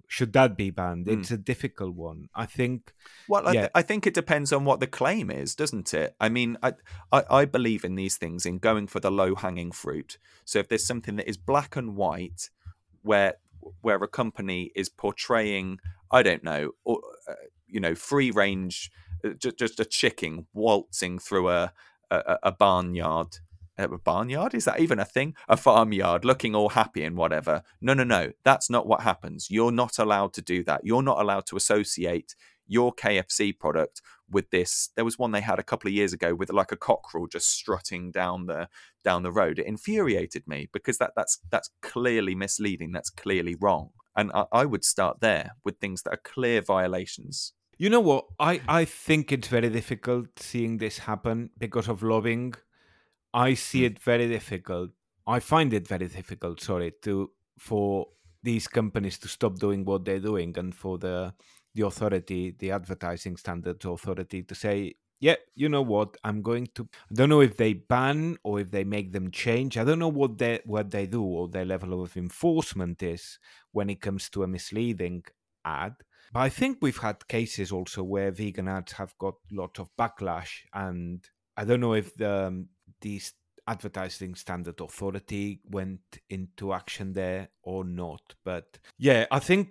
Should 0.07 0.33
that 0.33 0.55
be 0.55 0.69
banned? 0.69 1.07
Mm. 1.07 1.19
It's 1.19 1.31
a 1.31 1.37
difficult 1.37 1.95
one. 1.95 2.29
I 2.35 2.45
think. 2.45 2.93
Well, 3.27 3.47
I, 3.47 3.51
yeah. 3.53 3.59
th- 3.61 3.71
I 3.73 3.81
think 3.81 4.05
it 4.05 4.13
depends 4.13 4.53
on 4.53 4.63
what 4.63 4.79
the 4.79 4.87
claim 4.87 5.31
is, 5.31 5.55
doesn't 5.55 5.93
it? 5.93 6.15
I 6.19 6.29
mean, 6.29 6.57
I, 6.61 6.73
I, 7.11 7.23
I 7.29 7.45
believe 7.45 7.83
in 7.83 7.95
these 7.95 8.15
things, 8.15 8.45
in 8.45 8.59
going 8.59 8.87
for 8.87 8.99
the 8.99 9.11
low 9.11 9.33
hanging 9.33 9.71
fruit. 9.71 10.19
So 10.45 10.59
if 10.59 10.67
there's 10.67 10.85
something 10.85 11.15
that 11.15 11.27
is 11.27 11.37
black 11.37 11.75
and 11.75 11.95
white, 11.95 12.49
where 13.01 13.35
where 13.81 13.97
a 14.03 14.07
company 14.07 14.71
is 14.75 14.89
portraying, 14.89 15.79
I 16.11 16.21
don't 16.21 16.43
know, 16.43 16.71
or, 16.83 17.01
you 17.67 17.79
know, 17.79 17.95
free 17.95 18.31
range, 18.31 18.91
uh, 19.23 19.29
just, 19.29 19.57
just 19.57 19.79
a 19.79 19.85
chicken 19.85 20.47
waltzing 20.53 21.19
through 21.19 21.49
a 21.49 21.73
a, 22.11 22.37
a 22.43 22.51
barnyard. 22.51 23.37
A 23.77 23.87
barnyard 23.89 24.53
is 24.53 24.63
that 24.65 24.79
even 24.79 24.99
a 24.99 25.05
thing? 25.05 25.35
A 25.49 25.57
farmyard, 25.57 26.23
looking 26.23 26.55
all 26.55 26.69
happy 26.69 27.03
and 27.03 27.17
whatever. 27.17 27.61
No, 27.81 27.93
no, 27.93 28.05
no. 28.05 28.31
That's 28.45 28.69
not 28.69 28.87
what 28.87 29.01
happens. 29.01 29.51
You're 29.51 29.71
not 29.71 29.99
allowed 29.99 30.33
to 30.35 30.41
do 30.41 30.63
that. 30.63 30.81
You're 30.85 31.03
not 31.03 31.19
allowed 31.19 31.45
to 31.47 31.57
associate 31.57 32.35
your 32.67 32.93
KFC 32.93 33.57
product 33.57 34.01
with 34.29 34.49
this. 34.49 34.89
There 34.95 35.03
was 35.03 35.19
one 35.19 35.31
they 35.31 35.41
had 35.41 35.59
a 35.59 35.63
couple 35.63 35.89
of 35.89 35.93
years 35.93 36.13
ago 36.13 36.33
with 36.33 36.51
like 36.51 36.71
a 36.71 36.77
cockerel 36.77 37.27
just 37.27 37.49
strutting 37.49 38.11
down 38.11 38.45
the 38.45 38.69
down 39.03 39.23
the 39.23 39.31
road. 39.31 39.59
It 39.59 39.67
infuriated 39.67 40.47
me 40.47 40.69
because 40.71 40.97
that 40.99 41.11
that's 41.15 41.39
that's 41.49 41.69
clearly 41.81 42.33
misleading. 42.33 42.93
That's 42.93 43.09
clearly 43.09 43.55
wrong. 43.55 43.89
And 44.15 44.31
I, 44.33 44.45
I 44.51 44.65
would 44.65 44.83
start 44.85 45.19
there 45.19 45.51
with 45.63 45.77
things 45.79 46.03
that 46.03 46.13
are 46.13 46.17
clear 46.23 46.61
violations. 46.61 47.53
You 47.77 47.89
know 47.89 47.99
what? 47.99 48.25
I, 48.39 48.61
I 48.67 48.85
think 48.85 49.31
it's 49.31 49.49
very 49.49 49.69
difficult 49.69 50.27
seeing 50.39 50.77
this 50.77 50.99
happen 50.99 51.49
because 51.57 51.89
of 51.89 52.03
lobbying. 52.03 52.53
I 53.33 53.53
see 53.53 53.81
Mm. 53.81 53.85
it 53.87 53.99
very 53.99 54.27
difficult. 54.27 54.91
I 55.27 55.39
find 55.39 55.73
it 55.73 55.87
very 55.87 56.07
difficult, 56.07 56.61
sorry, 56.61 56.93
to 57.03 57.31
for 57.59 58.07
these 58.43 58.67
companies 58.67 59.17
to 59.19 59.27
stop 59.27 59.55
doing 59.59 59.85
what 59.85 60.05
they're 60.05 60.19
doing 60.19 60.57
and 60.57 60.73
for 60.75 60.97
the 60.97 61.33
the 61.73 61.85
authority, 61.85 62.51
the 62.57 62.71
advertising 62.71 63.35
standards 63.35 63.83
authority 63.85 64.43
to 64.43 64.55
say, 64.55 64.95
yeah, 65.19 65.35
you 65.55 65.67
know 65.67 65.81
what, 65.81 66.15
I'm 66.23 66.41
going 66.41 66.67
to 66.75 66.87
I 67.11 67.13
don't 67.15 67.29
know 67.29 67.41
if 67.41 67.57
they 67.57 67.73
ban 67.73 68.37
or 68.43 68.59
if 68.61 68.71
they 68.71 68.83
make 68.85 69.11
them 69.11 69.31
change. 69.31 69.77
I 69.77 69.83
don't 69.83 69.99
know 69.99 70.07
what 70.21 70.37
they 70.37 70.59
what 70.65 70.91
they 70.91 71.05
do 71.07 71.23
or 71.23 71.49
their 71.49 71.65
level 71.65 72.01
of 72.01 72.15
enforcement 72.15 73.03
is 73.03 73.39
when 73.75 73.89
it 73.89 74.01
comes 74.01 74.29
to 74.29 74.43
a 74.43 74.47
misleading 74.47 75.23
ad. 75.65 75.93
But 76.33 76.39
I 76.39 76.49
think 76.49 76.77
we've 76.81 76.97
had 77.07 77.27
cases 77.27 77.71
also 77.71 78.01
where 78.03 78.31
vegan 78.31 78.67
ads 78.67 78.93
have 78.93 79.13
got 79.19 79.35
a 79.51 79.55
lot 79.61 79.79
of 79.79 79.89
backlash, 79.99 80.51
and 80.73 81.23
I 81.57 81.65
don't 81.65 81.81
know 81.81 81.93
if 81.93 82.15
the 82.15 82.33
um, 82.47 82.69
these 83.01 83.33
advertising 83.67 84.35
standard 84.35 84.79
authority 84.79 85.59
went 85.65 86.01
into 86.29 86.71
action 86.73 87.13
there 87.13 87.49
or 87.63 87.83
not. 87.83 88.35
But 88.43 88.77
yeah, 88.97 89.25
I 89.31 89.39
think 89.39 89.67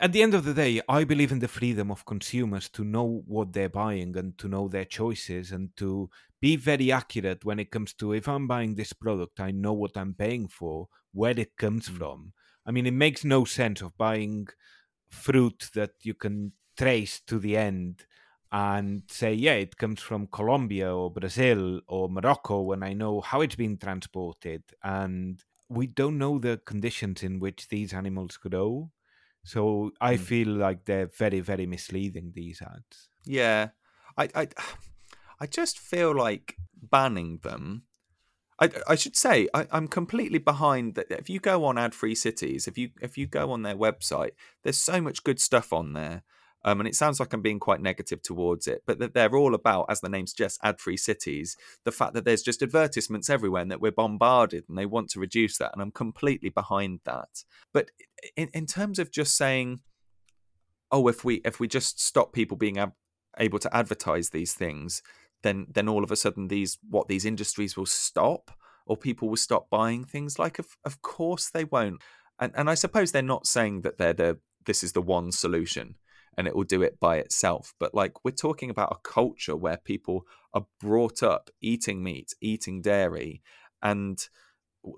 at 0.00 0.12
the 0.12 0.22
end 0.22 0.34
of 0.34 0.44
the 0.44 0.54
day, 0.54 0.80
I 0.88 1.04
believe 1.04 1.32
in 1.32 1.38
the 1.38 1.48
freedom 1.58 1.90
of 1.90 2.04
consumers 2.04 2.68
to 2.70 2.84
know 2.84 3.22
what 3.26 3.52
they're 3.52 3.68
buying 3.68 4.16
and 4.16 4.36
to 4.38 4.48
know 4.48 4.68
their 4.68 4.84
choices 4.84 5.52
and 5.52 5.70
to 5.76 6.10
be 6.40 6.56
very 6.56 6.90
accurate 6.92 7.44
when 7.44 7.58
it 7.58 7.70
comes 7.70 7.92
to 7.94 8.12
if 8.12 8.26
I'm 8.28 8.46
buying 8.48 8.74
this 8.74 8.92
product, 8.92 9.40
I 9.40 9.50
know 9.52 9.72
what 9.72 9.96
I'm 9.96 10.14
paying 10.14 10.48
for, 10.48 10.88
where 11.12 11.38
it 11.38 11.56
comes 11.56 11.88
Mm. 11.88 11.96
from. 11.98 12.32
I 12.68 12.72
mean, 12.72 12.86
it 12.86 12.92
makes 12.94 13.24
no 13.24 13.46
sense 13.46 13.82
of 13.82 13.96
buying 13.98 14.48
fruit 15.08 15.70
that 15.74 15.92
you 16.02 16.14
can 16.14 16.52
trace 16.76 17.20
to 17.22 17.38
the 17.40 17.56
end 17.56 18.06
and 18.52 19.02
say, 19.08 19.34
yeah, 19.34 19.54
it 19.54 19.76
comes 19.78 20.00
from 20.02 20.26
Colombia 20.28 20.94
or 20.94 21.10
Brazil 21.12 21.80
or 21.88 22.08
Morocco 22.10 22.62
when 22.62 22.82
I 22.82 22.92
know 22.94 23.20
how 23.22 23.40
it's 23.42 23.56
been 23.56 23.78
transported. 23.78 24.64
And 24.82 25.42
we 25.68 25.86
don't 25.86 26.18
know 26.18 26.38
the 26.38 26.58
conditions 26.64 27.22
in 27.22 27.40
which 27.40 27.68
these 27.68 27.94
animals 27.94 28.36
grow. 28.38 28.92
So 29.44 29.92
I 30.00 30.16
Mm. 30.16 30.24
feel 30.28 30.48
like 30.48 30.84
they're 30.84 31.08
very, 31.08 31.40
very 31.40 31.66
misleading, 31.66 32.32
these 32.34 32.62
ads. 32.62 33.10
Yeah, 33.24 33.70
I, 34.16 34.28
I, 34.34 34.48
I 35.40 35.46
just 35.46 35.78
feel 35.78 36.14
like 36.14 36.56
banning 36.74 37.38
them. 37.38 37.87
I, 38.60 38.70
I 38.88 38.94
should 38.96 39.16
say 39.16 39.48
I, 39.54 39.66
I'm 39.70 39.88
completely 39.88 40.38
behind 40.38 40.94
that. 40.94 41.10
If 41.10 41.30
you 41.30 41.40
go 41.40 41.64
on 41.64 41.78
Ad 41.78 41.94
Free 41.94 42.14
Cities, 42.14 42.66
if 42.66 42.76
you 42.76 42.90
if 43.00 43.16
you 43.16 43.26
go 43.26 43.50
on 43.52 43.62
their 43.62 43.76
website, 43.76 44.32
there's 44.62 44.78
so 44.78 45.00
much 45.00 45.24
good 45.24 45.40
stuff 45.40 45.72
on 45.72 45.92
there. 45.92 46.22
Um, 46.64 46.80
and 46.80 46.88
it 46.88 46.96
sounds 46.96 47.20
like 47.20 47.32
I'm 47.32 47.40
being 47.40 47.60
quite 47.60 47.80
negative 47.80 48.20
towards 48.20 48.66
it, 48.66 48.82
but 48.84 48.98
that 48.98 49.14
they're 49.14 49.36
all 49.36 49.54
about, 49.54 49.86
as 49.88 50.00
the 50.00 50.08
name 50.08 50.26
suggests, 50.26 50.58
ad-free 50.62 50.96
cities. 50.96 51.56
The 51.84 51.92
fact 51.92 52.14
that 52.14 52.24
there's 52.24 52.42
just 52.42 52.62
advertisements 52.62 53.30
everywhere 53.30 53.62
and 53.62 53.70
that 53.70 53.80
we're 53.80 53.92
bombarded, 53.92 54.64
and 54.68 54.76
they 54.76 54.84
want 54.84 55.08
to 55.10 55.20
reduce 55.20 55.56
that, 55.58 55.70
and 55.72 55.80
I'm 55.80 55.92
completely 55.92 56.48
behind 56.48 56.98
that. 57.04 57.44
But 57.72 57.92
in, 58.36 58.48
in 58.52 58.66
terms 58.66 58.98
of 58.98 59.12
just 59.12 59.36
saying, 59.36 59.80
oh, 60.90 61.06
if 61.06 61.24
we 61.24 61.36
if 61.44 61.60
we 61.60 61.68
just 61.68 62.00
stop 62.00 62.32
people 62.32 62.56
being 62.56 62.78
ab- 62.78 62.94
able 63.38 63.60
to 63.60 63.74
advertise 63.74 64.30
these 64.30 64.52
things, 64.52 65.00
then 65.42 65.66
then 65.70 65.88
all 65.88 66.04
of 66.04 66.10
a 66.10 66.16
sudden 66.16 66.48
these 66.48 66.78
what 66.88 67.08
these 67.08 67.24
industries 67.24 67.76
will 67.76 67.86
stop, 67.86 68.50
or 68.86 68.96
people 68.96 69.28
will 69.28 69.36
stop 69.36 69.70
buying 69.70 70.04
things. 70.04 70.38
Like, 70.38 70.58
of 70.58 70.76
of 70.84 71.02
course 71.02 71.50
they 71.50 71.64
won't. 71.64 72.02
And 72.38 72.52
and 72.54 72.70
I 72.70 72.74
suppose 72.74 73.12
they're 73.12 73.22
not 73.22 73.46
saying 73.46 73.82
that 73.82 73.98
they're 73.98 74.12
the 74.12 74.38
this 74.66 74.82
is 74.82 74.92
the 74.92 75.02
one 75.02 75.32
solution 75.32 75.96
and 76.36 76.46
it 76.46 76.54
will 76.54 76.64
do 76.64 76.82
it 76.82 77.00
by 77.00 77.16
itself. 77.16 77.74
But 77.80 77.94
like 77.94 78.24
we're 78.24 78.30
talking 78.30 78.70
about 78.70 78.92
a 78.92 79.08
culture 79.08 79.56
where 79.56 79.76
people 79.76 80.24
are 80.54 80.66
brought 80.80 81.22
up 81.22 81.50
eating 81.60 82.02
meat, 82.02 82.32
eating 82.40 82.80
dairy, 82.80 83.42
and 83.82 84.26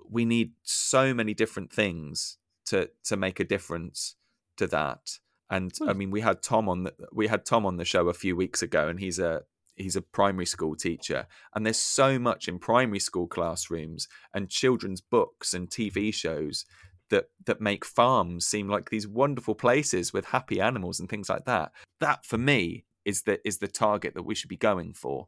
we 0.09 0.23
need 0.23 0.51
so 0.61 1.13
many 1.13 1.33
different 1.33 1.73
things 1.73 2.37
to 2.67 2.89
to 3.05 3.17
make 3.17 3.39
a 3.39 3.43
difference 3.43 4.15
to 4.57 4.67
that. 4.67 5.17
And 5.49 5.73
I 5.85 5.93
mean, 5.93 6.11
we 6.11 6.21
had 6.21 6.41
Tom 6.41 6.69
on 6.69 6.83
the, 6.83 6.93
we 7.11 7.27
had 7.27 7.43
Tom 7.43 7.65
on 7.65 7.77
the 7.77 7.85
show 7.85 8.07
a 8.07 8.13
few 8.13 8.35
weeks 8.35 8.61
ago, 8.61 8.87
and 8.87 8.99
he's 8.99 9.19
a 9.19 9.41
he's 9.75 9.95
a 9.95 10.01
primary 10.01 10.45
school 10.45 10.75
teacher, 10.75 11.27
and 11.55 11.65
there's 11.65 11.77
so 11.77 12.19
much 12.19 12.47
in 12.47 12.59
primary 12.59 12.99
school 12.99 13.27
classrooms 13.27 14.07
and 14.33 14.49
children's 14.49 15.01
books 15.01 15.53
and 15.53 15.69
TV 15.69 16.13
shows 16.13 16.65
that 17.09 17.25
that 17.45 17.61
make 17.61 17.85
farms 17.85 18.47
seem 18.47 18.67
like 18.69 18.89
these 18.89 19.07
wonderful 19.07 19.55
places 19.55 20.13
with 20.13 20.25
happy 20.25 20.59
animals 20.61 20.99
and 20.99 21.09
things 21.09 21.29
like 21.29 21.45
that. 21.45 21.71
That 21.99 22.25
for 22.25 22.37
me 22.37 22.85
is 23.05 23.23
the 23.23 23.45
is 23.47 23.57
the 23.57 23.67
target 23.67 24.13
that 24.15 24.23
we 24.23 24.35
should 24.35 24.49
be 24.49 24.57
going 24.57 24.93
for, 24.93 25.27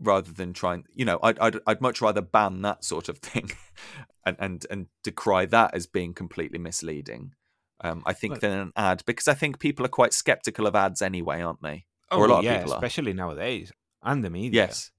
rather 0.00 0.32
than 0.32 0.52
trying. 0.52 0.84
You 0.94 1.04
know, 1.04 1.18
I'd 1.22 1.38
I'd, 1.38 1.56
I'd 1.66 1.80
much 1.80 2.00
rather 2.00 2.22
ban 2.22 2.62
that 2.62 2.84
sort 2.84 3.08
of 3.08 3.18
thing, 3.28 3.50
and 4.24 4.36
and 4.38 4.66
and 4.70 4.86
decry 5.02 5.46
that 5.46 5.74
as 5.74 5.86
being 5.86 6.14
completely 6.14 6.58
misleading. 6.58 7.32
Um, 7.82 8.02
I 8.04 8.12
think 8.12 8.32
Well- 8.32 8.40
than 8.40 8.58
an 8.58 8.72
ad 8.76 9.02
because 9.06 9.26
I 9.26 9.34
think 9.34 9.58
people 9.58 9.84
are 9.86 9.90
quite 9.90 10.12
skeptical 10.12 10.66
of 10.66 10.76
ads 10.76 11.00
anyway, 11.02 11.40
aren't 11.40 11.62
they? 11.62 11.86
Oh, 12.10 12.18
or 12.18 12.24
a 12.26 12.28
lot 12.28 12.38
of 12.40 12.44
yeah, 12.44 12.58
people 12.58 12.72
are. 12.72 12.76
especially 12.76 13.12
nowadays 13.12 13.72
and 14.02 14.24
the 14.24 14.30
media. 14.30 14.66
Yes. 14.66 14.90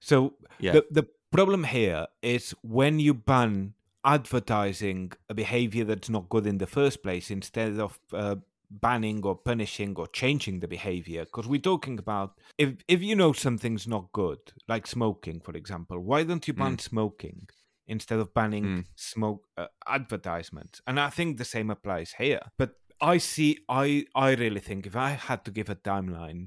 So 0.00 0.34
Yeah. 0.58 0.72
the 0.74 0.86
the 0.90 1.06
problem 1.30 1.64
here 1.64 2.06
is 2.22 2.54
when 2.62 2.98
you 3.00 3.14
ban 3.14 3.74
advertising 4.04 5.12
a 5.28 5.34
behavior 5.34 5.84
that's 5.84 6.08
not 6.08 6.28
good 6.28 6.46
in 6.46 6.58
the 6.58 6.66
first 6.66 7.02
place, 7.02 7.30
instead 7.30 7.78
of 7.78 7.98
uh, 8.12 8.36
banning 8.70 9.20
or 9.24 9.34
punishing 9.36 9.94
or 9.96 10.06
changing 10.06 10.60
the 10.60 10.68
behavior 10.68 11.24
because 11.24 11.48
we're 11.48 11.60
talking 11.72 11.98
about 11.98 12.38
if 12.56 12.68
if 12.86 13.02
you 13.02 13.16
know 13.16 13.32
something's 13.32 13.86
not 13.88 14.12
good 14.12 14.38
like 14.68 14.86
smoking 14.86 15.40
for 15.40 15.54
example 15.56 15.98
why 15.98 16.22
don't 16.22 16.46
you 16.46 16.54
ban 16.54 16.76
Mm. 16.76 16.80
smoking 16.80 17.48
instead 17.88 18.20
of 18.20 18.32
banning 18.32 18.64
Mm. 18.64 18.84
smoke 18.94 19.42
uh, 19.56 19.66
advertisements 19.88 20.80
and 20.86 21.00
i 21.00 21.10
think 21.10 21.36
the 21.36 21.44
same 21.44 21.68
applies 21.68 22.12
here 22.18 22.40
but 22.58 22.70
i 23.00 23.18
see 23.18 23.58
i 23.68 24.04
i 24.14 24.28
really 24.34 24.60
think 24.60 24.86
if 24.86 24.94
i 24.94 25.10
had 25.28 25.44
to 25.44 25.50
give 25.50 25.68
a 25.68 25.74
timeline 25.74 26.42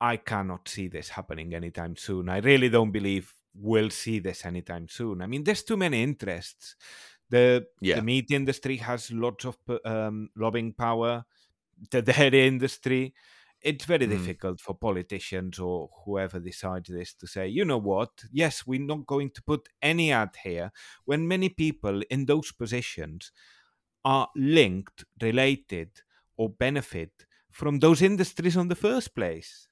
i 0.00 0.16
cannot 0.16 0.68
see 0.68 0.88
this 0.88 1.10
happening 1.10 1.54
anytime 1.54 1.96
soon. 1.96 2.28
I 2.28 2.38
really 2.38 2.68
don't 2.68 2.92
believe 2.92 3.34
we'll 3.54 3.90
see 3.90 4.18
this 4.20 4.44
anytime 4.44 4.88
soon. 4.88 5.22
I 5.22 5.26
mean 5.26 5.44
there's 5.44 5.64
too 5.64 5.76
many 5.76 6.02
interests. 6.02 6.76
The 7.30 7.66
Yeah. 7.80 7.94
the 7.94 8.02
meat 8.02 8.30
industry 8.30 8.76
has 8.78 9.10
lots 9.10 9.44
of 9.44 9.58
um, 9.84 10.30
lobbying 10.36 10.72
power. 10.74 11.24
The 11.90 12.02
dairy 12.02 12.46
industry 12.46 13.14
it's 13.60 13.84
very 13.86 14.06
Mm. 14.06 14.08
difficult 14.08 14.60
for 14.60 14.74
politicians 14.74 15.58
or 15.58 15.90
whoever 16.04 16.38
decides 16.40 16.88
this 16.90 17.14
to 17.14 17.26
say 17.26 17.48
you 17.48 17.64
know 17.64 17.78
what? 17.78 18.24
Yes 18.32 18.66
we're 18.66 18.80
not 18.94 19.06
going 19.06 19.30
to 19.32 19.42
put 19.42 19.68
any 19.82 20.12
ad 20.12 20.36
here 20.44 20.70
when 21.06 21.26
many 21.28 21.48
people 21.48 22.02
in 22.10 22.26
those 22.26 22.52
positions 22.52 23.32
are 24.04 24.28
linked 24.36 25.04
related 25.22 26.02
or 26.36 26.50
benefit 26.50 27.26
from 27.50 27.80
those 27.80 28.02
industries 28.02 28.56
on 28.56 28.68
the 28.68 28.76
first 28.76 29.14
place 29.14 29.67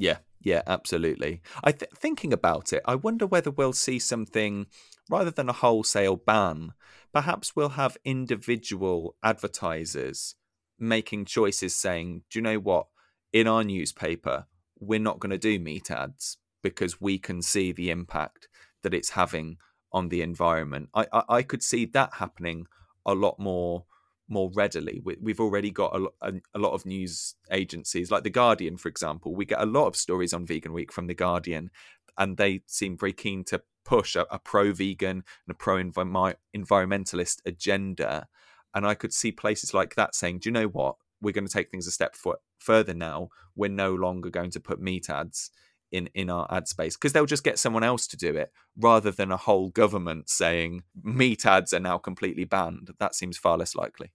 Yeah, 0.00 0.18
yeah, 0.40 0.62
absolutely. 0.66 1.42
I 1.62 1.72
th- 1.72 1.90
thinking 1.94 2.32
about 2.32 2.72
it, 2.72 2.82
I 2.86 2.94
wonder 2.94 3.26
whether 3.26 3.50
we'll 3.50 3.74
see 3.74 3.98
something 3.98 4.66
rather 5.10 5.30
than 5.30 5.50
a 5.50 5.52
wholesale 5.54 6.16
ban. 6.16 6.72
Perhaps 7.12 7.54
we'll 7.54 7.70
have 7.70 7.98
individual 8.04 9.16
advertisers 9.22 10.36
making 10.78 11.26
choices, 11.26 11.76
saying, 11.76 12.22
"Do 12.30 12.38
you 12.38 12.42
know 12.42 12.58
what? 12.58 12.86
In 13.32 13.46
our 13.46 13.62
newspaper, 13.62 14.46
we're 14.78 14.98
not 14.98 15.20
going 15.20 15.30
to 15.30 15.38
do 15.38 15.58
meat 15.58 15.90
ads 15.90 16.38
because 16.62 17.00
we 17.00 17.18
can 17.18 17.42
see 17.42 17.70
the 17.70 17.90
impact 17.90 18.48
that 18.82 18.94
it's 18.94 19.10
having 19.10 19.58
on 19.92 20.08
the 20.08 20.22
environment." 20.22 20.88
I 20.94 21.06
I, 21.12 21.22
I 21.28 21.42
could 21.42 21.62
see 21.62 21.84
that 21.86 22.14
happening 22.14 22.66
a 23.04 23.14
lot 23.14 23.38
more 23.38 23.84
more 24.30 24.50
readily. 24.54 25.00
We, 25.04 25.16
we've 25.20 25.40
already 25.40 25.70
got 25.70 25.94
a, 25.94 26.06
a, 26.22 26.32
a 26.54 26.58
lot 26.58 26.72
of 26.72 26.86
news 26.86 27.34
agencies, 27.50 28.10
like 28.10 28.22
The 28.22 28.30
Guardian, 28.30 28.76
for 28.76 28.88
example. 28.88 29.34
We 29.34 29.44
get 29.44 29.60
a 29.60 29.66
lot 29.66 29.86
of 29.86 29.96
stories 29.96 30.32
on 30.32 30.46
Vegan 30.46 30.72
Week 30.72 30.92
from 30.92 31.06
The 31.06 31.14
Guardian, 31.14 31.70
and 32.16 32.36
they 32.36 32.62
seem 32.66 32.96
very 32.96 33.12
keen 33.12 33.44
to 33.44 33.62
push 33.84 34.14
a, 34.14 34.26
a 34.30 34.38
pro 34.38 34.72
vegan 34.72 35.24
and 35.46 35.50
a 35.50 35.54
pro 35.54 35.76
environmentalist 35.76 37.38
agenda. 37.44 38.28
And 38.74 38.86
I 38.86 38.94
could 38.94 39.12
see 39.12 39.32
places 39.32 39.74
like 39.74 39.96
that 39.96 40.14
saying, 40.14 40.38
do 40.38 40.48
you 40.48 40.52
know 40.52 40.66
what? 40.66 40.96
We're 41.20 41.32
going 41.32 41.46
to 41.46 41.52
take 41.52 41.70
things 41.70 41.86
a 41.86 41.90
step 41.90 42.14
f- 42.24 42.36
further 42.58 42.94
now. 42.94 43.28
We're 43.56 43.68
no 43.68 43.94
longer 43.94 44.30
going 44.30 44.52
to 44.52 44.60
put 44.60 44.80
meat 44.80 45.10
ads 45.10 45.50
in, 45.92 46.08
in 46.14 46.30
our 46.30 46.46
ad 46.50 46.68
space 46.68 46.96
because 46.96 47.12
they'll 47.12 47.26
just 47.26 47.44
get 47.44 47.58
someone 47.58 47.82
else 47.82 48.06
to 48.08 48.16
do 48.16 48.36
it 48.36 48.52
rather 48.76 49.10
than 49.10 49.32
a 49.32 49.36
whole 49.36 49.70
government 49.70 50.30
saying 50.30 50.84
meat 51.02 51.44
ads 51.44 51.72
are 51.72 51.80
now 51.80 51.98
completely 51.98 52.44
banned. 52.44 52.90
That 52.98 53.14
seems 53.14 53.36
far 53.36 53.58
less 53.58 53.74
likely. 53.74 54.12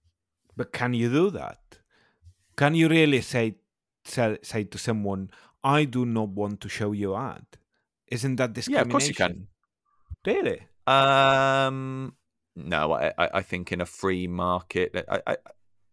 But 0.56 0.72
can 0.72 0.94
you 0.94 1.10
do 1.10 1.30
that? 1.30 1.60
Can 2.56 2.74
you 2.74 2.88
really 2.88 3.20
say 3.20 3.56
say, 4.04 4.38
say 4.42 4.64
to 4.64 4.78
someone, 4.78 5.30
"I 5.62 5.84
do 5.84 6.06
not 6.06 6.30
want 6.30 6.60
to 6.62 6.68
show 6.68 6.92
you 6.92 7.14
ad"? 7.14 7.46
Isn't 8.08 8.36
that 8.36 8.68
Yeah, 8.68 8.82
of 8.82 8.88
course 8.88 9.08
you 9.08 9.14
can. 9.14 9.48
Really? 10.24 10.66
Um, 10.86 12.14
no, 12.54 12.92
I, 12.92 13.12
I, 13.18 13.42
think 13.42 13.72
in 13.72 13.80
a 13.80 13.86
free 13.86 14.28
market, 14.28 15.04
I, 15.08 15.20
I, 15.26 15.36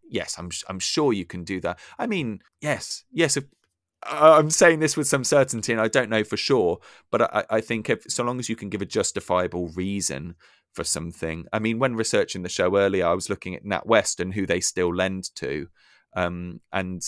yes, 0.08 0.36
I'm, 0.38 0.50
I'm 0.70 0.80
sure 0.80 1.14
you 1.14 1.26
can 1.26 1.44
do 1.44 1.60
that. 1.62 1.80
I 1.98 2.06
mean, 2.08 2.42
yes, 2.62 3.04
yes. 3.12 3.38
If, 3.38 3.46
I'm 4.04 4.50
saying 4.50 4.80
this 4.80 4.96
with 4.96 5.08
some 5.08 5.24
certainty, 5.24 5.72
and 5.72 5.82
I 5.82 5.88
don't 5.88 6.10
know 6.10 6.24
for 6.24 6.38
sure, 6.38 6.80
but 7.10 7.22
I, 7.22 7.46
I 7.50 7.62
think 7.62 7.90
if 7.90 8.04
so 8.08 8.24
long 8.24 8.40
as 8.40 8.50
you 8.50 8.56
can 8.56 8.70
give 8.70 8.82
a 8.82 8.86
justifiable 8.86 9.70
reason 9.70 10.36
for 10.74 10.84
something. 10.84 11.46
I 11.54 11.60
mean, 11.60 11.80
when 11.80 11.96
researching 11.96 12.44
the 12.44 12.50
show 12.50 12.76
earlier, 12.78 13.06
I 13.08 13.14
was 13.14 13.30
looking 13.30 13.56
at 13.56 13.64
NatWest 13.64 14.20
and 14.20 14.34
who 14.34 14.46
they 14.46 14.60
still 14.60 14.94
lend 14.94 15.34
to, 15.36 15.68
um, 16.16 16.62
and 16.72 17.02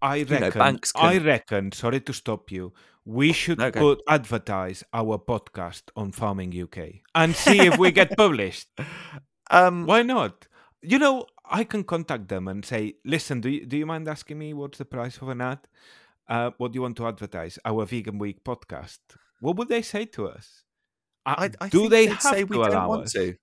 I 0.00 0.22
know, 0.24 0.38
reckon. 0.40 0.58
banks 0.58 0.92
I 0.94 1.18
reckon. 1.18 1.72
Sorry 1.72 2.00
to 2.00 2.12
stop 2.12 2.50
you. 2.50 2.72
We 3.04 3.32
should 3.32 3.60
Okay. 3.60 3.80
put 3.80 4.02
advertise 4.08 4.84
our 4.92 5.18
podcast 5.18 5.84
on 5.96 6.12
Farming 6.12 6.52
UK 6.52 7.02
and 7.14 7.34
see 7.34 7.60
if 7.60 7.78
we 7.78 7.90
get 7.90 8.16
published. 8.16 8.68
um, 9.50 9.86
Why 9.86 10.02
not? 10.02 10.46
You 10.82 10.98
know, 10.98 11.26
I 11.50 11.64
can 11.64 11.82
contact 11.84 12.28
them 12.28 12.46
and 12.48 12.64
say, 12.64 12.94
"Listen, 13.04 13.40
do 13.40 13.48
you, 13.48 13.66
do 13.66 13.76
you 13.76 13.86
mind 13.86 14.06
asking 14.08 14.38
me 14.38 14.52
what's 14.54 14.78
the 14.78 14.84
price 14.84 15.16
of 15.22 15.28
an 15.30 15.40
ad? 15.40 15.60
Uh, 16.28 16.50
what 16.58 16.72
do 16.72 16.76
you 16.76 16.82
want 16.82 16.96
to 16.98 17.06
advertise? 17.06 17.58
Our 17.64 17.84
Vegan 17.86 18.18
Week 18.18 18.44
podcast." 18.44 18.98
What 19.40 19.56
would 19.56 19.68
they 19.68 19.82
say 19.82 20.04
to 20.04 20.28
us? 20.28 20.64
I, 21.36 21.50
I 21.60 21.68
do 21.68 21.88
they 21.88 22.06
have 22.06 22.22
say 22.22 22.40
to 22.40 22.44
we 22.44 22.56
don't 22.56 22.68
allow 22.68 22.88
want 22.88 23.04
us? 23.04 23.12
to? 23.12 23.34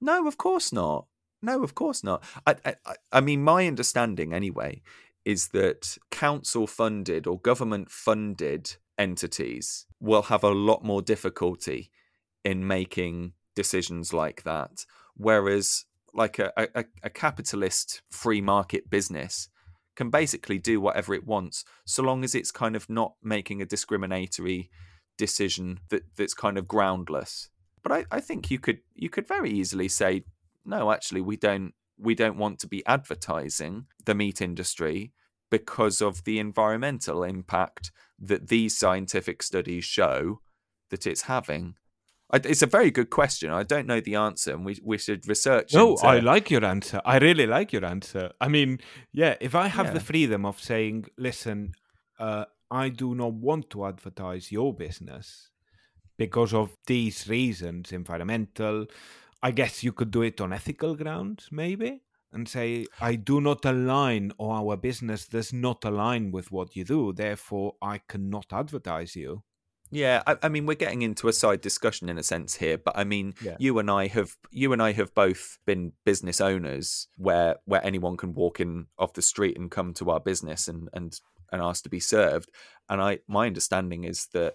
No, 0.00 0.26
of 0.26 0.38
course 0.38 0.72
not. 0.72 1.06
No, 1.42 1.62
of 1.62 1.74
course 1.74 2.02
not. 2.02 2.22
I, 2.46 2.56
I, 2.64 2.74
I- 3.12 3.20
mean, 3.20 3.42
my 3.44 3.66
understanding 3.66 4.32
anyway 4.32 4.82
is 5.24 5.48
that 5.48 5.98
council-funded 6.10 7.26
or 7.26 7.38
government-funded 7.40 8.76
entities 8.96 9.86
will 10.00 10.22
have 10.22 10.42
a 10.42 10.48
lot 10.50 10.82
more 10.84 11.02
difficulty 11.02 11.90
in 12.44 12.66
making 12.66 13.32
decisions 13.54 14.12
like 14.12 14.42
that, 14.44 14.86
whereas 15.16 15.84
like 16.14 16.38
a, 16.38 16.52
a, 16.56 16.84
a 17.02 17.10
capitalist 17.10 18.02
free 18.10 18.40
market 18.40 18.88
business 18.88 19.48
can 19.96 20.10
basically 20.10 20.58
do 20.58 20.80
whatever 20.80 21.12
it 21.12 21.26
wants 21.26 21.64
so 21.84 22.02
long 22.02 22.24
as 22.24 22.34
it's 22.34 22.50
kind 22.52 22.74
of 22.76 22.88
not 22.88 23.14
making 23.22 23.60
a 23.60 23.66
discriminatory 23.66 24.70
decision 25.18 25.80
that 25.90 26.04
that's 26.16 26.34
kind 26.34 26.56
of 26.56 26.66
groundless. 26.66 27.50
But 27.82 27.92
I, 27.92 28.04
I 28.10 28.20
think 28.20 28.50
you 28.50 28.58
could 28.58 28.78
you 28.94 29.10
could 29.10 29.28
very 29.28 29.50
easily 29.50 29.88
say, 29.88 30.24
no, 30.64 30.90
actually 30.90 31.20
we 31.20 31.36
don't 31.36 31.74
we 31.98 32.14
don't 32.14 32.38
want 32.38 32.58
to 32.60 32.66
be 32.66 32.86
advertising 32.86 33.86
the 34.04 34.14
meat 34.14 34.40
industry 34.40 35.12
because 35.50 36.00
of 36.00 36.24
the 36.24 36.38
environmental 36.38 37.22
impact 37.22 37.90
that 38.18 38.48
these 38.48 38.78
scientific 38.78 39.42
studies 39.42 39.84
show 39.84 40.40
that 40.90 41.06
it's 41.06 41.22
having. 41.22 41.74
I, 42.30 42.36
it's 42.44 42.62
a 42.62 42.66
very 42.66 42.90
good 42.90 43.10
question. 43.10 43.50
I 43.50 43.62
don't 43.62 43.86
know 43.86 44.00
the 44.00 44.16
answer, 44.16 44.52
and 44.52 44.64
we 44.64 44.78
we 44.84 44.98
should 44.98 45.26
research. 45.26 45.72
No, 45.74 45.92
into- 45.92 46.06
I 46.06 46.18
like 46.18 46.50
your 46.50 46.64
answer. 46.64 47.00
I 47.04 47.18
really 47.18 47.46
like 47.46 47.72
your 47.72 47.84
answer. 47.84 48.32
I 48.40 48.48
mean, 48.48 48.80
yeah, 49.12 49.36
if 49.40 49.54
I 49.54 49.68
have 49.68 49.94
the 49.94 50.00
freedom 50.00 50.44
of 50.44 50.60
saying, 50.60 51.06
listen, 51.16 51.72
uh, 52.18 52.44
I 52.70 52.88
do 52.90 53.14
not 53.14 53.32
want 53.34 53.70
to 53.70 53.86
advertise 53.86 54.52
your 54.52 54.74
business 54.74 55.50
because 56.16 56.52
of 56.52 56.74
these 56.86 57.28
reasons, 57.28 57.92
environmental, 57.92 58.86
I 59.42 59.52
guess 59.52 59.82
you 59.84 59.92
could 59.92 60.10
do 60.10 60.22
it 60.22 60.40
on 60.40 60.52
ethical 60.52 60.96
grounds, 60.96 61.48
maybe, 61.52 62.02
and 62.32 62.48
say, 62.48 62.86
I 63.00 63.14
do 63.14 63.40
not 63.40 63.64
align, 63.64 64.32
or 64.36 64.52
our 64.54 64.76
business 64.76 65.26
does 65.28 65.52
not 65.52 65.84
align 65.84 66.32
with 66.32 66.50
what 66.50 66.74
you 66.76 66.84
do. 66.84 67.12
Therefore, 67.12 67.76
I 67.80 67.98
cannot 68.08 68.46
advertise 68.52 69.14
you. 69.16 69.44
Yeah, 69.90 70.22
I, 70.26 70.36
I 70.42 70.48
mean 70.50 70.66
we're 70.66 70.74
getting 70.74 71.00
into 71.00 71.28
a 71.28 71.32
side 71.32 71.62
discussion 71.62 72.10
in 72.10 72.18
a 72.18 72.22
sense 72.22 72.56
here, 72.56 72.76
but 72.76 72.98
I 72.98 73.04
mean 73.04 73.34
Yeah. 73.42 73.56
you 73.58 73.78
and 73.78 73.90
I 73.90 74.08
have 74.08 74.36
you 74.50 74.74
and 74.74 74.82
I 74.82 74.92
have 74.92 75.14
both 75.14 75.58
been 75.64 75.92
business 76.04 76.42
owners 76.42 77.08
where 77.16 77.56
where 77.64 77.82
anyone 77.82 78.18
can 78.18 78.34
walk 78.34 78.60
in 78.60 78.88
off 78.98 79.14
the 79.14 79.22
street 79.22 79.56
and 79.56 79.70
come 79.70 79.94
to 79.94 80.10
our 80.10 80.20
business 80.20 80.68
and 80.68 80.90
and 80.92 81.18
and 81.52 81.62
ask 81.62 81.82
to 81.84 81.88
be 81.88 82.00
served. 82.00 82.50
And 82.88 83.00
I 83.00 83.20
my 83.28 83.46
understanding 83.46 84.04
is 84.04 84.26
that 84.32 84.54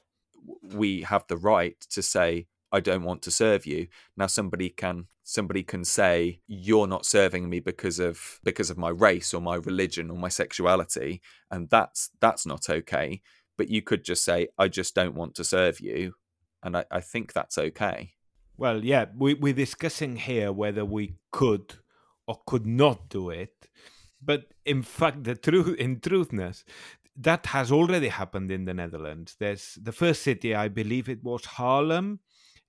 we 0.73 1.01
have 1.01 1.25
the 1.27 1.37
right 1.37 1.79
to 1.91 2.01
say 2.01 2.47
I 2.71 2.79
don't 2.79 3.03
want 3.03 3.21
to 3.23 3.31
serve 3.31 3.65
you. 3.65 3.87
Now 4.17 4.27
somebody 4.27 4.69
can 4.69 5.07
somebody 5.23 5.63
can 5.63 5.85
say 5.85 6.41
you're 6.47 6.87
not 6.87 7.05
serving 7.05 7.49
me 7.49 7.59
because 7.59 7.99
of 7.99 8.39
because 8.43 8.69
of 8.69 8.77
my 8.77 8.89
race 8.89 9.33
or 9.33 9.41
my 9.41 9.55
religion 9.55 10.11
or 10.11 10.17
my 10.17 10.27
sexuality 10.27 11.21
and 11.49 11.69
that's 11.69 12.09
that's 12.19 12.45
not 12.45 12.69
okay 12.69 13.21
but 13.57 13.69
you 13.69 13.81
could 13.81 14.03
just 14.03 14.25
say 14.25 14.49
i 14.57 14.67
just 14.67 14.93
don't 14.93 15.15
want 15.15 15.33
to 15.33 15.41
serve 15.41 15.79
you 15.79 16.13
and 16.61 16.75
i, 16.75 16.83
I 16.91 16.99
think 16.99 17.31
that's 17.31 17.57
okay 17.57 18.11
Well, 18.57 18.83
yeah, 18.83 19.05
we, 19.17 19.33
we're 19.33 19.53
discussing 19.53 20.15
here 20.15 20.51
whether 20.51 20.85
we 20.85 21.15
could 21.31 21.75
or 22.27 22.39
could 22.45 22.65
not 22.65 23.09
do 23.09 23.29
it. 23.29 23.67
But 24.23 24.53
in 24.65 24.81
fact, 24.83 25.23
the 25.23 25.35
truth, 25.35 25.77
in 25.77 25.99
truthness, 25.99 26.63
that 27.15 27.45
has 27.47 27.71
already 27.71 28.07
happened 28.09 28.51
in 28.51 28.65
the 28.65 28.73
Netherlands. 28.73 29.35
There's 29.39 29.77
the 29.81 29.91
first 29.91 30.23
city, 30.23 30.55
I 30.55 30.67
believe 30.67 31.09
it 31.09 31.23
was 31.23 31.43
Haarlem 31.45 32.19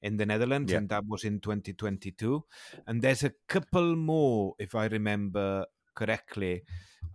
in 0.03 0.17
the 0.19 0.27
Netherlands, 0.27 0.71
Yeah. 0.73 0.79
and 0.79 0.89
that 0.91 1.05
was 1.07 1.25
in 1.25 1.41
2022. 1.41 2.45
And 2.87 3.01
there's 3.01 3.25
a 3.25 3.33
couple 3.49 3.97
more, 3.97 4.55
if 4.59 4.75
I 4.75 4.87
remember 4.87 5.67
correctly. 5.95 6.63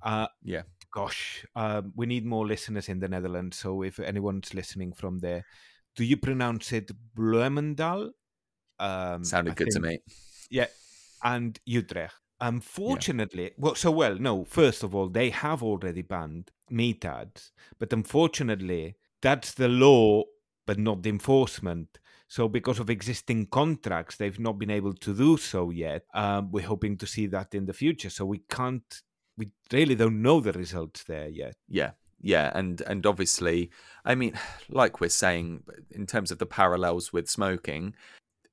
Uh, 0.01 0.27
Yeah. 0.43 0.63
Gosh, 0.91 1.45
um, 1.55 1.93
we 1.95 2.07
need 2.07 2.25
more 2.25 2.47
listeners 2.47 2.89
in 2.89 2.99
the 2.99 3.07
Netherlands. 3.07 3.57
So 3.57 3.83
if 3.83 3.99
anyone's 3.99 4.55
listening 4.55 4.93
from 4.93 5.19
there, 5.19 5.45
do 5.95 6.03
you 6.03 6.17
pronounce 6.17 6.71
it 6.73 6.89
Bloemendaal? 7.15 8.11
Um, 8.79 9.23
sounded 9.23 9.51
I 9.51 9.53
good 9.55 9.69
to 9.71 9.79
me 9.81 9.99
Yeah, 10.49 10.67
and 11.23 11.59
Utrecht. 11.65 12.15
Unfortunately, 12.41 13.43
yeah. 13.43 13.49
well, 13.57 13.75
so 13.75 13.91
well, 13.91 14.15
no. 14.15 14.45
First 14.45 14.83
of 14.83 14.95
all, 14.95 15.09
they 15.09 15.29
have 15.29 15.61
already 15.61 16.01
banned 16.01 16.51
meat 16.69 17.03
ads, 17.03 17.51
but 17.79 17.91
unfortunately, 17.91 18.95
that's 19.21 19.53
the 19.53 19.67
law, 19.67 20.23
but 20.65 20.79
not 20.79 21.03
the 21.03 21.09
enforcement. 21.09 21.99
So, 22.27 22.47
because 22.47 22.79
of 22.79 22.89
existing 22.89 23.47
contracts, 23.47 24.15
they've 24.15 24.39
not 24.39 24.59
been 24.59 24.69
able 24.69 24.93
to 24.93 25.13
do 25.15 25.35
so 25.37 25.71
yet. 25.71 26.03
Um, 26.13 26.51
we're 26.51 26.67
hoping 26.67 26.95
to 26.97 27.07
see 27.07 27.27
that 27.27 27.55
in 27.55 27.65
the 27.65 27.73
future. 27.73 28.09
So, 28.09 28.25
we 28.25 28.43
can't, 28.49 29.01
we 29.37 29.49
really 29.73 29.95
don't 29.95 30.21
know 30.21 30.39
the 30.39 30.53
results 30.53 31.03
there 31.03 31.27
yet. 31.27 31.55
Yeah, 31.67 31.91
yeah 32.21 32.51
and 32.53 32.81
and 32.81 33.05
obviously 33.05 33.69
i 34.05 34.13
mean 34.15 34.33
like 34.69 34.99
we're 34.99 35.09
saying 35.09 35.63
in 35.91 36.05
terms 36.05 36.31
of 36.31 36.37
the 36.37 36.45
parallels 36.45 37.13
with 37.13 37.29
smoking 37.29 37.93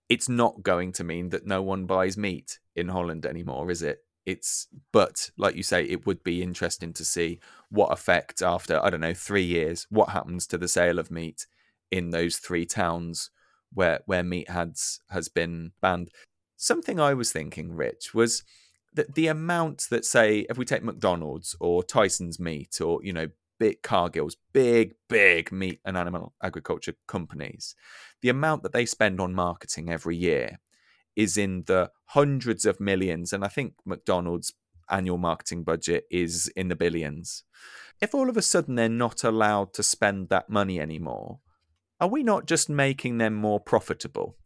it's 0.08 0.28
not 0.28 0.62
going 0.62 0.92
to 0.92 1.04
mean 1.04 1.30
that 1.30 1.46
no 1.46 1.62
one 1.62 1.86
buys 1.86 2.16
meat 2.16 2.58
in 2.74 2.88
Holland 2.88 3.26
anymore, 3.26 3.70
is 3.70 3.82
it? 3.82 4.04
It's 4.24 4.66
but 4.92 5.30
like 5.36 5.54
you 5.54 5.62
say, 5.62 5.84
it 5.84 6.06
would 6.06 6.24
be 6.24 6.42
interesting 6.42 6.92
to 6.94 7.04
see 7.04 7.40
what 7.70 7.92
effect 7.92 8.42
after 8.42 8.82
I 8.84 8.90
don't 8.90 9.00
know 9.00 9.14
three 9.14 9.44
years, 9.44 9.86
what 9.90 10.10
happens 10.10 10.46
to 10.48 10.58
the 10.58 10.68
sale 10.68 10.98
of 10.98 11.10
meat 11.10 11.46
in 11.90 12.10
those 12.10 12.38
three 12.38 12.66
towns 12.66 13.30
where 13.72 14.00
where 14.06 14.22
meat 14.22 14.50
has 14.50 15.00
has 15.10 15.28
been 15.28 15.72
banned. 15.80 16.10
Something 16.56 16.98
I 16.98 17.14
was 17.14 17.30
thinking, 17.30 17.74
Rich, 17.74 18.14
was 18.14 18.42
that 18.94 19.14
the 19.14 19.28
amount 19.28 19.86
that 19.90 20.04
say 20.04 20.46
if 20.50 20.58
we 20.58 20.64
take 20.64 20.82
McDonald's 20.82 21.54
or 21.60 21.84
Tyson's 21.84 22.40
meat 22.40 22.80
or 22.80 23.00
you 23.02 23.12
know 23.12 23.28
big 23.58 23.82
Cargill's 23.82 24.36
big, 24.52 24.94
big 25.08 25.52
meat 25.52 25.80
and 25.84 25.96
animal 25.96 26.34
agriculture 26.42 26.94
companies, 27.06 27.74
the 28.22 28.28
amount 28.28 28.62
that 28.62 28.72
they 28.72 28.86
spend 28.86 29.20
on 29.20 29.34
marketing 29.34 29.90
every 29.90 30.16
year 30.16 30.58
is 31.14 31.36
in 31.36 31.64
the 31.66 31.90
hundreds 32.06 32.64
of 32.64 32.80
millions. 32.80 33.32
And 33.32 33.44
I 33.44 33.48
think 33.48 33.74
McDonald's 33.84 34.52
annual 34.90 35.18
marketing 35.18 35.64
budget 35.64 36.04
is 36.10 36.48
in 36.56 36.68
the 36.68 36.76
billions. 36.76 37.44
If 38.00 38.14
all 38.14 38.28
of 38.28 38.36
a 38.36 38.42
sudden 38.42 38.74
they're 38.74 38.88
not 38.88 39.24
allowed 39.24 39.72
to 39.74 39.82
spend 39.82 40.28
that 40.28 40.50
money 40.50 40.78
anymore, 40.80 41.40
are 41.98 42.08
we 42.08 42.22
not 42.22 42.46
just 42.46 42.68
making 42.68 43.18
them 43.18 43.34
more 43.34 43.58
profitable? 43.58 44.36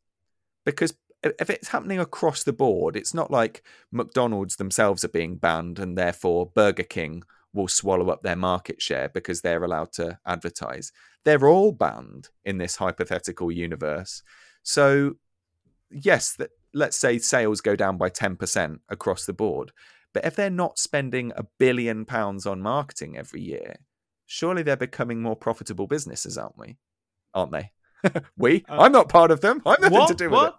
Because 0.65 0.95
if 1.23 1.51
it's 1.51 1.69
happening 1.69 1.99
across 1.99 2.45
the 2.45 2.53
board, 2.53 2.97
it's 2.97 3.12
not 3.12 3.31
like 3.31 3.62
McDonald's 3.91 4.57
themselves 4.57 5.05
are 5.05 5.09
being 5.09 5.37
banned 5.37 5.78
and 5.78 5.99
therefore 5.99 6.47
Burger 6.47 6.85
King 6.85 7.24
will 7.52 7.68
swallow 7.68 8.10
up 8.10 8.22
their 8.22 8.36
market 8.36 8.81
share 8.81 9.09
because 9.09 9.40
they're 9.40 9.64
allowed 9.64 9.93
to 9.93 10.18
advertise. 10.27 10.93
They're 11.24 11.48
all 11.48 11.72
banned 11.72 12.28
in 12.44 12.59
this 12.59 12.77
hypothetical 12.77 13.51
universe. 13.51 14.22
So, 14.62 15.14
yes, 15.90 16.35
that 16.35 16.51
let's 16.72 16.97
say 16.97 17.18
sales 17.18 17.60
go 17.60 17.77
down 17.77 17.97
by 17.97 18.10
10% 18.10 18.78
across 18.89 19.27
the 19.27 19.32
board. 19.32 19.72
But 20.12 20.24
if 20.24 20.36
they're 20.36 20.51
not 20.51 20.78
spending 20.78 21.32
a 21.36 21.47
billion 21.59 22.05
pounds 22.05 22.47
on 22.47 22.60
marketing 22.60 23.16
every 23.16 23.40
year, 23.40 23.77
surely 24.27 24.62
they're 24.62 24.77
becoming 24.77 25.22
more 25.22 25.36
profitable 25.36 25.86
businesses, 25.86 26.36
aren't 26.36 26.59
we? 26.59 26.78
Aren't 27.35 27.52
they? 27.52 27.70
we? 28.36 28.64
Uh, 28.68 28.78
I'm 28.81 28.93
not 28.93 29.09
part 29.09 29.31
of 29.31 29.40
them. 29.40 29.62
I'm 29.66 29.81
nothing 29.81 29.98
what? 29.98 30.09
to 30.09 30.14
do 30.14 30.31
what? 30.31 30.56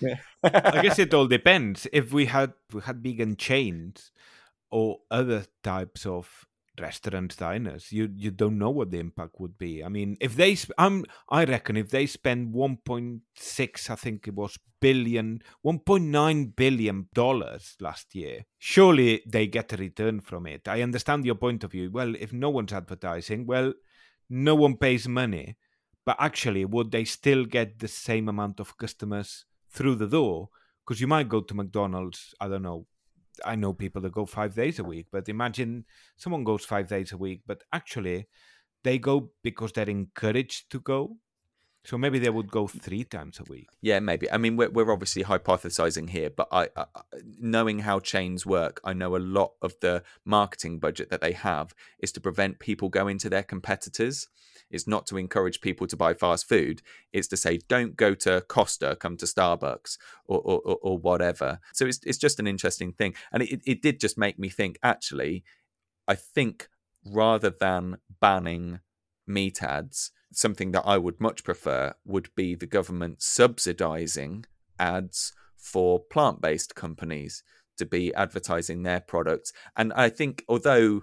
with 0.00 0.12
it. 0.12 0.18
I 0.42 0.82
guess 0.82 0.98
it 0.98 1.14
all 1.14 1.26
depends. 1.26 1.86
If 1.92 2.12
we 2.12 2.26
had 2.26 2.52
if 2.68 2.74
we 2.74 2.82
had 2.82 3.02
vegan 3.02 3.36
chains, 3.36 4.10
or 4.74 4.98
other 5.08 5.46
types 5.62 6.04
of 6.04 6.48
restaurant 6.80 7.36
diners. 7.36 7.92
You 7.92 8.10
you 8.16 8.32
don't 8.32 8.58
know 8.58 8.70
what 8.70 8.90
the 8.90 8.98
impact 8.98 9.36
would 9.38 9.56
be. 9.56 9.84
I 9.84 9.88
mean 9.88 10.16
if 10.20 10.34
they 10.34 10.56
i'm 10.76 11.04
i 11.28 11.44
reckon 11.44 11.76
if 11.76 11.90
they 11.90 12.06
spend 12.06 12.52
1.6 12.52 13.90
i 13.90 13.94
think 13.94 14.26
it 14.26 14.34
was 14.34 14.58
billion 14.80 15.40
1.9 15.64 16.56
billion 16.56 17.08
dollars 17.14 17.76
last 17.80 18.14
year 18.14 18.44
surely 18.58 19.22
they 19.26 19.46
get 19.46 19.72
a 19.72 19.76
return 19.76 20.20
from 20.20 20.46
it. 20.46 20.66
I 20.66 20.82
understand 20.82 21.24
your 21.24 21.36
point 21.36 21.62
of 21.62 21.70
view. 21.70 21.92
Well 21.92 22.12
if 22.16 22.32
no 22.32 22.50
one's 22.50 22.72
advertising 22.72 23.46
well 23.46 23.72
no 24.28 24.56
one 24.56 24.76
pays 24.76 25.06
money. 25.06 25.56
But 26.04 26.16
actually 26.18 26.64
would 26.64 26.90
they 26.90 27.04
still 27.04 27.44
get 27.44 27.78
the 27.78 27.88
same 28.08 28.28
amount 28.28 28.58
of 28.58 28.76
customers 28.76 29.44
through 29.70 29.94
the 29.94 30.08
door? 30.08 30.48
Because 30.80 31.00
you 31.00 31.06
might 31.06 31.28
go 31.28 31.40
to 31.40 31.54
mcdonald's 31.54 32.34
i 32.40 32.48
don't 32.48 32.66
know 32.70 32.86
I 33.44 33.56
know 33.56 33.72
people 33.72 34.02
that 34.02 34.12
go 34.12 34.26
five 34.26 34.54
days 34.54 34.78
a 34.78 34.84
week, 34.84 35.06
but 35.10 35.28
imagine 35.28 35.84
someone 36.16 36.44
goes 36.44 36.64
five 36.64 36.88
days 36.88 37.12
a 37.12 37.16
week, 37.16 37.42
but 37.46 37.62
actually 37.72 38.28
they 38.82 38.98
go 38.98 39.30
because 39.42 39.72
they're 39.72 39.88
encouraged 39.88 40.70
to 40.70 40.80
go. 40.80 41.16
So 41.84 41.98
maybe 41.98 42.18
they 42.18 42.30
would 42.30 42.50
go 42.50 42.66
three 42.66 43.04
times 43.04 43.38
a 43.38 43.44
week. 43.44 43.68
Yeah, 43.82 44.00
maybe. 44.00 44.30
I 44.30 44.38
mean, 44.38 44.56
we're, 44.56 44.70
we're 44.70 44.90
obviously 44.90 45.22
hypothesizing 45.22 46.08
here, 46.08 46.30
but 46.30 46.48
I, 46.50 46.68
I, 46.74 46.86
knowing 47.38 47.80
how 47.80 48.00
chains 48.00 48.46
work, 48.46 48.80
I 48.84 48.94
know 48.94 49.14
a 49.14 49.18
lot 49.18 49.52
of 49.60 49.74
the 49.80 50.02
marketing 50.24 50.78
budget 50.78 51.10
that 51.10 51.20
they 51.20 51.32
have 51.32 51.74
is 51.98 52.10
to 52.12 52.22
prevent 52.22 52.58
people 52.58 52.88
going 52.88 53.18
to 53.18 53.28
their 53.28 53.42
competitors. 53.42 54.28
It's 54.70 54.88
not 54.88 55.06
to 55.08 55.18
encourage 55.18 55.60
people 55.60 55.86
to 55.88 55.96
buy 55.96 56.14
fast 56.14 56.48
food. 56.48 56.80
It's 57.12 57.28
to 57.28 57.36
say, 57.36 57.58
don't 57.68 57.96
go 57.96 58.14
to 58.14 58.40
Costa, 58.48 58.96
come 58.98 59.18
to 59.18 59.26
Starbucks 59.26 59.98
or, 60.26 60.38
or, 60.38 60.60
or, 60.64 60.78
or 60.80 60.98
whatever. 60.98 61.60
So 61.74 61.84
it's, 61.84 62.00
it's 62.04 62.18
just 62.18 62.40
an 62.40 62.46
interesting 62.46 62.92
thing. 62.92 63.14
And 63.30 63.42
it, 63.42 63.60
it 63.66 63.82
did 63.82 64.00
just 64.00 64.16
make 64.16 64.38
me 64.38 64.48
think, 64.48 64.78
actually, 64.82 65.44
I 66.08 66.14
think 66.14 66.68
rather 67.04 67.50
than 67.50 67.98
banning 68.20 68.80
meat 69.26 69.62
ads, 69.62 70.12
something 70.36 70.72
that 70.72 70.84
I 70.86 70.98
would 70.98 71.20
much 71.20 71.44
prefer 71.44 71.94
would 72.04 72.28
be 72.34 72.54
the 72.54 72.66
government 72.66 73.22
subsidizing 73.22 74.44
ads 74.78 75.32
for 75.56 76.00
plant 76.00 76.40
based 76.40 76.74
companies 76.74 77.42
to 77.78 77.86
be 77.86 78.14
advertising 78.14 78.82
their 78.82 79.00
products. 79.00 79.52
And 79.76 79.92
I 79.94 80.08
think 80.08 80.44
although 80.48 81.02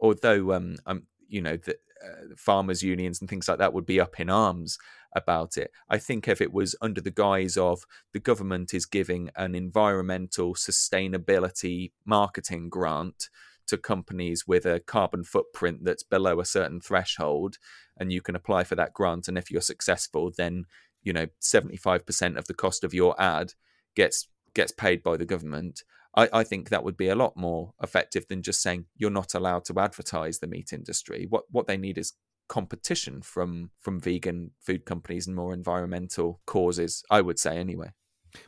although 0.00 0.52
um, 0.52 0.76
um 0.86 1.02
you 1.28 1.40
know 1.40 1.56
the 1.56 1.76
uh, 2.04 2.34
farmers 2.36 2.82
unions 2.82 3.20
and 3.20 3.28
things 3.28 3.48
like 3.48 3.58
that 3.58 3.72
would 3.72 3.86
be 3.86 4.00
up 4.00 4.20
in 4.20 4.30
arms 4.30 4.78
about 5.14 5.56
it. 5.56 5.70
I 5.88 5.98
think 5.98 6.28
if 6.28 6.40
it 6.40 6.52
was 6.52 6.76
under 6.80 7.00
the 7.00 7.10
guise 7.10 7.56
of 7.56 7.84
the 8.12 8.20
government 8.20 8.72
is 8.72 8.86
giving 8.86 9.30
an 9.36 9.54
environmental 9.54 10.54
sustainability 10.54 11.92
marketing 12.04 12.68
grant 12.68 13.28
to 13.68 13.78
companies 13.78 14.44
with 14.46 14.66
a 14.66 14.80
carbon 14.80 15.24
footprint 15.24 15.84
that's 15.84 16.02
below 16.02 16.40
a 16.40 16.44
certain 16.44 16.80
threshold 16.80 17.56
and 17.96 18.12
you 18.12 18.20
can 18.20 18.34
apply 18.34 18.64
for 18.64 18.74
that 18.74 18.92
grant 18.92 19.28
and 19.28 19.38
if 19.38 19.50
you're 19.50 19.60
successful 19.60 20.32
then 20.36 20.64
you 21.02 21.12
know 21.12 21.26
75% 21.40 22.36
of 22.36 22.46
the 22.46 22.54
cost 22.54 22.84
of 22.84 22.94
your 22.94 23.20
ad 23.20 23.54
gets 23.94 24.28
gets 24.54 24.72
paid 24.72 25.02
by 25.02 25.16
the 25.16 25.24
government. 25.24 25.82
I, 26.16 26.28
I 26.32 26.44
think 26.44 26.68
that 26.68 26.84
would 26.84 26.96
be 26.96 27.08
a 27.08 27.14
lot 27.14 27.36
more 27.36 27.74
effective 27.82 28.26
than 28.28 28.42
just 28.42 28.62
saying 28.62 28.86
you're 28.96 29.10
not 29.10 29.34
allowed 29.34 29.64
to 29.66 29.78
advertise 29.78 30.38
the 30.38 30.46
meat 30.46 30.72
industry. 30.72 31.26
What 31.28 31.44
what 31.50 31.66
they 31.66 31.76
need 31.76 31.98
is 31.98 32.14
competition 32.48 33.20
from 33.20 33.70
from 33.78 34.00
vegan 34.00 34.50
food 34.58 34.84
companies 34.86 35.26
and 35.26 35.36
more 35.36 35.52
environmental 35.52 36.40
causes 36.46 37.04
i 37.10 37.20
would 37.20 37.38
say 37.38 37.58
anyway. 37.58 37.90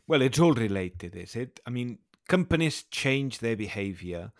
Well 0.06 0.22
it's 0.22 0.38
all 0.38 0.54
related 0.54 1.14
is 1.16 1.36
it? 1.36 1.60
I 1.66 1.70
mean 1.70 1.98
companies 2.28 2.84
change 2.84 3.38
their 3.38 3.56
behavior 3.56 4.32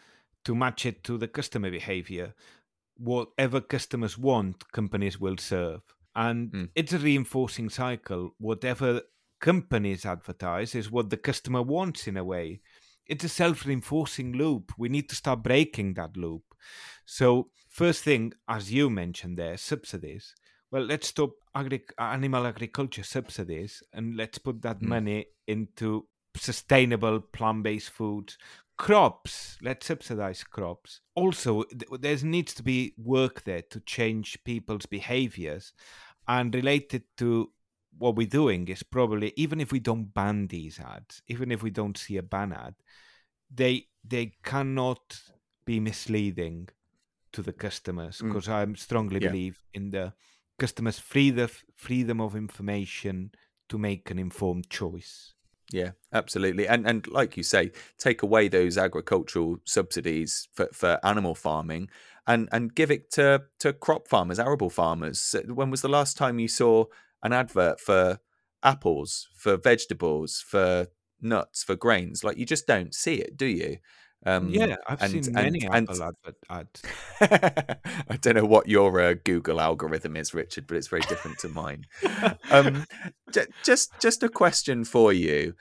to 0.44 0.54
match 0.54 0.86
it 0.86 1.04
to 1.04 1.18
the 1.18 1.28
customer 1.28 1.70
behavior 1.70 2.34
whatever 3.00 3.60
customers 3.60 4.18
want, 4.18 4.70
companies 4.72 5.18
will 5.18 5.38
serve. 5.38 5.80
And 6.14 6.52
mm. 6.52 6.68
it's 6.74 6.92
a 6.92 6.98
reinforcing 6.98 7.70
cycle. 7.70 8.34
Whatever 8.38 9.02
companies 9.40 10.04
advertise 10.04 10.74
is 10.74 10.90
what 10.90 11.08
the 11.08 11.16
customer 11.16 11.62
wants 11.62 12.06
in 12.06 12.16
a 12.16 12.24
way. 12.24 12.60
It's 13.06 13.24
a 13.24 13.28
self 13.28 13.64
reinforcing 13.64 14.34
loop. 14.34 14.72
We 14.76 14.88
need 14.88 15.08
to 15.08 15.16
start 15.16 15.42
breaking 15.42 15.94
that 15.94 16.16
loop. 16.16 16.42
So, 17.06 17.48
first 17.68 18.04
thing, 18.04 18.34
as 18.48 18.72
you 18.72 18.90
mentioned 18.90 19.38
there, 19.38 19.56
subsidies. 19.56 20.34
Well, 20.70 20.82
let's 20.84 21.08
stop 21.08 21.30
agri- 21.54 21.82
animal 21.98 22.46
agriculture 22.46 23.02
subsidies 23.02 23.82
and 23.92 24.16
let's 24.16 24.38
put 24.38 24.62
that 24.62 24.80
mm. 24.80 24.88
money 24.88 25.26
into 25.46 26.06
sustainable 26.36 27.20
plant 27.20 27.64
based 27.64 27.90
foods, 27.90 28.38
crops 28.80 29.58
let's 29.60 29.86
subsidize 29.86 30.42
crops 30.42 31.02
also 31.14 31.64
there 31.98 32.16
needs 32.22 32.54
to 32.54 32.62
be 32.62 32.94
work 32.96 33.44
there 33.44 33.60
to 33.60 33.78
change 33.80 34.42
people's 34.42 34.86
behaviors 34.86 35.74
and 36.26 36.54
related 36.54 37.02
to 37.18 37.50
what 37.98 38.16
we're 38.16 38.26
doing 38.26 38.66
is 38.68 38.82
probably 38.82 39.34
even 39.36 39.60
if 39.60 39.70
we 39.70 39.80
don't 39.80 40.14
ban 40.14 40.46
these 40.46 40.80
ads 40.80 41.20
even 41.28 41.52
if 41.52 41.62
we 41.62 41.68
don't 41.68 41.98
see 41.98 42.16
a 42.16 42.22
ban 42.22 42.54
ad 42.54 42.74
they 43.54 43.84
they 44.02 44.32
cannot 44.42 45.20
be 45.66 45.78
misleading 45.78 46.66
to 47.32 47.42
the 47.42 47.52
customers 47.52 48.22
because 48.22 48.46
mm. 48.46 48.54
i 48.54 48.74
strongly 48.76 49.20
yeah. 49.20 49.28
believe 49.28 49.62
in 49.74 49.90
the 49.90 50.10
customers 50.58 50.98
freedom 50.98 51.50
freedom 51.76 52.18
of 52.18 52.34
information 52.34 53.30
to 53.68 53.76
make 53.76 54.10
an 54.10 54.18
informed 54.18 54.70
choice 54.70 55.34
yeah, 55.70 55.90
absolutely. 56.12 56.66
And 56.66 56.86
and 56.86 57.06
like 57.06 57.36
you 57.36 57.42
say, 57.42 57.72
take 57.98 58.22
away 58.22 58.48
those 58.48 58.76
agricultural 58.76 59.58
subsidies 59.64 60.48
for, 60.52 60.68
for 60.72 60.98
animal 61.04 61.34
farming 61.34 61.88
and 62.26 62.48
and 62.52 62.74
give 62.74 62.90
it 62.90 63.10
to 63.12 63.42
to 63.60 63.72
crop 63.72 64.08
farmers, 64.08 64.38
arable 64.38 64.70
farmers. 64.70 65.34
When 65.46 65.70
was 65.70 65.82
the 65.82 65.88
last 65.88 66.16
time 66.16 66.38
you 66.38 66.48
saw 66.48 66.84
an 67.22 67.32
advert 67.32 67.80
for 67.80 68.18
apples, 68.62 69.28
for 69.34 69.56
vegetables, 69.56 70.44
for 70.46 70.88
nuts 71.22 71.62
for 71.62 71.76
grains. 71.76 72.24
Like 72.24 72.36
you 72.38 72.46
just 72.46 72.66
don't 72.66 72.94
see 72.94 73.16
it, 73.16 73.36
do 73.36 73.46
you? 73.46 73.78
Um, 74.26 74.50
yeah, 74.50 74.76
I've 74.86 75.02
and, 75.02 75.24
seen 75.24 75.34
many 75.34 75.66
and, 75.66 75.88
Apple 75.88 76.12
and, 76.28 76.34
ads. 76.50 76.82
I 77.20 78.16
don't 78.20 78.36
know 78.36 78.44
what 78.44 78.68
your 78.68 79.00
uh, 79.00 79.14
Google 79.24 79.60
algorithm 79.60 80.16
is, 80.16 80.34
Richard, 80.34 80.66
but 80.66 80.76
it's 80.76 80.88
very 80.88 81.02
different 81.02 81.38
to 81.38 81.48
mine. 81.48 81.86
um, 82.50 82.84
j- 83.32 83.46
just, 83.62 83.92
just 84.00 84.22
a 84.22 84.28
question 84.28 84.84
for 84.84 85.12
you. 85.12 85.54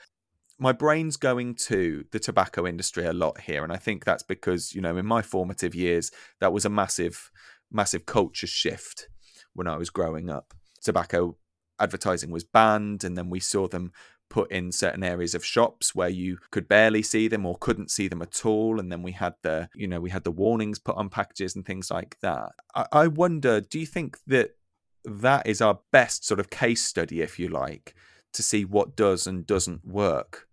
My 0.58 0.72
brain's 0.72 1.16
going 1.16 1.54
to 1.66 2.04
the 2.12 2.18
tobacco 2.18 2.66
industry 2.66 3.06
a 3.06 3.14
lot 3.14 3.40
here, 3.40 3.64
and 3.64 3.72
I 3.72 3.78
think 3.78 4.04
that's 4.04 4.22
because 4.22 4.74
you 4.74 4.82
know 4.82 4.98
in 4.98 5.06
my 5.06 5.22
formative 5.22 5.74
years 5.74 6.10
that 6.40 6.52
was 6.52 6.66
a 6.66 6.70
massive, 6.70 7.30
massive 7.72 8.04
culture 8.04 8.46
shift 8.46 9.08
when 9.54 9.66
I 9.66 9.78
was 9.78 9.88
growing 9.88 10.28
up. 10.28 10.52
Tobacco 10.82 11.38
advertising 11.78 12.30
was 12.30 12.44
banned, 12.44 13.04
and 13.04 13.16
then 13.16 13.30
we 13.30 13.40
saw 13.40 13.68
them 13.68 13.92
put 14.30 14.50
in 14.50 14.72
certain 14.72 15.02
areas 15.02 15.34
of 15.34 15.44
shops 15.44 15.94
where 15.94 16.08
you 16.08 16.38
could 16.50 16.68
barely 16.68 17.02
see 17.02 17.28
them 17.28 17.44
or 17.44 17.58
couldn't 17.58 17.90
see 17.90 18.08
them 18.08 18.22
at 18.22 18.46
all 18.46 18.78
and 18.78 18.90
then 18.90 19.02
we 19.02 19.12
had 19.12 19.34
the 19.42 19.68
you 19.74 19.86
know 19.86 20.00
we 20.00 20.08
had 20.08 20.24
the 20.24 20.30
warnings 20.30 20.78
put 20.78 20.96
on 20.96 21.10
packages 21.10 21.54
and 21.54 21.66
things 21.66 21.90
like 21.90 22.16
that. 22.22 22.52
I, 22.74 22.86
I, 22.92 23.06
wonder 23.08 23.60
do 23.60 23.78
you 23.78 23.86
think 23.86 24.18
that 24.28 24.56
that 25.04 25.46
is 25.46 25.60
our 25.60 25.80
best 25.92 26.24
sort 26.24 26.40
of 26.40 26.48
case 26.48 26.82
study 26.82 27.20
if 27.20 27.38
you 27.38 27.48
like 27.48 27.94
to 28.32 28.42
see 28.42 28.64
what 28.64 28.96
does 28.96 29.26
and 29.26 29.46
doesn't 29.46 29.84
work 29.84 30.46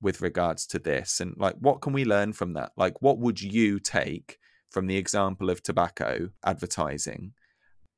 with 0.00 0.22
regards 0.22 0.66
to 0.68 0.78
this? 0.78 1.20
And 1.20 1.34
like 1.36 1.56
what 1.60 1.82
can 1.82 1.92
we 1.92 2.04
learn 2.04 2.32
from 2.32 2.54
that? 2.54 2.72
Like 2.76 3.02
what 3.02 3.18
would 3.18 3.42
you 3.42 3.78
take 3.78 4.38
from 4.70 4.86
the 4.86 4.96
example 4.96 5.50
of 5.50 5.62
tobacco 5.62 6.30
advertising 6.44 7.34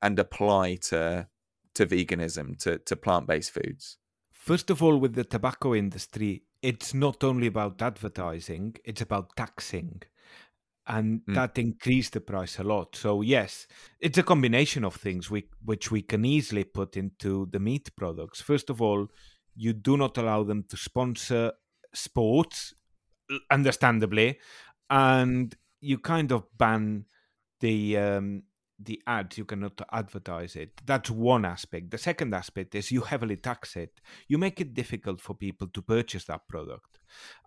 and 0.02 0.18
apply 0.18 0.74
to 0.74 1.28
to 1.74 1.86
veganism 1.86 2.58
to 2.58 2.78
to 2.78 2.96
plant-based 2.96 3.52
foods 3.52 3.96
First 4.40 4.70
of 4.70 4.82
all, 4.82 4.96
with 4.96 5.14
the 5.14 5.24
tobacco 5.24 5.74
industry, 5.74 6.44
it's 6.62 6.94
not 6.94 7.22
only 7.22 7.46
about 7.46 7.82
advertising, 7.82 8.74
it's 8.86 9.02
about 9.02 9.36
taxing. 9.36 10.00
And 10.86 11.20
mm. 11.28 11.34
that 11.34 11.58
increased 11.58 12.14
the 12.14 12.22
price 12.22 12.58
a 12.58 12.64
lot. 12.64 12.96
So, 12.96 13.20
yes, 13.20 13.66
it's 14.00 14.16
a 14.16 14.22
combination 14.22 14.82
of 14.82 14.94
things 14.94 15.30
we, 15.30 15.44
which 15.62 15.90
we 15.90 16.00
can 16.00 16.24
easily 16.24 16.64
put 16.64 16.96
into 16.96 17.50
the 17.52 17.60
meat 17.60 17.94
products. 17.96 18.40
First 18.40 18.70
of 18.70 18.80
all, 18.80 19.08
you 19.54 19.74
do 19.74 19.98
not 19.98 20.16
allow 20.16 20.42
them 20.42 20.64
to 20.70 20.76
sponsor 20.78 21.52
sports, 21.92 22.72
understandably, 23.50 24.38
and 24.88 25.54
you 25.82 25.98
kind 25.98 26.32
of 26.32 26.46
ban 26.56 27.04
the 27.60 27.98
um, 27.98 28.44
the 28.82 29.00
ads 29.06 29.38
you 29.38 29.44
cannot 29.44 29.80
advertise 29.92 30.56
it. 30.56 30.80
That's 30.84 31.10
one 31.10 31.44
aspect. 31.44 31.90
The 31.90 31.98
second 31.98 32.34
aspect 32.34 32.74
is 32.74 32.90
you 32.90 33.02
heavily 33.02 33.36
tax 33.36 33.76
it. 33.76 34.00
You 34.28 34.38
make 34.38 34.60
it 34.60 34.74
difficult 34.74 35.20
for 35.20 35.34
people 35.34 35.68
to 35.68 35.82
purchase 35.82 36.24
that 36.24 36.48
product. 36.48 36.98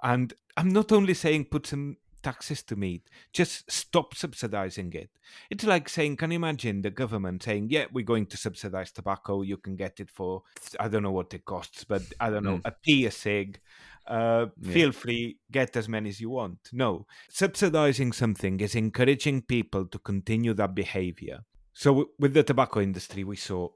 And 0.02 0.34
I'm 0.58 0.70
not 0.70 0.92
only 0.92 1.14
saying 1.14 1.46
put 1.46 1.68
some 1.68 1.98
taxes 2.24 2.64
to 2.64 2.76
meat. 2.76 3.10
just 3.34 3.70
stop 3.72 4.16
subsidizing 4.16 4.94
it. 4.94 5.10
It's 5.50 5.64
like 5.64 5.90
saying, 5.90 6.18
can 6.18 6.32
you 6.32 6.38
imagine 6.38 6.82
the 6.82 6.90
government 6.90 7.44
saying, 7.44 7.68
yeah, 7.70 7.86
we're 7.92 8.06
going 8.06 8.28
to 8.28 8.38
subsidize 8.38 8.92
tobacco. 8.92 9.42
You 9.42 9.58
can 9.58 9.76
get 9.76 10.00
it 10.00 10.10
for, 10.10 10.44
I 10.80 10.88
don't 10.88 11.04
know 11.04 11.12
what 11.12 11.34
it 11.34 11.46
costs, 11.46 11.84
but 11.84 12.02
I 12.20 12.30
don't 12.30 12.44
know, 12.44 12.58
mm. 12.58 12.66
a 12.66 12.72
p 12.72 13.06
a 13.06 13.12
cig 13.12 13.60
uh, 14.08 14.48
yeah. 14.62 14.74
feel 14.74 14.92
free, 14.92 15.38
get 15.52 15.76
as 15.76 15.88
many 15.88 16.10
as 16.10 16.20
you 16.20 16.30
want. 16.30 16.70
No, 16.72 17.06
subsidizing 17.30 18.12
something 18.12 18.60
is 18.60 18.76
encouraging 18.76 19.44
people 19.44 19.86
to 19.88 20.00
continue 20.00 20.54
that 20.56 20.76
behavior. 20.76 21.46
So 21.74 22.10
with 22.20 22.34
the 22.34 22.44
tobacco 22.44 22.82
industry, 22.82 23.24
we 23.24 23.36
saw, 23.36 23.70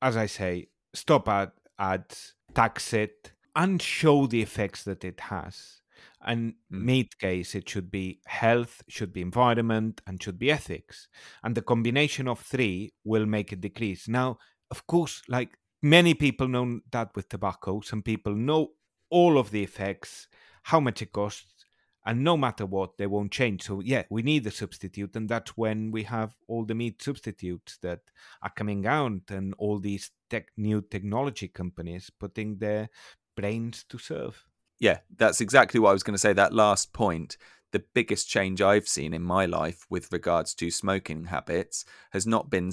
as 0.00 0.16
I 0.16 0.26
say, 0.26 0.68
stop 0.94 1.28
ad 1.28 1.52
ads, 1.78 2.34
tax 2.54 2.92
it, 2.92 3.32
and 3.56 3.82
show 3.82 4.26
the 4.26 4.40
effects 4.40 4.84
that 4.84 5.04
it 5.04 5.20
has. 5.20 5.81
And 6.24 6.54
mm. 6.72 6.82
meat 6.82 7.18
case, 7.18 7.54
it 7.54 7.68
should 7.68 7.90
be 7.90 8.20
health, 8.26 8.82
should 8.88 9.12
be 9.12 9.22
environment, 9.22 10.00
and 10.06 10.22
should 10.22 10.38
be 10.38 10.50
ethics. 10.50 11.08
And 11.42 11.54
the 11.54 11.62
combination 11.62 12.28
of 12.28 12.40
three 12.40 12.92
will 13.04 13.26
make 13.26 13.52
it 13.52 13.60
decrease. 13.60 14.08
Now, 14.08 14.38
of 14.70 14.86
course, 14.86 15.22
like 15.28 15.58
many 15.82 16.14
people 16.14 16.48
know 16.48 16.80
that 16.90 17.10
with 17.14 17.28
tobacco, 17.28 17.80
some 17.80 18.02
people 18.02 18.34
know 18.34 18.68
all 19.10 19.36
of 19.38 19.50
the 19.50 19.62
effects, 19.62 20.28
how 20.62 20.80
much 20.80 21.02
it 21.02 21.12
costs, 21.12 21.66
and 22.04 22.24
no 22.24 22.36
matter 22.36 22.66
what, 22.66 22.96
they 22.98 23.06
won't 23.06 23.30
change. 23.30 23.62
So 23.62 23.80
yeah, 23.80 24.04
we 24.10 24.22
need 24.22 24.46
a 24.46 24.50
substitute, 24.50 25.14
and 25.14 25.28
that's 25.28 25.56
when 25.56 25.90
we 25.90 26.02
have 26.04 26.34
all 26.48 26.64
the 26.64 26.74
meat 26.74 27.02
substitutes 27.02 27.78
that 27.82 28.00
are 28.42 28.52
coming 28.56 28.86
out, 28.86 29.30
and 29.30 29.54
all 29.58 29.78
these 29.78 30.10
tech 30.30 30.46
new 30.56 30.82
technology 30.82 31.48
companies 31.48 32.10
putting 32.18 32.58
their 32.58 32.88
brains 33.36 33.84
to 33.88 33.98
serve. 33.98 34.44
Yeah, 34.82 34.98
that's 35.16 35.40
exactly 35.40 35.78
what 35.78 35.90
I 35.90 35.92
was 35.92 36.02
going 36.02 36.16
to 36.16 36.18
say. 36.18 36.32
That 36.32 36.52
last 36.52 36.92
point. 36.92 37.36
The 37.70 37.84
biggest 37.94 38.28
change 38.28 38.60
I've 38.60 38.88
seen 38.88 39.14
in 39.14 39.22
my 39.22 39.46
life 39.46 39.86
with 39.88 40.12
regards 40.12 40.54
to 40.56 40.72
smoking 40.72 41.26
habits 41.26 41.84
has 42.10 42.26
not 42.26 42.50
been 42.50 42.72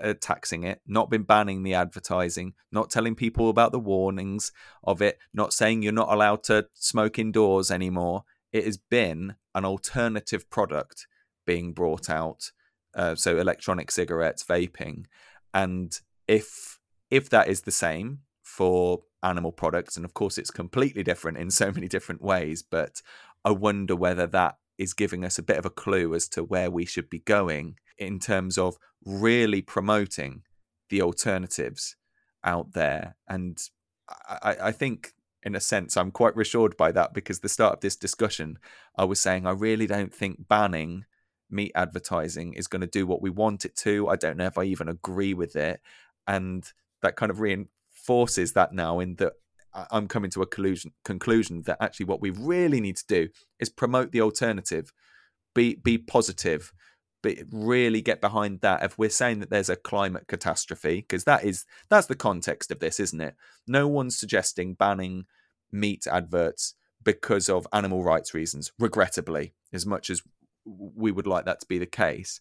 uh, 0.00 0.12
taxing 0.20 0.62
it, 0.62 0.82
not 0.86 1.08
been 1.08 1.22
banning 1.22 1.62
the 1.62 1.72
advertising, 1.72 2.52
not 2.70 2.90
telling 2.90 3.14
people 3.14 3.48
about 3.48 3.72
the 3.72 3.80
warnings 3.80 4.52
of 4.84 5.00
it, 5.00 5.18
not 5.32 5.54
saying 5.54 5.82
you're 5.82 5.90
not 5.90 6.12
allowed 6.12 6.44
to 6.44 6.66
smoke 6.74 7.18
indoors 7.18 7.70
anymore. 7.70 8.24
It 8.52 8.66
has 8.66 8.76
been 8.76 9.36
an 9.54 9.64
alternative 9.64 10.50
product 10.50 11.06
being 11.46 11.72
brought 11.72 12.10
out. 12.10 12.52
Uh, 12.94 13.14
so 13.14 13.38
electronic 13.38 13.90
cigarettes, 13.90 14.44
vaping, 14.44 15.06
and 15.54 15.98
if 16.28 16.78
if 17.10 17.30
that 17.30 17.48
is 17.48 17.62
the 17.62 17.70
same 17.70 18.20
for 18.42 19.02
animal 19.22 19.52
products, 19.52 19.96
and 19.96 20.04
of 20.04 20.14
course 20.14 20.38
it's 20.38 20.50
completely 20.50 21.02
different 21.02 21.38
in 21.38 21.50
so 21.50 21.70
many 21.70 21.88
different 21.88 22.22
ways, 22.22 22.62
but 22.62 23.02
I 23.44 23.50
wonder 23.50 23.96
whether 23.96 24.26
that 24.28 24.56
is 24.78 24.94
giving 24.94 25.24
us 25.24 25.38
a 25.38 25.42
bit 25.42 25.58
of 25.58 25.66
a 25.66 25.70
clue 25.70 26.14
as 26.14 26.28
to 26.28 26.42
where 26.42 26.70
we 26.70 26.84
should 26.84 27.10
be 27.10 27.20
going 27.20 27.76
in 27.98 28.18
terms 28.18 28.58
of 28.58 28.78
really 29.04 29.62
promoting 29.62 30.42
the 30.90 31.02
alternatives 31.02 31.96
out 32.44 32.72
there. 32.72 33.16
And 33.28 33.58
I, 34.28 34.56
I 34.62 34.72
think, 34.72 35.12
in 35.42 35.54
a 35.54 35.60
sense, 35.60 35.96
I'm 35.96 36.10
quite 36.10 36.36
reassured 36.36 36.76
by 36.76 36.92
that 36.92 37.14
because 37.14 37.40
the 37.40 37.48
start 37.48 37.74
of 37.74 37.80
this 37.80 37.96
discussion, 37.96 38.58
I 38.96 39.04
was 39.04 39.20
saying 39.20 39.46
I 39.46 39.52
really 39.52 39.86
don't 39.86 40.14
think 40.14 40.48
banning 40.48 41.04
meat 41.50 41.72
advertising 41.74 42.54
is 42.54 42.66
going 42.66 42.80
to 42.80 42.86
do 42.86 43.06
what 43.06 43.22
we 43.22 43.30
want 43.30 43.64
it 43.64 43.76
to. 43.76 44.08
I 44.08 44.16
don't 44.16 44.36
know 44.36 44.46
if 44.46 44.58
I 44.58 44.64
even 44.64 44.88
agree 44.88 45.34
with 45.34 45.54
it. 45.54 45.80
And 46.26 46.64
that 47.02 47.16
kind 47.16 47.30
of 47.30 47.40
reinforces 48.02 48.52
that 48.52 48.72
now 48.72 49.00
in 49.00 49.16
that 49.16 49.34
I'm 49.90 50.06
coming 50.06 50.30
to 50.32 50.42
a 50.42 50.46
conclusion, 50.46 50.92
conclusion 51.04 51.62
that 51.62 51.78
actually 51.80 52.06
what 52.06 52.20
we 52.20 52.30
really 52.30 52.80
need 52.80 52.96
to 52.96 53.06
do 53.06 53.28
is 53.58 53.70
promote 53.70 54.12
the 54.12 54.20
alternative, 54.20 54.92
be 55.54 55.76
be 55.76 55.96
positive, 55.96 56.72
but 57.22 57.36
really 57.50 58.02
get 58.02 58.20
behind 58.20 58.60
that. 58.60 58.82
If 58.82 58.98
we're 58.98 59.08
saying 59.08 59.40
that 59.40 59.50
there's 59.50 59.70
a 59.70 59.76
climate 59.76 60.26
catastrophe 60.28 60.96
because 60.96 61.24
that 61.24 61.44
is 61.44 61.64
that's 61.88 62.06
the 62.06 62.14
context 62.14 62.70
of 62.70 62.80
this 62.80 63.00
isn't 63.00 63.20
it? 63.20 63.34
No 63.66 63.88
one's 63.88 64.18
suggesting 64.18 64.74
banning 64.74 65.24
meat 65.70 66.06
adverts 66.06 66.74
because 67.02 67.48
of 67.48 67.66
animal 67.72 68.04
rights 68.04 68.34
reasons 68.34 68.72
regrettably 68.78 69.54
as 69.72 69.86
much 69.86 70.10
as 70.10 70.22
we 70.64 71.10
would 71.10 71.26
like 71.26 71.46
that 71.46 71.60
to 71.60 71.66
be 71.66 71.78
the 71.78 71.86
case 71.86 72.40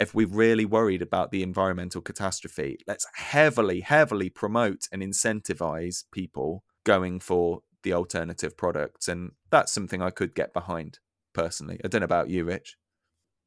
if 0.00 0.14
we're 0.14 0.26
really 0.26 0.64
worried 0.64 1.02
about 1.02 1.30
the 1.30 1.42
environmental 1.42 2.00
catastrophe 2.00 2.78
let's 2.86 3.06
heavily 3.14 3.80
heavily 3.80 4.28
promote 4.28 4.88
and 4.92 5.02
incentivize 5.02 6.04
people 6.12 6.64
going 6.84 7.20
for 7.20 7.60
the 7.82 7.92
alternative 7.92 8.56
products 8.56 9.08
and 9.08 9.32
that's 9.50 9.72
something 9.72 10.02
i 10.02 10.10
could 10.10 10.34
get 10.34 10.52
behind 10.52 10.98
personally 11.32 11.80
i 11.84 11.88
don't 11.88 12.00
know 12.00 12.04
about 12.04 12.28
you 12.28 12.44
rich 12.44 12.76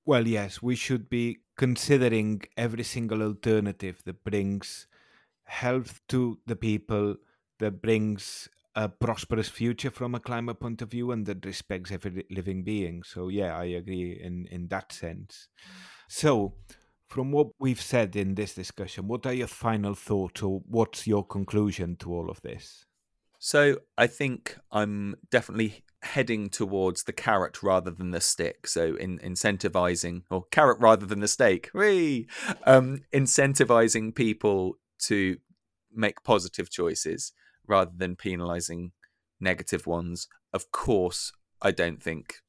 well, 0.06 0.28
yes, 0.28 0.62
we 0.62 0.76
should 0.76 1.10
be 1.10 1.40
considering 1.58 2.42
every 2.58 2.84
single 2.84 3.22
alternative 3.22 4.02
that 4.06 4.24
brings 4.24 4.88
health 5.44 6.02
to 6.10 6.40
the 6.48 6.56
people, 6.56 7.18
that 7.60 7.82
brings 7.82 8.50
a 8.76 8.90
prosperous 8.90 9.50
future 9.50 9.92
from 9.92 10.16
a 10.16 10.20
climate 10.20 10.60
point 10.60 10.82
of 10.82 10.90
view, 10.90 11.12
and 11.12 11.26
that 11.28 11.46
respects 11.46 11.92
every 11.92 12.26
living 12.32 12.64
being. 12.64 13.04
So, 13.04 13.28
yeah, 13.28 13.56
I 13.56 13.66
agree 13.66 14.20
in, 14.20 14.48
in 14.50 14.70
that 14.70 14.92
sense. 14.92 15.50
So, 16.14 16.56
from 17.08 17.32
what 17.32 17.52
we've 17.58 17.82
said 17.82 18.18
in 18.18 18.36
this 18.36 18.54
discussion, 18.54 19.08
what 19.08 19.26
are 19.26 19.32
your 19.32 19.48
final 19.48 19.96
thoughts, 19.96 20.44
or 20.44 20.62
what's 20.68 21.08
your 21.08 21.26
conclusion 21.26 21.96
to 22.02 22.14
all 22.14 22.30
of 22.30 22.42
this? 22.42 22.86
So, 23.40 23.78
I 23.98 24.08
think 24.08 24.58
I'm 24.74 25.16
definitely 25.30 25.86
heading 26.02 26.50
towards 26.50 27.04
the 27.04 27.14
carrot 27.14 27.64
rather 27.64 27.92
than 27.92 28.12
the 28.12 28.20
stick. 28.20 28.68
So 28.68 28.96
in 28.96 29.20
incentivizing 29.20 30.24
or 30.30 30.44
carrot 30.52 30.80
rather 30.82 31.06
than 31.06 31.22
the 31.22 31.30
steak. 31.30 31.70
Whee! 31.74 32.28
Um, 32.66 33.04
incentivizing 33.14 34.14
people 34.14 34.80
to 35.04 35.38
make 35.96 36.24
positive 36.24 36.70
choices 36.70 37.32
rather 37.66 37.92
than 37.96 38.18
penalizing 38.18 38.92
negative 39.40 39.88
ones. 39.88 40.28
Of 40.52 40.74
course, 40.74 41.32
I 41.62 41.72
don't 41.72 42.04
think 42.04 42.42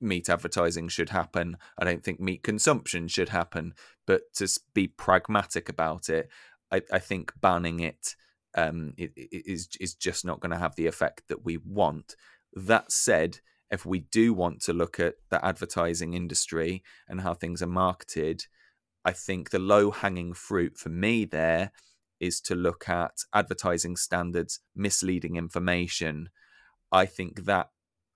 meat 0.00 0.28
advertising 0.28 0.88
should 0.88 1.10
happen. 1.10 1.56
I 1.78 1.84
don't 1.84 2.02
think 2.02 2.20
meat 2.20 2.42
consumption 2.42 3.08
should 3.08 3.30
happen. 3.30 3.74
But 4.06 4.32
to 4.34 4.48
be 4.74 4.88
pragmatic 4.88 5.68
about 5.68 6.08
it, 6.08 6.28
I, 6.72 6.82
I 6.92 6.98
think 6.98 7.32
banning 7.40 7.80
it 7.80 8.16
um, 8.56 8.94
it, 8.96 9.12
it 9.16 9.46
is 9.46 9.68
is 9.80 9.94
just 9.94 10.24
not 10.24 10.40
going 10.40 10.50
to 10.50 10.58
have 10.58 10.76
the 10.76 10.86
effect 10.86 11.24
that 11.28 11.44
we 11.44 11.56
want. 11.56 12.16
That 12.52 12.90
said, 12.90 13.38
if 13.70 13.86
we 13.86 14.00
do 14.00 14.34
want 14.34 14.60
to 14.62 14.72
look 14.72 14.98
at 14.98 15.14
the 15.30 15.44
advertising 15.44 16.14
industry 16.14 16.82
and 17.08 17.20
how 17.20 17.34
things 17.34 17.62
are 17.62 17.68
marketed, 17.68 18.46
I 19.04 19.12
think 19.12 19.50
the 19.50 19.58
low 19.58 19.90
hanging 19.90 20.34
fruit 20.34 20.76
for 20.76 20.88
me 20.88 21.24
there 21.24 21.70
is 22.18 22.40
to 22.42 22.54
look 22.54 22.88
at 22.88 23.12
advertising 23.32 23.96
standards, 23.96 24.60
misleading 24.74 25.36
information. 25.36 26.28
I 26.92 27.06
think 27.06 27.44
that 27.44 27.70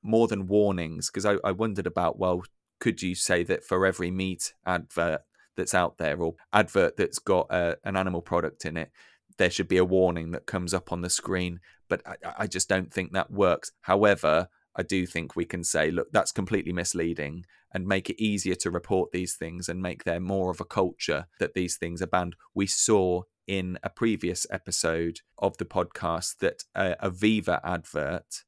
more 0.04 0.28
than 0.28 0.46
warnings, 0.46 1.10
because 1.10 1.26
I, 1.26 1.38
I 1.42 1.50
wondered 1.50 1.86
about, 1.86 2.18
well, 2.18 2.44
could 2.78 3.02
you 3.02 3.14
say 3.14 3.42
that 3.44 3.64
for 3.64 3.86
every 3.86 4.10
meat 4.10 4.52
advert 4.66 5.22
that's 5.56 5.74
out 5.74 5.98
there 5.98 6.20
or 6.20 6.34
advert 6.52 6.96
that's 6.96 7.18
got 7.18 7.46
uh, 7.50 7.76
an 7.84 7.96
animal 7.96 8.20
product 8.20 8.64
in 8.64 8.76
it, 8.76 8.90
there 9.38 9.50
should 9.50 9.68
be 9.68 9.78
a 9.78 9.84
warning 9.84 10.30
that 10.32 10.46
comes 10.46 10.74
up 10.74 10.92
on 10.92 11.00
the 11.00 11.10
screen? 11.10 11.60
But 11.88 12.02
I, 12.06 12.16
I 12.40 12.46
just 12.46 12.68
don't 12.68 12.92
think 12.92 13.12
that 13.12 13.30
works. 13.30 13.72
However, 13.82 14.48
I 14.76 14.82
do 14.82 15.06
think 15.06 15.34
we 15.34 15.44
can 15.44 15.64
say, 15.64 15.90
look, 15.90 16.08
that's 16.12 16.32
completely 16.32 16.72
misleading 16.72 17.46
and 17.72 17.86
make 17.86 18.10
it 18.10 18.22
easier 18.22 18.54
to 18.56 18.70
report 18.70 19.12
these 19.12 19.34
things 19.34 19.68
and 19.68 19.80
make 19.80 20.04
there 20.04 20.20
more 20.20 20.50
of 20.50 20.60
a 20.60 20.64
culture 20.64 21.26
that 21.40 21.54
these 21.54 21.76
things 21.76 22.02
are 22.02 22.06
banned. 22.06 22.36
We 22.54 22.66
saw 22.66 23.22
in 23.46 23.78
a 23.82 23.90
previous 23.90 24.46
episode 24.50 25.20
of 25.38 25.56
the 25.58 25.64
podcast 25.64 26.38
that 26.38 26.64
a, 26.74 26.96
a 27.00 27.10
Viva 27.10 27.60
advert 27.64 28.44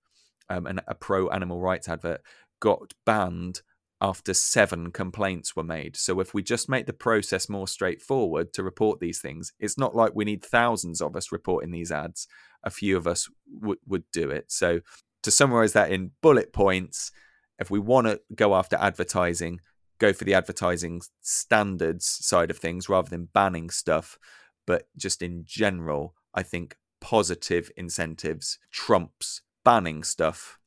um, 0.49 0.67
and 0.67 0.81
a 0.87 0.95
pro 0.95 1.29
animal 1.29 1.61
rights 1.61 1.89
advert 1.89 2.21
got 2.61 2.95
banned 3.05 3.63
after 4.01 4.35
seven 4.35 4.91
complaints 4.91 5.57
were 5.57 5.63
made. 5.63 5.97
So 5.97 6.21
if 6.21 6.35
we 6.35 6.43
just 6.43 6.69
make 6.69 6.87
the 6.87 6.93
process 6.93 7.49
more 7.49 7.67
straightforward 7.67 8.53
to 8.53 8.63
report 8.63 9.01
these 9.01 9.21
things, 9.21 9.53
it's 9.59 9.79
not 9.79 9.97
like 9.97 10.15
we 10.15 10.25
need 10.25 10.45
thousands 10.45 11.01
of 11.01 11.17
us 11.17 11.33
reporting 11.33 11.71
these 11.71 11.91
ads. 11.91 12.29
A 12.63 12.71
few 12.71 12.97
of 12.97 13.07
us 13.07 13.29
w- 13.59 13.81
would 13.87 14.05
do 14.13 14.31
it. 14.31 14.53
So 14.53 14.81
to 15.23 15.31
summarize 15.31 15.73
that 15.73 15.91
in 15.91 16.13
bullet 16.21 16.53
points, 16.53 17.11
if 17.59 17.71
we 17.71 17.79
want 17.79 18.07
to 18.07 18.21
go 18.35 18.55
after 18.55 18.77
advertising, 18.77 19.61
go 19.99 20.13
for 20.13 20.25
the 20.25 20.35
advertising 20.35 21.01
standards 21.23 22.07
side 22.07 22.51
of 22.51 22.59
things 22.59 22.89
rather 22.89 23.09
than 23.09 23.29
banning 23.33 23.71
stuff. 23.71 24.19
But 24.67 24.89
just 24.97 25.23
in 25.23 25.45
general, 25.47 26.15
I 26.35 26.43
think 26.43 26.77
positive 27.01 27.71
incentives 27.77 28.59
trumps 28.71 29.41
banning 29.67 30.05
stuff 30.05 30.59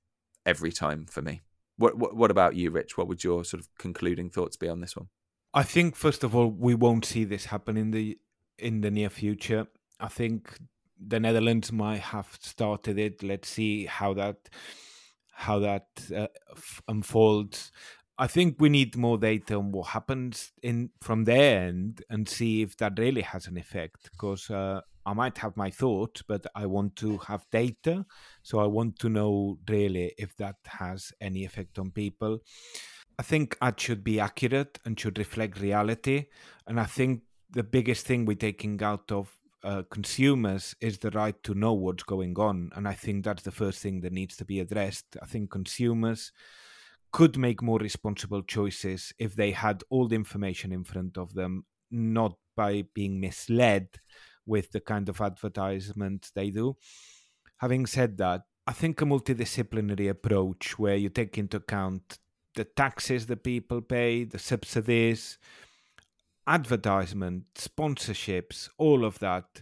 every 0.45 0.71
time 0.71 1.05
for 1.05 1.21
me. 1.21 1.41
What, 1.77 1.97
what, 1.97 2.15
what 2.15 2.31
about 2.31 2.55
you, 2.55 2.69
Rich? 2.69 2.97
What 2.97 3.07
would 3.07 3.23
your 3.23 3.45
sort 3.45 3.61
of 3.61 3.69
concluding 3.77 4.29
thoughts 4.29 4.57
be 4.57 4.67
on 4.67 4.81
this 4.81 4.97
one? 4.97 5.07
I 5.53 5.63
think 5.63 5.95
first 5.95 6.23
of 6.23 6.35
all 6.35 6.51
we 6.51 6.75
won't 6.75 7.05
see 7.05 7.23
this 7.23 7.45
happen 7.45 7.77
in 7.77 7.91
the 7.91 8.19
in 8.59 8.81
the 8.81 8.91
near 8.91 9.09
future. 9.09 9.67
I 9.99 10.09
think 10.09 10.59
the 10.99 11.19
Netherlands 11.19 11.71
might 11.71 12.01
have 12.01 12.37
started 12.41 12.99
it. 12.99 13.23
Let's 13.23 13.49
see 13.49 13.85
how 13.85 14.13
that 14.15 14.49
how 15.31 15.59
that 15.59 15.87
uh, 16.15 16.27
unfolds. 16.87 17.71
I 18.17 18.27
think 18.27 18.57
we 18.59 18.69
need 18.69 18.97
more 18.97 19.17
data 19.17 19.55
on 19.55 19.71
what 19.71 19.87
happens 19.87 20.51
in 20.61 20.89
from 21.01 21.23
their 21.23 21.67
end 21.67 22.03
and 22.09 22.27
see 22.27 22.61
if 22.61 22.75
that 22.77 22.99
really 22.99 23.21
has 23.21 23.47
an 23.47 23.57
effect. 23.57 24.11
Because 24.11 24.49
uh, 24.51 24.81
I 25.09 25.13
might 25.13 25.39
have 25.39 25.57
my 25.57 25.71
thoughts, 25.71 26.21
but 26.21 26.45
I 26.53 26.67
want 26.67 26.95
to 26.97 27.17
have 27.17 27.43
data, 27.51 28.05
so 28.43 28.59
I 28.59 28.67
want 28.67 28.99
to 28.99 29.09
know 29.09 29.57
really 29.67 30.13
if 30.19 30.35
that 30.37 30.57
has 30.65 31.11
any 31.19 31.45
effect 31.45 31.79
on 31.79 31.89
people. 31.89 32.39
I 33.17 33.23
think 33.23 33.57
ads 33.59 33.81
should 33.81 34.03
be 34.03 34.19
accurate 34.19 34.77
and 34.85 34.99
should 34.99 35.17
reflect 35.17 35.59
reality, 35.59 36.27
and 36.67 36.79
I 36.79 36.85
think 36.85 37.23
the 37.49 37.63
biggest 37.63 38.05
thing 38.05 38.25
we're 38.25 38.35
taking 38.35 38.83
out 38.83 39.11
of 39.11 39.35
uh, 39.63 39.81
consumers 39.89 40.75
is 40.79 40.99
the 40.99 41.09
right 41.09 41.41
to 41.43 41.55
know 41.55 41.73
what's 41.73 42.03
going 42.03 42.37
on. 42.37 42.69
And 42.75 42.87
I 42.87 42.93
think 42.93 43.25
that's 43.25 43.41
the 43.41 43.51
first 43.51 43.81
thing 43.81 44.01
that 44.01 44.13
needs 44.13 44.37
to 44.37 44.45
be 44.45 44.59
addressed. 44.59 45.17
I 45.23 45.25
think 45.25 45.49
consumers 45.49 46.31
could 47.11 47.35
make 47.35 47.63
more 47.63 47.79
responsible 47.79 48.43
choices 48.43 49.11
if 49.17 49.35
they 49.35 49.51
had 49.51 49.83
all 49.89 50.07
the 50.07 50.15
information 50.15 50.71
in 50.71 50.83
front 50.83 51.17
of 51.17 51.33
them, 51.33 51.65
not 51.89 52.35
by 52.55 52.83
being 52.93 53.19
misled 53.19 53.87
with 54.49 54.71
the 54.71 54.81
kind 54.81 55.07
of 55.07 55.21
advertisement 55.21 56.31
they 56.35 56.49
do. 56.49 56.75
Having 57.57 57.85
said 57.85 58.17
that, 58.17 58.41
I 58.67 58.73
think 58.73 59.01
a 59.01 59.05
multidisciplinary 59.05 60.09
approach 60.09 60.77
where 60.77 60.95
you 60.95 61.09
take 61.09 61.37
into 61.37 61.57
account 61.57 62.19
the 62.55 62.65
taxes 62.65 63.27
that 63.27 63.43
people 63.43 63.81
pay, 63.81 64.25
the 64.25 64.39
subsidies, 64.39 65.37
advertisement, 66.45 67.43
sponsorships, 67.55 68.69
all 68.77 69.05
of 69.05 69.19
that. 69.19 69.61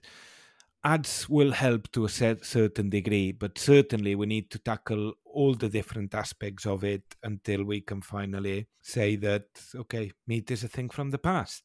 Ads 0.84 1.28
will 1.28 1.52
help 1.52 1.92
to 1.92 2.06
a 2.06 2.10
certain 2.10 2.90
degree, 2.90 3.32
but 3.34 3.58
certainly 3.58 4.16
we 4.16 4.26
need 4.26 4.50
to 4.52 4.60
tackle 4.60 5.14
all 5.26 5.54
the 5.54 5.70
different 5.70 6.16
aspects 6.16 6.66
of 6.66 6.84
it 6.84 7.04
until 7.24 7.64
we 7.64 7.82
can 7.82 8.02
finally 8.02 8.68
say 8.82 9.18
that 9.18 9.48
okay, 9.76 10.12
meat 10.28 10.50
is 10.50 10.64
a 10.64 10.68
thing 10.70 10.90
from 10.90 11.12
the 11.12 11.18
past. 11.18 11.64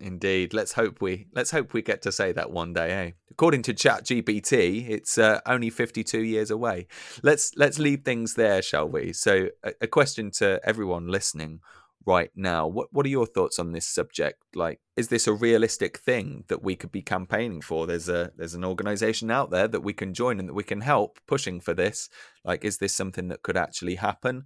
Indeed. 0.00 0.54
Let's 0.54 0.72
hope 0.72 1.00
we 1.00 1.26
let's 1.34 1.50
hope 1.50 1.72
we 1.72 1.82
get 1.82 2.02
to 2.02 2.12
say 2.12 2.32
that 2.32 2.50
one 2.50 2.72
day. 2.72 2.90
Eh? 2.90 3.10
According 3.30 3.62
to 3.62 3.74
ChatGPT, 3.74 4.88
it's 4.88 5.18
uh, 5.18 5.40
only 5.46 5.70
52 5.70 6.22
years 6.22 6.50
away. 6.50 6.86
Let's 7.22 7.52
let's 7.56 7.78
leave 7.78 8.02
things 8.02 8.34
there, 8.34 8.62
shall 8.62 8.88
we? 8.88 9.12
So, 9.12 9.48
a, 9.62 9.72
a 9.82 9.86
question 9.86 10.30
to 10.32 10.60
everyone 10.64 11.08
listening: 11.08 11.60
right 12.06 12.30
now. 12.34 12.66
What 12.66 12.88
what 12.92 13.06
are 13.06 13.10
your 13.10 13.26
thoughts 13.26 13.58
on 13.58 13.72
this 13.72 13.86
subject? 13.86 14.42
Like, 14.54 14.80
is 14.96 15.08
this 15.08 15.26
a 15.26 15.32
realistic 15.32 15.98
thing 15.98 16.44
that 16.48 16.62
we 16.62 16.76
could 16.76 16.92
be 16.92 17.02
campaigning 17.02 17.60
for? 17.60 17.86
There's 17.86 18.08
a 18.08 18.32
there's 18.36 18.54
an 18.54 18.64
organization 18.64 19.30
out 19.30 19.50
there 19.50 19.68
that 19.68 19.82
we 19.82 19.92
can 19.92 20.14
join 20.14 20.38
and 20.38 20.48
that 20.48 20.54
we 20.54 20.64
can 20.64 20.80
help 20.80 21.18
pushing 21.26 21.60
for 21.60 21.74
this. 21.74 22.08
Like, 22.44 22.64
is 22.64 22.78
this 22.78 22.94
something 22.94 23.28
that 23.28 23.42
could 23.42 23.56
actually 23.56 23.96
happen? 23.96 24.44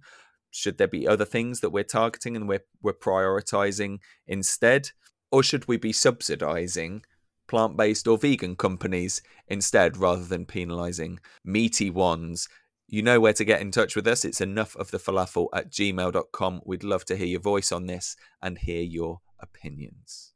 Should 0.51 0.77
there 0.77 0.87
be 0.87 1.07
other 1.07 1.25
things 1.25 1.59
that 1.61 1.71
we're 1.71 1.83
targeting 1.83 2.35
and 2.35 2.47
we're 2.47 2.65
we're 2.81 2.93
prioritizing 2.93 3.99
instead? 4.27 4.91
Or 5.35 5.43
should 5.43 5.67
we 5.67 5.75
be 5.75 5.91
subsidizing 5.91 7.03
plant 7.49 7.75
based 7.75 8.07
or 8.07 8.17
vegan 8.17 8.55
companies 8.55 9.21
instead 9.49 9.97
rather 9.97 10.23
than 10.23 10.45
penalizing 10.45 11.19
meaty 11.43 11.89
ones 11.89 12.47
you 12.87 13.01
know 13.01 13.19
where 13.19 13.33
to 13.33 13.43
get 13.43 13.61
in 13.61 13.71
touch 13.71 13.95
with 13.95 14.07
us. 14.07 14.23
It's 14.23 14.41
enough 14.41 14.75
of 14.75 14.91
the 14.91 14.99
falafel 14.99 15.47
at 15.53 15.71
gmail.com. 15.71 16.61
We'd 16.65 16.83
love 16.83 17.03
to 17.05 17.17
hear 17.17 17.27
your 17.27 17.39
voice 17.39 17.71
on 17.71 17.87
this 17.87 18.15
and 18.41 18.57
hear 18.57 18.83
your 18.83 19.21
opinions. 19.39 20.33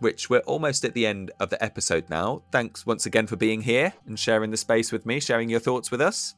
Rich, 0.00 0.30
we're 0.30 0.38
almost 0.40 0.84
at 0.86 0.94
the 0.94 1.06
end 1.06 1.30
of 1.40 1.50
the 1.50 1.62
episode 1.62 2.08
now. 2.08 2.42
Thanks 2.50 2.86
once 2.86 3.04
again 3.04 3.26
for 3.26 3.36
being 3.36 3.60
here 3.60 3.92
and 4.06 4.18
sharing 4.18 4.50
the 4.50 4.56
space 4.56 4.92
with 4.92 5.04
me, 5.04 5.20
sharing 5.20 5.50
your 5.50 5.60
thoughts 5.60 5.90
with 5.90 6.00
us. 6.00 6.34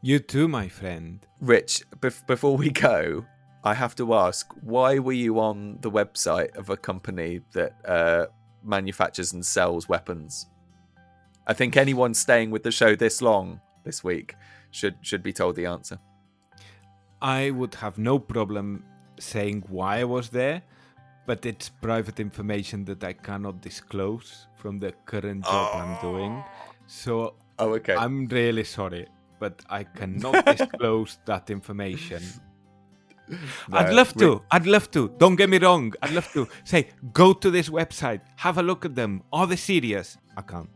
You 0.00 0.18
too, 0.18 0.48
my 0.48 0.68
friend. 0.68 1.26
Rich, 1.40 1.84
before 2.26 2.56
we 2.56 2.70
go, 2.70 3.26
I 3.64 3.74
have 3.74 3.94
to 3.96 4.14
ask, 4.14 4.50
why 4.62 4.98
were 4.98 5.12
you 5.12 5.40
on 5.40 5.78
the 5.82 5.90
website 5.90 6.56
of 6.56 6.70
a 6.70 6.76
company 6.76 7.40
that 7.52 7.74
uh, 7.84 8.26
manufactures 8.64 9.34
and 9.34 9.44
sells 9.44 9.88
weapons? 9.88 10.46
I 11.46 11.52
think 11.52 11.76
anyone 11.76 12.14
staying 12.14 12.50
with 12.50 12.62
the 12.62 12.70
show 12.70 12.96
this 12.96 13.20
long 13.20 13.60
this 13.84 14.02
week 14.02 14.36
should 14.70 14.96
should 15.02 15.22
be 15.22 15.32
told 15.32 15.56
the 15.56 15.66
answer. 15.66 15.98
I 17.20 17.50
would 17.50 17.74
have 17.76 17.98
no 17.98 18.18
problem 18.18 18.84
saying 19.18 19.64
why 19.68 20.00
I 20.00 20.04
was 20.04 20.30
there, 20.30 20.62
but 21.26 21.44
it's 21.44 21.68
private 21.68 22.20
information 22.20 22.84
that 22.86 23.04
I 23.04 23.12
cannot 23.12 23.60
disclose 23.60 24.46
from 24.54 24.78
the 24.78 24.92
current 25.04 25.44
job 25.44 25.70
oh. 25.74 25.78
I'm 25.78 26.00
doing. 26.00 26.44
So 26.86 27.34
oh, 27.58 27.74
okay. 27.74 27.94
I'm 27.94 28.26
really 28.26 28.64
sorry, 28.64 29.06
but 29.38 29.62
I 29.68 29.84
cannot 29.84 30.44
disclose 30.56 31.18
that 31.26 31.50
information 31.50 32.22
no, 33.28 33.38
I'd 33.72 33.92
love 33.92 34.14
to. 34.14 34.42
I'd 34.50 34.66
love 34.66 34.90
to. 34.92 35.08
Don't 35.18 35.36
get 35.36 35.50
me 35.50 35.58
wrong. 35.58 35.92
I'd 36.02 36.12
love 36.12 36.30
to 36.32 36.48
say, 36.64 36.88
go 37.12 37.32
to 37.32 37.50
this 37.50 37.68
website, 37.68 38.20
have 38.36 38.58
a 38.58 38.62
look 38.62 38.84
at 38.84 38.94
them. 38.94 39.22
Are 39.32 39.46
they 39.46 39.56
serious? 39.56 40.16
I 40.36 40.42
can't. 40.42 40.70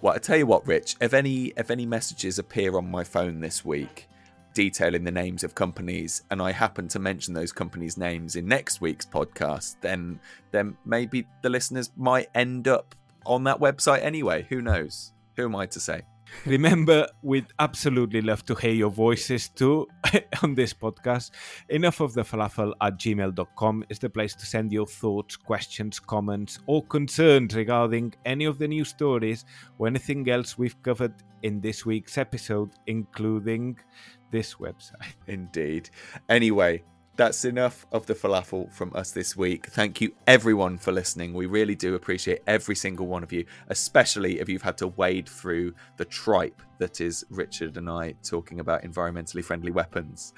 Well, 0.00 0.14
I 0.14 0.18
tell 0.18 0.36
you 0.36 0.46
what, 0.46 0.66
Rich. 0.66 0.96
If 1.00 1.14
any 1.14 1.52
if 1.56 1.70
any 1.70 1.86
messages 1.86 2.38
appear 2.38 2.76
on 2.76 2.90
my 2.90 3.04
phone 3.04 3.40
this 3.40 3.64
week 3.64 4.08
detailing 4.52 5.04
the 5.04 5.10
names 5.10 5.44
of 5.44 5.54
companies, 5.54 6.22
and 6.30 6.40
I 6.40 6.52
happen 6.52 6.88
to 6.88 6.98
mention 6.98 7.34
those 7.34 7.52
companies' 7.52 7.96
names 7.96 8.36
in 8.36 8.46
next 8.46 8.80
week's 8.80 9.06
podcast, 9.06 9.76
then 9.80 10.20
then 10.50 10.76
maybe 10.84 11.26
the 11.42 11.50
listeners 11.50 11.90
might 11.96 12.28
end 12.34 12.68
up 12.68 12.94
on 13.26 13.44
that 13.44 13.58
website 13.58 14.02
anyway. 14.02 14.46
Who 14.48 14.60
knows? 14.60 15.12
Who 15.36 15.44
am 15.44 15.56
I 15.56 15.66
to 15.66 15.80
say? 15.80 16.02
Remember, 16.46 17.06
we'd 17.22 17.46
absolutely 17.58 18.20
love 18.20 18.44
to 18.46 18.54
hear 18.54 18.72
your 18.72 18.90
voices 18.90 19.48
too 19.48 19.86
on 20.42 20.54
this 20.54 20.72
podcast. 20.72 21.30
Enough 21.68 22.00
of 22.00 22.14
the 22.14 22.22
falafel 22.22 22.72
at 22.80 22.98
gmail.com 22.98 23.84
is 23.88 23.98
the 23.98 24.10
place 24.10 24.34
to 24.34 24.46
send 24.46 24.72
your 24.72 24.86
thoughts, 24.86 25.36
questions, 25.36 26.00
comments, 26.00 26.58
or 26.66 26.82
concerns 26.84 27.54
regarding 27.54 28.14
any 28.24 28.44
of 28.44 28.58
the 28.58 28.66
news 28.66 28.88
stories 28.88 29.44
or 29.78 29.86
anything 29.86 30.28
else 30.28 30.58
we've 30.58 30.80
covered 30.82 31.14
in 31.42 31.60
this 31.60 31.84
week's 31.84 32.18
episode, 32.18 32.70
including 32.86 33.78
this 34.32 34.56
website. 34.56 35.14
Indeed. 35.28 35.90
Anyway, 36.28 36.82
that's 37.14 37.44
enough 37.44 37.86
of 37.92 38.06
the 38.06 38.14
falafel 38.14 38.72
from 38.72 38.90
us 38.94 39.12
this 39.12 39.36
week. 39.36 39.66
Thank 39.66 40.00
you, 40.00 40.12
everyone, 40.26 40.78
for 40.78 40.90
listening. 40.90 41.34
We 41.34 41.46
really 41.46 41.74
do 41.74 41.94
appreciate 41.94 42.42
every 42.46 42.74
single 42.74 43.06
one 43.06 43.22
of 43.22 43.32
you, 43.32 43.44
especially 43.68 44.40
if 44.40 44.48
you've 44.48 44.62
had 44.62 44.78
to 44.78 44.88
wade 44.88 45.28
through 45.28 45.74
the 45.98 46.04
tripe 46.06 46.60
that 46.78 47.00
is 47.00 47.24
Richard 47.30 47.76
and 47.76 47.88
I 47.88 48.14
talking 48.24 48.58
about 48.58 48.82
environmentally 48.82 49.44
friendly 49.44 49.70
weapons. 49.70 50.32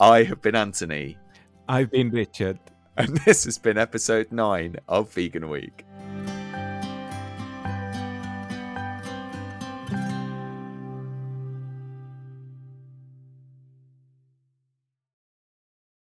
I 0.00 0.24
have 0.24 0.42
been 0.42 0.56
Anthony. 0.56 1.16
I've 1.68 1.90
been 1.90 2.10
Richard. 2.10 2.58
And 2.96 3.16
this 3.24 3.44
has 3.44 3.56
been 3.56 3.78
episode 3.78 4.32
nine 4.32 4.76
of 4.88 5.12
Vegan 5.12 5.48
Week. 5.48 5.85